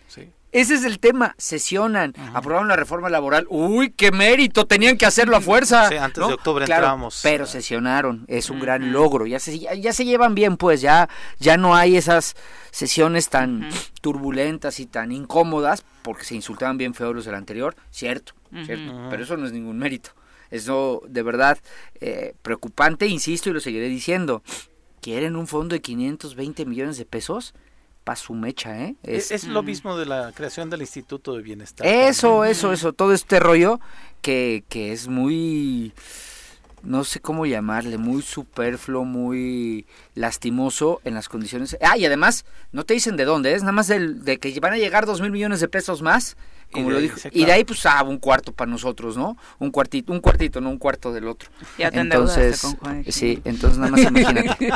Ese 0.53 0.75
es 0.75 0.85
el 0.85 0.99
tema, 0.99 1.35
sesionan, 1.37 2.13
aprobaron 2.33 2.69
la 2.69 2.77
reforma 2.77 3.09
laboral. 3.09 3.45
Uy, 3.49 3.91
qué 3.91 4.13
mérito, 4.13 4.65
tenían 4.65 4.97
que 4.97 5.05
hacerlo 5.05 5.35
a 5.35 5.41
fuerza. 5.41 5.89
Sí, 5.89 5.95
antes 5.97 6.25
de 6.25 6.33
octubre 6.33 6.63
entramos. 6.63 7.19
Pero 7.21 7.45
sesionaron, 7.45 8.23
es 8.27 8.49
un 8.49 8.61
gran 8.61 8.93
logro. 8.93 9.25
Ya 9.27 9.39
se, 9.39 9.59
ya, 9.59 9.93
se 9.93 10.05
llevan 10.05 10.35
bien, 10.35 10.55
pues 10.55 10.79
ya, 10.79 11.09
ya 11.37 11.57
no 11.57 11.75
hay 11.75 11.97
esas 11.97 12.35
sesiones 12.71 13.29
tan 13.29 13.69
turbulentas 14.01 14.79
y 14.79 14.85
tan 14.85 15.11
incómodas, 15.11 15.83
porque 16.01 16.23
se 16.23 16.35
insultaban 16.35 16.77
bien 16.77 16.93
feos 16.93 17.13
los 17.13 17.25
del 17.25 17.35
anterior, 17.35 17.75
cierto, 17.91 18.33
cierto, 18.65 18.93
pero 19.09 19.23
eso 19.23 19.35
no 19.35 19.47
es 19.47 19.51
ningún 19.51 19.77
mérito. 19.77 20.11
Eso 20.51 21.01
de 21.07 21.23
verdad 21.23 21.57
eh, 21.99 22.33
preocupante, 22.41 23.07
insisto 23.07 23.49
y 23.49 23.53
lo 23.53 23.59
seguiré 23.59 23.87
diciendo. 23.87 24.43
¿Quieren 25.01 25.35
un 25.35 25.47
fondo 25.47 25.73
de 25.73 25.81
520 25.81 26.65
millones 26.65 26.97
de 26.97 27.05
pesos? 27.05 27.53
pa' 28.03 28.15
su 28.15 28.33
mecha, 28.33 28.85
¿eh? 28.85 28.95
Es, 29.03 29.31
es 29.31 29.43
lo 29.43 29.63
mismo 29.63 29.97
de 29.97 30.05
la 30.05 30.31
creación 30.31 30.69
del 30.69 30.79
Instituto 30.79 31.33
de 31.33 31.41
Bienestar. 31.41 31.85
Eso, 31.85 32.45
eso, 32.45 32.71
eso, 32.71 32.93
todo 32.93 33.11
este 33.11 33.37
rollo 33.41 33.81
que, 34.21 34.63
que 34.69 34.93
es 34.93 35.09
muy 35.09 35.91
no 36.83 37.03
sé 37.03 37.19
cómo 37.19 37.45
llamarle, 37.45 37.97
muy 37.97 38.21
superfluo, 38.21 39.03
muy 39.03 39.85
lastimoso 40.15 41.01
en 41.03 41.15
las 41.15 41.27
condiciones. 41.27 41.77
Ah, 41.81 41.97
y 41.97 42.05
además, 42.05 42.45
no 42.71 42.85
te 42.85 42.93
dicen 42.93 43.17
de 43.17 43.25
dónde, 43.25 43.53
es 43.53 43.61
nada 43.61 43.73
más 43.73 43.87
del, 43.87 44.23
de 44.23 44.37
que 44.37 44.57
van 44.61 44.73
a 44.73 44.77
llegar 44.77 45.05
dos 45.05 45.19
mil 45.19 45.31
millones 45.31 45.59
de 45.59 45.67
pesos 45.67 46.01
más 46.01 46.37
como 46.71 46.91
lo 46.91 46.99
dijo. 46.99 47.17
Y 47.31 47.45
de 47.45 47.51
ahí, 47.51 47.63
pues, 47.63 47.85
ah, 47.85 48.03
un 48.03 48.17
cuarto 48.17 48.51
para 48.51 48.69
nosotros, 48.69 49.17
¿no? 49.17 49.37
Un 49.59 49.71
cuartito, 49.71 50.11
un 50.11 50.19
cuartito, 50.19 50.61
no 50.61 50.69
un 50.69 50.77
cuarto 50.77 51.13
del 51.13 51.27
otro. 51.27 51.49
Ya 51.77 51.87
entonces, 51.87 52.75
sí, 53.07 53.41
entonces 53.45 53.79
nada 53.79 53.91
más 53.91 54.01
imagínate. 54.01 54.71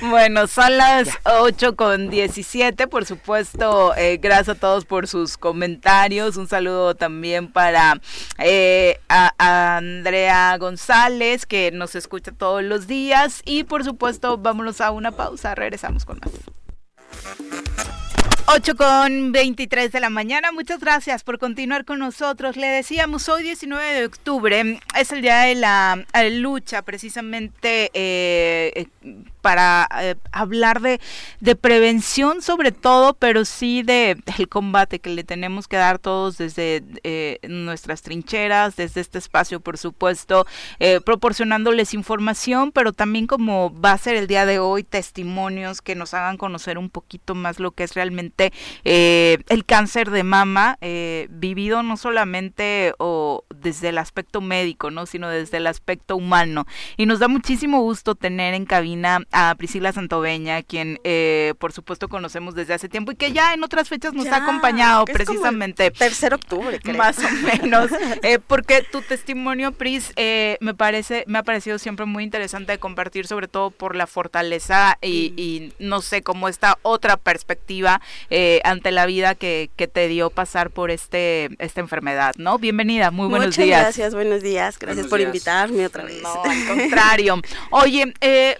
bueno, 0.10 0.46
son 0.46 0.76
las 0.76 1.08
8 1.24 1.76
con 1.76 2.10
17, 2.10 2.86
por 2.86 3.06
supuesto, 3.06 3.94
eh, 3.96 4.18
gracias 4.20 4.56
a 4.56 4.60
todos 4.60 4.84
por 4.84 5.08
sus 5.08 5.36
comentarios. 5.36 6.36
Un 6.36 6.48
saludo 6.48 6.94
también 6.94 7.50
para 7.50 8.00
eh, 8.38 9.00
a 9.08 9.76
Andrea 9.76 10.56
González, 10.58 11.46
que 11.46 11.70
nos 11.72 11.94
escucha 11.94 12.32
todos 12.32 12.62
los 12.62 12.86
días. 12.86 13.42
Y 13.44 13.64
por 13.64 13.84
supuesto, 13.84 14.38
vámonos 14.38 14.80
a 14.80 14.90
una 14.90 15.12
pausa, 15.12 15.54
regresamos 15.54 16.04
con 16.04 16.18
más. 16.18 16.32
8 18.50 18.76
con 18.76 19.30
23 19.30 19.92
de 19.92 20.00
la 20.00 20.08
mañana. 20.08 20.52
Muchas 20.52 20.80
gracias 20.80 21.22
por 21.22 21.38
continuar 21.38 21.84
con 21.84 21.98
nosotros. 21.98 22.56
Le 22.56 22.66
decíamos, 22.66 23.28
hoy 23.28 23.42
19 23.42 23.92
de 23.92 24.06
octubre 24.06 24.80
es 24.98 25.12
el 25.12 25.20
día 25.20 25.40
de 25.40 25.54
la 25.54 26.06
lucha 26.30 26.80
precisamente 26.80 27.90
eh, 27.92 28.86
para 29.48 29.88
eh, 30.02 30.14
hablar 30.30 30.82
de, 30.82 31.00
de, 31.40 31.56
prevención 31.56 32.42
sobre 32.42 32.70
todo, 32.70 33.14
pero 33.14 33.46
sí 33.46 33.82
de 33.82 34.18
el 34.36 34.46
combate 34.46 34.98
que 34.98 35.08
le 35.08 35.24
tenemos 35.24 35.66
que 35.68 35.78
dar 35.78 35.98
todos 35.98 36.36
desde 36.36 36.84
eh, 37.02 37.38
nuestras 37.48 38.02
trincheras, 38.02 38.76
desde 38.76 39.00
este 39.00 39.16
espacio, 39.16 39.60
por 39.60 39.78
supuesto, 39.78 40.46
eh, 40.80 41.00
proporcionándoles 41.02 41.94
información, 41.94 42.72
pero 42.72 42.92
también 42.92 43.26
como 43.26 43.72
va 43.72 43.92
a 43.92 43.98
ser 43.98 44.16
el 44.16 44.26
día 44.26 44.44
de 44.44 44.58
hoy, 44.58 44.84
testimonios 44.84 45.80
que 45.80 45.94
nos 45.94 46.12
hagan 46.12 46.36
conocer 46.36 46.76
un 46.76 46.90
poquito 46.90 47.34
más 47.34 47.58
lo 47.58 47.70
que 47.70 47.84
es 47.84 47.94
realmente 47.94 48.52
el 48.84 49.64
cáncer 49.64 50.10
de 50.10 50.24
mama, 50.24 50.76
vivido 51.30 51.82
no 51.82 51.96
solamente 51.96 52.92
o 52.98 53.44
desde 53.54 53.88
el 53.88 53.96
aspecto 53.96 54.42
médico, 54.42 54.90
¿no? 54.90 55.06
sino 55.06 55.30
desde 55.30 55.56
el 55.56 55.66
aspecto 55.66 56.16
humano. 56.16 56.66
Y 56.98 57.06
nos 57.06 57.18
da 57.18 57.28
muchísimo 57.28 57.80
gusto 57.80 58.14
tener 58.14 58.52
en 58.52 58.66
cabina 58.66 59.20
a 59.40 59.54
Priscila 59.54 59.92
Santoveña, 59.92 60.64
quien 60.64 60.98
eh, 61.04 61.54
por 61.60 61.72
supuesto 61.72 62.08
conocemos 62.08 62.56
desde 62.56 62.74
hace 62.74 62.88
tiempo 62.88 63.12
y 63.12 63.14
que 63.14 63.30
ya 63.30 63.54
en 63.54 63.62
otras 63.62 63.88
fechas 63.88 64.12
nos 64.12 64.26
ha 64.26 64.38
acompañado 64.38 65.04
precisamente. 65.04 65.92
tercer 65.92 66.34
octubre, 66.34 66.80
creo. 66.80 66.96
Más 66.96 67.18
o 67.18 67.30
menos. 67.62 67.92
Eh, 68.22 68.40
porque 68.44 68.82
tu 68.82 69.00
testimonio, 69.00 69.70
Pris, 69.70 70.12
eh, 70.16 70.58
me 70.60 70.74
parece, 70.74 71.22
me 71.28 71.38
ha 71.38 71.44
parecido 71.44 71.78
siempre 71.78 72.04
muy 72.04 72.24
interesante 72.24 72.72
de 72.72 72.78
compartir, 72.78 73.28
sobre 73.28 73.46
todo 73.46 73.70
por 73.70 73.94
la 73.94 74.08
fortaleza 74.08 74.98
y, 75.00 75.72
no 75.78 76.02
sé, 76.02 76.22
como 76.22 76.48
esta 76.48 76.76
otra 76.82 77.16
perspectiva 77.16 78.00
ante 78.64 78.90
la 78.90 79.06
vida 79.06 79.36
que, 79.36 79.70
que, 79.76 79.86
te 79.86 80.08
dio 80.08 80.30
pasar 80.30 80.70
por 80.70 80.90
este 80.90 81.48
esta 81.60 81.80
enfermedad, 81.80 82.34
¿no? 82.36 82.58
Bienvenida, 82.58 83.10
muy 83.10 83.28
buenos 83.28 83.48
Muchas 83.48 83.64
días. 83.64 83.82
Gracias, 83.82 84.14
buenos 84.14 84.42
días. 84.42 84.78
Gracias 84.78 85.06
por 85.06 85.20
invitarme 85.20 85.86
otra 85.86 86.04
vez. 86.04 86.22
No, 86.22 86.42
al 86.42 86.66
contrario. 86.66 87.40
Oye, 87.70 88.12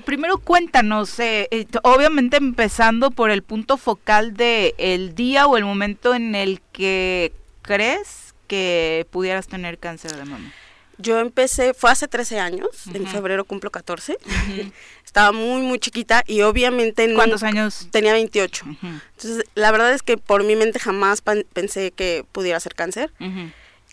primero 0.05 0.39
cuéntame 0.39 0.58
cuéntanos, 0.59 1.21
eh, 1.21 1.47
eh, 1.53 1.67
obviamente 1.85 2.37
empezando 2.37 3.13
por 3.13 3.31
el 3.31 3.43
punto 3.43 3.77
focal 3.77 4.35
de 4.35 4.75
el 4.79 5.15
día 5.15 5.47
o 5.47 5.57
el 5.57 5.65
momento 5.65 6.17
en 6.17 6.35
el 6.35 6.61
que 6.73 7.33
crees 7.63 8.35
que 8.49 9.07
pudieras 9.13 9.47
tener 9.47 9.79
cáncer 9.79 10.17
de 10.17 10.25
mama. 10.25 10.53
Yo 11.01 11.21
empecé, 11.21 11.75
fue 11.75 11.93
hace 11.93 12.09
13 12.09 12.41
años, 12.41 12.69
en 12.93 13.07
febrero 13.07 13.45
cumplo 13.45 13.71
14. 13.71 14.19
Estaba 15.05 15.31
muy, 15.31 15.63
muy 15.63 15.79
chiquita 15.79 16.25
y 16.27 16.41
obviamente... 16.41 17.15
¿Cuántos 17.15 17.45
años? 17.45 17.87
Tenía 17.93 18.13
28. 18.15 18.65
Entonces, 18.67 19.45
la 19.55 19.71
verdad 19.71 19.93
es 19.93 20.03
que 20.03 20.17
por 20.17 20.43
mi 20.43 20.57
mente 20.57 20.81
jamás 20.81 21.23
pensé 21.53 21.93
que 21.93 22.25
pudiera 22.33 22.59
ser 22.59 22.75
cáncer. 22.75 23.13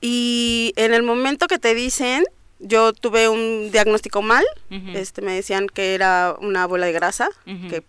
Y 0.01 0.73
en 0.77 0.95
el 0.95 1.03
momento 1.03 1.45
que 1.45 1.59
te 1.59 1.75
dicen, 1.75 2.23
yo 2.59 2.93
tuve 2.93 3.29
un 3.29 3.71
diagnóstico 3.71 4.21
mal, 4.21 4.45
este 4.93 5.21
me 5.21 5.33
decían 5.33 5.67
que 5.67 5.93
era 5.93 6.35
una 6.39 6.65
bola 6.65 6.85
de 6.85 6.93
grasa, 6.93 7.29
que 7.45 7.83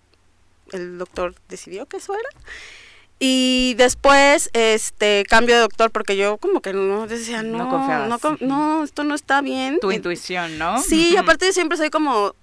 el 0.73 0.99
doctor 0.99 1.35
decidió 1.49 1.87
que 1.87 1.99
eso 1.99 2.14
era. 2.14 2.29
Y 3.19 3.75
después, 3.79 4.51
este, 4.53 5.25
cambio 5.27 5.55
de 5.55 5.62
doctor 5.62 5.91
porque 5.91 6.19
yo 6.19 6.37
como 6.37 6.61
que 6.61 6.75
no 6.75 7.07
decía, 7.07 7.43
no, 7.43 7.64
no, 8.09 8.19
no, 8.41 8.85
esto 8.85 9.05
no 9.05 9.14
está 9.14 9.41
bien. 9.41 9.79
Tu 9.81 9.91
intuición, 9.91 10.59
¿no? 10.59 10.83
Sí, 10.83 11.17
aparte 11.17 11.53
siempre 11.55 11.79
soy 11.79 11.89
como 11.89 12.35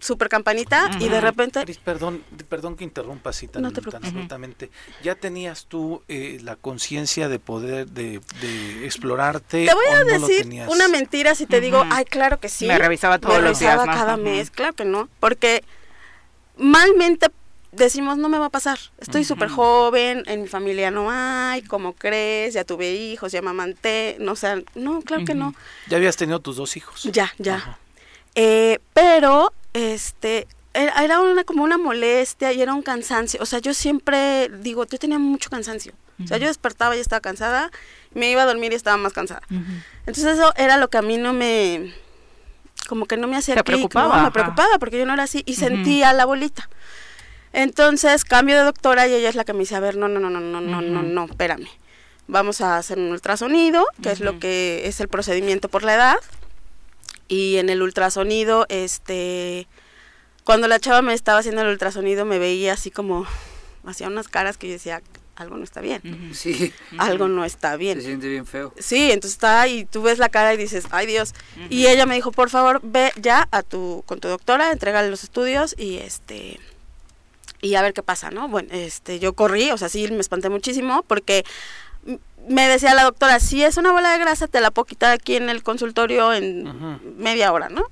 super 0.00 0.28
campanita 0.28 0.90
y 0.98 1.08
de 1.08 1.20
repente... 1.20 1.64
perdón, 1.84 2.22
perdón 2.48 2.76
que 2.76 2.84
interrumpa 2.84 3.30
así 3.30 3.46
tan, 3.48 3.64
absolutamente. 3.64 4.70
¿Ya 5.02 5.14
tenías 5.14 5.66
tú 5.66 6.02
eh, 6.08 6.38
la 6.42 6.56
conciencia 6.56 7.28
de 7.28 7.38
poder, 7.38 7.88
de, 7.88 8.20
explorarte? 8.84 9.66
Te 9.66 9.74
voy 9.74 9.86
a 9.86 10.04
decir 10.04 10.46
una 10.68 10.88
mentira 10.88 11.34
si 11.34 11.46
te 11.46 11.60
digo, 11.60 11.84
ay, 11.90 12.04
claro 12.04 12.40
que 12.40 12.48
sí. 12.48 12.66
Me 12.66 12.78
revisaba 12.78 13.18
todos 13.18 13.36
me 13.36 13.42
los 13.42 13.60
revisaba 13.60 13.86
cada 13.86 14.16
mes, 14.16 14.50
claro 14.50 14.72
que 14.74 14.84
no, 14.84 15.08
porque 15.20 15.62
malmente 16.56 17.28
decimos, 17.72 18.18
no 18.18 18.28
me 18.28 18.38
va 18.38 18.46
a 18.46 18.50
pasar, 18.50 18.78
estoy 18.98 19.24
súper 19.24 19.48
joven, 19.48 20.24
en 20.26 20.42
mi 20.42 20.48
familia 20.48 20.90
no 20.90 21.10
hay, 21.10 21.62
¿cómo 21.62 21.92
crees? 21.92 22.54
Ya 22.54 22.64
tuve 22.64 22.92
hijos, 22.92 23.32
ya 23.32 23.42
me 23.42 23.50
amanté, 23.50 24.16
no, 24.18 24.32
o 24.32 24.36
sea, 24.36 24.60
no, 24.74 25.02
claro 25.02 25.24
que 25.24 25.34
no. 25.34 25.54
¿Ya 25.88 25.98
habías 25.98 26.16
tenido 26.16 26.40
tus 26.40 26.56
dos 26.56 26.76
hijos? 26.76 27.04
Ya, 27.04 27.32
ya. 27.38 27.78
Eh, 28.34 28.78
pero 28.92 29.52
este 29.74 30.46
era 30.72 31.20
una 31.20 31.42
como 31.44 31.64
una 31.64 31.78
molestia 31.78 32.52
y 32.52 32.62
era 32.62 32.74
un 32.74 32.82
cansancio. 32.82 33.40
O 33.42 33.46
sea, 33.46 33.58
yo 33.58 33.74
siempre 33.74 34.48
digo, 34.60 34.86
yo 34.86 34.98
tenía 34.98 35.18
mucho 35.18 35.50
cansancio. 35.50 35.92
O 36.22 36.26
sea, 36.26 36.36
yo 36.36 36.48
despertaba 36.48 36.94
y 36.96 37.00
estaba 37.00 37.20
cansada, 37.20 37.70
me 38.12 38.30
iba 38.30 38.42
a 38.42 38.46
dormir 38.46 38.72
y 38.72 38.74
estaba 38.74 38.98
más 38.98 39.12
cansada. 39.12 39.40
Entonces 40.00 40.38
eso 40.38 40.52
era 40.56 40.76
lo 40.76 40.88
que 40.88 40.98
a 40.98 41.02
mí 41.02 41.16
no 41.16 41.32
me 41.32 41.94
como 42.88 43.06
que 43.06 43.16
no 43.16 43.28
me 43.28 43.36
hacía 43.36 43.54
¿Te 43.54 43.64
preocupaba, 43.64 44.22
me 44.22 44.30
preocupaba 44.30 44.78
porque 44.78 44.98
yo 44.98 45.06
no 45.06 45.14
era 45.14 45.22
así 45.22 45.42
y 45.46 45.54
sentía 45.54 46.12
la 46.12 46.24
bolita. 46.24 46.68
Entonces, 47.52 48.24
cambio 48.24 48.56
de 48.56 48.62
doctora 48.62 49.08
y 49.08 49.14
ella 49.14 49.28
es 49.28 49.34
la 49.34 49.44
que 49.44 49.52
me 49.52 49.60
dice, 49.60 49.76
"A 49.76 49.80
ver, 49.80 49.96
no, 49.96 50.08
no, 50.08 50.20
no, 50.20 50.30
no, 50.30 50.40
no, 50.40 50.60
no, 50.60 50.80
no, 50.80 51.02
no, 51.02 51.24
espérame. 51.24 51.68
Vamos 52.28 52.60
a 52.60 52.76
hacer 52.76 52.98
un 52.98 53.10
ultrasonido, 53.10 53.86
que 54.02 54.12
es 54.12 54.20
lo 54.20 54.38
que 54.38 54.82
es 54.84 55.00
el 55.00 55.08
procedimiento 55.08 55.68
por 55.68 55.82
la 55.82 55.94
edad." 55.94 56.16
Y 57.30 57.58
en 57.58 57.70
el 57.70 57.80
ultrasonido, 57.80 58.66
este, 58.68 59.68
cuando 60.42 60.66
la 60.66 60.80
chava 60.80 61.00
me 61.00 61.14
estaba 61.14 61.38
haciendo 61.38 61.62
el 61.62 61.68
ultrasonido 61.68 62.24
me 62.24 62.40
veía 62.40 62.72
así 62.72 62.90
como, 62.90 63.24
hacía 63.86 64.08
unas 64.08 64.26
caras 64.26 64.58
que 64.58 64.66
yo 64.66 64.72
decía, 64.72 65.00
algo 65.36 65.56
no 65.56 65.62
está 65.62 65.80
bien. 65.80 66.32
Sí. 66.34 66.72
Algo 66.98 67.28
no 67.28 67.44
está 67.44 67.76
bien. 67.76 67.98
Se 68.00 68.06
siente 68.08 68.28
bien 68.28 68.46
feo. 68.46 68.74
Sí, 68.78 69.12
entonces 69.12 69.36
está 69.36 69.68
y 69.68 69.84
tú 69.84 70.02
ves 70.02 70.18
la 70.18 70.28
cara 70.28 70.52
y 70.52 70.56
dices, 70.56 70.86
ay 70.90 71.06
Dios. 71.06 71.34
Y 71.70 71.86
ella 71.86 72.04
me 72.04 72.16
dijo, 72.16 72.32
por 72.32 72.50
favor, 72.50 72.80
ve 72.82 73.12
ya 73.14 73.46
a 73.52 73.62
tu, 73.62 74.02
con 74.06 74.18
tu 74.18 74.26
doctora, 74.26 74.72
entregale 74.72 75.08
los 75.08 75.22
estudios 75.22 75.76
y 75.78 75.98
este, 75.98 76.58
y 77.62 77.76
a 77.76 77.82
ver 77.82 77.94
qué 77.94 78.02
pasa, 78.02 78.32
¿no? 78.32 78.48
Bueno, 78.48 78.70
este, 78.72 79.20
yo 79.20 79.34
corrí, 79.34 79.70
o 79.70 79.78
sea, 79.78 79.88
sí, 79.88 80.10
me 80.10 80.18
espanté 80.18 80.48
muchísimo 80.48 81.04
porque 81.06 81.44
me 82.50 82.66
decía 82.66 82.94
la 82.94 83.04
doctora, 83.04 83.38
si 83.38 83.62
es 83.62 83.76
una 83.76 83.92
bola 83.92 84.10
de 84.10 84.18
grasa, 84.18 84.48
te 84.48 84.60
la 84.60 84.72
puedo 84.72 84.84
quitar 84.84 85.12
aquí 85.12 85.36
en 85.36 85.48
el 85.48 85.62
consultorio 85.62 86.32
en 86.32 86.98
media 87.16 87.52
hora, 87.52 87.68
¿no? 87.68 87.84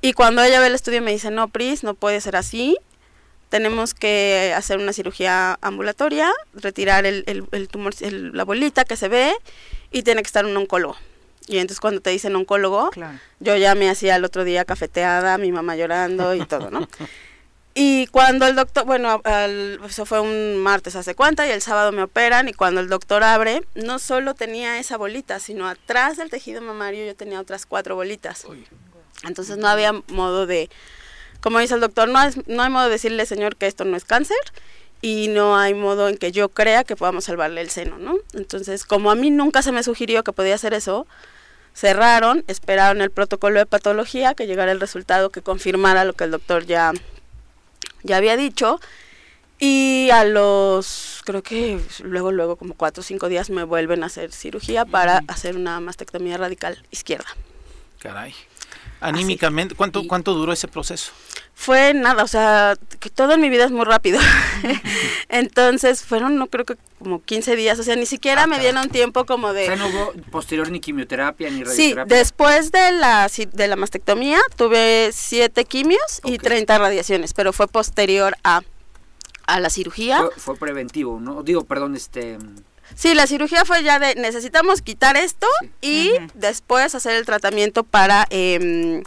Y 0.00 0.12
cuando 0.12 0.42
ella 0.42 0.58
ve 0.58 0.66
el 0.66 0.74
estudio 0.74 1.00
me 1.02 1.12
dice, 1.12 1.30
no, 1.30 1.46
Pris, 1.46 1.84
no 1.84 1.94
puede 1.94 2.20
ser 2.20 2.34
así, 2.34 2.76
tenemos 3.48 3.94
que 3.94 4.52
hacer 4.56 4.78
una 4.78 4.92
cirugía 4.92 5.56
ambulatoria, 5.60 6.32
retirar 6.52 7.06
el, 7.06 7.24
el, 7.26 7.68
tumor, 7.68 7.94
la 8.00 8.44
bolita 8.44 8.84
que 8.84 8.96
se 8.96 9.08
ve 9.08 9.32
y 9.92 10.02
tiene 10.02 10.22
que 10.22 10.26
estar 10.26 10.44
un 10.46 10.56
oncólogo. 10.56 10.96
Y 11.46 11.58
entonces 11.58 11.78
cuando 11.78 12.00
te 12.00 12.10
dicen 12.10 12.34
oncólogo, 12.34 12.90
yo 13.38 13.56
ya 13.56 13.76
me 13.76 13.88
hacía 13.88 14.16
el 14.16 14.24
otro 14.24 14.42
día 14.42 14.64
cafeteada, 14.64 15.38
mi 15.38 15.52
mamá 15.52 15.76
llorando 15.76 16.34
y 16.34 16.44
todo, 16.44 16.72
¿no? 16.72 16.88
Y 17.78 18.06
cuando 18.06 18.46
el 18.46 18.56
doctor, 18.56 18.86
bueno, 18.86 19.20
eso 19.86 20.06
fue 20.06 20.20
un 20.20 20.56
martes 20.56 20.96
hace 20.96 21.14
cuenta 21.14 21.46
y 21.46 21.50
el 21.50 21.60
sábado 21.60 21.92
me 21.92 22.02
operan 22.02 22.48
y 22.48 22.54
cuando 22.54 22.80
el 22.80 22.88
doctor 22.88 23.22
abre, 23.22 23.64
no 23.74 23.98
solo 23.98 24.32
tenía 24.32 24.78
esa 24.78 24.96
bolita, 24.96 25.40
sino 25.40 25.68
atrás 25.68 26.16
del 26.16 26.30
tejido 26.30 26.62
mamario 26.62 27.04
yo 27.04 27.14
tenía 27.14 27.38
otras 27.38 27.66
cuatro 27.66 27.94
bolitas. 27.94 28.46
Entonces 29.24 29.58
no 29.58 29.68
había 29.68 29.92
modo 29.92 30.46
de, 30.46 30.70
como 31.42 31.58
dice 31.58 31.74
el 31.74 31.82
doctor, 31.82 32.08
no, 32.08 32.18
no 32.46 32.62
hay 32.62 32.70
modo 32.70 32.84
de 32.84 32.92
decirle, 32.92 33.26
señor, 33.26 33.56
que 33.56 33.66
esto 33.66 33.84
no 33.84 33.94
es 33.98 34.06
cáncer 34.06 34.38
y 35.02 35.28
no 35.28 35.58
hay 35.58 35.74
modo 35.74 36.08
en 36.08 36.16
que 36.16 36.32
yo 36.32 36.48
crea 36.48 36.82
que 36.82 36.96
podamos 36.96 37.24
salvarle 37.24 37.60
el 37.60 37.68
seno, 37.68 37.98
¿no? 37.98 38.16
Entonces, 38.32 38.86
como 38.86 39.10
a 39.10 39.14
mí 39.14 39.30
nunca 39.30 39.60
se 39.60 39.72
me 39.72 39.82
sugirió 39.82 40.24
que 40.24 40.32
podía 40.32 40.54
hacer 40.54 40.72
eso, 40.72 41.06
cerraron, 41.74 42.42
esperaron 42.46 43.02
el 43.02 43.10
protocolo 43.10 43.58
de 43.58 43.66
patología, 43.66 44.34
que 44.34 44.46
llegara 44.46 44.72
el 44.72 44.80
resultado 44.80 45.28
que 45.28 45.42
confirmara 45.42 46.06
lo 46.06 46.14
que 46.14 46.24
el 46.24 46.30
doctor 46.30 46.64
ya 46.64 46.94
ya 48.06 48.16
había 48.16 48.36
dicho. 48.36 48.80
Y 49.58 50.10
a 50.12 50.24
los, 50.24 51.22
creo 51.24 51.42
que 51.42 51.80
luego, 52.02 52.30
luego, 52.30 52.56
como 52.56 52.74
cuatro 52.74 53.00
o 53.00 53.04
cinco 53.04 53.28
días 53.28 53.48
me 53.48 53.64
vuelven 53.64 54.02
a 54.02 54.06
hacer 54.06 54.32
cirugía 54.32 54.84
para 54.84 55.22
hacer 55.28 55.56
una 55.56 55.80
mastectomía 55.80 56.36
radical 56.36 56.84
izquierda. 56.90 57.28
Caray. 57.98 58.34
Anímicamente, 59.00 59.74
¿cuánto, 59.74 60.06
¿cuánto 60.06 60.34
duró 60.34 60.52
ese 60.52 60.68
proceso? 60.68 61.12
Fue 61.58 61.94
nada, 61.94 62.22
o 62.22 62.28
sea, 62.28 62.76
que 63.00 63.08
todo 63.08 63.32
en 63.32 63.40
mi 63.40 63.48
vida 63.48 63.64
es 63.64 63.70
muy 63.70 63.86
rápido. 63.86 64.20
Entonces 65.28 66.02
fueron, 66.04 66.36
no 66.36 66.48
creo 66.48 66.66
que 66.66 66.76
como 66.98 67.22
15 67.22 67.56
días, 67.56 67.78
o 67.78 67.82
sea, 67.82 67.96
ni 67.96 68.04
siquiera 68.04 68.42
Ah, 68.42 68.46
me 68.46 68.58
dieron 68.58 68.88
tiempo 68.90 69.24
como 69.24 69.52
de... 69.54 69.64
O 69.64 69.66
sea, 69.66 69.76
no 69.76 69.86
hubo 69.88 70.12
posterior 70.30 70.70
ni 70.70 70.80
quimioterapia 70.80 71.48
ni 71.50 71.60
Sí, 71.64 71.64
radioterapia. 71.94 72.16
después 72.18 72.72
de 72.72 72.92
la, 72.92 73.30
de 73.52 73.68
la 73.68 73.76
mastectomía 73.76 74.38
tuve 74.56 75.10
siete 75.12 75.64
quimios 75.64 76.20
y 76.24 76.38
30 76.38 76.76
radiaciones, 76.78 77.32
pero 77.32 77.52
fue 77.54 77.66
posterior 77.68 78.36
a, 78.44 78.60
a 79.46 79.58
la 79.60 79.70
cirugía. 79.70 80.18
Fue, 80.18 80.30
fue 80.36 80.56
preventivo, 80.56 81.18
¿no? 81.20 81.42
Digo, 81.42 81.64
perdón, 81.64 81.96
este... 81.96 82.36
Sí, 82.94 83.14
la 83.14 83.26
cirugía 83.26 83.64
fue 83.64 83.82
ya 83.82 83.98
de 83.98 84.14
necesitamos 84.14 84.80
quitar 84.80 85.16
esto 85.16 85.46
y 85.80 86.12
después 86.34 86.94
hacer 86.94 87.16
el 87.16 87.26
tratamiento 87.26 87.82
para 87.82 88.26
em, 88.30 89.02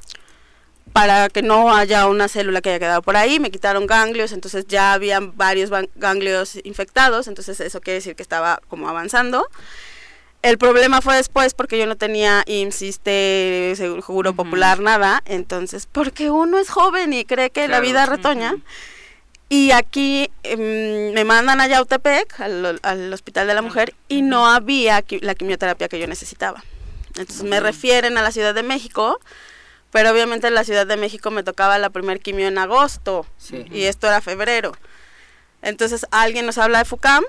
para 0.93 1.29
que 1.29 1.41
no 1.41 1.75
haya 1.75 2.07
una 2.07 2.27
célula 2.27 2.61
que 2.61 2.69
haya 2.69 2.79
quedado 2.79 3.01
por 3.01 3.15
ahí. 3.17 3.39
Me 3.39 3.51
quitaron 3.51 3.87
ganglios, 3.87 4.31
entonces 4.31 4.65
ya 4.67 4.93
habían 4.93 5.35
varios 5.37 5.69
ganglios 5.95 6.57
infectados, 6.63 7.27
entonces 7.27 7.59
eso 7.59 7.81
quiere 7.81 7.95
decir 7.95 8.15
que 8.15 8.23
estaba 8.23 8.59
como 8.67 8.89
avanzando. 8.89 9.47
El 10.41 10.57
problema 10.57 11.01
fue 11.01 11.17
después 11.17 11.53
porque 11.53 11.77
yo 11.77 11.85
no 11.85 11.97
tenía 11.97 12.43
IMSS, 12.45 12.81
ISSSTE, 12.81 13.73
Seguro 13.75 14.33
Popular, 14.33 14.79
nada. 14.79 15.21
Entonces, 15.25 15.85
porque 15.91 16.29
uno 16.31 16.57
es 16.59 16.69
joven 16.69 17.11
y 17.11 17.25
cree 17.25 17.49
que 17.49 17.67
la 17.67 17.81
vida 17.81 18.05
retoña. 18.05 18.55
Y 19.49 19.71
aquí 19.71 20.29
em, 20.43 21.11
me 21.13 21.25
mandan 21.25 21.59
a 21.59 21.67
Yautepec, 21.67 22.39
al, 22.39 22.79
al 22.83 23.11
Hospital 23.11 23.47
de 23.47 23.53
la 23.55 23.61
Mujer, 23.61 23.93
y 24.07 24.21
no 24.21 24.47
había 24.47 24.99
qui- 25.05 25.19
la 25.21 25.35
quimioterapia 25.35 25.89
que 25.89 25.99
yo 25.99 26.07
necesitaba. 26.07 26.63
Entonces 27.17 27.43
me 27.43 27.59
refieren 27.59 28.17
a 28.17 28.21
la 28.21 28.31
Ciudad 28.31 28.53
de 28.53 28.63
México, 28.63 29.19
pero 29.91 30.11
obviamente 30.11 30.47
en 30.47 30.55
la 30.55 30.63
Ciudad 30.63 30.85
de 30.87 30.97
México 30.97 31.31
me 31.31 31.43
tocaba 31.43 31.77
la 31.79 31.89
primer 31.89 32.19
quimio 32.19 32.47
en 32.47 32.57
agosto, 32.57 33.25
Sí. 33.37 33.65
y 33.71 33.83
esto 33.83 34.07
era 34.07 34.21
febrero. 34.21 34.73
Entonces 35.61 36.05
alguien 36.11 36.45
nos 36.45 36.57
habla 36.57 36.79
de 36.79 36.85
FUCAM, 36.85 37.23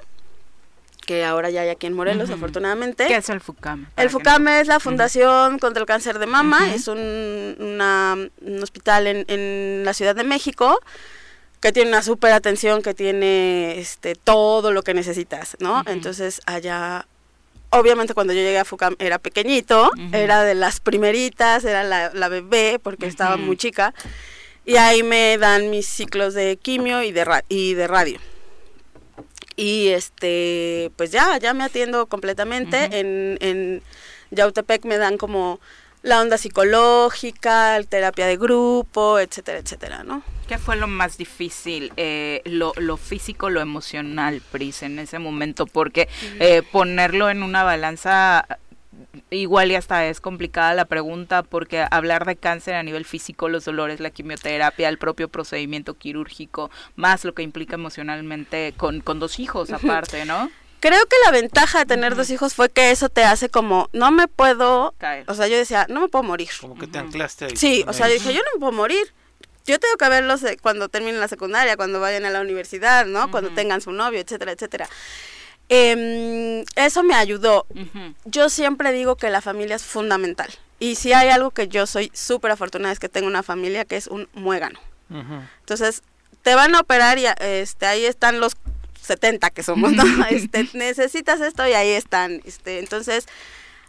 que 1.06 1.24
ahora 1.24 1.50
ya 1.50 1.62
hay 1.62 1.70
aquí 1.70 1.86
en 1.86 1.94
Morelos, 1.94 2.30
afortunadamente. 2.30 3.06
¿Qué 3.06 3.16
es 3.16 3.28
el 3.30 3.40
FUCAM? 3.40 3.86
El 3.96 4.10
FUCAM 4.10 4.46
es 4.48 4.68
la 4.68 4.78
Fundación 4.78 5.58
contra 5.58 5.80
el 5.80 5.86
Cáncer 5.86 6.18
de 6.20 6.26
Mama, 6.26 6.72
es 6.72 6.86
un, 6.86 7.56
una- 7.58 8.16
un 8.42 8.62
hospital 8.62 9.06
en, 9.08 9.24
en 9.28 9.82
la 9.84 9.92
Ciudad 9.94 10.14
de 10.14 10.22
México 10.24 10.78
que 11.60 11.72
tiene 11.72 11.90
una 11.90 12.02
súper 12.02 12.32
atención, 12.32 12.80
que 12.82 12.94
tiene 12.94 13.78
este 13.80 14.14
todo 14.14 14.70
lo 14.72 14.82
que 14.82 14.94
necesitas, 14.94 15.56
¿no? 15.58 15.82
Entonces 15.86 16.40
allá, 16.46 17.06
obviamente 17.70 18.14
cuando 18.14 18.32
yo 18.32 18.40
llegué 18.40 18.58
a 18.58 18.64
FUCAM 18.64 18.96
era 18.98 19.18
pequeñito, 19.18 19.90
era 20.12 20.42
de 20.44 20.54
las 20.54 20.80
primeritas, 20.80 21.64
era 21.64 21.82
la, 21.84 22.10
la 22.12 22.28
bebé 22.28 22.78
porque 22.82 23.06
estaba 23.06 23.36
muy 23.46 23.56
chica, 23.56 23.94
y 24.66 24.76
ahí 24.76 25.02
me 25.02 25.38
dan 25.38 25.70
mis 25.70 25.86
ciclos 25.86 26.34
de 26.34 26.56
quimio 26.56 27.02
y 27.02 27.12
de, 27.12 27.24
ra- 27.24 27.44
y 27.48 27.74
de 27.74 27.86
radio. 27.86 28.18
Y 29.56 29.88
este, 29.88 30.90
pues 30.96 31.10
ya, 31.10 31.36
ya 31.38 31.52
me 31.54 31.64
atiendo 31.64 32.06
completamente. 32.06 32.88
En, 32.98 33.36
en 33.40 33.82
Yautepec 34.30 34.84
me 34.84 34.96
dan 34.96 35.18
como 35.18 35.60
la 36.02 36.20
onda 36.20 36.38
psicológica, 36.38 37.78
terapia 37.88 38.26
de 38.26 38.36
grupo, 38.38 39.18
etcétera, 39.18 39.58
etcétera, 39.58 40.02
¿no? 40.02 40.22
¿Qué 40.50 40.58
fue 40.58 40.74
lo 40.74 40.88
más 40.88 41.16
difícil? 41.16 41.92
Eh, 41.96 42.42
lo, 42.44 42.72
lo 42.76 42.96
físico, 42.96 43.50
lo 43.50 43.60
emocional, 43.60 44.42
Pris, 44.50 44.82
en 44.82 44.98
ese 44.98 45.20
momento? 45.20 45.64
Porque 45.64 46.08
eh, 46.40 46.62
ponerlo 46.72 47.30
en 47.30 47.44
una 47.44 47.62
balanza, 47.62 48.58
igual 49.30 49.70
y 49.70 49.76
hasta 49.76 50.08
es 50.08 50.20
complicada 50.20 50.74
la 50.74 50.86
pregunta, 50.86 51.44
porque 51.44 51.86
hablar 51.88 52.26
de 52.26 52.34
cáncer 52.34 52.74
a 52.74 52.82
nivel 52.82 53.04
físico, 53.04 53.48
los 53.48 53.64
dolores, 53.64 54.00
la 54.00 54.10
quimioterapia, 54.10 54.88
el 54.88 54.98
propio 54.98 55.28
procedimiento 55.28 55.94
quirúrgico, 55.94 56.68
más 56.96 57.24
lo 57.24 57.32
que 57.32 57.44
implica 57.44 57.76
emocionalmente 57.76 58.74
con, 58.76 59.02
con 59.02 59.20
dos 59.20 59.38
hijos 59.38 59.70
aparte, 59.72 60.24
¿no? 60.24 60.50
Creo 60.80 61.06
que 61.06 61.16
la 61.26 61.30
ventaja 61.30 61.78
de 61.78 61.86
tener 61.86 62.16
dos 62.16 62.28
hijos 62.28 62.54
fue 62.54 62.70
que 62.70 62.90
eso 62.90 63.08
te 63.08 63.22
hace 63.22 63.50
como, 63.50 63.88
no 63.92 64.10
me 64.10 64.26
puedo, 64.26 64.96
Caer. 64.98 65.30
o 65.30 65.34
sea, 65.34 65.46
yo 65.46 65.56
decía, 65.56 65.86
no 65.88 66.00
me 66.00 66.08
puedo 66.08 66.24
morir. 66.24 66.48
Como 66.60 66.76
que 66.76 66.88
te 66.88 66.98
anclaste 66.98 67.44
ahí. 67.44 67.56
Sí, 67.56 67.84
o 67.86 67.92
sea, 67.92 68.08
yo 68.08 68.14
dije, 68.14 68.34
yo 68.34 68.40
no 68.40 68.48
me 68.54 68.58
puedo 68.58 68.72
morir. 68.72 69.14
Yo 69.66 69.78
tengo 69.78 69.96
que 69.96 70.08
verlos 70.08 70.42
eh, 70.44 70.56
cuando 70.60 70.88
terminen 70.88 71.20
la 71.20 71.28
secundaria, 71.28 71.76
cuando 71.76 72.00
vayan 72.00 72.24
a 72.24 72.30
la 72.30 72.40
universidad, 72.40 73.06
¿no? 73.06 73.30
Cuando 73.30 73.50
tengan 73.50 73.80
su 73.80 73.92
novio, 73.92 74.20
etcétera, 74.20 74.52
etcétera. 74.52 74.88
Em, 75.68 76.64
eso 76.74 77.02
me 77.02 77.14
ayudó. 77.14 77.66
Yo 78.24 78.48
siempre 78.50 78.92
digo 78.92 79.16
que 79.16 79.30
la 79.30 79.40
familia 79.40 79.76
es 79.76 79.84
fundamental. 79.84 80.50
Y 80.80 80.96
si 80.96 81.12
hay 81.12 81.28
algo 81.28 81.50
que 81.50 81.68
yo 81.68 81.86
soy 81.86 82.10
súper 82.14 82.50
afortunada 82.50 82.92
es 82.92 82.98
que 82.98 83.08
tengo 83.08 83.28
una 83.28 83.42
familia 83.42 83.84
que 83.84 83.96
es 83.96 84.06
un 84.06 84.28
muégano. 84.32 84.80
Entonces, 85.60 86.02
te 86.42 86.54
van 86.54 86.74
a 86.74 86.80
operar 86.80 87.18
y 87.18 87.26
este, 87.40 87.86
ahí 87.86 88.04
están 88.04 88.40
los 88.40 88.56
70 89.02 89.50
que 89.50 89.62
somos, 89.62 89.92
¿no? 89.92 90.04
Este, 90.30 90.68
necesitas 90.72 91.40
esto 91.40 91.66
y 91.66 91.72
ahí 91.72 91.90
están. 91.90 92.40
Este, 92.44 92.78
entonces, 92.78 93.26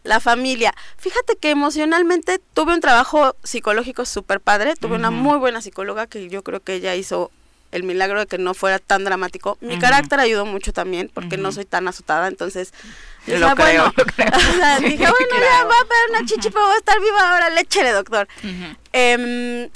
la 0.03 0.19
familia. 0.19 0.73
Fíjate 0.97 1.35
que 1.35 1.51
emocionalmente 1.51 2.39
tuve 2.53 2.73
un 2.73 2.81
trabajo 2.81 3.35
psicológico 3.43 4.05
súper 4.05 4.39
padre. 4.39 4.75
Tuve 4.75 4.95
una 4.95 5.09
Ujú. 5.09 5.17
muy 5.17 5.37
buena 5.37 5.61
psicóloga 5.61 6.07
que 6.07 6.27
yo 6.29 6.43
creo 6.43 6.59
que 6.59 6.75
ella 6.75 6.95
hizo 6.95 7.31
el 7.71 7.83
milagro 7.83 8.19
de 8.19 8.25
que 8.27 8.37
no 8.37 8.53
fuera 8.53 8.79
tan 8.79 9.03
dramático. 9.05 9.57
Mi 9.61 9.73
Ujú. 9.73 9.81
carácter 9.81 10.19
ayudó 10.19 10.45
mucho 10.45 10.73
también 10.73 11.09
porque 11.13 11.37
no 11.37 11.51
soy 11.51 11.65
tan 11.65 11.87
azotada, 11.87 12.27
entonces 12.27 12.73
Lo 13.27 13.35
dije, 13.35 13.53
creo, 13.55 13.55
bueno, 13.55 13.93
lo 13.95 14.05
creo. 14.05 14.27
o 14.35 14.55
sea, 14.57 14.79
dije, 14.79 14.97
bueno, 14.97 15.15
ya 15.31 15.37
claro. 15.37 15.67
voy 15.67 15.75
a 15.79 15.87
pegar 15.87 16.09
una 16.09 16.25
chichi, 16.25 16.49
pero 16.49 16.65
voy 16.65 16.75
a 16.75 16.77
estar 16.77 16.99
viva 16.99 17.31
ahora, 17.31 17.49
léchele, 17.51 17.91
doctor. 17.91 18.27
Em, 18.91 19.69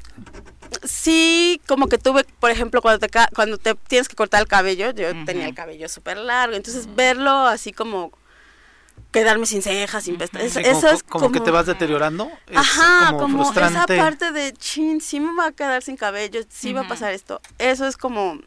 sí, 0.83 1.61
como 1.67 1.87
que 1.87 1.97
tuve, 1.97 2.25
por 2.39 2.51
ejemplo, 2.51 2.81
cuando 2.81 2.99
te, 2.99 3.09
cuando 3.33 3.57
te 3.57 3.75
tienes 3.75 4.07
que 4.09 4.15
cortar 4.15 4.41
el 4.41 4.47
cabello, 4.47 4.91
yo 4.91 5.23
tenía 5.25 5.45
el 5.47 5.53
cabello 5.55 5.87
súper 5.87 6.17
largo, 6.17 6.55
entonces 6.55 6.93
verlo 6.95 7.31
así 7.47 7.71
como 7.71 8.11
quedarme 9.15 9.45
sin 9.45 9.61
cejas, 9.61 10.03
sin 10.03 10.17
pestañas, 10.17 10.51
Sí, 10.51 10.59
eso 10.59 10.81
como, 10.81 10.93
es 10.93 11.03
como 11.03 11.31
que 11.31 11.39
te 11.39 11.51
vas 11.51 11.65
deteriorando. 11.65 12.29
Es 12.47 12.57
Ajá, 12.57 13.11
como, 13.11 13.19
como, 13.19 13.51
esa 13.51 13.85
parte 13.85 14.31
de 14.33 14.51
chin, 14.53 14.99
sí 14.99 15.21
me 15.21 15.33
va 15.33 15.47
a 15.47 15.51
quedar 15.53 15.81
sin 15.83 15.95
cabello, 15.95 16.41
sí 16.49 16.73
va 16.73 16.81
a 16.81 16.87
pasar 16.87 17.13
esto. 17.13 17.41
Eso 17.57 17.87
es 17.87 17.95
como, 17.95 18.39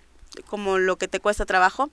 como 0.47 0.77
lo 0.77 0.97
que 0.97 1.09
te 1.09 1.21
cuesta 1.21 1.47
trabajo. 1.47 1.89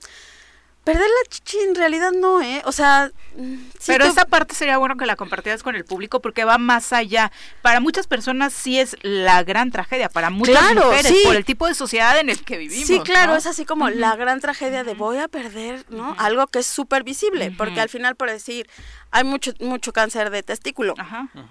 Perder 0.86 1.02
la 1.02 1.28
chichi 1.30 1.58
en 1.58 1.74
realidad 1.74 2.12
no, 2.12 2.40
¿eh? 2.40 2.62
O 2.64 2.70
sea, 2.70 3.10
mm, 3.36 3.54
sí 3.76 3.86
Pero 3.88 4.04
tu- 4.04 4.12
esa 4.12 4.24
parte 4.24 4.54
sería 4.54 4.78
bueno 4.78 4.96
que 4.96 5.04
la 5.04 5.16
compartieras 5.16 5.64
con 5.64 5.74
el 5.74 5.84
público 5.84 6.20
porque 6.22 6.44
va 6.44 6.58
más 6.58 6.92
allá. 6.92 7.32
Para 7.60 7.80
muchas 7.80 8.06
personas 8.06 8.52
sí 8.52 8.78
es 8.78 8.96
la 9.02 9.42
gran 9.42 9.72
tragedia, 9.72 10.08
para 10.08 10.30
muchas 10.30 10.56
Claro, 10.56 10.86
mujeres, 10.86 11.08
sí. 11.12 11.20
por 11.24 11.34
el 11.34 11.44
tipo 11.44 11.66
de 11.66 11.74
sociedad 11.74 12.16
en 12.20 12.30
el 12.30 12.40
que 12.44 12.56
vivimos. 12.56 12.86
Sí, 12.86 13.00
claro, 13.00 13.32
¿no? 13.32 13.36
es 13.38 13.46
así 13.46 13.64
como 13.64 13.90
la 13.90 14.14
gran 14.14 14.38
tragedia 14.40 14.84
de 14.84 14.94
voy 14.94 15.18
a 15.18 15.26
perder, 15.26 15.84
¿no? 15.88 16.14
Algo 16.18 16.46
que 16.46 16.60
es 16.60 16.66
súper 16.66 17.02
visible, 17.02 17.52
porque 17.58 17.80
al 17.80 17.88
final, 17.88 18.14
por 18.14 18.30
decir, 18.30 18.68
hay 19.10 19.24
mucho 19.24 19.54
mucho 19.58 19.92
cáncer 19.92 20.30
de 20.30 20.44
testículo. 20.44 20.94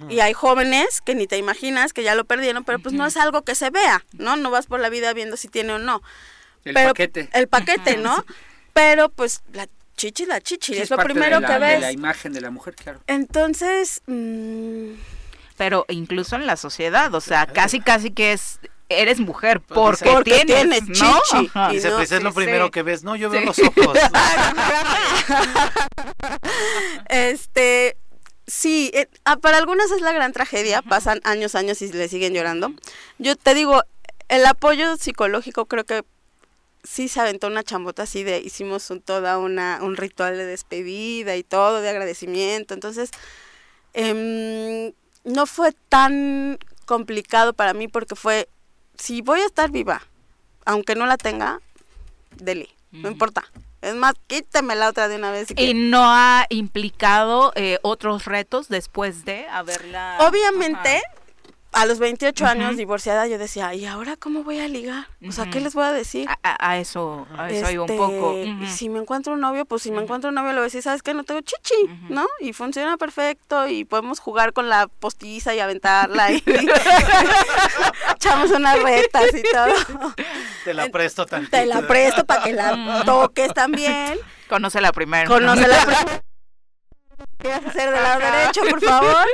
Y 0.08 0.22
hay 0.22 0.32
jóvenes 0.32 1.02
que 1.02 1.14
ni 1.14 1.28
te 1.28 1.38
imaginas 1.38 1.92
que 1.92 2.04
ya 2.04 2.16
lo 2.16 2.24
perdieron, 2.24 2.64
pero 2.64 2.80
pues 2.80 2.96
no 2.96 3.06
es 3.06 3.18
algo 3.18 3.42
que 3.42 3.54
se 3.54 3.70
vea, 3.70 4.02
¿no? 4.14 4.38
No 4.38 4.50
vas 4.50 4.66
por 4.68 4.80
la 4.80 4.88
vida 4.88 5.12
viendo 5.12 5.36
si 5.36 5.50
tiene 5.50 5.74
o 5.74 5.78
no. 5.78 6.02
El 6.64 6.74
Pero- 6.74 6.90
paquete. 6.92 7.30
El 7.34 7.50
paquete, 7.50 7.98
¿no? 7.98 8.24
Pero 8.76 9.08
pues 9.10 9.42
la 9.54 9.68
chichi, 9.96 10.26
la 10.26 10.42
chichi, 10.42 10.74
Sí, 10.76 10.82
es, 10.82 10.90
lo 10.90 10.98
parte 10.98 11.14
primero 11.14 11.38
de 11.38 11.42
la, 11.42 11.48
que 11.48 11.54
de 11.54 11.60
ves. 11.60 11.80
la 11.82 11.92
imagen 11.94 12.34
de 12.34 12.42
la 12.42 12.52
mujer, 12.52 12.76
claro. 12.76 13.00
Entonces, 13.08 14.02
mm, 14.06 14.92
Pero 15.56 15.86
incluso 15.88 16.36
en 16.36 16.46
la 16.46 16.58
sociedad, 16.58 17.14
o 17.16 17.22
sea, 17.22 17.48
casi 17.48 17.80
casi 17.80 18.12
que 18.12 18.34
es 18.34 18.60
eres 18.90 19.20
mujer 19.22 19.62
porque, 19.62 20.04
dice- 20.06 20.14
Porque 20.16 20.32
tienes, 20.46 20.84
tienes 20.84 21.02
¿no? 21.02 21.20
chichi. 21.24 21.48
Ajá. 21.54 21.70
Dice, 21.70 21.90
pues 21.92 22.12
es 22.12 22.22
lo 22.22 22.34
primero 22.34 22.66
sí. 22.66 22.72
que 22.72 22.84
ves. 22.84 23.04
No, 23.04 23.16
yo 23.16 23.30
veo 23.30 23.54
Sí. 23.54 23.64
los 23.64 23.70
ojos. 23.78 23.98
este, 27.10 27.98
sí, 28.46 28.92
eh, 28.94 29.08
ah, 29.24 29.38
para 29.38 29.58
algunas 29.58 29.90
es 29.92 30.02
la 30.02 30.12
gran 30.12 30.34
tragedia, 30.34 30.82
pasan 30.82 31.22
años, 31.24 31.56
años 31.56 31.82
y 31.82 31.92
le 31.92 32.08
siguen 32.10 32.34
llorando. 32.34 32.74
Yo 33.18 33.36
te 33.36 33.54
digo, 33.54 33.82
el 34.28 34.46
apoyo 34.46 34.98
psicológico 34.98 35.66
creo 35.66 35.86
que 35.86 36.04
sí 36.86 37.08
se 37.08 37.20
aventó 37.20 37.48
una 37.48 37.64
chambota 37.64 38.04
así 38.04 38.24
de, 38.24 38.40
hicimos 38.40 38.90
un, 38.90 39.02
toda 39.02 39.38
una, 39.38 39.80
un 39.82 39.98
ritual 39.98 40.38
de 40.38 40.46
despedida 40.46 41.36
y 41.36 41.44
todo, 41.44 41.82
de 41.82 41.90
agradecimiento, 41.90 42.74
entonces 42.74 43.12
em, 43.94 44.94
no 45.24 45.46
fue 45.46 45.74
tan 45.90 46.58
complicado 46.86 47.54
para 47.54 47.74
mí 47.74 47.88
porque 47.88 48.16
fue, 48.16 48.48
si 48.98 49.22
voy 49.22 49.42
a 49.42 49.46
estar 49.46 49.72
viva, 49.72 50.02
aunque 50.66 50.96
no 50.96 51.06
la 51.06 51.18
tenga, 51.18 51.62
dele, 52.38 52.70
no 52.92 53.10
importa. 53.10 53.44
Es 53.82 53.94
más, 53.94 54.16
quíteme 54.26 54.76
la 54.76 54.90
otra 54.90 55.08
de 55.08 55.18
una 55.18 55.30
vez. 55.30 55.50
si 55.50 55.54
Y 55.58 55.76
no 55.76 56.02
ha 56.04 56.48
implicado 56.50 57.52
eh, 57.56 57.78
otros 57.84 58.26
retos 58.26 58.68
después 58.68 59.26
de 59.26 59.48
haberla. 59.48 60.18
Obviamente, 60.22 61.04
a 61.76 61.86
los 61.86 62.00
28 62.00 62.46
años 62.46 62.78
divorciada 62.78 63.28
yo 63.28 63.38
decía, 63.38 63.74
¿y 63.74 63.86
ahora 63.86 64.16
cómo 64.16 64.44
voy 64.44 64.60
a 64.60 64.68
ligar? 64.68 65.08
O 65.28 65.32
sea, 65.34 65.50
¿qué 65.50 65.60
les 65.60 65.74
voy 65.74 65.84
a 65.84 65.92
decir? 65.92 66.28
A, 66.42 66.78
eso, 66.78 67.28
a 67.38 67.50
eso 67.50 67.70
iba 67.70 67.84
un 67.84 67.98
poco. 67.98 68.34
Este, 68.38 68.68
si 68.68 68.88
me 68.88 69.00
encuentro 69.00 69.34
un 69.34 69.42
novio, 69.42 69.66
pues 69.66 69.82
si 69.82 69.92
me 69.92 70.02
encuentro 70.02 70.30
un 70.30 70.36
novio 70.36 70.52
le 70.52 70.56
voy 70.56 70.62
a 70.62 70.66
decir, 70.66 70.82
¿sabes 70.82 71.04
qué? 71.04 71.14
No 71.14 71.26
tengo 71.26 71.42
chichi, 71.42 71.76
¿no? 72.10 72.26
Y 72.40 72.54
funciona 72.54 72.96
perfecto 72.96 73.68
y 73.68 73.84
podemos 73.84 74.22
jugar 74.22 74.54
con 74.54 74.70
la 74.70 74.88
postiza 74.88 75.54
y 75.54 75.60
aventarla 75.60 76.32
y 76.32 76.42
echamos 78.16 78.52
unas 78.52 78.82
retas 78.82 79.26
y 79.34 79.44
todo. 79.44 80.16
Te 80.64 80.74
la 80.74 80.88
presto 80.88 81.26
también. 81.26 81.52
Te 81.52 81.66
la 81.66 81.86
presto 81.86 82.26
para 82.26 82.44
que 82.44 82.54
la 82.54 83.04
toques 83.06 83.54
también. 83.54 84.18
Conoce 84.48 84.80
la 84.80 84.94
primera. 84.94 85.28
Conoce 85.28 85.68
la 85.68 85.82
primera. 85.86 86.24
¿Quieres 87.38 87.66
hacer 87.66 87.92
del 87.92 88.04
lado 88.04 88.20
derecho, 88.20 88.62
por 88.70 88.82
favor? 88.82 89.28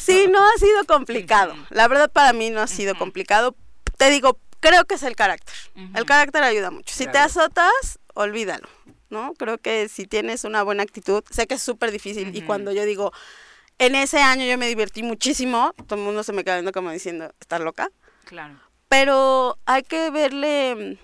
Sí, 0.00 0.26
no 0.30 0.44
ha 0.44 0.58
sido 0.58 0.84
complicado. 0.86 1.54
La 1.70 1.88
verdad 1.88 2.10
para 2.10 2.32
mí 2.32 2.50
no 2.50 2.60
ha 2.60 2.66
sido 2.66 2.94
complicado. 2.94 3.54
Te 3.98 4.10
digo, 4.10 4.38
creo 4.60 4.84
que 4.84 4.94
es 4.94 5.02
el 5.02 5.16
carácter. 5.16 5.54
El 5.94 6.04
carácter 6.04 6.42
ayuda 6.42 6.70
mucho. 6.70 6.94
Si 6.94 7.06
te 7.06 7.18
azotas, 7.18 7.98
olvídalo, 8.14 8.68
¿no? 9.10 9.34
Creo 9.34 9.58
que 9.58 9.88
si 9.88 10.06
tienes 10.06 10.44
una 10.44 10.62
buena 10.62 10.82
actitud, 10.82 11.22
sé 11.30 11.46
que 11.46 11.54
es 11.54 11.62
súper 11.62 11.90
difícil 11.90 12.34
y 12.34 12.42
cuando 12.42 12.72
yo 12.72 12.84
digo, 12.84 13.12
en 13.78 13.94
ese 13.94 14.18
año 14.18 14.46
yo 14.46 14.56
me 14.58 14.68
divertí 14.68 15.02
muchísimo, 15.02 15.74
todo 15.86 15.98
el 15.98 16.04
mundo 16.04 16.22
se 16.22 16.32
me 16.32 16.44
queda 16.44 16.56
viendo 16.56 16.72
como 16.72 16.90
diciendo, 16.90 17.32
¿estás 17.40 17.60
loca? 17.60 17.90
Claro. 18.24 18.54
Pero 18.88 19.58
hay 19.66 19.82
que 19.82 20.10
verle 20.10 20.98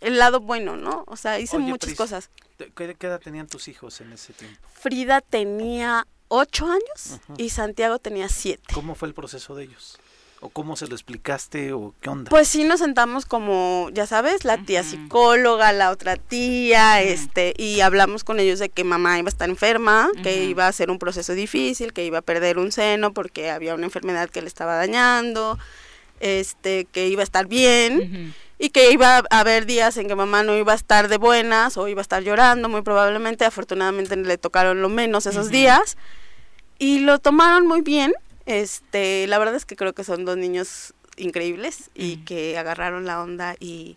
el 0.00 0.18
lado 0.18 0.40
bueno, 0.40 0.76
¿no? 0.76 1.04
O 1.06 1.16
sea, 1.16 1.38
hice 1.38 1.58
muchas 1.58 1.94
cosas. 1.94 2.30
¿Qué 2.74 3.06
edad 3.06 3.20
tenían 3.20 3.46
tus 3.46 3.68
hijos 3.68 4.00
en 4.00 4.12
ese 4.12 4.32
tiempo? 4.32 4.60
Frida 4.74 5.20
tenía 5.20 6.06
ocho 6.28 6.66
años 6.66 7.20
y 7.36 7.50
Santiago 7.50 7.98
tenía 7.98 8.28
siete. 8.28 8.74
¿Cómo 8.74 8.94
fue 8.94 9.08
el 9.08 9.14
proceso 9.14 9.54
de 9.54 9.64
ellos? 9.64 9.98
¿O 10.42 10.48
cómo 10.48 10.74
se 10.74 10.86
lo 10.86 10.94
explicaste 10.94 11.74
o 11.74 11.94
qué 12.00 12.08
onda? 12.08 12.30
Pues 12.30 12.48
sí 12.48 12.64
nos 12.64 12.80
sentamos 12.80 13.26
como, 13.26 13.90
ya 13.92 14.06
sabes, 14.06 14.44
la 14.46 14.56
tía 14.56 14.82
psicóloga, 14.82 15.70
la 15.72 15.90
otra 15.90 16.16
tía, 16.16 17.02
este, 17.02 17.52
y 17.58 17.80
hablamos 17.80 18.24
con 18.24 18.40
ellos 18.40 18.58
de 18.58 18.70
que 18.70 18.82
mamá 18.82 19.18
iba 19.18 19.28
a 19.28 19.28
estar 19.28 19.50
enferma, 19.50 20.08
que 20.22 20.44
iba 20.44 20.66
a 20.66 20.72
ser 20.72 20.90
un 20.90 20.98
proceso 20.98 21.34
difícil, 21.34 21.92
que 21.92 22.06
iba 22.06 22.18
a 22.18 22.22
perder 22.22 22.56
un 22.56 22.72
seno 22.72 23.12
porque 23.12 23.50
había 23.50 23.74
una 23.74 23.84
enfermedad 23.84 24.30
que 24.30 24.40
le 24.40 24.48
estaba 24.48 24.76
dañando, 24.76 25.58
este, 26.20 26.86
que 26.86 27.08
iba 27.08 27.20
a 27.20 27.24
estar 27.24 27.46
bien 27.46 28.34
y 28.62 28.68
que 28.68 28.92
iba 28.92 29.16
a 29.30 29.40
haber 29.40 29.64
días 29.64 29.96
en 29.96 30.06
que 30.06 30.14
mamá 30.14 30.42
no 30.42 30.54
iba 30.54 30.72
a 30.72 30.76
estar 30.76 31.08
de 31.08 31.16
buenas 31.16 31.78
o 31.78 31.88
iba 31.88 32.02
a 32.02 32.02
estar 32.02 32.22
llorando, 32.22 32.68
muy 32.68 32.82
probablemente, 32.82 33.46
afortunadamente 33.46 34.14
le 34.16 34.36
tocaron 34.36 34.82
lo 34.82 34.90
menos 34.90 35.24
esos 35.24 35.48
días 35.48 35.96
y 36.78 36.98
lo 36.98 37.18
tomaron 37.18 37.66
muy 37.66 37.80
bien. 37.80 38.12
Este, 38.44 39.26
la 39.28 39.38
verdad 39.38 39.54
es 39.54 39.64
que 39.64 39.76
creo 39.76 39.94
que 39.94 40.04
son 40.04 40.26
dos 40.26 40.36
niños 40.36 40.92
increíbles 41.16 41.90
y 41.94 42.18
que 42.18 42.58
agarraron 42.58 43.06
la 43.06 43.22
onda 43.22 43.56
y 43.58 43.96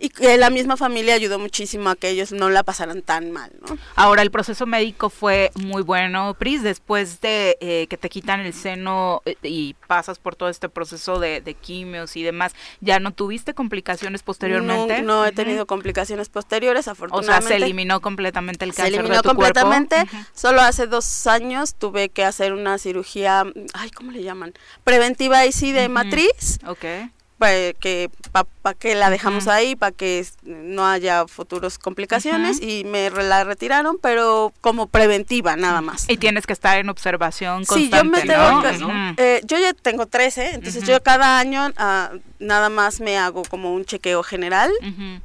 y 0.00 0.08
que 0.08 0.38
la 0.38 0.48
misma 0.48 0.78
familia 0.78 1.14
ayudó 1.14 1.38
muchísimo 1.38 1.90
a 1.90 1.96
que 1.96 2.08
ellos 2.08 2.32
no 2.32 2.48
la 2.48 2.62
pasaran 2.62 3.02
tan 3.02 3.30
mal, 3.30 3.52
¿no? 3.60 3.76
Ahora, 3.96 4.22
el 4.22 4.30
proceso 4.30 4.64
médico 4.64 5.10
fue 5.10 5.52
muy 5.54 5.82
bueno, 5.82 6.34
Pris, 6.38 6.62
después 6.62 7.20
de 7.20 7.58
eh, 7.60 7.86
que 7.88 7.98
te 7.98 8.08
quitan 8.08 8.40
el 8.40 8.54
seno 8.54 9.20
eh, 9.26 9.36
y 9.42 9.74
pasas 9.86 10.18
por 10.18 10.36
todo 10.36 10.48
este 10.48 10.70
proceso 10.70 11.20
de, 11.20 11.40
quimios 11.60 12.16
y 12.16 12.22
demás, 12.22 12.54
¿ya 12.80 12.98
no 12.98 13.12
tuviste 13.12 13.52
complicaciones 13.52 14.22
posteriormente? 14.22 15.02
No, 15.02 15.20
no 15.20 15.26
he 15.26 15.32
tenido 15.32 15.66
complicaciones 15.66 16.30
posteriores, 16.30 16.88
afortunadamente. 16.88 17.44
O 17.44 17.48
sea, 17.48 17.58
se 17.58 17.62
eliminó 17.62 18.00
completamente 18.00 18.64
el 18.64 18.70
cáncer 18.72 18.94
Se 18.94 19.00
eliminó 19.00 19.22
completamente, 19.22 20.06
solo 20.32 20.62
hace 20.62 20.86
dos 20.86 21.26
años 21.26 21.74
tuve 21.74 22.08
que 22.08 22.24
hacer 22.24 22.54
una 22.54 22.78
cirugía, 22.78 23.44
ay, 23.74 23.90
¿cómo 23.90 24.12
le 24.12 24.22
llaman? 24.22 24.54
Preventiva 24.82 25.44
y 25.44 25.52
sí 25.52 25.72
de 25.72 25.90
matriz. 25.90 26.58
Ok 26.66 27.10
que 27.40 28.10
para 28.30 28.74
que 28.78 28.94
la 28.94 29.08
dejamos 29.10 29.48
ahí 29.48 29.74
para 29.74 29.92
que 29.92 30.26
no 30.44 30.86
haya 30.86 31.26
futuros 31.26 31.78
complicaciones 31.78 32.60
y 32.60 32.84
me 32.84 33.10
la 33.10 33.44
retiraron 33.44 33.98
pero 34.00 34.52
como 34.60 34.86
preventiva 34.86 35.56
nada 35.56 35.80
más. 35.80 36.08
Y 36.08 36.18
tienes 36.18 36.46
que 36.46 36.52
estar 36.52 36.78
en 36.78 36.90
observación 36.90 37.64
constante 37.64 38.20
sí 38.20 38.28
yo 38.28 38.52
me 38.52 38.68
tengo 38.70 38.92
eh, 39.16 39.40
yo 39.44 39.58
ya 39.58 39.72
tengo 39.72 40.06
13 40.06 40.54
entonces 40.54 40.84
yo 40.84 41.02
cada 41.02 41.38
año 41.38 41.70
ah, 41.76 42.12
nada 42.38 42.68
más 42.68 43.00
me 43.00 43.16
hago 43.16 43.42
como 43.42 43.72
un 43.72 43.84
chequeo 43.84 44.22
general 44.22 44.70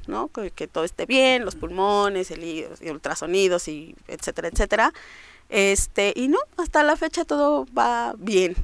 no 0.07 0.29
que, 0.29 0.67
todo 0.67 0.83
esté 0.83 1.05
bien 1.05 1.45
los 1.45 1.55
pulmones 1.55 2.31
el 2.31 2.43
y 2.43 2.65
ultrasonidos 2.89 3.67
y 3.67 3.95
etcétera 4.07 4.47
etcétera. 4.47 4.93
Este 5.49 6.11
y 6.15 6.27
no 6.27 6.39
hasta 6.57 6.83
la 6.83 6.95
fecha 6.95 7.23
todo 7.23 7.67
va 7.77 8.13
bien 8.17 8.55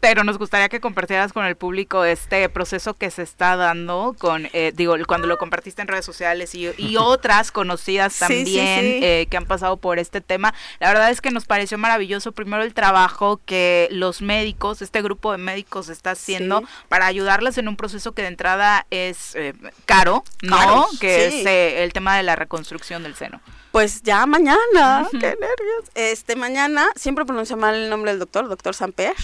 pero 0.00 0.24
nos 0.24 0.38
gustaría 0.38 0.68
que 0.68 0.80
compartieras 0.80 1.32
con 1.32 1.44
el 1.46 1.56
público 1.56 2.04
este 2.04 2.48
proceso 2.48 2.94
que 2.94 3.10
se 3.10 3.22
está 3.22 3.56
dando 3.56 4.14
con, 4.18 4.48
eh, 4.52 4.72
digo, 4.74 4.94
cuando 5.06 5.26
lo 5.26 5.36
compartiste 5.36 5.82
en 5.82 5.88
redes 5.88 6.04
sociales 6.04 6.54
y, 6.54 6.66
otras 6.98 7.50
conocidas 7.50 8.18
también 8.18 9.02
eh, 9.02 9.26
que 9.30 9.36
han 9.36 9.46
pasado 9.46 9.76
por 9.76 9.98
este 9.98 10.20
tema. 10.20 10.54
La 10.80 10.88
verdad 10.88 11.10
es 11.10 11.20
que 11.20 11.30
nos 11.30 11.44
pareció 11.44 11.78
maravilloso 11.78 12.32
primero 12.32 12.62
el 12.62 12.74
trabajo 12.74 13.40
que 13.44 13.88
los 13.90 14.22
médicos, 14.22 14.82
este 14.82 15.02
grupo 15.02 15.32
de 15.32 15.38
médicos 15.38 15.88
está 15.88 16.12
haciendo 16.12 16.62
para 16.88 17.06
ayudarlas 17.06 17.58
en 17.58 17.68
un 17.68 17.76
proceso 17.76 18.12
que 18.12 18.22
de 18.22 18.28
entrada 18.28 18.86
es 18.90 19.34
eh, 19.34 19.54
caro, 19.84 20.24
¿no? 20.42 20.86
que 21.00 21.26
es 21.26 21.46
el 21.46 21.92
tema 21.92 22.16
de 22.16 22.22
la 22.22 22.36
reconstrucción 22.36 23.02
del 23.02 23.14
seno. 23.14 23.40
Pues 23.76 24.00
ya 24.00 24.24
mañana, 24.24 25.06
qué 25.10 25.18
nervios. 25.18 25.90
Este, 25.94 26.34
mañana, 26.34 26.88
siempre 26.96 27.26
pronuncio 27.26 27.58
mal 27.58 27.74
el 27.74 27.90
nombre 27.90 28.10
del 28.10 28.18
doctor, 28.18 28.48
doctor 28.48 28.74
Samper. 28.74 29.14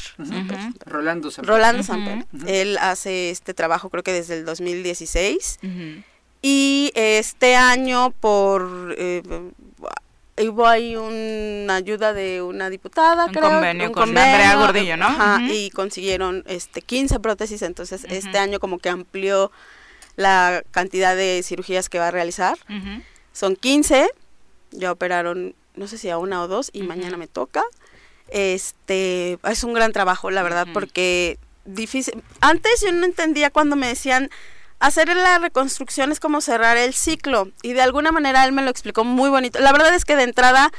Rolando 0.84 1.30
Samper. 1.30 1.48
Rolando 1.48 1.82
Samper. 1.82 2.26
Él 2.46 2.78
hace 2.78 3.30
este 3.30 3.54
trabajo 3.54 3.90
creo 3.90 4.02
que 4.02 4.12
desde 4.12 4.38
el 4.38 4.44
2016. 4.44 5.58
Y 6.42 6.92
este 6.94 7.56
año 7.56 8.10
por... 8.10 8.94
Eh, 8.98 9.22
hubo 10.48 10.66
ahí 10.66 10.96
una 10.96 11.76
ayuda 11.76 12.12
de 12.12 12.42
una 12.42 12.68
diputada, 12.70 13.26
un 13.26 13.34
Convenio 13.34 13.92
con 13.92 14.08
Andrea 14.08 14.56
Gordillo, 14.56 14.96
¿no? 14.96 15.08
Y 15.52 15.70
consiguieron 15.70 16.42
este 16.46 16.82
15 16.82 17.20
prótesis, 17.20 17.62
entonces 17.62 18.06
este 18.08 18.38
año 18.38 18.58
como 18.58 18.78
que 18.78 18.88
amplió 18.88 19.52
la 20.16 20.62
cantidad 20.72 21.14
de 21.14 21.42
cirugías 21.44 21.88
que 21.88 21.98
va 21.98 22.08
a 22.08 22.10
realizar. 22.10 22.58
Son 23.32 23.56
15 23.56 24.10
ya 24.72 24.90
operaron, 24.90 25.54
no 25.76 25.86
sé 25.86 25.98
si 25.98 26.10
a 26.10 26.18
una 26.18 26.42
o 26.42 26.48
dos, 26.48 26.70
y 26.72 26.82
mañana 26.82 27.16
me 27.16 27.28
toca. 27.28 27.62
Este, 28.28 29.38
es 29.44 29.64
un 29.64 29.74
gran 29.74 29.92
trabajo, 29.92 30.30
la 30.30 30.42
verdad, 30.42 30.66
porque 30.72 31.38
difícil. 31.64 32.22
Antes 32.40 32.80
yo 32.80 32.92
no 32.92 33.04
entendía 33.04 33.50
cuando 33.50 33.76
me 33.76 33.88
decían, 33.88 34.30
hacer 34.80 35.14
la 35.14 35.38
reconstrucción 35.38 36.12
es 36.12 36.20
como 36.20 36.40
cerrar 36.40 36.76
el 36.76 36.94
ciclo, 36.94 37.50
y 37.62 37.72
de 37.72 37.82
alguna 37.82 38.12
manera 38.12 38.44
él 38.44 38.52
me 38.52 38.62
lo 38.62 38.70
explicó 38.70 39.04
muy 39.04 39.30
bonito. 39.30 39.58
La 39.60 39.72
verdad 39.72 39.94
es 39.94 40.04
que 40.04 40.16
de 40.16 40.24
entrada 40.24 40.72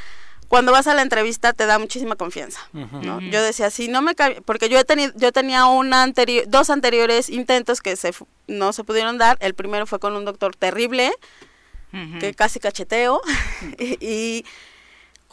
cuando 0.53 0.71
vas 0.71 0.85
a 0.85 0.93
la 0.93 1.01
entrevista 1.01 1.51
te 1.53 1.65
da 1.65 1.79
muchísima 1.79 2.15
confianza, 2.15 2.59
¿no? 2.73 3.19
Yo 3.21 3.41
decía, 3.41 3.71
si 3.71 3.87
no 3.87 4.03
me 4.03 4.13
porque 4.45 4.69
yo 4.69 4.77
he 4.77 4.83
tenido 4.83 5.11
yo 5.15 5.31
tenía 5.31 5.65
una 5.65 6.03
anterior 6.03 6.43
dos 6.47 6.69
anteriores 6.69 7.29
intentos 7.29 7.81
que 7.81 7.95
se 7.95 8.11
no 8.45 8.71
se 8.71 8.83
pudieron 8.83 9.17
dar, 9.17 9.37
el 9.39 9.55
primero 9.55 9.87
fue 9.87 9.97
con 9.97 10.15
un 10.15 10.25
doctor 10.25 10.55
terrible 10.55 11.11
que 12.19 12.35
casi 12.35 12.59
cacheteo. 12.59 13.21
y, 13.79 14.45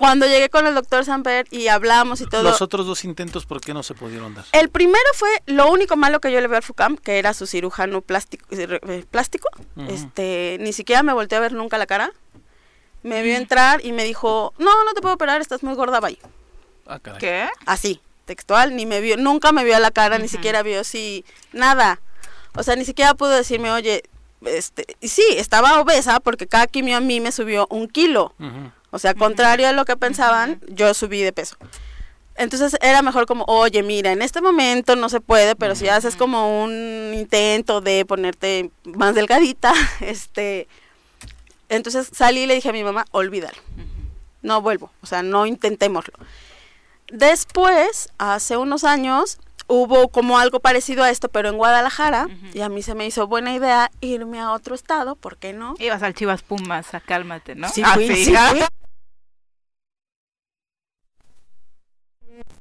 cuando 0.00 0.24
llegué 0.26 0.48
con 0.48 0.66
el 0.66 0.74
doctor 0.74 1.04
Samper 1.04 1.46
y 1.50 1.68
hablamos 1.68 2.22
y 2.22 2.26
todo. 2.26 2.42
Los 2.42 2.62
otros 2.62 2.86
dos 2.86 3.04
intentos, 3.04 3.44
¿por 3.44 3.60
qué 3.60 3.74
no 3.74 3.82
se 3.82 3.92
pudieron 3.92 4.34
dar? 4.34 4.46
El 4.52 4.70
primero 4.70 5.04
fue 5.12 5.28
lo 5.44 5.70
único 5.70 5.94
malo 5.94 6.20
que 6.20 6.32
yo 6.32 6.40
le 6.40 6.48
vi 6.48 6.54
al 6.54 6.62
FUCAM, 6.62 6.96
que 6.96 7.18
era 7.18 7.34
su 7.34 7.46
cirujano 7.46 8.00
plástico. 8.00 8.46
Eh, 8.48 9.04
plástico. 9.10 9.50
Este, 9.88 10.56
ni 10.58 10.72
siquiera 10.72 11.02
me 11.02 11.12
volteé 11.12 11.36
a 11.36 11.42
ver 11.42 11.52
nunca 11.52 11.76
la 11.76 11.84
cara. 11.84 12.12
Me 13.02 13.22
vio 13.22 13.36
entrar 13.36 13.84
y 13.84 13.92
me 13.92 14.04
dijo, 14.04 14.54
no, 14.56 14.84
no 14.84 14.94
te 14.94 15.02
puedo 15.02 15.16
operar, 15.16 15.42
estás 15.42 15.62
muy 15.62 15.74
gorda, 15.74 16.00
bye. 16.00 16.18
Ah, 16.86 16.98
¿Qué? 17.18 17.50
Así, 17.66 18.00
textual, 18.24 18.74
ni 18.74 18.86
me 18.86 19.02
vio, 19.02 19.18
nunca 19.18 19.52
me 19.52 19.64
vio 19.64 19.76
a 19.76 19.80
la 19.80 19.90
cara, 19.90 20.16
ni 20.16 20.28
siquiera 20.28 20.62
vio 20.62 20.82
si, 20.82 21.26
nada. 21.52 22.00
O 22.56 22.62
sea, 22.62 22.74
ni 22.74 22.86
siquiera 22.86 23.12
pudo 23.12 23.32
decirme, 23.32 23.70
oye, 23.70 24.04
este, 24.46 24.86
sí, 25.02 25.24
estaba 25.36 25.78
obesa 25.78 26.20
porque 26.20 26.46
cada 26.46 26.66
quimio 26.66 26.96
a 26.96 27.00
mí 27.00 27.20
me 27.20 27.32
subió 27.32 27.66
un 27.68 27.86
kilo. 27.86 28.34
O 28.90 28.98
sea, 28.98 29.14
contrario 29.14 29.68
a 29.68 29.72
lo 29.72 29.84
que 29.84 29.96
pensaban, 29.96 30.60
yo 30.68 30.94
subí 30.94 31.22
de 31.22 31.32
peso. 31.32 31.56
Entonces 32.36 32.76
era 32.80 33.02
mejor 33.02 33.26
como, 33.26 33.44
oye, 33.48 33.82
mira, 33.82 34.12
en 34.12 34.22
este 34.22 34.40
momento 34.40 34.96
no 34.96 35.08
se 35.08 35.20
puede, 35.20 35.56
pero 35.56 35.74
si 35.74 35.88
haces 35.88 36.16
como 36.16 36.62
un 36.62 37.12
intento 37.14 37.80
de 37.80 38.04
ponerte 38.06 38.70
más 38.84 39.14
delgadita, 39.14 39.74
este, 40.00 40.66
entonces 41.68 42.08
salí 42.12 42.40
y 42.40 42.46
le 42.46 42.54
dije 42.54 42.70
a 42.70 42.72
mi 42.72 42.82
mamá, 42.82 43.04
olvídalo, 43.10 43.58
no 44.42 44.62
vuelvo, 44.62 44.90
o 45.02 45.06
sea, 45.06 45.22
no 45.22 45.44
intentémoslo. 45.44 46.14
Después, 47.12 48.08
hace 48.18 48.56
unos 48.56 48.84
años, 48.84 49.38
hubo 49.66 50.08
como 50.08 50.38
algo 50.38 50.60
parecido 50.60 51.04
a 51.04 51.10
esto, 51.10 51.28
pero 51.28 51.48
en 51.48 51.58
Guadalajara, 51.58 52.28
y 52.54 52.60
a 52.62 52.68
mí 52.68 52.82
se 52.82 52.94
me 52.94 53.06
hizo 53.06 53.26
buena 53.26 53.54
idea 53.54 53.90
irme 54.00 54.40
a 54.40 54.52
otro 54.52 54.74
estado, 54.74 55.14
¿por 55.14 55.36
qué 55.36 55.52
no? 55.52 55.74
Ibas 55.78 56.02
al 56.02 56.14
Chivas 56.14 56.42
Pumas, 56.42 56.94
a 56.94 57.00
cálmate, 57.00 57.54
¿no? 57.54 57.68
Sí, 57.68 57.82
ah, 57.84 57.94
fui, 57.94 58.08
sí, 58.16 58.34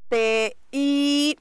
Este, 0.10 0.58
y 0.72 1.38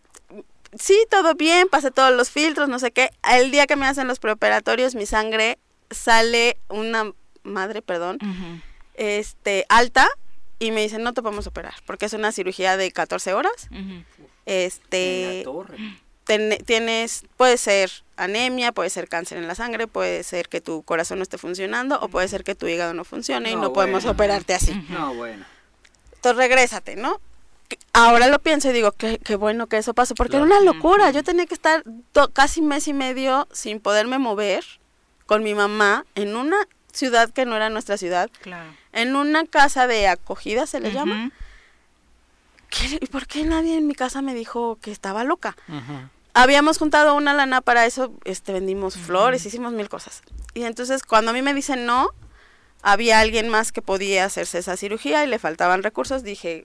sí, 0.78 0.98
todo 1.10 1.34
bien, 1.34 1.68
pasé 1.68 1.90
todos 1.90 2.14
los 2.14 2.30
filtros, 2.30 2.68
no 2.68 2.78
sé 2.78 2.90
qué. 2.90 3.10
El 3.30 3.50
día 3.50 3.66
que 3.66 3.76
me 3.76 3.86
hacen 3.86 4.06
los 4.08 4.18
preoperatorios, 4.18 4.94
mi 4.94 5.06
sangre 5.06 5.58
sale 5.90 6.58
una 6.68 7.12
madre, 7.42 7.80
perdón, 7.80 8.18
este, 8.94 9.64
alta 9.70 10.08
y 10.58 10.70
me 10.70 10.82
dicen, 10.82 11.02
no 11.02 11.14
te 11.14 11.22
podemos 11.22 11.46
operar, 11.46 11.74
porque 11.86 12.06
es 12.06 12.12
una 12.12 12.30
cirugía 12.30 12.76
de 12.76 12.90
14 12.90 13.32
horas. 13.32 13.68
Este, 14.44 15.46
tienes, 16.66 17.24
puede 17.38 17.56
ser 17.56 17.90
anemia, 18.16 18.72
puede 18.72 18.90
ser 18.90 19.08
cáncer 19.08 19.38
en 19.38 19.48
la 19.48 19.54
sangre, 19.54 19.86
puede 19.86 20.22
ser 20.24 20.50
que 20.50 20.60
tu 20.60 20.82
corazón 20.82 21.18
no 21.18 21.22
esté 21.22 21.38
funcionando 21.38 21.98
o 22.00 22.08
puede 22.08 22.28
ser 22.28 22.44
que 22.44 22.54
tu 22.54 22.66
hígado 22.66 22.92
no 22.92 23.04
funcione 23.04 23.50
y 23.50 23.56
no 23.56 23.72
podemos 23.72 24.04
operarte 24.04 24.52
así. 24.52 24.74
No, 24.90 25.14
bueno. 25.14 25.46
Entonces 26.16 26.36
regrésate, 26.36 26.96
¿no? 26.96 27.20
Ahora 27.92 28.28
lo 28.28 28.38
pienso 28.38 28.70
y 28.70 28.72
digo, 28.72 28.92
qué, 28.92 29.18
qué 29.18 29.36
bueno 29.36 29.66
que 29.66 29.76
eso 29.76 29.92
pasó, 29.94 30.14
porque 30.14 30.36
era 30.36 30.44
una 30.44 30.60
locura. 30.60 31.10
Yo 31.10 31.22
tenía 31.22 31.46
que 31.46 31.54
estar 31.54 31.82
casi 32.32 32.62
mes 32.62 32.88
y 32.88 32.92
medio 32.92 33.48
sin 33.52 33.80
poderme 33.80 34.18
mover 34.18 34.64
con 35.26 35.42
mi 35.42 35.54
mamá 35.54 36.06
en 36.14 36.36
una 36.36 36.56
ciudad 36.92 37.30
que 37.30 37.44
no 37.44 37.54
era 37.56 37.70
nuestra 37.70 37.96
ciudad, 37.96 38.30
en 38.92 39.14
una 39.14 39.44
casa 39.46 39.86
de 39.86 40.08
acogida 40.08 40.66
se 40.66 40.80
le 40.80 40.92
llama. 40.92 41.30
¿Y 43.00 43.06
por 43.06 43.26
qué 43.26 43.44
nadie 43.44 43.76
en 43.76 43.86
mi 43.86 43.94
casa 43.94 44.22
me 44.22 44.34
dijo 44.34 44.78
que 44.80 44.90
estaba 44.90 45.24
loca? 45.24 45.56
Habíamos 46.34 46.78
juntado 46.78 47.14
una 47.14 47.34
lana 47.34 47.60
para 47.60 47.84
eso, 47.86 48.12
este, 48.24 48.52
vendimos 48.52 48.96
flores, 48.96 49.44
hicimos 49.44 49.72
mil 49.72 49.88
cosas. 49.88 50.22
Y 50.54 50.64
entonces 50.64 51.02
cuando 51.02 51.30
a 51.30 51.34
mí 51.34 51.42
me 51.42 51.54
dicen 51.54 51.86
no, 51.86 52.10
había 52.82 53.20
alguien 53.20 53.48
más 53.48 53.72
que 53.72 53.82
podía 53.82 54.24
hacerse 54.24 54.58
esa 54.58 54.76
cirugía 54.76 55.24
y 55.24 55.28
le 55.28 55.38
faltaban 55.38 55.82
recursos, 55.82 56.22
dije, 56.22 56.64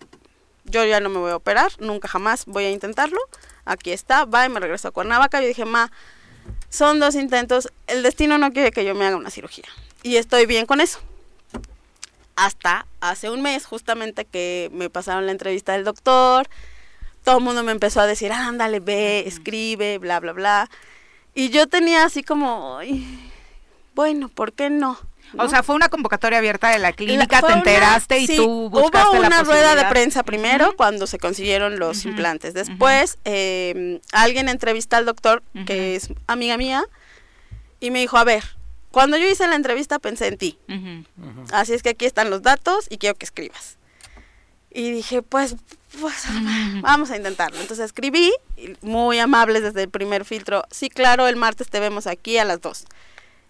yo 0.65 0.85
ya 0.85 0.99
no 0.99 1.09
me 1.09 1.19
voy 1.19 1.31
a 1.31 1.35
operar, 1.35 1.71
nunca 1.79 2.07
jamás 2.07 2.45
voy 2.45 2.65
a 2.65 2.71
intentarlo. 2.71 3.19
Aquí 3.65 3.91
está, 3.91 4.25
va 4.25 4.45
y 4.45 4.49
me 4.49 4.59
regreso 4.59 4.87
a 4.87 4.91
Cuernavaca. 4.91 5.41
Yo 5.41 5.47
dije, 5.47 5.65
ma, 5.65 5.91
son 6.69 6.99
dos 6.99 7.15
intentos, 7.15 7.69
el 7.87 8.03
destino 8.03 8.37
no 8.37 8.51
quiere 8.51 8.71
que 8.71 8.85
yo 8.85 8.95
me 8.95 9.05
haga 9.05 9.17
una 9.17 9.29
cirugía. 9.29 9.65
Y 10.01 10.17
estoy 10.17 10.45
bien 10.45 10.65
con 10.65 10.81
eso. 10.81 10.99
Hasta 12.35 12.87
hace 12.99 13.29
un 13.29 13.41
mes, 13.41 13.65
justamente 13.65 14.25
que 14.25 14.69
me 14.73 14.89
pasaron 14.89 15.25
la 15.25 15.31
entrevista 15.31 15.73
del 15.73 15.83
doctor, 15.83 16.49
todo 17.23 17.37
el 17.37 17.43
mundo 17.43 17.63
me 17.63 17.71
empezó 17.71 18.01
a 18.01 18.07
decir, 18.07 18.31
ándale, 18.31 18.79
ve, 18.79 19.23
escribe, 19.27 19.97
bla, 19.97 20.19
bla, 20.19 20.33
bla. 20.33 20.69
Y 21.33 21.49
yo 21.49 21.67
tenía 21.67 22.03
así 22.03 22.23
como, 22.23 22.79
bueno, 23.95 24.29
¿por 24.29 24.53
qué 24.53 24.69
no? 24.69 24.99
O 25.37 25.49
sea, 25.49 25.63
fue 25.63 25.75
una 25.75 25.89
convocatoria 25.89 26.39
abierta 26.39 26.69
de 26.69 26.79
la 26.79 26.93
clínica, 26.93 27.41
te 27.41 27.53
enteraste 27.53 28.19
y 28.19 28.27
tú 28.27 28.69
buscaste 28.69 29.17
Hubo 29.17 29.25
una 29.25 29.43
rueda 29.43 29.75
de 29.75 29.85
prensa 29.85 30.23
primero 30.23 30.75
cuando 30.75 31.07
se 31.07 31.17
consiguieron 31.19 31.79
los 31.79 32.05
implantes. 32.05 32.53
Después, 32.53 33.17
em, 33.23 33.99
alguien 34.11 34.49
entrevista 34.49 34.97
al 34.97 35.05
doctor, 35.05 35.43
que 35.65 35.95
es 35.95 36.09
amiga 36.27 36.57
mía, 36.57 36.85
y 37.79 37.91
me 37.91 37.99
dijo, 37.99 38.17
a 38.17 38.23
ver, 38.23 38.43
cuando 38.91 39.17
yo 39.17 39.27
hice 39.27 39.47
la 39.47 39.55
entrevista 39.55 39.99
pensé 39.99 40.27
en 40.27 40.37
ti. 40.37 40.59
Así 41.51 41.73
es 41.73 41.83
que 41.83 41.89
aquí 41.89 42.05
están 42.05 42.29
los 42.29 42.41
datos 42.41 42.85
y 42.89 42.97
quiero 42.97 43.15
que 43.15 43.25
escribas. 43.25 43.77
Y 44.71 44.91
dije, 44.91 45.21
pues, 45.21 45.55
pues 45.99 46.25
vamos 46.81 47.11
a 47.11 47.17
intentarlo. 47.17 47.59
Entonces 47.59 47.85
escribí, 47.85 48.31
muy 48.81 49.19
amables 49.19 49.63
desde 49.63 49.83
el 49.83 49.89
primer 49.89 50.25
filtro. 50.25 50.63
Sí, 50.71 50.89
claro, 50.89 51.27
el 51.27 51.35
martes 51.35 51.69
te 51.69 51.79
vemos 51.79 52.07
aquí 52.07 52.37
a 52.37 52.45
las 52.45 52.61
dos. 52.61 52.85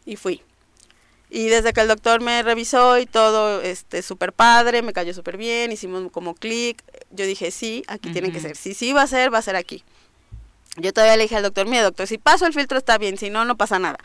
Y 0.05 0.15
fui. 0.15 0.41
Y 1.35 1.47
desde 1.47 1.73
que 1.73 1.81
el 1.81 1.87
doctor 1.87 2.21
me 2.21 2.43
revisó 2.43 2.99
y 2.99 3.07
todo, 3.07 3.59
este, 3.63 4.03
súper 4.03 4.33
padre, 4.33 4.83
me 4.83 4.93
cayó 4.93 5.15
súper 5.15 5.35
bien, 5.35 5.71
hicimos 5.71 6.11
como 6.11 6.35
clic. 6.35 6.83
Yo 7.09 7.25
dije, 7.25 7.49
sí, 7.49 7.83
aquí 7.87 8.11
tiene 8.11 8.31
que 8.31 8.39
ser. 8.39 8.55
Si 8.55 8.75
sí 8.75 8.93
va 8.93 9.01
a 9.01 9.07
ser, 9.07 9.33
va 9.33 9.39
a 9.39 9.41
ser 9.41 9.55
aquí. 9.55 9.83
Yo 10.77 10.93
todavía 10.93 11.17
le 11.17 11.23
dije 11.23 11.35
al 11.35 11.41
doctor, 11.41 11.65
mira, 11.65 11.81
doctor, 11.81 12.05
si 12.05 12.19
paso 12.19 12.45
el 12.45 12.53
filtro 12.53 12.77
está 12.77 12.99
bien, 12.99 13.17
si 13.17 13.31
no, 13.31 13.45
no 13.45 13.57
pasa 13.57 13.79
nada. 13.79 13.97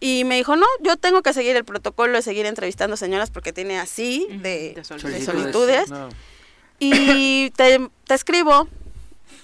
Y 0.00 0.24
me 0.24 0.36
dijo, 0.36 0.56
no, 0.56 0.64
yo 0.80 0.96
tengo 0.96 1.20
que 1.20 1.34
seguir 1.34 1.54
el 1.56 1.66
protocolo 1.66 2.14
de 2.14 2.22
seguir 2.22 2.46
entrevistando 2.46 2.96
señoras 2.96 3.28
porque 3.28 3.52
tiene 3.52 3.78
así 3.78 4.28
de, 4.30 4.82
solitudes. 4.82 5.90
Y 6.78 7.50
te, 7.50 7.86
escribo. 8.08 8.66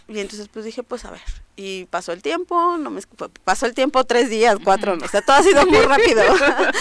Y 0.09 0.19
entonces 0.19 0.49
pues 0.49 0.65
dije, 0.65 0.83
pues 0.83 1.05
a 1.05 1.11
ver. 1.11 1.44
Y 1.57 1.85
pasó 1.87 2.13
el 2.13 2.23
tiempo, 2.23 2.77
no 2.79 2.91
me 2.91 3.01
pasó 3.45 3.67
el 3.67 3.75
tiempo 3.75 4.05
tres 4.05 4.29
días, 4.29 4.57
cuatro, 4.63 4.99
o 5.01 5.09
sea, 5.09 5.23
todo 5.23 5.37
ha 5.37 5.43
sido 5.43 5.65
muy 5.67 5.79
rápido. 5.87 6.23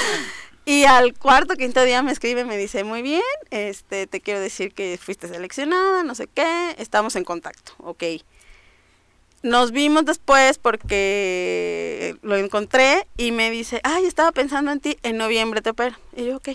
y 0.65 0.85
al 0.85 1.13
cuarto, 1.13 1.55
quinto 1.55 1.83
día 1.83 2.01
me 2.01 2.11
escribe 2.11 2.41
y 2.41 2.45
me 2.45 2.57
dice, 2.57 2.83
muy 2.83 3.01
bien, 3.01 3.21
este, 3.51 4.07
te 4.07 4.19
quiero 4.19 4.39
decir 4.39 4.73
que 4.73 4.97
fuiste 4.99 5.27
seleccionada, 5.27 6.03
no 6.03 6.15
sé 6.15 6.27
qué, 6.27 6.75
estamos 6.79 7.15
en 7.15 7.23
contacto, 7.23 7.73
ok. 7.79 8.03
Nos 9.43 9.71
vimos 9.71 10.05
después 10.05 10.57
porque 10.57 12.15
lo 12.21 12.37
encontré 12.37 13.07
y 13.17 13.31
me 13.31 13.51
dice, 13.51 13.81
ay, 13.83 14.05
estaba 14.05 14.31
pensando 14.31 14.71
en 14.71 14.79
ti, 14.79 14.97
en 15.03 15.17
noviembre 15.17 15.61
te 15.61 15.71
opero. 15.71 15.97
Y 16.15 16.25
yo, 16.27 16.37
ok. 16.37 16.49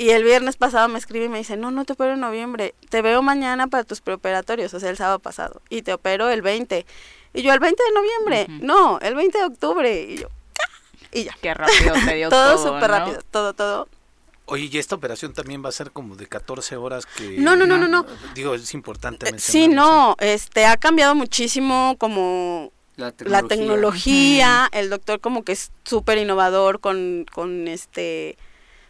Y 0.00 0.10
el 0.10 0.22
viernes 0.22 0.56
pasado 0.56 0.86
me 0.88 0.98
escribe 0.98 1.24
y 1.24 1.28
me 1.28 1.38
dice, 1.38 1.56
no, 1.56 1.72
no 1.72 1.84
te 1.84 1.94
opero 1.94 2.14
en 2.14 2.20
noviembre, 2.20 2.74
te 2.88 3.02
veo 3.02 3.20
mañana 3.20 3.66
para 3.66 3.82
tus 3.82 4.00
preoperatorios, 4.00 4.72
o 4.72 4.78
sea, 4.78 4.90
el 4.90 4.96
sábado 4.96 5.18
pasado, 5.18 5.60
y 5.70 5.82
te 5.82 5.92
opero 5.92 6.28
el 6.28 6.40
20. 6.40 6.86
Y 7.34 7.42
yo, 7.42 7.52
¿el 7.52 7.58
20 7.58 7.82
de 7.82 7.92
noviembre? 7.92 8.46
No, 8.64 9.00
el 9.00 9.16
20 9.16 9.38
de 9.38 9.44
octubre. 9.44 10.02
Y 10.02 10.18
yo, 10.18 10.28
y 11.12 11.24
ya. 11.24 11.36
Qué 11.40 11.52
rápido 11.52 11.96
se 11.96 12.14
dio 12.14 12.28
todo. 12.30 12.56
todo 12.56 12.74
súper 12.74 12.90
rápido, 12.90 13.18
todo, 13.30 13.54
todo. 13.54 13.88
Oye, 14.46 14.68
y 14.70 14.78
esta 14.78 14.94
operación 14.94 15.34
también 15.34 15.62
va 15.64 15.68
a 15.68 15.72
ser 15.72 15.90
como 15.90 16.16
de 16.16 16.26
14 16.26 16.76
horas 16.76 17.04
que... 17.04 17.36
No, 17.38 17.54
no, 17.54 17.66
no, 17.66 17.76
no, 17.76 17.86
no. 17.86 18.06
Digo, 18.34 18.54
es 18.54 18.72
importante 18.72 19.30
mencionar. 19.30 19.68
Sí, 19.68 19.68
no, 19.68 20.16
este, 20.20 20.64
ha 20.64 20.76
cambiado 20.78 21.14
muchísimo 21.14 21.96
como 21.98 22.72
la 22.96 23.42
tecnología, 23.42 24.68
el 24.72 24.90
doctor 24.90 25.20
como 25.20 25.44
que 25.44 25.52
es 25.52 25.70
súper 25.84 26.18
innovador 26.18 26.80
con, 26.80 27.26
con 27.30 27.68
este 27.68 28.38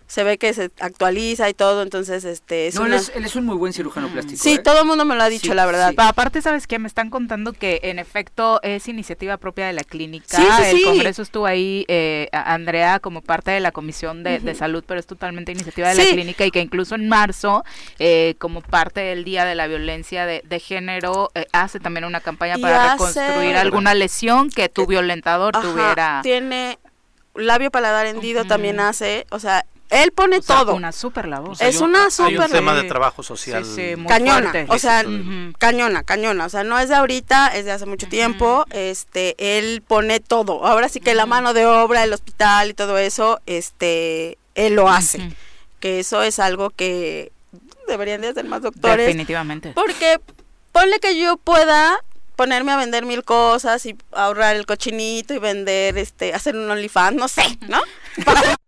se 0.08 0.24
ve 0.24 0.38
que 0.38 0.54
se 0.54 0.70
actualiza 0.80 1.50
y 1.50 1.54
todo, 1.54 1.82
entonces 1.82 2.24
este 2.24 2.66
es 2.66 2.74
no, 2.74 2.86
él, 2.86 2.94
es, 2.94 3.36
un 3.36 3.44
muy 3.44 3.56
buen 3.56 3.74
cirujano 3.74 4.08
plástico. 4.08 4.42
Sí, 4.42 4.54
¿eh? 4.54 4.58
todo 4.58 4.80
el 4.80 4.86
mundo 4.86 5.04
me 5.04 5.14
lo 5.14 5.22
ha 5.22 5.28
dicho, 5.28 5.52
la 5.52 5.66
verdad. 5.66 5.92
aparte, 5.98 6.40
¿sabes 6.40 6.66
qué? 6.66 6.78
Me 6.78 6.88
están 6.88 7.10
contando 7.10 7.52
que 7.52 7.80
en 7.84 7.98
efecto 7.98 8.58
es 8.62 8.88
iniciativa 8.88 9.36
propia 9.36 9.66
de 9.66 9.74
la 9.74 9.84
clínica. 9.84 10.38
el 10.70 10.82
Congreso 10.82 11.20
estuvo 11.20 11.44
ahí, 11.44 11.84
eh, 11.88 12.28
Andrea, 12.32 13.00
como 13.00 13.20
parte 13.20 13.50
de 13.50 13.60
la 13.60 13.70
Comisión 13.70 14.22
de, 14.22 14.54
Salud, 14.54 14.82
pero 14.86 14.98
es 14.98 15.06
totalmente 15.06 15.52
iniciativa 15.52 15.90
de 15.90 15.94
la 15.94 16.04
clínica 16.04 16.46
y 16.46 16.50
que 16.50 16.60
incluso 16.60 16.94
en 16.94 17.06
marzo, 17.06 17.64
eh, 17.98 18.34
como 18.38 18.62
parte 18.62 19.00
del 19.00 19.24
Día 19.24 19.44
de 19.44 19.54
la 19.54 19.66
Violencia 19.66 20.24
de, 20.24 20.58
Género, 20.58 21.30
eh, 21.34 21.46
hace 21.52 21.80
también 21.80 22.04
una 22.04 22.20
campaña 22.20 22.56
para 22.58 22.92
reconstruir 22.92 23.56
alguna 23.56 23.92
lesión 23.92 24.48
que 24.50 24.70
tu 24.70 24.86
violentador 24.86 25.52
tuviera. 25.52 26.20
Tiene 26.22 26.78
labio 27.34 27.70
paladar 27.70 28.06
hendido 28.06 28.44
también 28.46 28.80
hace, 28.80 29.26
o 29.30 29.38
sea, 29.38 29.64
él 29.90 30.12
pone 30.12 30.40
todo. 30.40 30.74
Una 30.74 30.92
super 30.92 31.26
labor. 31.28 31.56
es 31.60 31.80
una 31.80 32.10
super. 32.10 32.40
un 32.40 32.50
tema 32.50 32.74
de 32.74 32.84
trabajo 32.84 33.22
social. 33.22 33.64
cañona. 34.06 34.52
O 34.68 34.78
sea, 34.78 35.04
cañona, 35.58 36.02
cañona. 36.02 36.46
O 36.46 36.48
sea, 36.48 36.64
no 36.64 36.78
es 36.78 36.88
de 36.88 36.96
ahorita, 36.96 37.48
es 37.48 37.64
de 37.64 37.72
hace 37.72 37.86
mucho 37.86 38.08
tiempo. 38.08 38.64
Este, 38.70 39.34
él 39.38 39.82
pone 39.86 40.20
todo. 40.20 40.66
Ahora 40.66 40.88
sí 40.88 41.00
que 41.00 41.14
la 41.14 41.26
mano 41.26 41.54
de 41.54 41.66
obra, 41.66 42.04
el 42.04 42.12
hospital 42.12 42.70
y 42.70 42.74
todo 42.74 42.98
eso, 42.98 43.40
este, 43.46 44.38
él 44.54 44.74
lo 44.74 44.88
hace. 44.88 45.32
Que 45.80 46.00
eso 46.00 46.22
es 46.22 46.38
algo 46.38 46.70
que 46.70 47.32
deberían 47.86 48.20
de 48.20 48.28
hacer 48.28 48.44
más 48.44 48.62
doctores. 48.62 49.06
Definitivamente. 49.06 49.72
Porque 49.74 50.20
ponle 50.72 50.98
que 51.00 51.18
yo 51.18 51.36
pueda 51.38 52.02
ponerme 52.36 52.72
a 52.72 52.76
vender 52.76 53.04
mil 53.04 53.24
cosas 53.24 53.84
y 53.86 53.96
ahorrar 54.12 54.54
el 54.54 54.64
cochinito 54.64 55.34
y 55.34 55.38
vender, 55.38 55.98
este, 55.98 56.34
hacer 56.34 56.54
un 56.54 56.70
OnlyFans, 56.70 57.16
no 57.16 57.26
sé, 57.26 57.42
¿no? 57.68 57.80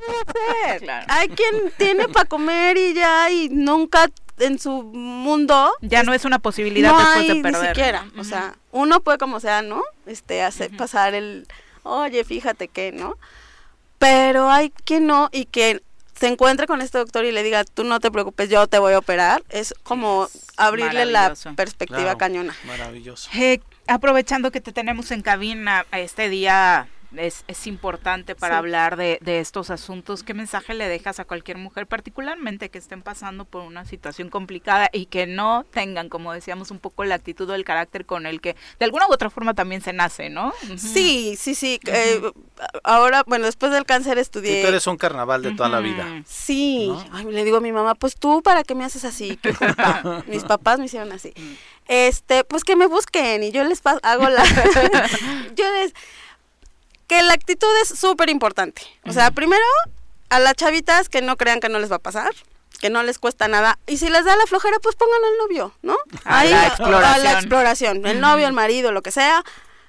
Hay 1.08 1.28
quien 1.28 1.72
tiene 1.76 2.08
para 2.08 2.28
comer 2.28 2.76
y 2.76 2.94
ya, 2.94 3.30
y 3.30 3.48
nunca 3.48 4.08
en 4.38 4.58
su 4.58 4.82
mundo. 4.82 5.72
Ya 5.80 6.02
no 6.02 6.12
es 6.12 6.24
una 6.24 6.38
posibilidad 6.38 6.96
después 6.96 7.28
de 7.28 7.42
perder. 7.42 7.62
Ni 7.62 7.68
siquiera. 7.68 8.06
O 8.18 8.24
sea, 8.24 8.56
uno 8.72 9.00
puede 9.00 9.18
como 9.18 9.40
sea, 9.40 9.62
¿no? 9.62 9.82
Este, 10.06 10.42
hacer 10.42 10.76
pasar 10.76 11.14
el, 11.14 11.46
oye, 11.82 12.24
fíjate 12.24 12.68
que, 12.68 12.92
¿no? 12.92 13.16
Pero 13.98 14.50
hay 14.50 14.70
quien 14.84 15.06
no 15.06 15.28
y 15.30 15.44
que 15.44 15.82
se 16.18 16.26
encuentre 16.26 16.66
con 16.66 16.82
este 16.82 16.98
doctor 16.98 17.24
y 17.24 17.32
le 17.32 17.42
diga, 17.42 17.64
tú 17.64 17.84
no 17.84 17.98
te 17.98 18.10
preocupes, 18.10 18.50
yo 18.50 18.66
te 18.66 18.78
voy 18.78 18.92
a 18.92 18.98
operar, 18.98 19.42
es 19.48 19.74
como 19.82 20.28
abrirle 20.56 21.06
la 21.06 21.34
perspectiva 21.56 22.16
cañona. 22.18 22.54
Maravilloso. 22.64 23.30
Eh, 23.34 23.60
aprovechando 23.86 24.50
que 24.50 24.60
te 24.60 24.72
tenemos 24.72 25.10
en 25.10 25.22
cabina 25.22 25.86
este 25.92 26.28
día 26.28 26.88
es, 27.16 27.44
es 27.48 27.66
importante 27.66 28.34
para 28.34 28.58
hablar 28.58 28.96
de, 28.96 29.18
de, 29.20 29.40
estos 29.40 29.70
asuntos. 29.70 30.22
¿Qué 30.22 30.34
mensaje 30.34 30.74
le 30.74 30.88
dejas 30.88 31.20
a 31.20 31.24
cualquier 31.24 31.58
mujer, 31.58 31.86
particularmente 31.86 32.68
que 32.68 32.78
estén 32.78 33.02
pasando 33.02 33.44
por 33.44 33.62
una 33.62 33.84
situación 33.84 34.28
complicada 34.28 34.88
y 34.92 35.06
que 35.06 35.26
no 35.26 35.64
tengan, 35.70 36.08
como 36.08 36.32
decíamos, 36.32 36.70
un 36.70 36.78
poco 36.78 37.04
la 37.04 37.16
actitud 37.16 37.48
o 37.50 37.54
el 37.54 37.64
carácter 37.64 38.06
con 38.06 38.26
el 38.26 38.40
que 38.40 38.56
de 38.78 38.84
alguna 38.84 39.06
u 39.08 39.12
otra 39.12 39.30
forma 39.30 39.54
también 39.54 39.80
se 39.80 39.92
nace, 39.92 40.30
¿no? 40.30 40.52
Sí, 40.76 41.36
sí, 41.38 41.54
sí. 41.54 41.80
eh, 41.86 42.20
ahora, 42.84 43.24
bueno, 43.26 43.46
después 43.46 43.72
del 43.72 43.84
cáncer 43.84 44.18
estudié... 44.18 44.56
Sí, 44.56 44.62
tú 44.62 44.68
eres 44.68 44.86
un 44.86 44.96
carnaval 44.96 45.42
de 45.42 45.52
toda 45.54 45.68
la 45.68 45.80
vida. 45.80 46.22
Sí. 46.26 46.92
Ay, 47.12 47.24
le 47.24 47.44
digo 47.44 47.58
a 47.58 47.60
mi 47.60 47.72
mamá, 47.72 47.94
pues 47.94 48.16
tú, 48.16 48.42
¿para 48.42 48.64
qué 48.64 48.74
me 48.74 48.84
haces 48.84 49.04
así? 49.04 49.36
¿Qué 49.36 49.54
culpa? 49.54 50.22
Mis 50.26 50.44
papás 50.44 50.78
me 50.78 50.86
hicieron 50.86 51.12
así. 51.12 51.32
Este, 51.88 52.44
pues 52.44 52.62
que 52.62 52.76
me 52.76 52.86
busquen 52.86 53.42
y 53.42 53.50
yo 53.50 53.64
les 53.64 53.82
hago 53.84 54.28
la... 54.28 54.44
yo 55.56 55.64
les 55.72 55.92
que 57.10 57.22
la 57.24 57.32
actitud 57.34 57.66
es 57.82 57.88
súper 57.98 58.30
importante. 58.30 58.82
O 59.04 59.12
sea, 59.12 59.32
primero, 59.32 59.64
a 60.28 60.38
las 60.38 60.54
chavitas 60.54 61.08
que 61.08 61.22
no 61.22 61.36
crean 61.36 61.58
que 61.58 61.68
no 61.68 61.80
les 61.80 61.90
va 61.90 61.96
a 61.96 61.98
pasar, 61.98 62.30
que 62.80 62.88
no 62.88 63.02
les 63.02 63.18
cuesta 63.18 63.48
nada. 63.48 63.80
Y 63.88 63.96
si 63.96 64.08
les 64.08 64.24
da 64.24 64.36
la 64.36 64.46
flojera, 64.46 64.76
pues 64.80 64.94
pongan 64.94 65.18
al 65.24 65.38
novio, 65.38 65.74
¿no? 65.82 65.96
A 66.24 66.44
la 66.44 66.68
exploración. 66.68 67.12
A 67.12 67.18
la 67.18 67.32
exploración. 67.32 68.06
El 68.06 68.20
novio, 68.20 68.46
el 68.46 68.52
marido, 68.52 68.92
lo 68.92 69.02
que 69.02 69.10
sea. 69.10 69.42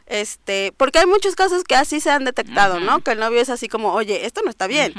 Este, 0.07 0.73
porque 0.77 0.97
hay 0.97 1.05
muchos 1.05 1.35
casos 1.35 1.63
que 1.63 1.75
así 1.75 1.99
se 2.01 2.09
han 2.09 2.25
detectado, 2.25 2.79
¿no? 2.79 3.01
Que 3.01 3.11
el 3.11 3.19
novio 3.19 3.39
es 3.39 3.49
así 3.51 3.67
como, 3.67 3.93
oye, 3.93 4.25
esto 4.25 4.41
no 4.43 4.49
está 4.49 4.65
bien. 4.65 4.93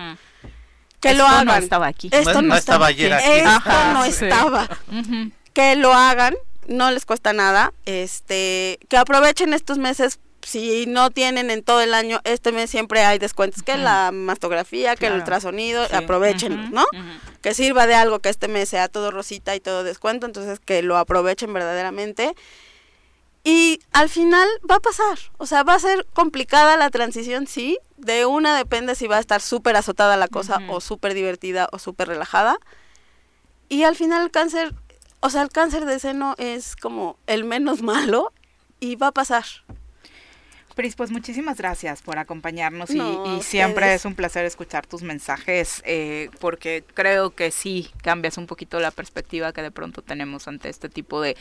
Que 1.01 1.11
Esto 1.11 1.25
lo 1.25 1.29
hagan. 1.29 1.47
no 1.47 1.55
estaba 1.57 1.89
aquí. 1.89 2.09
Esto 2.13 2.35
No- 2.35 2.43
no, 2.43 2.55
estaba 2.57 2.87
ayer 2.87 3.13
aquí. 3.13 3.29
Esto 3.31 3.49
Ajá, 3.49 3.93
no 3.95 4.05
sí. 4.05 4.11
estaba. 4.11 4.69
Que 5.53 5.75
lo 5.75 5.93
hagan, 5.93 6.37
no 6.69 6.93
les 6.93 7.05
cuesta 7.05 7.33
nada. 7.33 7.73
Este, 7.85 8.79
que 8.89 8.97
aprovechen 8.97 9.53
estos 9.55 9.79
meses. 9.79 10.21
Si 10.43 10.87
no 10.87 11.11
tienen 11.11 11.51
en 11.51 11.63
todo 11.63 11.81
el 11.81 11.95
año, 11.95 12.21
este 12.25 12.51
mes 12.53 12.69
siempre 12.71 13.05
hay 13.05 13.19
descuentos. 13.19 13.63
Que 13.63 13.77
la 13.77 14.11
mastografía, 14.13 14.97
que 14.97 15.07
el 15.07 15.15
ultrasonido, 15.15 15.87
Sí. 15.87 15.95
aprovechenlos, 15.95 16.71
¿no? 16.71 16.85
Que 17.41 17.55
sirva 17.55 17.87
de 17.87 17.95
algo 17.95 18.19
que 18.19 18.29
este 18.29 18.49
mes 18.49 18.69
sea 18.69 18.89
todo 18.89 19.11
rosita 19.11 19.55
y 19.55 19.61
todo 19.61 19.85
descuento. 19.85 20.27
Entonces, 20.27 20.59
que 20.61 20.83
lo 20.83 20.97
aprovechen 20.99 21.53
verdaderamente. 21.53 22.35
Y 23.45 23.81
al 23.93 24.09
final 24.09 24.49
va 24.71 24.77
a 24.77 24.81
pasar. 24.81 25.19
O 25.39 25.47
sea, 25.47 25.63
va 25.65 25.75
a 25.75 25.79
ser 25.79 26.07
complicada 26.13 26.77
la 26.77 26.91
transición, 26.91 27.47
sí. 27.47 27.79
De 27.97 28.25
una 28.27 28.57
depende 28.57 28.95
si 28.95 29.07
va 29.07 29.17
a 29.17 29.21
estar 29.21 29.41
súper 29.41 29.77
azotada 29.77 30.17
la 30.17 30.29
cosa 30.29 30.59
o 30.69 30.81
súper 30.81 31.15
divertida 31.15 31.69
o 31.73 31.79
súper 31.79 32.09
relajada. 32.09 32.59
Y 33.69 33.85
al 33.85 33.97
final 33.97 34.23
el 34.25 34.31
cáncer, 34.31 34.75
o 35.21 35.31
sea, 35.31 35.43
el 35.43 35.51
cáncer 35.51 35.87
de 35.87 35.99
seno 35.99 36.35
es 36.39 36.77
como 36.77 37.17
el 37.27 37.45
menos 37.45 37.83
malo 37.83 38.33
y 38.81 38.97
va 38.97 39.09
a 39.09 39.13
pasar. 39.13 39.45
Pris, 40.75 40.95
pues 40.97 41.11
muchísimas 41.11 41.59
gracias 41.59 42.03
por 42.03 42.19
acompañarnos 42.19 42.91
y- 42.91 42.99
No, 42.99 43.37
y, 43.39 43.43
siempre 43.43 43.95
es 43.95 44.05
un 44.05 44.15
placer 44.15 44.45
escuchar 44.45 44.87
tus 44.87 45.03
mensajes 45.03 45.83
eh, 45.85 46.31
porque 46.41 46.85
creo 46.95 47.31
que 47.35 47.51
sí 47.51 47.91
cambias 48.03 48.39
un 48.39 48.47
poquito 48.47 48.81
la 48.81 48.91
perspectiva 48.91 49.53
que 49.53 49.63
de 49.63 49.71
pronto 49.71 50.03
tenemos 50.03 50.49
ante 50.49 50.69
este 50.69 50.89
tipo 50.89 51.21
de, 51.21 51.37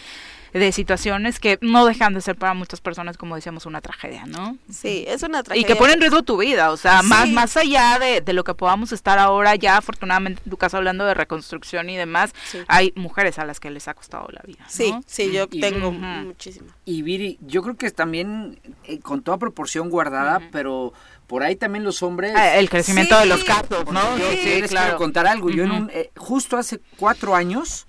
de 0.53 0.71
situaciones 0.71 1.39
que 1.39 1.57
no 1.61 1.85
dejan 1.85 2.13
de 2.13 2.21
ser 2.21 2.35
para 2.35 2.53
muchas 2.53 2.81
personas, 2.81 3.17
como 3.17 3.35
decíamos, 3.35 3.65
una 3.65 3.81
tragedia, 3.81 4.25
¿no? 4.25 4.57
Sí, 4.69 5.05
es 5.07 5.23
una 5.23 5.39
Y 5.39 5.43
tragedia. 5.43 5.67
que 5.67 5.75
pone 5.75 5.93
en 5.93 6.01
riesgo 6.01 6.23
tu 6.23 6.37
vida, 6.37 6.71
o 6.71 6.77
sea, 6.77 7.01
más, 7.03 7.27
Sí. 7.27 7.33
más 7.33 7.57
allá 7.57 7.97
de, 7.99 8.21
de 8.21 8.33
lo 8.33 8.43
que 8.43 8.53
podamos 8.53 8.91
estar 8.91 9.17
ahora, 9.19 9.55
ya 9.55 9.77
afortunadamente 9.77 10.41
en 10.45 10.49
tu 10.49 10.57
caso 10.57 10.77
hablando 10.77 11.05
de 11.05 11.13
reconstrucción 11.13 11.89
y 11.89 11.97
demás, 11.97 12.33
Sí. 12.51 12.59
hay 12.67 12.91
mujeres 12.95 13.39
a 13.39 13.45
las 13.45 13.59
que 13.59 13.69
les 13.69 13.87
ha 13.87 13.93
costado 13.93 14.27
la 14.31 14.41
vida. 14.45 14.59
¿no? 14.63 14.69
Sí, 14.69 14.93
sí, 15.05 15.31
yo 15.31 15.47
Y- 15.51 15.61
tengo 15.61 15.89
Ujú. 15.89 15.97
muchísimo. 15.99 16.67
Y 16.85 17.01
Viri, 17.01 17.37
yo 17.41 17.61
creo 17.63 17.75
que 17.77 17.89
también 17.91 18.59
eh, 18.83 18.99
con 18.99 19.20
toda 19.21 19.37
proporción 19.37 19.89
guardada, 19.89 20.41
pero 20.51 20.93
por 21.27 21.43
ahí 21.43 21.55
también 21.55 21.83
los 21.83 22.03
hombres... 22.03 22.33
Ah, 22.35 22.57
el 22.57 22.69
crecimiento 22.69 23.15
Sí. 23.15 23.21
de 23.21 23.27
los 23.27 23.43
casos, 23.43 23.85
¿no? 23.91 24.17
Yo 24.17 24.29
Sí, 24.31 24.37
sí, 24.43 24.61
les 24.61 24.69
claro. 24.71 24.85
quiero 24.87 24.97
contar 24.97 25.27
algo. 25.27 25.49
Yo 25.49 25.63
en 25.63 25.71
un, 25.71 25.89
eh, 25.93 26.11
justo 26.17 26.57
hace 26.57 26.79
cuatro 26.97 27.35
años, 27.35 27.85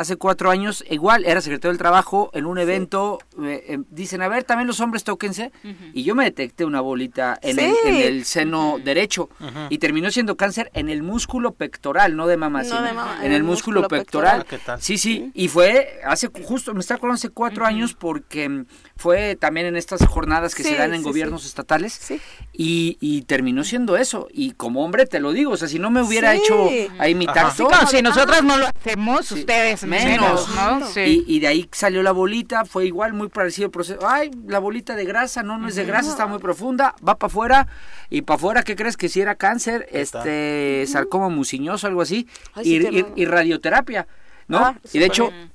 hace 0.00 0.16
cuatro 0.16 0.50
años, 0.50 0.82
igual 0.88 1.26
era 1.26 1.42
secretario 1.42 1.72
del 1.72 1.78
trabajo, 1.78 2.30
en 2.32 2.46
un 2.46 2.56
evento, 2.58 3.18
eh, 3.42 3.64
eh, 3.68 3.78
dicen, 3.90 4.22
a 4.22 4.28
ver, 4.28 4.44
también 4.44 4.66
los 4.66 4.80
hombres 4.80 5.04
tóquense, 5.04 5.52
y 5.92 6.04
yo 6.04 6.14
me 6.14 6.24
detecté 6.24 6.64
una 6.64 6.80
bolita 6.80 7.38
en, 7.42 7.58
el, 7.58 7.74
en 7.84 7.94
el 7.96 8.24
seno 8.24 8.78
derecho, 8.82 9.28
y 9.68 9.76
terminó 9.76 10.10
siendo 10.10 10.38
cáncer 10.38 10.70
en 10.72 10.88
el 10.88 11.02
músculo 11.02 11.52
pectoral, 11.52 12.16
no 12.16 12.26
de 12.26 12.38
mama, 12.38 12.60
No 12.60 12.64
sino 12.64 12.82
de 12.82 12.92
mama, 12.94 13.18
en 13.22 13.32
el 13.32 13.42
músculo, 13.42 13.86
pectoral. 13.88 14.40
Ah, 14.40 14.46
¿qué 14.48 14.56
tal? 14.56 14.80
Sí, 14.80 14.96
sí, 14.96 15.30
y 15.34 15.48
fue 15.48 16.00
hace 16.02 16.30
justo, 16.44 16.72
me 16.72 16.80
está 16.80 16.94
acordando 16.94 17.16
hace 17.16 17.28
cuatro 17.28 17.66
años 17.66 17.92
porque 17.92 18.64
fue 18.96 19.36
también 19.36 19.66
en 19.66 19.76
estas 19.76 20.06
jornadas 20.06 20.54
que 20.54 20.62
Sí, 20.62 20.70
se 20.70 20.76
dan 20.76 20.94
en 20.94 21.00
sí, 21.00 21.04
gobiernos 21.04 21.42
sí. 21.42 21.48
estatales 21.48 21.92
Sí. 21.92 22.20
Y, 22.62 22.98
y 23.00 23.22
terminó 23.22 23.64
siendo 23.64 23.96
eso. 23.96 24.28
Y 24.34 24.50
como 24.50 24.84
hombre 24.84 25.06
te 25.06 25.18
lo 25.18 25.32
digo, 25.32 25.52
o 25.52 25.56
sea, 25.56 25.66
si 25.66 25.78
no 25.78 25.90
me 25.90 26.02
hubiera 26.02 26.32
Sí. 26.34 26.40
hecho 26.44 26.68
ahí 26.98 27.14
mi 27.14 27.24
Ajá. 27.26 27.50
Sí, 27.52 27.56
tacto, 27.62 27.68
claro, 27.68 27.86
si 27.86 28.02
nosotras 28.02 28.42
no 28.44 28.58
lo 28.58 28.66
hacemos, 28.66 29.24
Sí. 29.26 29.34
ustedes 29.36 29.84
Menos. 29.84 30.46
menos, 30.46 30.54
¿no? 30.80 30.86
Sí. 30.86 31.24
y, 31.26 31.36
y 31.36 31.40
de 31.40 31.46
ahí 31.46 31.68
salió 31.72 32.02
la 32.02 32.12
bolita, 32.12 32.66
fue 32.66 32.84
igual, 32.84 33.14
muy 33.14 33.28
parecido 33.28 33.64
el 33.66 33.70
proceso. 33.70 34.06
Ay, 34.06 34.30
la 34.46 34.58
bolita 34.58 34.94
de 34.94 35.06
grasa, 35.06 35.42
no, 35.42 35.56
no 35.56 35.68
es 35.68 35.74
de 35.74 35.86
grasa, 35.86 36.10
está 36.10 36.26
muy 36.26 36.38
profunda, 36.38 36.94
va 37.06 37.16
para 37.16 37.30
afuera. 37.30 37.66
Y 38.10 38.20
para 38.22 38.36
afuera, 38.36 38.62
¿qué 38.62 38.76
crees 38.76 38.98
que 38.98 39.08
si 39.08 39.22
era 39.22 39.36
cáncer? 39.36 39.88
Este, 39.90 40.84
sarcoma 40.86 41.30
muciñoso, 41.30 41.86
algo 41.86 42.02
así. 42.02 42.26
Ay, 42.52 43.04
y, 43.16 43.24
radioterapia, 43.24 44.06
¿no? 44.48 44.58
Ah, 44.58 44.74
y 44.92 44.98
de 44.98 45.06
hecho, 45.06 45.30
bien. 45.30 45.50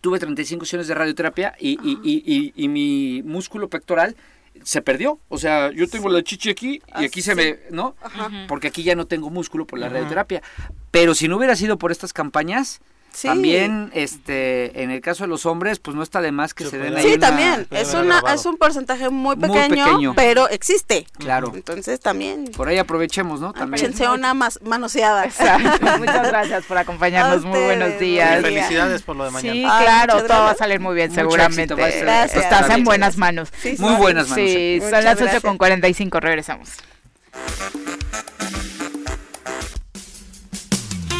tuve 0.00 0.18
35 0.18 0.64
sesiones 0.64 0.88
de 0.88 0.94
radioterapia 0.94 1.54
y, 1.60 1.72
y, 1.82 1.98
y, 2.02 2.22
y- 2.24 2.52
y 2.64 2.68
mi 2.68 3.22
músculo 3.24 3.68
pectoral 3.68 4.16
se 4.64 4.82
perdió. 4.82 5.20
O 5.28 5.38
sea, 5.38 5.70
yo 5.72 5.88
tengo 5.88 6.08
la 6.08 6.22
chichi 6.22 6.50
aquí 6.50 6.80
y 7.00 7.04
aquí 7.04 7.22
se 7.22 7.32
Ah, 7.32 7.34
sí. 7.34 7.40
me, 7.40 7.58
¿no? 7.70 7.94
Ajá. 8.02 8.30
Porque 8.48 8.68
aquí 8.68 8.82
ya 8.82 8.94
no 8.94 9.06
tengo 9.06 9.30
músculo 9.30 9.66
por 9.66 9.78
la 9.78 9.88
radioterapia. 9.88 10.42
Pero 10.90 11.14
si 11.14 11.28
no 11.28 11.36
hubiera 11.36 11.56
sido 11.56 11.78
por 11.78 11.92
estas 11.92 12.12
campañas, 12.12 12.80
Sí. 13.16 13.28
también, 13.28 13.90
este, 13.94 14.82
en 14.82 14.90
el 14.90 15.00
caso 15.00 15.24
de 15.24 15.28
los 15.28 15.46
hombres, 15.46 15.78
pues 15.78 15.96
no 15.96 16.02
está 16.02 16.20
de 16.20 16.32
más 16.32 16.52
que 16.52 16.64
Se 16.64 16.70
se 16.70 16.78
den 16.78 16.94
ahí 16.96 17.02
Sí, 17.02 17.14
una- 17.14 17.26
también. 17.28 17.66
Es, 17.70 17.94
una, 17.94 18.02
grabado. 18.16 18.34
es 18.34 18.44
un 18.44 18.58
porcentaje 18.58 19.08
muy 19.08 19.36
Muy 19.36 19.48
pequeño, 19.48 19.84
pequeño. 19.86 20.12
pero 20.14 20.50
existe. 20.50 21.06
Claro. 21.18 21.50
Entonces 21.54 21.98
también. 22.00 22.44
Por 22.54 22.68
ahí 22.68 22.76
aprovechemos, 22.76 23.40
¿no? 23.40 23.54
También. 23.54 23.82
Échense 23.82 24.06
una 24.10 24.34
más 24.34 24.60
manoseada. 24.62 25.24
Exacto. 25.24 25.86
Muchas 25.98 26.28
gracias 26.28 26.66
por 26.66 26.76
acompañarnos. 26.76 27.42
Muy 27.44 27.58
buenos 27.58 27.98
días. 27.98 28.42
día. 28.42 28.42
Felicidades 28.42 29.00
por 29.00 29.16
lo 29.16 29.24
de 29.24 29.30
mañana. 29.30 29.52
Sí, 29.54 29.64
Ay, 29.66 29.84
claro, 29.84 30.22
todo 30.24 30.38
va 30.42 30.50
a 30.50 30.54
salir 30.54 30.78
muy 30.80 30.94
bien, 30.94 31.08
Mucho 31.08 31.22
seguramente. 31.22 31.62
éxito, 31.74 31.76
Gracias. 32.02 32.44
Estás 32.44 32.68
en 32.68 32.84
buenas 32.84 33.16
manos. 33.16 33.48
Sí, 33.62 33.76
Muy 33.78 33.94
buenas 33.94 34.28
manos. 34.28 34.44
Sí, 34.44 34.78
son 34.82 34.90
las 34.92 35.14
8 35.14 35.22
gracias. 35.24 35.42
con 35.42 35.56
45, 35.56 36.20
regresamos. 36.20 36.68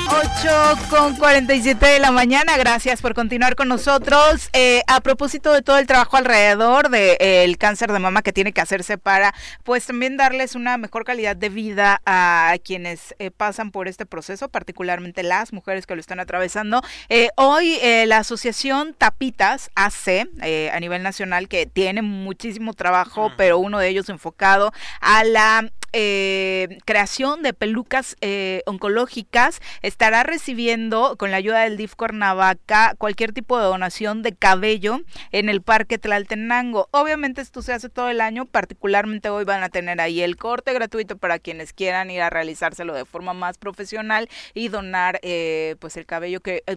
8 0.09 0.89
con 0.89 1.17
47 1.17 1.85
de 1.85 1.99
la 1.99 2.11
mañana, 2.11 2.57
gracias 2.57 3.03
por 3.03 3.15
continuar 3.15 3.57
con 3.57 3.69
nosotros. 3.69 4.49
Eh, 4.53 4.83
a 4.87 5.01
propósito 5.01 5.53
de 5.53 5.63
todo 5.63 5.79
el 5.79 5.87
trabajo 5.87 6.17
alrededor 6.17 6.91
del 6.91 7.59
cáncer 7.59 7.93
de 7.93 7.99
mama 7.99 8.23
que 8.23 8.33
tiene 8.33 8.53
que 8.53 8.61
hacerse 8.61 8.99
para, 8.99 9.35
pues 9.65 9.87
también 9.87 10.17
darles 10.17 10.55
una 10.55 10.79
mejor 10.79 11.05
calidad 11.05 11.35
de 11.35 11.49
vida 11.49 12.01
a 12.07 12.55
quienes 12.65 13.15
eh, 13.19 13.31
pasan 13.31 13.71
por 13.71 13.89
este 13.89 14.07
proceso, 14.07 14.49
particularmente 14.49 15.23
las 15.23 15.53
mujeres 15.53 15.87
que 15.87 15.95
lo 15.95 16.01
están 16.01 16.21
atravesando. 16.21 16.83
Eh, 17.09 17.29
hoy 17.37 17.79
eh, 17.83 18.07
la 18.07 18.19
asociación 18.19 18.95
Tapitas 18.95 19.71
AC 19.75 20.29
eh, 20.43 20.71
a 20.73 20.81
nivel 20.81 21.03
nacional, 21.03 21.49
que 21.49 21.67
tiene 21.67 22.03
muchísimo 22.03 22.75
trabajo, 22.75 23.33
pero 23.37 23.59
uno 23.59 23.79
de 23.79 23.89
ellos 23.89 24.09
enfocado 24.09 24.73
a 25.01 25.25
la 25.25 25.71
eh, 25.93 26.79
creación 26.85 27.43
de 27.43 27.53
pelucas 27.53 28.17
eh, 28.21 28.63
oncológicas 28.67 29.61
estará 29.83 30.23
recibiendo 30.23 31.17
con 31.17 31.31
la 31.31 31.39
ayuda 31.39 31.63
del 31.63 31.77
DIF 31.77 31.95
Cuernavaca 31.95 32.95
cualquier 32.99 33.33
tipo 33.33 33.59
de 33.59 33.65
donación 33.65 34.23
de 34.23 34.35
cabello 34.35 35.01
en 35.33 35.49
el 35.49 35.63
Parque 35.63 35.99
Tlaltenango. 35.99 36.89
Obviamente 36.91 37.41
esto 37.41 37.63
se 37.63 37.73
hace 37.73 37.89
todo 37.89 38.09
el 38.11 38.21
año, 38.21 38.47
particularmente 38.47 39.29
hoy 39.29 39.45
van 39.45 39.63
a 39.63 39.69
tener 39.69 40.01
ahí 40.01 40.23
el 40.23 40.37
corte 40.37 40.73
gratuito 40.73 41.17
para 41.17 41.39
quienes 41.39 41.73
quieran 41.73 42.11
ir 42.11 42.23
a 42.23 42.31
realizárselo 42.31 42.95
de 42.95 43.05
forma 43.05 43.33
más 43.33 43.59
profesional 43.59 44.29
y 44.55 44.69
donar 44.69 45.19
eh, 45.23 45.77
pues 45.81 45.97
el 45.97 46.07
cabello 46.07 46.41
que 46.41 46.63
eh, 46.67 46.77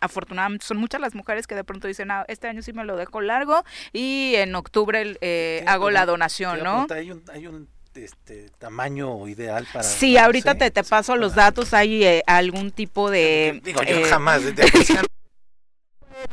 afortunadamente 0.00 0.66
son 0.66 0.78
muchas 0.78 1.00
las 1.00 1.14
mujeres 1.14 1.46
que 1.46 1.54
de 1.54 1.64
pronto 1.64 1.88
dicen, 1.88 2.10
ah, 2.10 2.24
este 2.28 2.48
año 2.48 2.62
sí 2.62 2.72
me 2.72 2.84
lo 2.84 2.96
dejo 2.96 3.20
largo 3.20 3.64
y 3.92 4.34
en 4.36 4.54
octubre 4.54 5.16
eh, 5.20 5.64
hago 5.66 5.90
la 5.90 6.06
donación, 6.06 6.62
¿no? 6.62 6.86
Hay 6.90 7.10
un, 7.10 7.22
hay 7.32 7.46
un 7.46 7.68
este, 8.04 8.50
tamaño 8.58 9.26
ideal 9.28 9.66
para... 9.72 9.84
Sí, 9.84 10.16
ahorita 10.16 10.52
sí, 10.52 10.58
te, 10.58 10.70
te 10.70 10.82
sí, 10.84 10.90
paso 10.90 11.16
los 11.16 11.32
para- 11.32 11.44
datos, 11.44 11.74
hay 11.74 12.04
eh, 12.04 12.22
algún 12.26 12.70
tipo 12.70 13.10
de... 13.10 13.60
Digo, 13.64 13.82
yo 13.82 13.96
eh, 13.96 14.04
jamás, 14.04 14.42
de, 14.44 14.52
de- 14.52 14.70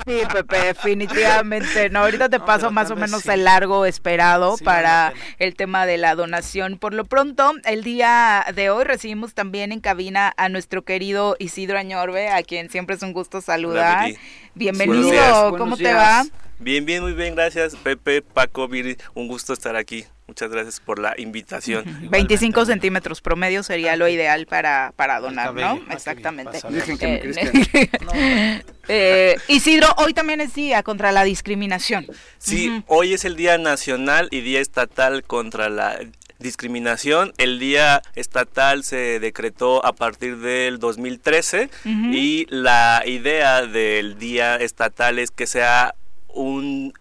Sí, 0.08 0.22
Pepe, 0.34 0.58
definitivamente. 0.58 1.90
No, 1.92 2.00
ahorita 2.00 2.28
te 2.28 2.40
No, 2.40 2.46
paso 2.46 2.72
más 2.72 2.90
o 2.90 2.96
menos 2.96 3.22
sí. 3.22 3.30
el 3.30 3.44
largo 3.44 3.86
esperado 3.86 4.58
Sí, 4.58 4.64
para 4.64 5.14
el 5.38 5.56
tema 5.56 5.86
de 5.86 5.98
la 6.00 6.16
donación. 6.16 6.80
Por 6.80 6.94
lo 6.96 7.06
pronto, 7.06 7.54
el 7.66 7.84
día 7.84 8.46
de 8.56 8.72
hoy 8.72 8.84
recibimos 8.84 9.36
también 9.36 9.72
en 9.72 9.80
cabina 9.82 10.34
a 10.38 10.50
nuestro 10.50 10.84
querido 10.84 11.36
Isidro 11.38 11.78
Añorbe, 11.78 12.30
a 12.30 12.42
quien 12.42 12.70
siempre 12.72 12.96
es 12.96 13.04
un 13.04 13.14
gusto 13.14 13.42
saludar. 13.42 14.10
Bienvenido, 14.56 15.02
Buenos 15.04 15.12
días. 15.12 15.34
¿cómo 15.44 15.58
Buenos 15.58 15.78
te 15.80 15.94
va? 15.94 16.24
Bien, 16.60 16.86
bien, 16.86 17.04
muy 17.04 17.14
bien, 17.14 17.36
gracias 17.36 17.76
Pepe, 17.76 18.22
Paco, 18.22 18.68
Viri, 18.68 18.98
un 19.14 19.28
gusto 19.28 19.54
estar 19.54 19.76
aquí. 19.76 20.06
Muchas 20.28 20.50
gracias 20.50 20.80
por 20.80 20.98
la 20.98 21.14
invitación. 21.18 21.86
25 22.10 22.66
centímetros 22.66 23.22
promedio 23.22 23.62
sería 23.62 23.96
lo 23.96 24.08
ideal 24.08 24.48
para, 24.48 24.92
para 24.96 25.20
donar, 25.20 25.54
¿no? 25.54 25.80
Exactamente. 25.92 26.60
Eh, 28.88 29.36
Isidro, 29.48 29.88
hoy 29.98 30.14
también 30.14 30.42
es 30.42 30.54
día 30.54 30.84
contra 30.84 31.12
la 31.12 31.24
discriminación. 31.24 32.06
Sí, 32.38 32.84
hoy 32.86 33.14
es 33.14 33.26
el 33.26 33.36
Día 33.36 33.58
Nacional 33.58 34.28
y 34.30 34.42
Día 34.42 34.62
Estatal 34.62 35.24
contra 35.24 35.70
la 35.70 35.98
discriminación. 36.38 37.34
El 37.38 37.60
día 37.60 38.04
estatal 38.14 38.84
se 38.84 39.20
decretó 39.20 39.84
a 39.86 39.94
partir 39.94 40.38
del 40.38 40.80
2013 40.80 41.70
y 41.86 42.46
la 42.50 43.02
idea 43.06 43.66
del 43.66 44.20
día 44.20 44.58
estatal 44.58 45.18
es 45.18 45.32
que 45.32 45.48
sea 45.48 45.96
un 46.36 46.94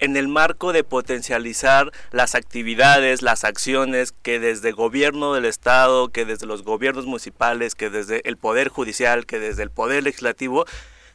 en 0.00 0.16
el 0.16 0.28
marco 0.28 0.72
de 0.72 0.84
potencializar 0.84 1.92
las 2.10 2.34
actividades, 2.34 3.22
las 3.22 3.44
acciones 3.44 4.12
que 4.12 4.38
desde 4.38 4.70
el 4.70 4.74
gobierno 4.74 5.32
del 5.32 5.46
Estado, 5.46 6.08
que 6.08 6.24
desde 6.24 6.46
los 6.46 6.62
gobiernos 6.62 7.06
municipales, 7.06 7.74
que 7.74 7.90
desde 7.90 8.20
el 8.28 8.36
Poder 8.36 8.68
Judicial, 8.68 9.26
que 9.26 9.38
desde 9.38 9.62
el 9.62 9.70
Poder 9.70 10.04
Legislativo, 10.04 10.66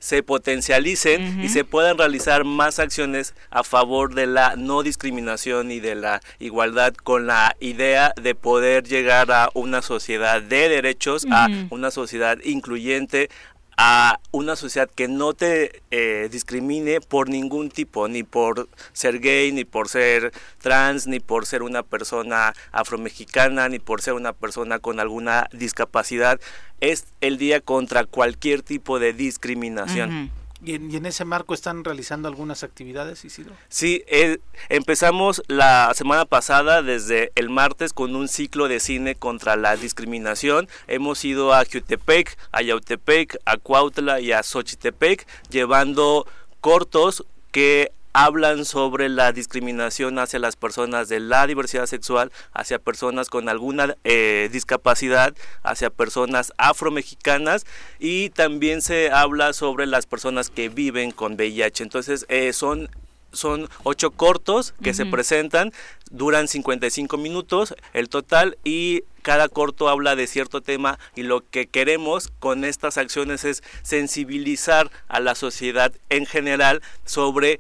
se 0.03 0.22
potencialicen 0.22 1.41
y 1.41 1.48
se 1.48 1.64
puedan 1.64 1.98
realizar 1.98 2.44
más 2.44 2.77
acciones 2.80 3.34
a 3.49 3.64
favor 3.64 4.14
de 4.14 4.27
la 4.27 4.57
no 4.57 4.84
discriminación 4.84 5.72
y 5.72 5.80
de 5.80 5.95
la 5.95 6.19
igualdad 6.40 6.94
con 6.94 7.26
la 7.26 7.56
idea 7.61 8.11
de 8.22 8.35
poder 8.35 8.84
llegar 8.84 9.31
a 9.31 9.49
una 9.53 9.81
sociedad 9.81 10.41
de 10.41 10.68
derechos, 10.68 11.26
a 11.31 11.48
una 11.69 11.90
sociedad 11.90 12.38
incluyente, 12.44 13.30
a 13.77 14.19
una 14.31 14.55
sociedad 14.55 14.89
que 14.89 15.07
no 15.07 15.33
te 15.33 15.81
eh, 15.91 16.29
discrimine 16.31 17.01
por 17.01 17.29
ningún 17.29 17.69
tipo, 17.69 18.07
ni 18.07 18.23
por 18.23 18.69
ser 18.93 19.19
gay, 19.19 19.51
ni 19.51 19.65
por 19.65 19.89
ser 19.89 20.31
trans, 20.61 21.07
ni 21.07 21.19
por 21.19 21.45
ser 21.45 21.63
una 21.63 21.83
persona 21.83 22.53
afromexicana, 22.71 23.69
ni 23.69 23.79
por 23.79 24.01
ser 24.01 24.13
una 24.13 24.33
persona 24.33 24.79
con 24.79 24.99
alguna 24.99 25.47
discapacidad. 25.51 26.39
Es 26.81 27.05
el 27.21 27.37
día 27.37 27.61
contra 27.61 28.05
cualquier 28.05 28.61
tipo 28.61 28.99
de 28.99 29.13
discriminación. 29.13 30.31
¿Y 30.65 30.76
en, 30.76 31.06
ese 31.06 31.26
marco 31.26 31.53
están 31.53 31.84
realizando 31.84 32.27
algunas 32.27 32.64
actividades, 32.64 33.26
Isidro? 33.26 33.53
Sí, 33.68 34.03
eh, 34.07 34.40
empezamos 34.69 35.44
la 35.48 35.91
semana 35.94 36.26
pasada, 36.26 36.81
desde 36.81 37.31
el 37.35 37.49
martes, 37.49 37.91
con 37.91 38.15
un 38.15 38.27
ciclo 38.27 38.68
de 38.68 38.80
cine 38.80 39.15
contra 39.15 39.57
la 39.57 39.76
discriminación. 39.76 40.69
Hemos 40.88 41.26
ido 41.26 41.53
a 41.53 41.65
Jutepec, 41.65 42.38
a 42.52 42.61
Yautepec, 42.61 43.38
a 43.45 43.57
Cuautla 43.57 44.22
y 44.22 44.31
a 44.31 44.41
Xochitepec, 44.41 45.27
llevando 45.49 46.26
cortos 46.61 47.26
que 47.52 47.91
hablan 48.14 48.64
sobre 48.65 49.10
la 49.10 49.31
discriminación 49.31 50.19
hacia 50.19 50.40
las 50.40 50.56
personas 50.56 51.10
de 51.10 51.19
la 51.19 51.48
diversidad 51.48 51.88
sexual, 51.88 52.31
hacia 52.53 52.80
personas 52.80 53.30
con 53.30 53.49
alguna 53.49 53.95
eh, 54.03 54.49
discapacidad, 54.52 55.34
hacia 55.64 55.90
personas 55.90 56.53
afromexicanas 56.57 57.65
y 57.99 58.30
también 58.30 58.81
se 58.81 59.11
habla 59.11 59.53
sobre 59.53 59.88
las 59.88 60.06
personas 60.06 60.49
que 60.49 60.69
viven 60.69 61.11
con 61.11 61.34
VIH. 61.34 61.84
Entonces 61.84 62.26
eh, 62.30 62.53
son 62.53 62.90
son 63.34 63.68
ocho 63.81 64.11
cortos 64.11 64.76
que 64.84 64.94
se 64.94 65.07
presentan, 65.07 65.72
duran 66.11 66.48
55 66.48 67.18
minutos 67.18 67.73
el 67.94 68.07
total 68.07 68.60
y 68.64 69.06
cada 69.23 69.49
corto 69.49 69.90
habla 69.90 70.15
de 70.15 70.27
cierto 70.27 70.61
tema 70.61 70.99
y 71.15 71.23
lo 71.23 71.44
que 71.49 71.65
queremos 71.65 72.31
con 72.40 72.64
estas 72.64 72.98
acciones 72.98 73.44
es 73.44 73.64
sensibilizar 73.81 74.91
a 75.07 75.19
la 75.19 75.34
sociedad 75.34 75.91
en 76.10 76.27
general 76.27 76.84
sobre 77.06 77.60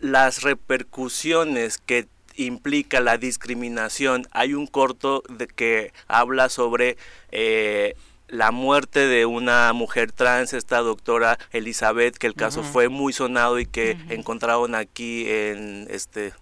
las 0.00 0.42
repercusiones 0.42 1.78
que 1.78 2.06
implica 2.36 3.00
la 3.00 3.18
discriminación. 3.18 4.26
Hay 4.30 4.54
un 4.54 4.66
corto 4.66 5.22
de 5.28 5.46
que 5.46 5.92
habla 6.06 6.48
sobre 6.48 6.96
eh, 7.32 7.94
la 8.28 8.50
muerte 8.50 9.06
de 9.06 9.26
una 9.26 9.72
mujer 9.72 10.12
trans, 10.12 10.52
esta 10.52 10.78
doctora 10.78 11.38
Elizabeth, 11.52 12.16
que 12.16 12.26
el 12.26 12.34
caso 12.34 12.62
fue 12.62 12.88
muy 12.88 13.12
sonado 13.12 13.58
y 13.58 13.66
que 13.66 13.96
encontraron 14.08 14.74
aquí 14.74 15.28
en 15.28 15.86
este 15.90 16.32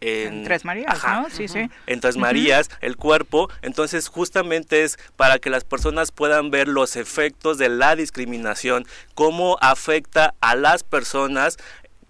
en, 0.00 0.44
Tres 0.44 0.64
Marías, 0.64 0.98
¿no? 1.04 1.28
Sí, 1.30 1.46
sí. 1.46 1.68
En 1.86 2.00
Tres 2.00 2.16
Marías, 2.16 2.70
el 2.80 2.96
cuerpo. 2.96 3.50
Entonces, 3.60 4.08
justamente 4.08 4.82
es 4.82 4.98
para 5.16 5.38
que 5.38 5.50
las 5.50 5.64
personas 5.64 6.10
puedan 6.10 6.50
ver 6.50 6.68
los 6.68 6.96
efectos 6.96 7.58
de 7.58 7.68
la 7.68 7.94
discriminación, 7.94 8.86
cómo 9.14 9.58
afecta 9.60 10.34
a 10.40 10.56
las 10.56 10.84
personas 10.84 11.58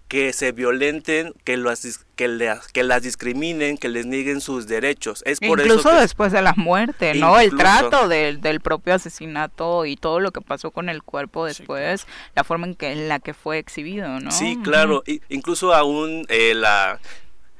que 0.09 0.33
se 0.33 0.51
violenten, 0.51 1.33
que 1.43 1.55
las, 1.55 2.03
que, 2.15 2.57
que 2.73 2.83
las 2.83 3.03
discriminen, 3.03 3.77
que 3.77 3.89
les 3.89 4.07
nieguen 4.07 4.41
sus 4.41 4.65
derechos. 4.65 5.21
Es 5.23 5.39
por 5.39 5.59
Incluso 5.59 5.93
después 5.93 6.31
de 6.31 6.41
la 6.41 6.53
muerte, 6.57 7.13
¿no? 7.13 7.39
El 7.39 7.55
trato 7.55 8.07
del, 8.07 8.41
del 8.41 8.59
propio 8.59 8.95
asesinato 8.95 9.85
y 9.85 9.95
todo 9.95 10.19
lo 10.19 10.31
que 10.31 10.41
pasó 10.41 10.71
con 10.71 10.89
el 10.89 11.03
cuerpo 11.03 11.45
después, 11.45 12.07
la 12.35 12.43
forma 12.43 12.65
en, 12.65 12.73
que, 12.73 12.91
en 12.91 13.07
la 13.07 13.19
que 13.19 13.35
fue 13.35 13.59
exhibido, 13.59 14.19
¿no? 14.19 14.31
Sí, 14.31 14.57
claro. 14.63 15.03
incluso 15.29 15.75
aún 15.75 16.25
eh, 16.29 16.55
la 16.55 16.99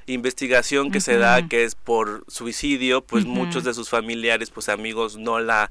investigación 0.08 0.90
que 0.90 1.02
se 1.02 1.18
da, 1.18 1.48
que 1.48 1.64
es 1.64 1.76
por 1.76 2.24
suicidio, 2.28 3.04
pues 3.04 3.26
muchos 3.26 3.64
de 3.64 3.76
sus 3.76 3.90
familiares, 3.90 4.50
pues 4.50 4.70
amigos, 4.70 5.18
no 5.18 5.40
la 5.40 5.70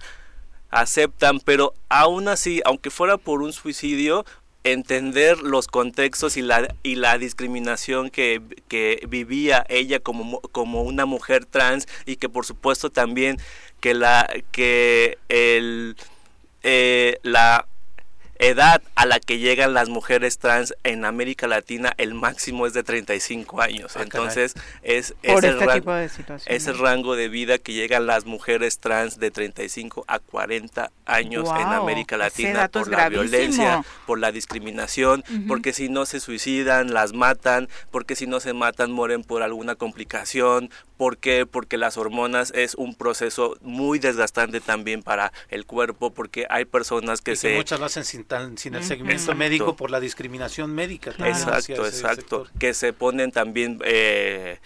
aceptan, 0.71 1.41
pero 1.41 1.75
aún 1.89 2.29
así, 2.29 2.63
aunque 2.65 2.91
fuera 2.91 3.17
por 3.17 3.43
un 3.43 3.53
suicidio, 3.53 4.25
entender 4.73 5.39
los 5.39 5.66
contextos 5.66 6.36
y 6.36 6.43
la, 6.43 6.74
y 6.82 6.97
la 6.97 7.19
discriminación 7.19 8.11
que, 8.11 8.40
que 8.69 9.03
vivía 9.09 9.65
ella 9.69 10.01
como, 10.01 10.40
como 10.40 10.82
una 10.82 11.07
mujer 11.07 11.45
trans 11.45 11.86
y 12.07 12.16
que 12.16 12.28
por 12.28 12.47
supuesto 12.47 12.90
también 12.90 13.39
que 13.81 13.95
la 13.95 14.28
que 14.53 15.19
el 15.28 15.97
eh, 16.62 17.19
la 17.23 17.66
edad 18.39 18.82
a 18.94 19.06
la 19.06 19.20
que 19.20 19.39
llegan 19.39 19.74
las 19.74 19.89
mujeres 19.89 20.39
trans 20.39 20.74
en 20.85 21.05
América 21.05 21.47
Latina, 21.47 21.93
el 21.98 22.15
máximo 22.15 22.66
es 22.66 22.73
de 22.73 22.82
35 22.82 23.60
años. 23.60 23.97
Ah, 23.97 24.02
Entonces, 24.02 24.55
es, 24.82 25.15
es, 25.23 25.44
el 25.44 25.56
este 25.60 26.36
es, 26.47 26.66
el 26.66 26.78
rango 26.78 27.16
de 27.16 27.28
vida 27.28 27.59
que 27.59 27.73
llegan 27.73 28.06
las 28.06 28.24
mujeres 28.24 28.78
trans 28.78 29.19
de 29.19 29.31
35 29.31 30.05
a 30.06 30.19
40 30.19 30.90
años 31.06 31.48
en 31.48 31.66
América 31.66 32.16
Latina 32.16 32.69
por 32.69 32.89
la 32.89 33.09
violencia, 33.09 33.82
por 34.06 34.19
la 34.19 34.32
discriminación, 34.32 35.24
porque 35.47 35.73
si 35.73 35.89
no 35.89 36.06
se 36.06 36.20
suicidan, 36.20 36.93
las 36.93 37.12
matan, 37.12 37.69
porque 37.90 38.15
si 38.16 38.27
no 38.27 38.40
se 38.40 38.52
matan, 38.52 38.93
mueren 38.93 39.24
por 39.24 39.43
alguna 39.43 39.74
complicación, 39.74 40.70
¿Por 40.98 41.16
qué? 41.16 41.47
Porque 41.47 41.78
las 41.78 41.97
hormonas 41.97 42.52
es 42.56 42.74
un 42.74 42.97
proceso 42.97 43.56
muy 43.62 44.01
desgastante 44.01 44.60
también 44.60 45.05
para 45.05 45.32
el 45.48 45.65
cuerpo, 45.65 46.10
porque 46.10 46.47
hay 46.51 46.65
personas 46.65 47.20
que, 47.20 47.36
se... 47.36 47.55
muchas 47.55 47.78
lo 47.78 47.86
hacen 47.86 48.05
sin, 48.05 48.24
sin 48.57 48.75
el 48.75 48.85
segmento 48.85 49.35
médico 49.35 49.77
por 49.77 49.91
la 49.91 50.01
discriminación 50.01 50.75
médica. 50.75 51.11
Exacto, 51.19 51.87
exacto. 51.87 52.47
Que 52.59 52.75
se 52.75 52.93
ponen 52.93 53.33
también... 53.33 53.81
Eh, 53.85 54.59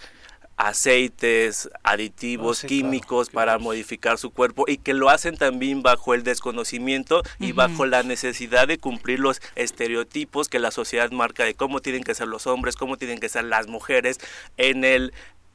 aceites, 0.55 1.69
aditivos, 1.83 2.63
oh, 2.63 2.67
químicos 2.67 3.29
para 3.29 3.57
modificar 3.57 4.17
su 4.17 4.31
cuerpo 4.31 4.65
y 4.67 4.77
que 4.77 4.93
lo 4.93 5.09
hacen 5.09 5.35
también 5.35 5.81
bajo 5.81 6.13
el 6.13 6.23
desconocimiento 6.23 7.23
y 7.39 7.53
bajo 7.53 7.85
la 7.85 8.03
necesidad 8.03 8.67
de 8.67 8.77
cumplir 8.77 9.19
los 9.19 9.41
estereotipos 9.55 10.49
que 10.49 10.59
la 10.59 10.71
sociedad 10.71 11.11
marca 11.11 11.43
de 11.43 11.55
cómo 11.55 11.79
tienen 11.79 12.03
que 12.03 12.13
ser 12.13 12.27
los 12.27 12.45
hombres, 12.45 12.75
cómo 12.75 12.97
tienen 12.97 13.19
que 13.19 13.29
ser 13.29 13.45
las 13.45 13.67
mujeres 13.67 14.19
en 14.57 14.83
el 14.83 15.13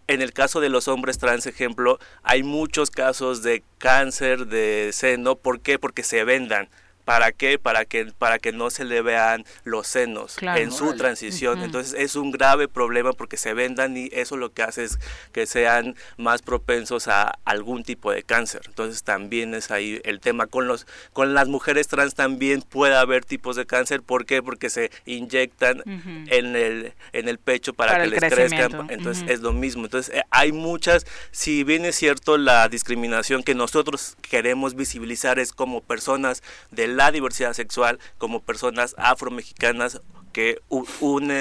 en 0.08 0.22
el 0.22 0.32
caso 0.32 0.60
de 0.60 0.70
los 0.70 0.88
hombres 0.88 1.18
trans, 1.18 1.46
ejemplo, 1.46 1.98
hay 2.22 2.42
muchos 2.42 2.90
casos 2.90 3.42
de 3.42 3.62
cáncer 3.76 4.46
de 4.46 4.88
seno. 4.94 5.36
¿Por 5.36 5.60
qué? 5.60 5.78
Porque 5.78 6.02
se 6.02 6.24
vendan. 6.24 6.70
¿Para 7.08 7.32
qué? 7.32 7.58
Para 7.58 7.86
que, 7.86 8.04
para 8.04 8.38
que 8.38 8.52
no 8.52 8.68
se 8.68 8.84
le 8.84 9.00
vean 9.00 9.46
los 9.64 9.86
senos 9.86 10.36
en 10.42 10.70
su 10.70 10.94
transición. 10.94 11.62
Entonces 11.62 11.94
es 11.98 12.16
un 12.16 12.30
grave 12.30 12.68
problema 12.68 13.14
porque 13.14 13.38
se 13.38 13.54
vendan 13.54 13.96
y 13.96 14.10
eso 14.12 14.36
lo 14.36 14.52
que 14.52 14.62
hace 14.62 14.84
es 14.84 14.98
que 15.32 15.46
sean 15.46 15.96
más 16.18 16.42
propensos 16.42 17.08
a 17.08 17.38
algún 17.46 17.82
tipo 17.82 18.12
de 18.12 18.24
cáncer. 18.24 18.60
Entonces 18.66 19.04
también 19.04 19.54
es 19.54 19.70
ahí 19.70 20.02
el 20.04 20.20
tema. 20.20 20.48
Con, 20.48 20.68
los, 20.68 20.86
con 21.14 21.32
las 21.32 21.48
mujeres 21.48 21.88
trans 21.88 22.14
también 22.14 22.60
puede 22.60 22.94
haber 22.94 23.24
tipos 23.24 23.56
de 23.56 23.64
cáncer. 23.64 24.02
¿Por 24.02 24.26
qué? 24.26 24.42
Porque 24.42 24.68
se 24.68 24.90
inyectan 25.06 25.82
en, 25.86 26.56
el, 26.56 26.92
en 27.14 27.28
el 27.30 27.38
pecho 27.38 27.72
para, 27.72 28.02
que 28.02 28.08
les 28.08 28.20
crezcan. 28.20 28.90
Entonces 28.90 29.24
es 29.28 29.40
lo 29.40 29.54
mismo. 29.54 29.84
Entonces 29.84 30.14
eh, 30.14 30.24
hay 30.28 30.52
muchas, 30.52 31.06
si 31.30 31.64
bien 31.64 31.86
es 31.86 31.96
cierto 31.96 32.36
la 32.36 32.68
discriminación 32.68 33.42
que 33.42 33.54
nosotros 33.54 34.14
queremos 34.20 34.74
visibilizar 34.74 35.38
es 35.38 35.54
como 35.54 35.80
personas 35.80 36.42
del 36.70 36.97
la 36.98 37.12
diversidad 37.12 37.52
sexual 37.52 38.00
como 38.18 38.42
personas 38.42 38.96
afromexicanas 38.98 40.00
que 40.32 40.60
un, 40.68 40.84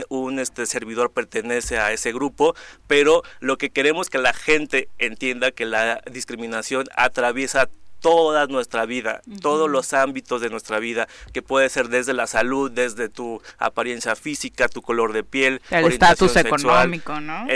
un 0.09 0.39
este 0.39 0.67
servidor 0.67 1.11
pertenece 1.11 1.79
a 1.79 1.91
ese 1.91 2.13
grupo, 2.13 2.55
pero 2.85 3.23
lo 3.39 3.57
que 3.57 3.71
queremos 3.71 4.09
que 4.09 4.19
la 4.19 4.33
gente 4.33 4.87
entienda 4.99 5.51
que 5.51 5.65
la 5.65 6.01
discriminación 6.11 6.85
atraviesa 6.95 7.69
toda 7.99 8.45
nuestra 8.45 8.85
vida, 8.85 9.21
todos 9.41 9.69
los 9.69 9.93
ámbitos 9.93 10.41
de 10.41 10.49
nuestra 10.49 10.79
vida, 10.79 11.07
que 11.33 11.41
puede 11.41 11.69
ser 11.69 11.89
desde 11.89 12.13
la 12.13 12.27
salud, 12.27 12.71
desde 12.71 13.09
tu 13.09 13.41
apariencia 13.57 14.15
física, 14.15 14.67
tu 14.67 14.81
color 14.83 15.13
de 15.13 15.23
piel, 15.23 15.61
el 15.71 15.85
estatus 15.85 16.35
económico, 16.35 17.19
¿no? 17.19 17.47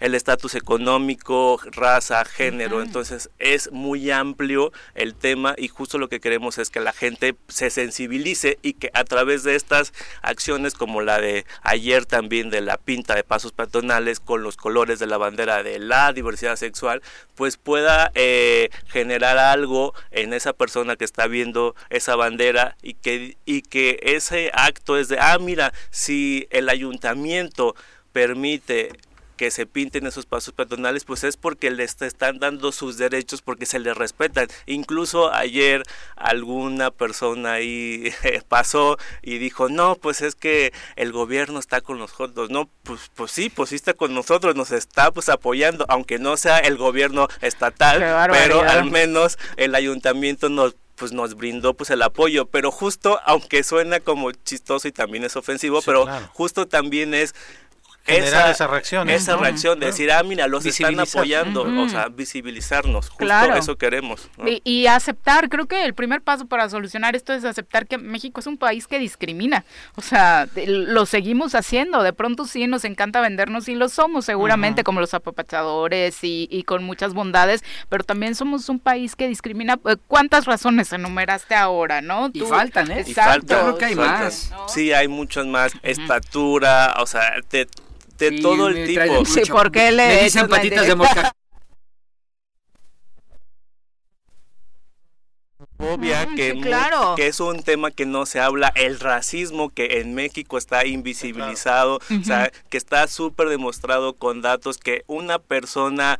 El 0.00 0.14
estatus 0.14 0.54
económico, 0.54 1.60
raza, 1.72 2.24
género, 2.24 2.82
entonces 2.82 3.30
es 3.38 3.72
muy 3.72 4.10
amplio 4.10 4.72
el 4.94 5.14
tema 5.14 5.54
y 5.56 5.68
justo 5.68 5.98
lo 5.98 6.08
que 6.08 6.20
queremos 6.20 6.58
es 6.58 6.70
que 6.70 6.80
la 6.80 6.92
gente 6.92 7.36
se 7.48 7.70
sensibilice 7.70 8.58
y 8.62 8.74
que 8.74 8.90
a 8.94 9.04
través 9.04 9.42
de 9.42 9.54
estas 9.54 9.92
acciones 10.22 10.74
como 10.74 11.00
la 11.00 11.20
de 11.20 11.46
ayer 11.62 12.04
también 12.06 12.50
de 12.50 12.60
la 12.60 12.76
pinta 12.76 13.14
de 13.14 13.24
pasos 13.24 13.52
peatonales 13.52 14.20
con 14.20 14.42
los 14.42 14.56
colores 14.56 14.98
de 14.98 15.06
la 15.06 15.18
bandera 15.18 15.62
de 15.62 15.78
la 15.78 16.12
diversidad 16.12 16.56
sexual, 16.56 17.02
pues 17.34 17.56
pueda 17.56 18.10
eh, 18.14 18.70
generar 18.86 19.38
algo 19.38 19.94
en 20.10 20.32
esa 20.32 20.52
persona 20.52 20.96
que 20.96 21.04
está 21.04 21.26
viendo 21.26 21.74
esa 21.90 22.16
bandera 22.16 22.76
y 22.82 22.94
que, 22.94 23.36
y 23.44 23.62
que 23.62 23.98
ese 24.02 24.50
acto 24.54 24.98
es 24.98 25.08
de, 25.08 25.18
ah, 25.20 25.38
mira, 25.40 25.72
si 25.90 26.46
el 26.50 26.68
ayuntamiento 26.68 27.74
permite 28.12 28.92
que 29.36 29.50
se 29.50 29.66
pinten 29.66 30.06
esos 30.06 30.26
pasos 30.26 30.54
peatonales, 30.54 31.04
pues 31.04 31.24
es 31.24 31.36
porque 31.36 31.70
les 31.70 32.00
están 32.02 32.38
dando 32.38 32.72
sus 32.72 32.96
derechos, 32.96 33.42
porque 33.42 33.66
se 33.66 33.78
les 33.78 33.96
respetan. 33.96 34.48
Incluso 34.66 35.32
ayer 35.32 35.82
alguna 36.16 36.90
persona 36.90 37.54
ahí 37.54 38.12
pasó 38.48 38.98
y 39.22 39.38
dijo, 39.38 39.68
no, 39.68 39.96
pues 39.96 40.20
es 40.20 40.34
que 40.34 40.72
el 40.96 41.12
gobierno 41.12 41.58
está 41.58 41.80
con 41.80 41.98
nosotros. 41.98 42.50
No, 42.50 42.68
pues, 42.82 43.10
pues 43.14 43.30
sí, 43.30 43.50
pues 43.50 43.70
sí 43.70 43.76
está 43.76 43.92
con 43.94 44.14
nosotros, 44.14 44.56
nos 44.56 44.72
está 44.72 45.10
pues 45.12 45.28
apoyando, 45.28 45.84
aunque 45.88 46.18
no 46.18 46.36
sea 46.36 46.58
el 46.58 46.76
gobierno 46.76 47.28
estatal, 47.40 48.00
pero 48.30 48.62
al 48.62 48.90
menos 48.90 49.38
el 49.56 49.74
ayuntamiento 49.74 50.48
nos 50.48 50.74
pues 50.96 51.12
nos 51.12 51.34
brindó 51.34 51.74
pues 51.74 51.90
el 51.90 52.02
apoyo, 52.02 52.46
pero 52.46 52.70
justo 52.70 53.20
aunque 53.24 53.62
suena 53.62 54.00
como 54.00 54.32
chistoso 54.32 54.88
y 54.88 54.92
también 54.92 55.24
es 55.24 55.36
ofensivo, 55.36 55.82
pero 55.82 56.06
justo 56.32 56.66
también 56.66 57.14
es 57.14 57.34
generar 58.06 58.50
esa, 58.50 58.66
reacción. 58.66 59.08
Esa 59.10 59.36
reacción 59.36 59.80
de 59.80 59.86
decir, 59.86 60.10
ah, 60.12 60.22
mira, 60.22 60.46
los 60.46 60.64
están 60.64 60.98
apoyando, 60.98 61.62
o 61.62 61.88
sea, 61.88 62.08
visibilizarnos, 62.08 63.10
justo 63.10 63.54
eso 63.54 63.76
queremos. 63.76 64.28
Y, 64.64 64.86
aceptar, 64.86 65.48
creo 65.48 65.66
que 65.66 65.84
el 65.84 65.94
primer 65.94 66.22
paso 66.22 66.46
para 66.46 66.68
solucionar 66.68 67.16
esto 67.16 67.32
es 67.32 67.44
aceptar 67.44 67.86
que 67.86 67.98
México 67.98 68.40
es 68.40 68.46
un 68.46 68.56
país 68.56 68.86
que 68.86 68.98
discrimina, 68.98 69.64
o 69.96 70.00
sea, 70.00 70.48
lo 70.66 71.06
seguimos 71.06 71.54
haciendo, 71.54 72.02
de 72.02 72.12
pronto 72.12 72.46
sí 72.46 72.66
nos 72.66 72.84
encanta 72.84 73.20
vendernos 73.20 73.68
y 73.68 73.74
lo 73.74 73.88
somos 73.88 74.24
seguramente 74.24 74.84
como 74.84 75.00
los 75.00 75.12
apapachadores 75.14 76.22
y, 76.22 76.48
y, 76.50 76.62
con 76.62 76.84
muchas 76.84 77.14
bondades, 77.14 77.64
pero 77.88 78.04
también 78.04 78.34
somos 78.34 78.68
un 78.68 78.78
país 78.78 79.16
que 79.16 79.28
discrimina. 79.28 79.78
Eh, 79.86 79.96
¿Cuántas 80.06 80.46
razones 80.46 80.92
enumeraste 80.92 81.54
ahora, 81.54 82.00
no? 82.00 82.30
Y 82.32 82.40
faltan, 82.40 82.90
¿eh? 82.90 83.00
Exacto. 83.00 83.54
Yo 83.54 83.60
creo 83.62 83.78
que 83.78 83.84
hay 83.86 83.94
más. 83.94 84.52
Sí, 84.68 84.92
hay 84.92 85.08
muchas 85.08 85.46
más. 85.46 85.72
Estatura, 85.82 86.94
o 86.98 87.06
sea, 87.06 87.34
te 87.48 87.66
de 88.18 88.40
todo 88.40 88.68
el 88.68 88.86
tipo. 88.86 89.24
Sí, 89.24 89.42
porque 89.50 89.92
le, 89.92 90.24
dicen 90.24 90.48
patitas 90.48 90.86
de 90.86 90.94
mosca. 90.96 91.32
Obvia 95.78 96.26
que, 96.34 96.58
claro. 96.58 97.14
que 97.16 97.26
es 97.26 97.38
un 97.38 97.62
tema 97.62 97.90
que 97.90 98.06
no 98.06 98.24
se 98.24 98.40
habla, 98.40 98.72
el 98.76 98.98
racismo 98.98 99.68
que 99.68 100.00
en 100.00 100.14
México 100.14 100.56
está 100.56 100.86
invisibilizado, 100.86 101.96
o 101.96 102.24
sea, 102.24 102.50
que 102.70 102.78
está 102.78 103.06
súper 103.08 103.50
demostrado 103.50 104.14
con 104.14 104.40
datos 104.40 104.78
que 104.78 105.04
una 105.06 105.38
persona 105.38 106.18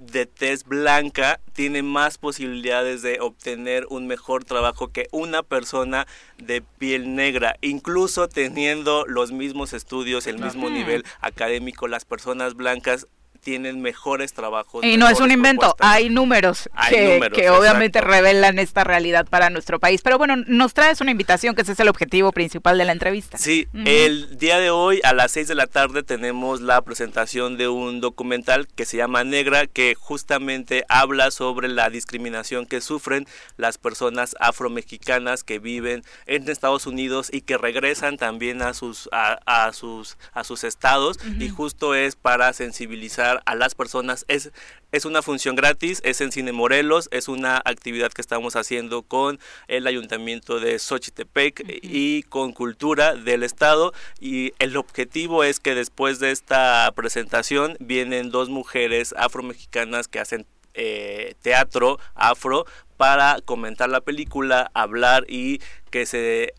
de 0.00 0.24
tez 0.24 0.64
blanca 0.64 1.40
tiene 1.52 1.82
más 1.82 2.16
posibilidades 2.16 3.02
de 3.02 3.20
obtener 3.20 3.86
un 3.90 4.06
mejor 4.06 4.44
trabajo 4.44 4.88
que 4.88 5.08
una 5.12 5.42
persona 5.42 6.06
de 6.38 6.62
piel 6.62 7.14
negra, 7.14 7.56
incluso 7.60 8.26
teniendo 8.26 9.04
los 9.06 9.30
mismos 9.30 9.74
estudios, 9.74 10.26
el 10.26 10.38
mismo 10.38 10.70
nivel 10.70 11.04
académico, 11.20 11.86
las 11.86 12.06
personas 12.06 12.54
blancas 12.54 13.06
tienen 13.40 13.80
mejores 13.80 14.32
trabajos. 14.32 14.84
Y 14.84 14.96
no 14.96 15.08
es 15.08 15.20
un 15.20 15.30
invento, 15.30 15.74
hay 15.80 16.10
números 16.10 16.68
que, 16.88 17.50
obviamente 17.50 18.00
revelan 18.00 18.58
esta 18.58 18.84
realidad 18.84 19.26
para 19.28 19.50
nuestro 19.50 19.78
país. 19.80 20.02
Pero 20.02 20.18
bueno, 20.18 20.36
nos 20.46 20.74
traes 20.74 21.00
una 21.00 21.10
invitación, 21.10 21.54
que 21.54 21.62
ese 21.62 21.72
es 21.72 21.80
el 21.80 21.88
objetivo 21.88 22.32
principal 22.32 22.78
de 22.78 22.84
la 22.84 22.92
entrevista. 22.92 23.38
Sí, 23.38 23.66
el 23.84 24.38
día 24.38 24.58
de 24.58 24.70
hoy 24.70 25.00
a 25.04 25.12
las 25.12 25.32
6 25.32 25.48
de 25.48 25.54
la 25.54 25.66
tarde 25.66 26.02
tenemos 26.02 26.60
la 26.60 26.82
presentación 26.82 27.56
de 27.56 27.68
un 27.68 28.00
documental 28.00 28.68
que 28.68 28.84
se 28.84 28.96
llama 28.96 29.24
Negra, 29.24 29.66
que 29.66 29.94
justamente 29.98 30.84
habla 30.88 31.30
sobre 31.30 31.68
la 31.68 31.90
discriminación 31.90 32.66
que 32.66 32.80
sufren 32.80 33.26
las 33.56 33.78
personas 33.78 34.36
afromexicanas 34.40 35.44
que 35.44 35.58
viven 35.58 36.02
en 36.26 36.48
Estados 36.48 36.86
Unidos 36.86 37.30
y 37.32 37.42
que 37.42 37.58
regresan 37.58 38.16
también 38.16 38.62
a 38.62 38.74
sus, 38.74 39.08
a, 39.12 39.70
sus, 39.72 40.16
a 40.32 40.44
sus 40.44 40.64
estados 40.64 41.18
y 41.38 41.48
justo 41.48 41.94
es 41.94 42.16
para 42.16 42.52
sensibilizar 42.52 43.29
a 43.44 43.54
las 43.54 43.74
personas. 43.74 44.24
Es, 44.28 44.50
es 44.92 45.04
una 45.04 45.22
función 45.22 45.56
gratis, 45.56 46.00
es 46.04 46.20
en 46.20 46.32
Cine 46.32 46.52
Morelos, 46.52 47.08
es 47.12 47.28
una 47.28 47.56
actividad 47.64 48.12
que 48.12 48.22
estamos 48.22 48.56
haciendo 48.56 49.02
con 49.02 49.38
el 49.68 49.86
Ayuntamiento 49.86 50.60
de 50.60 50.78
Xochitepec 50.78 51.80
y 51.82 52.22
con 52.24 52.52
Cultura 52.52 53.14
del 53.14 53.42
Estado. 53.42 53.92
Y 54.20 54.52
el 54.58 54.76
objetivo 54.76 55.44
es 55.44 55.60
que 55.60 55.74
después 55.74 56.18
de 56.18 56.30
esta 56.30 56.90
presentación 56.94 57.76
vienen 57.80 58.30
dos 58.30 58.48
mujeres 58.48 59.14
afromexicanas 59.16 60.08
que 60.08 60.20
hacen 60.20 60.46
eh, 60.74 61.34
teatro 61.42 61.98
afro 62.14 62.64
para 62.96 63.38
comentar 63.44 63.88
la 63.88 64.02
película, 64.02 64.70
hablar 64.74 65.24
y 65.28 65.60
que 65.90 66.06
se 66.06 66.54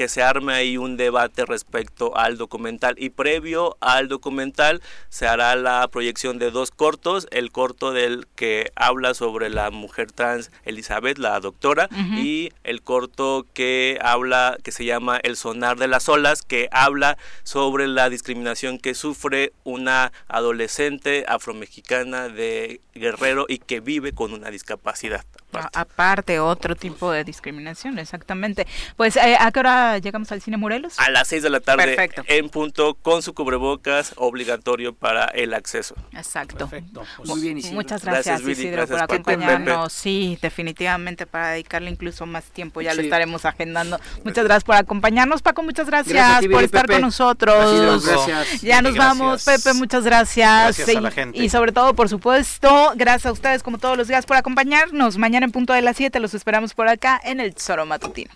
que 0.00 0.08
se 0.08 0.22
arme 0.22 0.54
ahí 0.54 0.78
un 0.78 0.96
debate 0.96 1.44
respecto 1.44 2.16
al 2.16 2.38
documental 2.38 2.94
y 2.96 3.10
previo 3.10 3.76
al 3.80 4.08
documental 4.08 4.80
se 5.10 5.26
hará 5.26 5.54
la 5.56 5.86
proyección 5.88 6.38
de 6.38 6.50
dos 6.50 6.70
cortos, 6.70 7.28
el 7.32 7.52
corto 7.52 7.92
del 7.92 8.26
que 8.34 8.72
habla 8.76 9.12
sobre 9.12 9.50
la 9.50 9.70
mujer 9.70 10.10
trans 10.10 10.52
Elizabeth, 10.64 11.18
la 11.18 11.38
doctora, 11.40 11.90
y 12.16 12.48
el 12.64 12.80
corto 12.80 13.44
que 13.52 13.98
habla, 14.00 14.56
que 14.62 14.72
se 14.72 14.86
llama 14.86 15.20
El 15.22 15.36
sonar 15.36 15.76
de 15.76 15.88
las 15.88 16.08
olas, 16.08 16.40
que 16.40 16.70
habla 16.72 17.18
sobre 17.42 17.86
la 17.86 18.08
discriminación 18.08 18.78
que 18.78 18.94
sufre 18.94 19.52
una 19.64 20.12
adolescente 20.28 21.26
afromexicana 21.28 22.30
de 22.30 22.80
Guerrero 22.94 23.44
y 23.46 23.58
que 23.58 23.80
vive 23.80 24.14
con 24.14 24.32
una 24.32 24.50
discapacidad. 24.50 25.26
Aparte. 25.52 26.40
otro 26.40 26.74
tipo 26.76 27.10
de 27.10 27.24
discriminación, 27.24 27.98
exactamente. 27.98 28.66
Pues, 28.96 29.16
eh, 29.16 29.36
¿a 29.38 29.50
qué 29.52 29.60
hora 29.60 29.98
llegamos 29.98 30.30
al 30.32 30.40
Cine 30.40 30.56
Morelos? 30.56 30.98
A 30.98 31.10
las 31.10 31.28
6 31.28 31.42
de 31.42 31.50
la 31.50 31.60
tarde, 31.60 32.10
en 32.26 32.48
punto, 32.48 32.94
con 32.94 33.22
su 33.22 33.34
cubrebocas 33.34 34.14
obligatorio 34.16 34.94
para 34.94 35.24
el 35.26 35.54
acceso. 35.54 35.94
Exacto. 36.12 36.56
Perfecto. 36.56 37.04
Pues, 37.16 37.28
Muy 37.28 37.40
bien, 37.40 37.58
Isidro. 37.58 37.76
Muchas 37.76 38.04
gracias, 38.04 38.40
Isidro, 38.42 38.86
por 38.86 39.00
acompañarnos. 39.00 39.92
Sí, 39.92 40.38
definitivamente, 40.40 41.26
para 41.26 41.50
dedicarle 41.50 41.90
incluso 41.90 42.26
más 42.26 42.44
tiempo, 42.44 42.80
ya 42.80 42.94
lo 42.94 43.02
estaremos 43.02 43.44
agendando. 43.44 43.98
Muchas 44.24 44.44
gracias 44.44 44.64
por 44.64 44.76
acompañarnos, 44.76 45.42
Paco, 45.42 45.62
muchas 45.62 45.86
gracias, 45.86 46.46
por 46.46 46.62
estar 46.62 46.86
con 46.86 47.00
nosotros. 47.00 48.04
Gracias. 48.04 48.60
Ya 48.62 48.82
nos 48.82 48.96
vamos, 48.96 49.44
Pepe, 49.44 49.72
muchas 49.74 50.04
gracias. 50.04 50.76
Gracias 50.76 50.96
a 50.96 51.00
la 51.00 51.10
gente. 51.10 51.38
Y 51.38 51.48
sobre 51.48 51.72
todo, 51.72 51.94
por 51.94 52.08
supuesto, 52.08 52.92
gracias 52.94 53.26
a 53.26 53.32
ustedes, 53.32 53.62
como 53.62 53.78
todos 53.78 53.96
los 53.96 54.08
días, 54.08 54.26
por 54.26 54.36
acompañarnos. 54.36 55.16
En 55.42 55.52
punto 55.52 55.72
de 55.72 55.80
las 55.80 55.96
7 55.96 56.20
los 56.20 56.34
esperamos 56.34 56.74
por 56.74 56.88
acá 56.88 57.18
en 57.24 57.40
el 57.40 57.54
Tesoro 57.54 57.86
Matutino. 57.86 58.30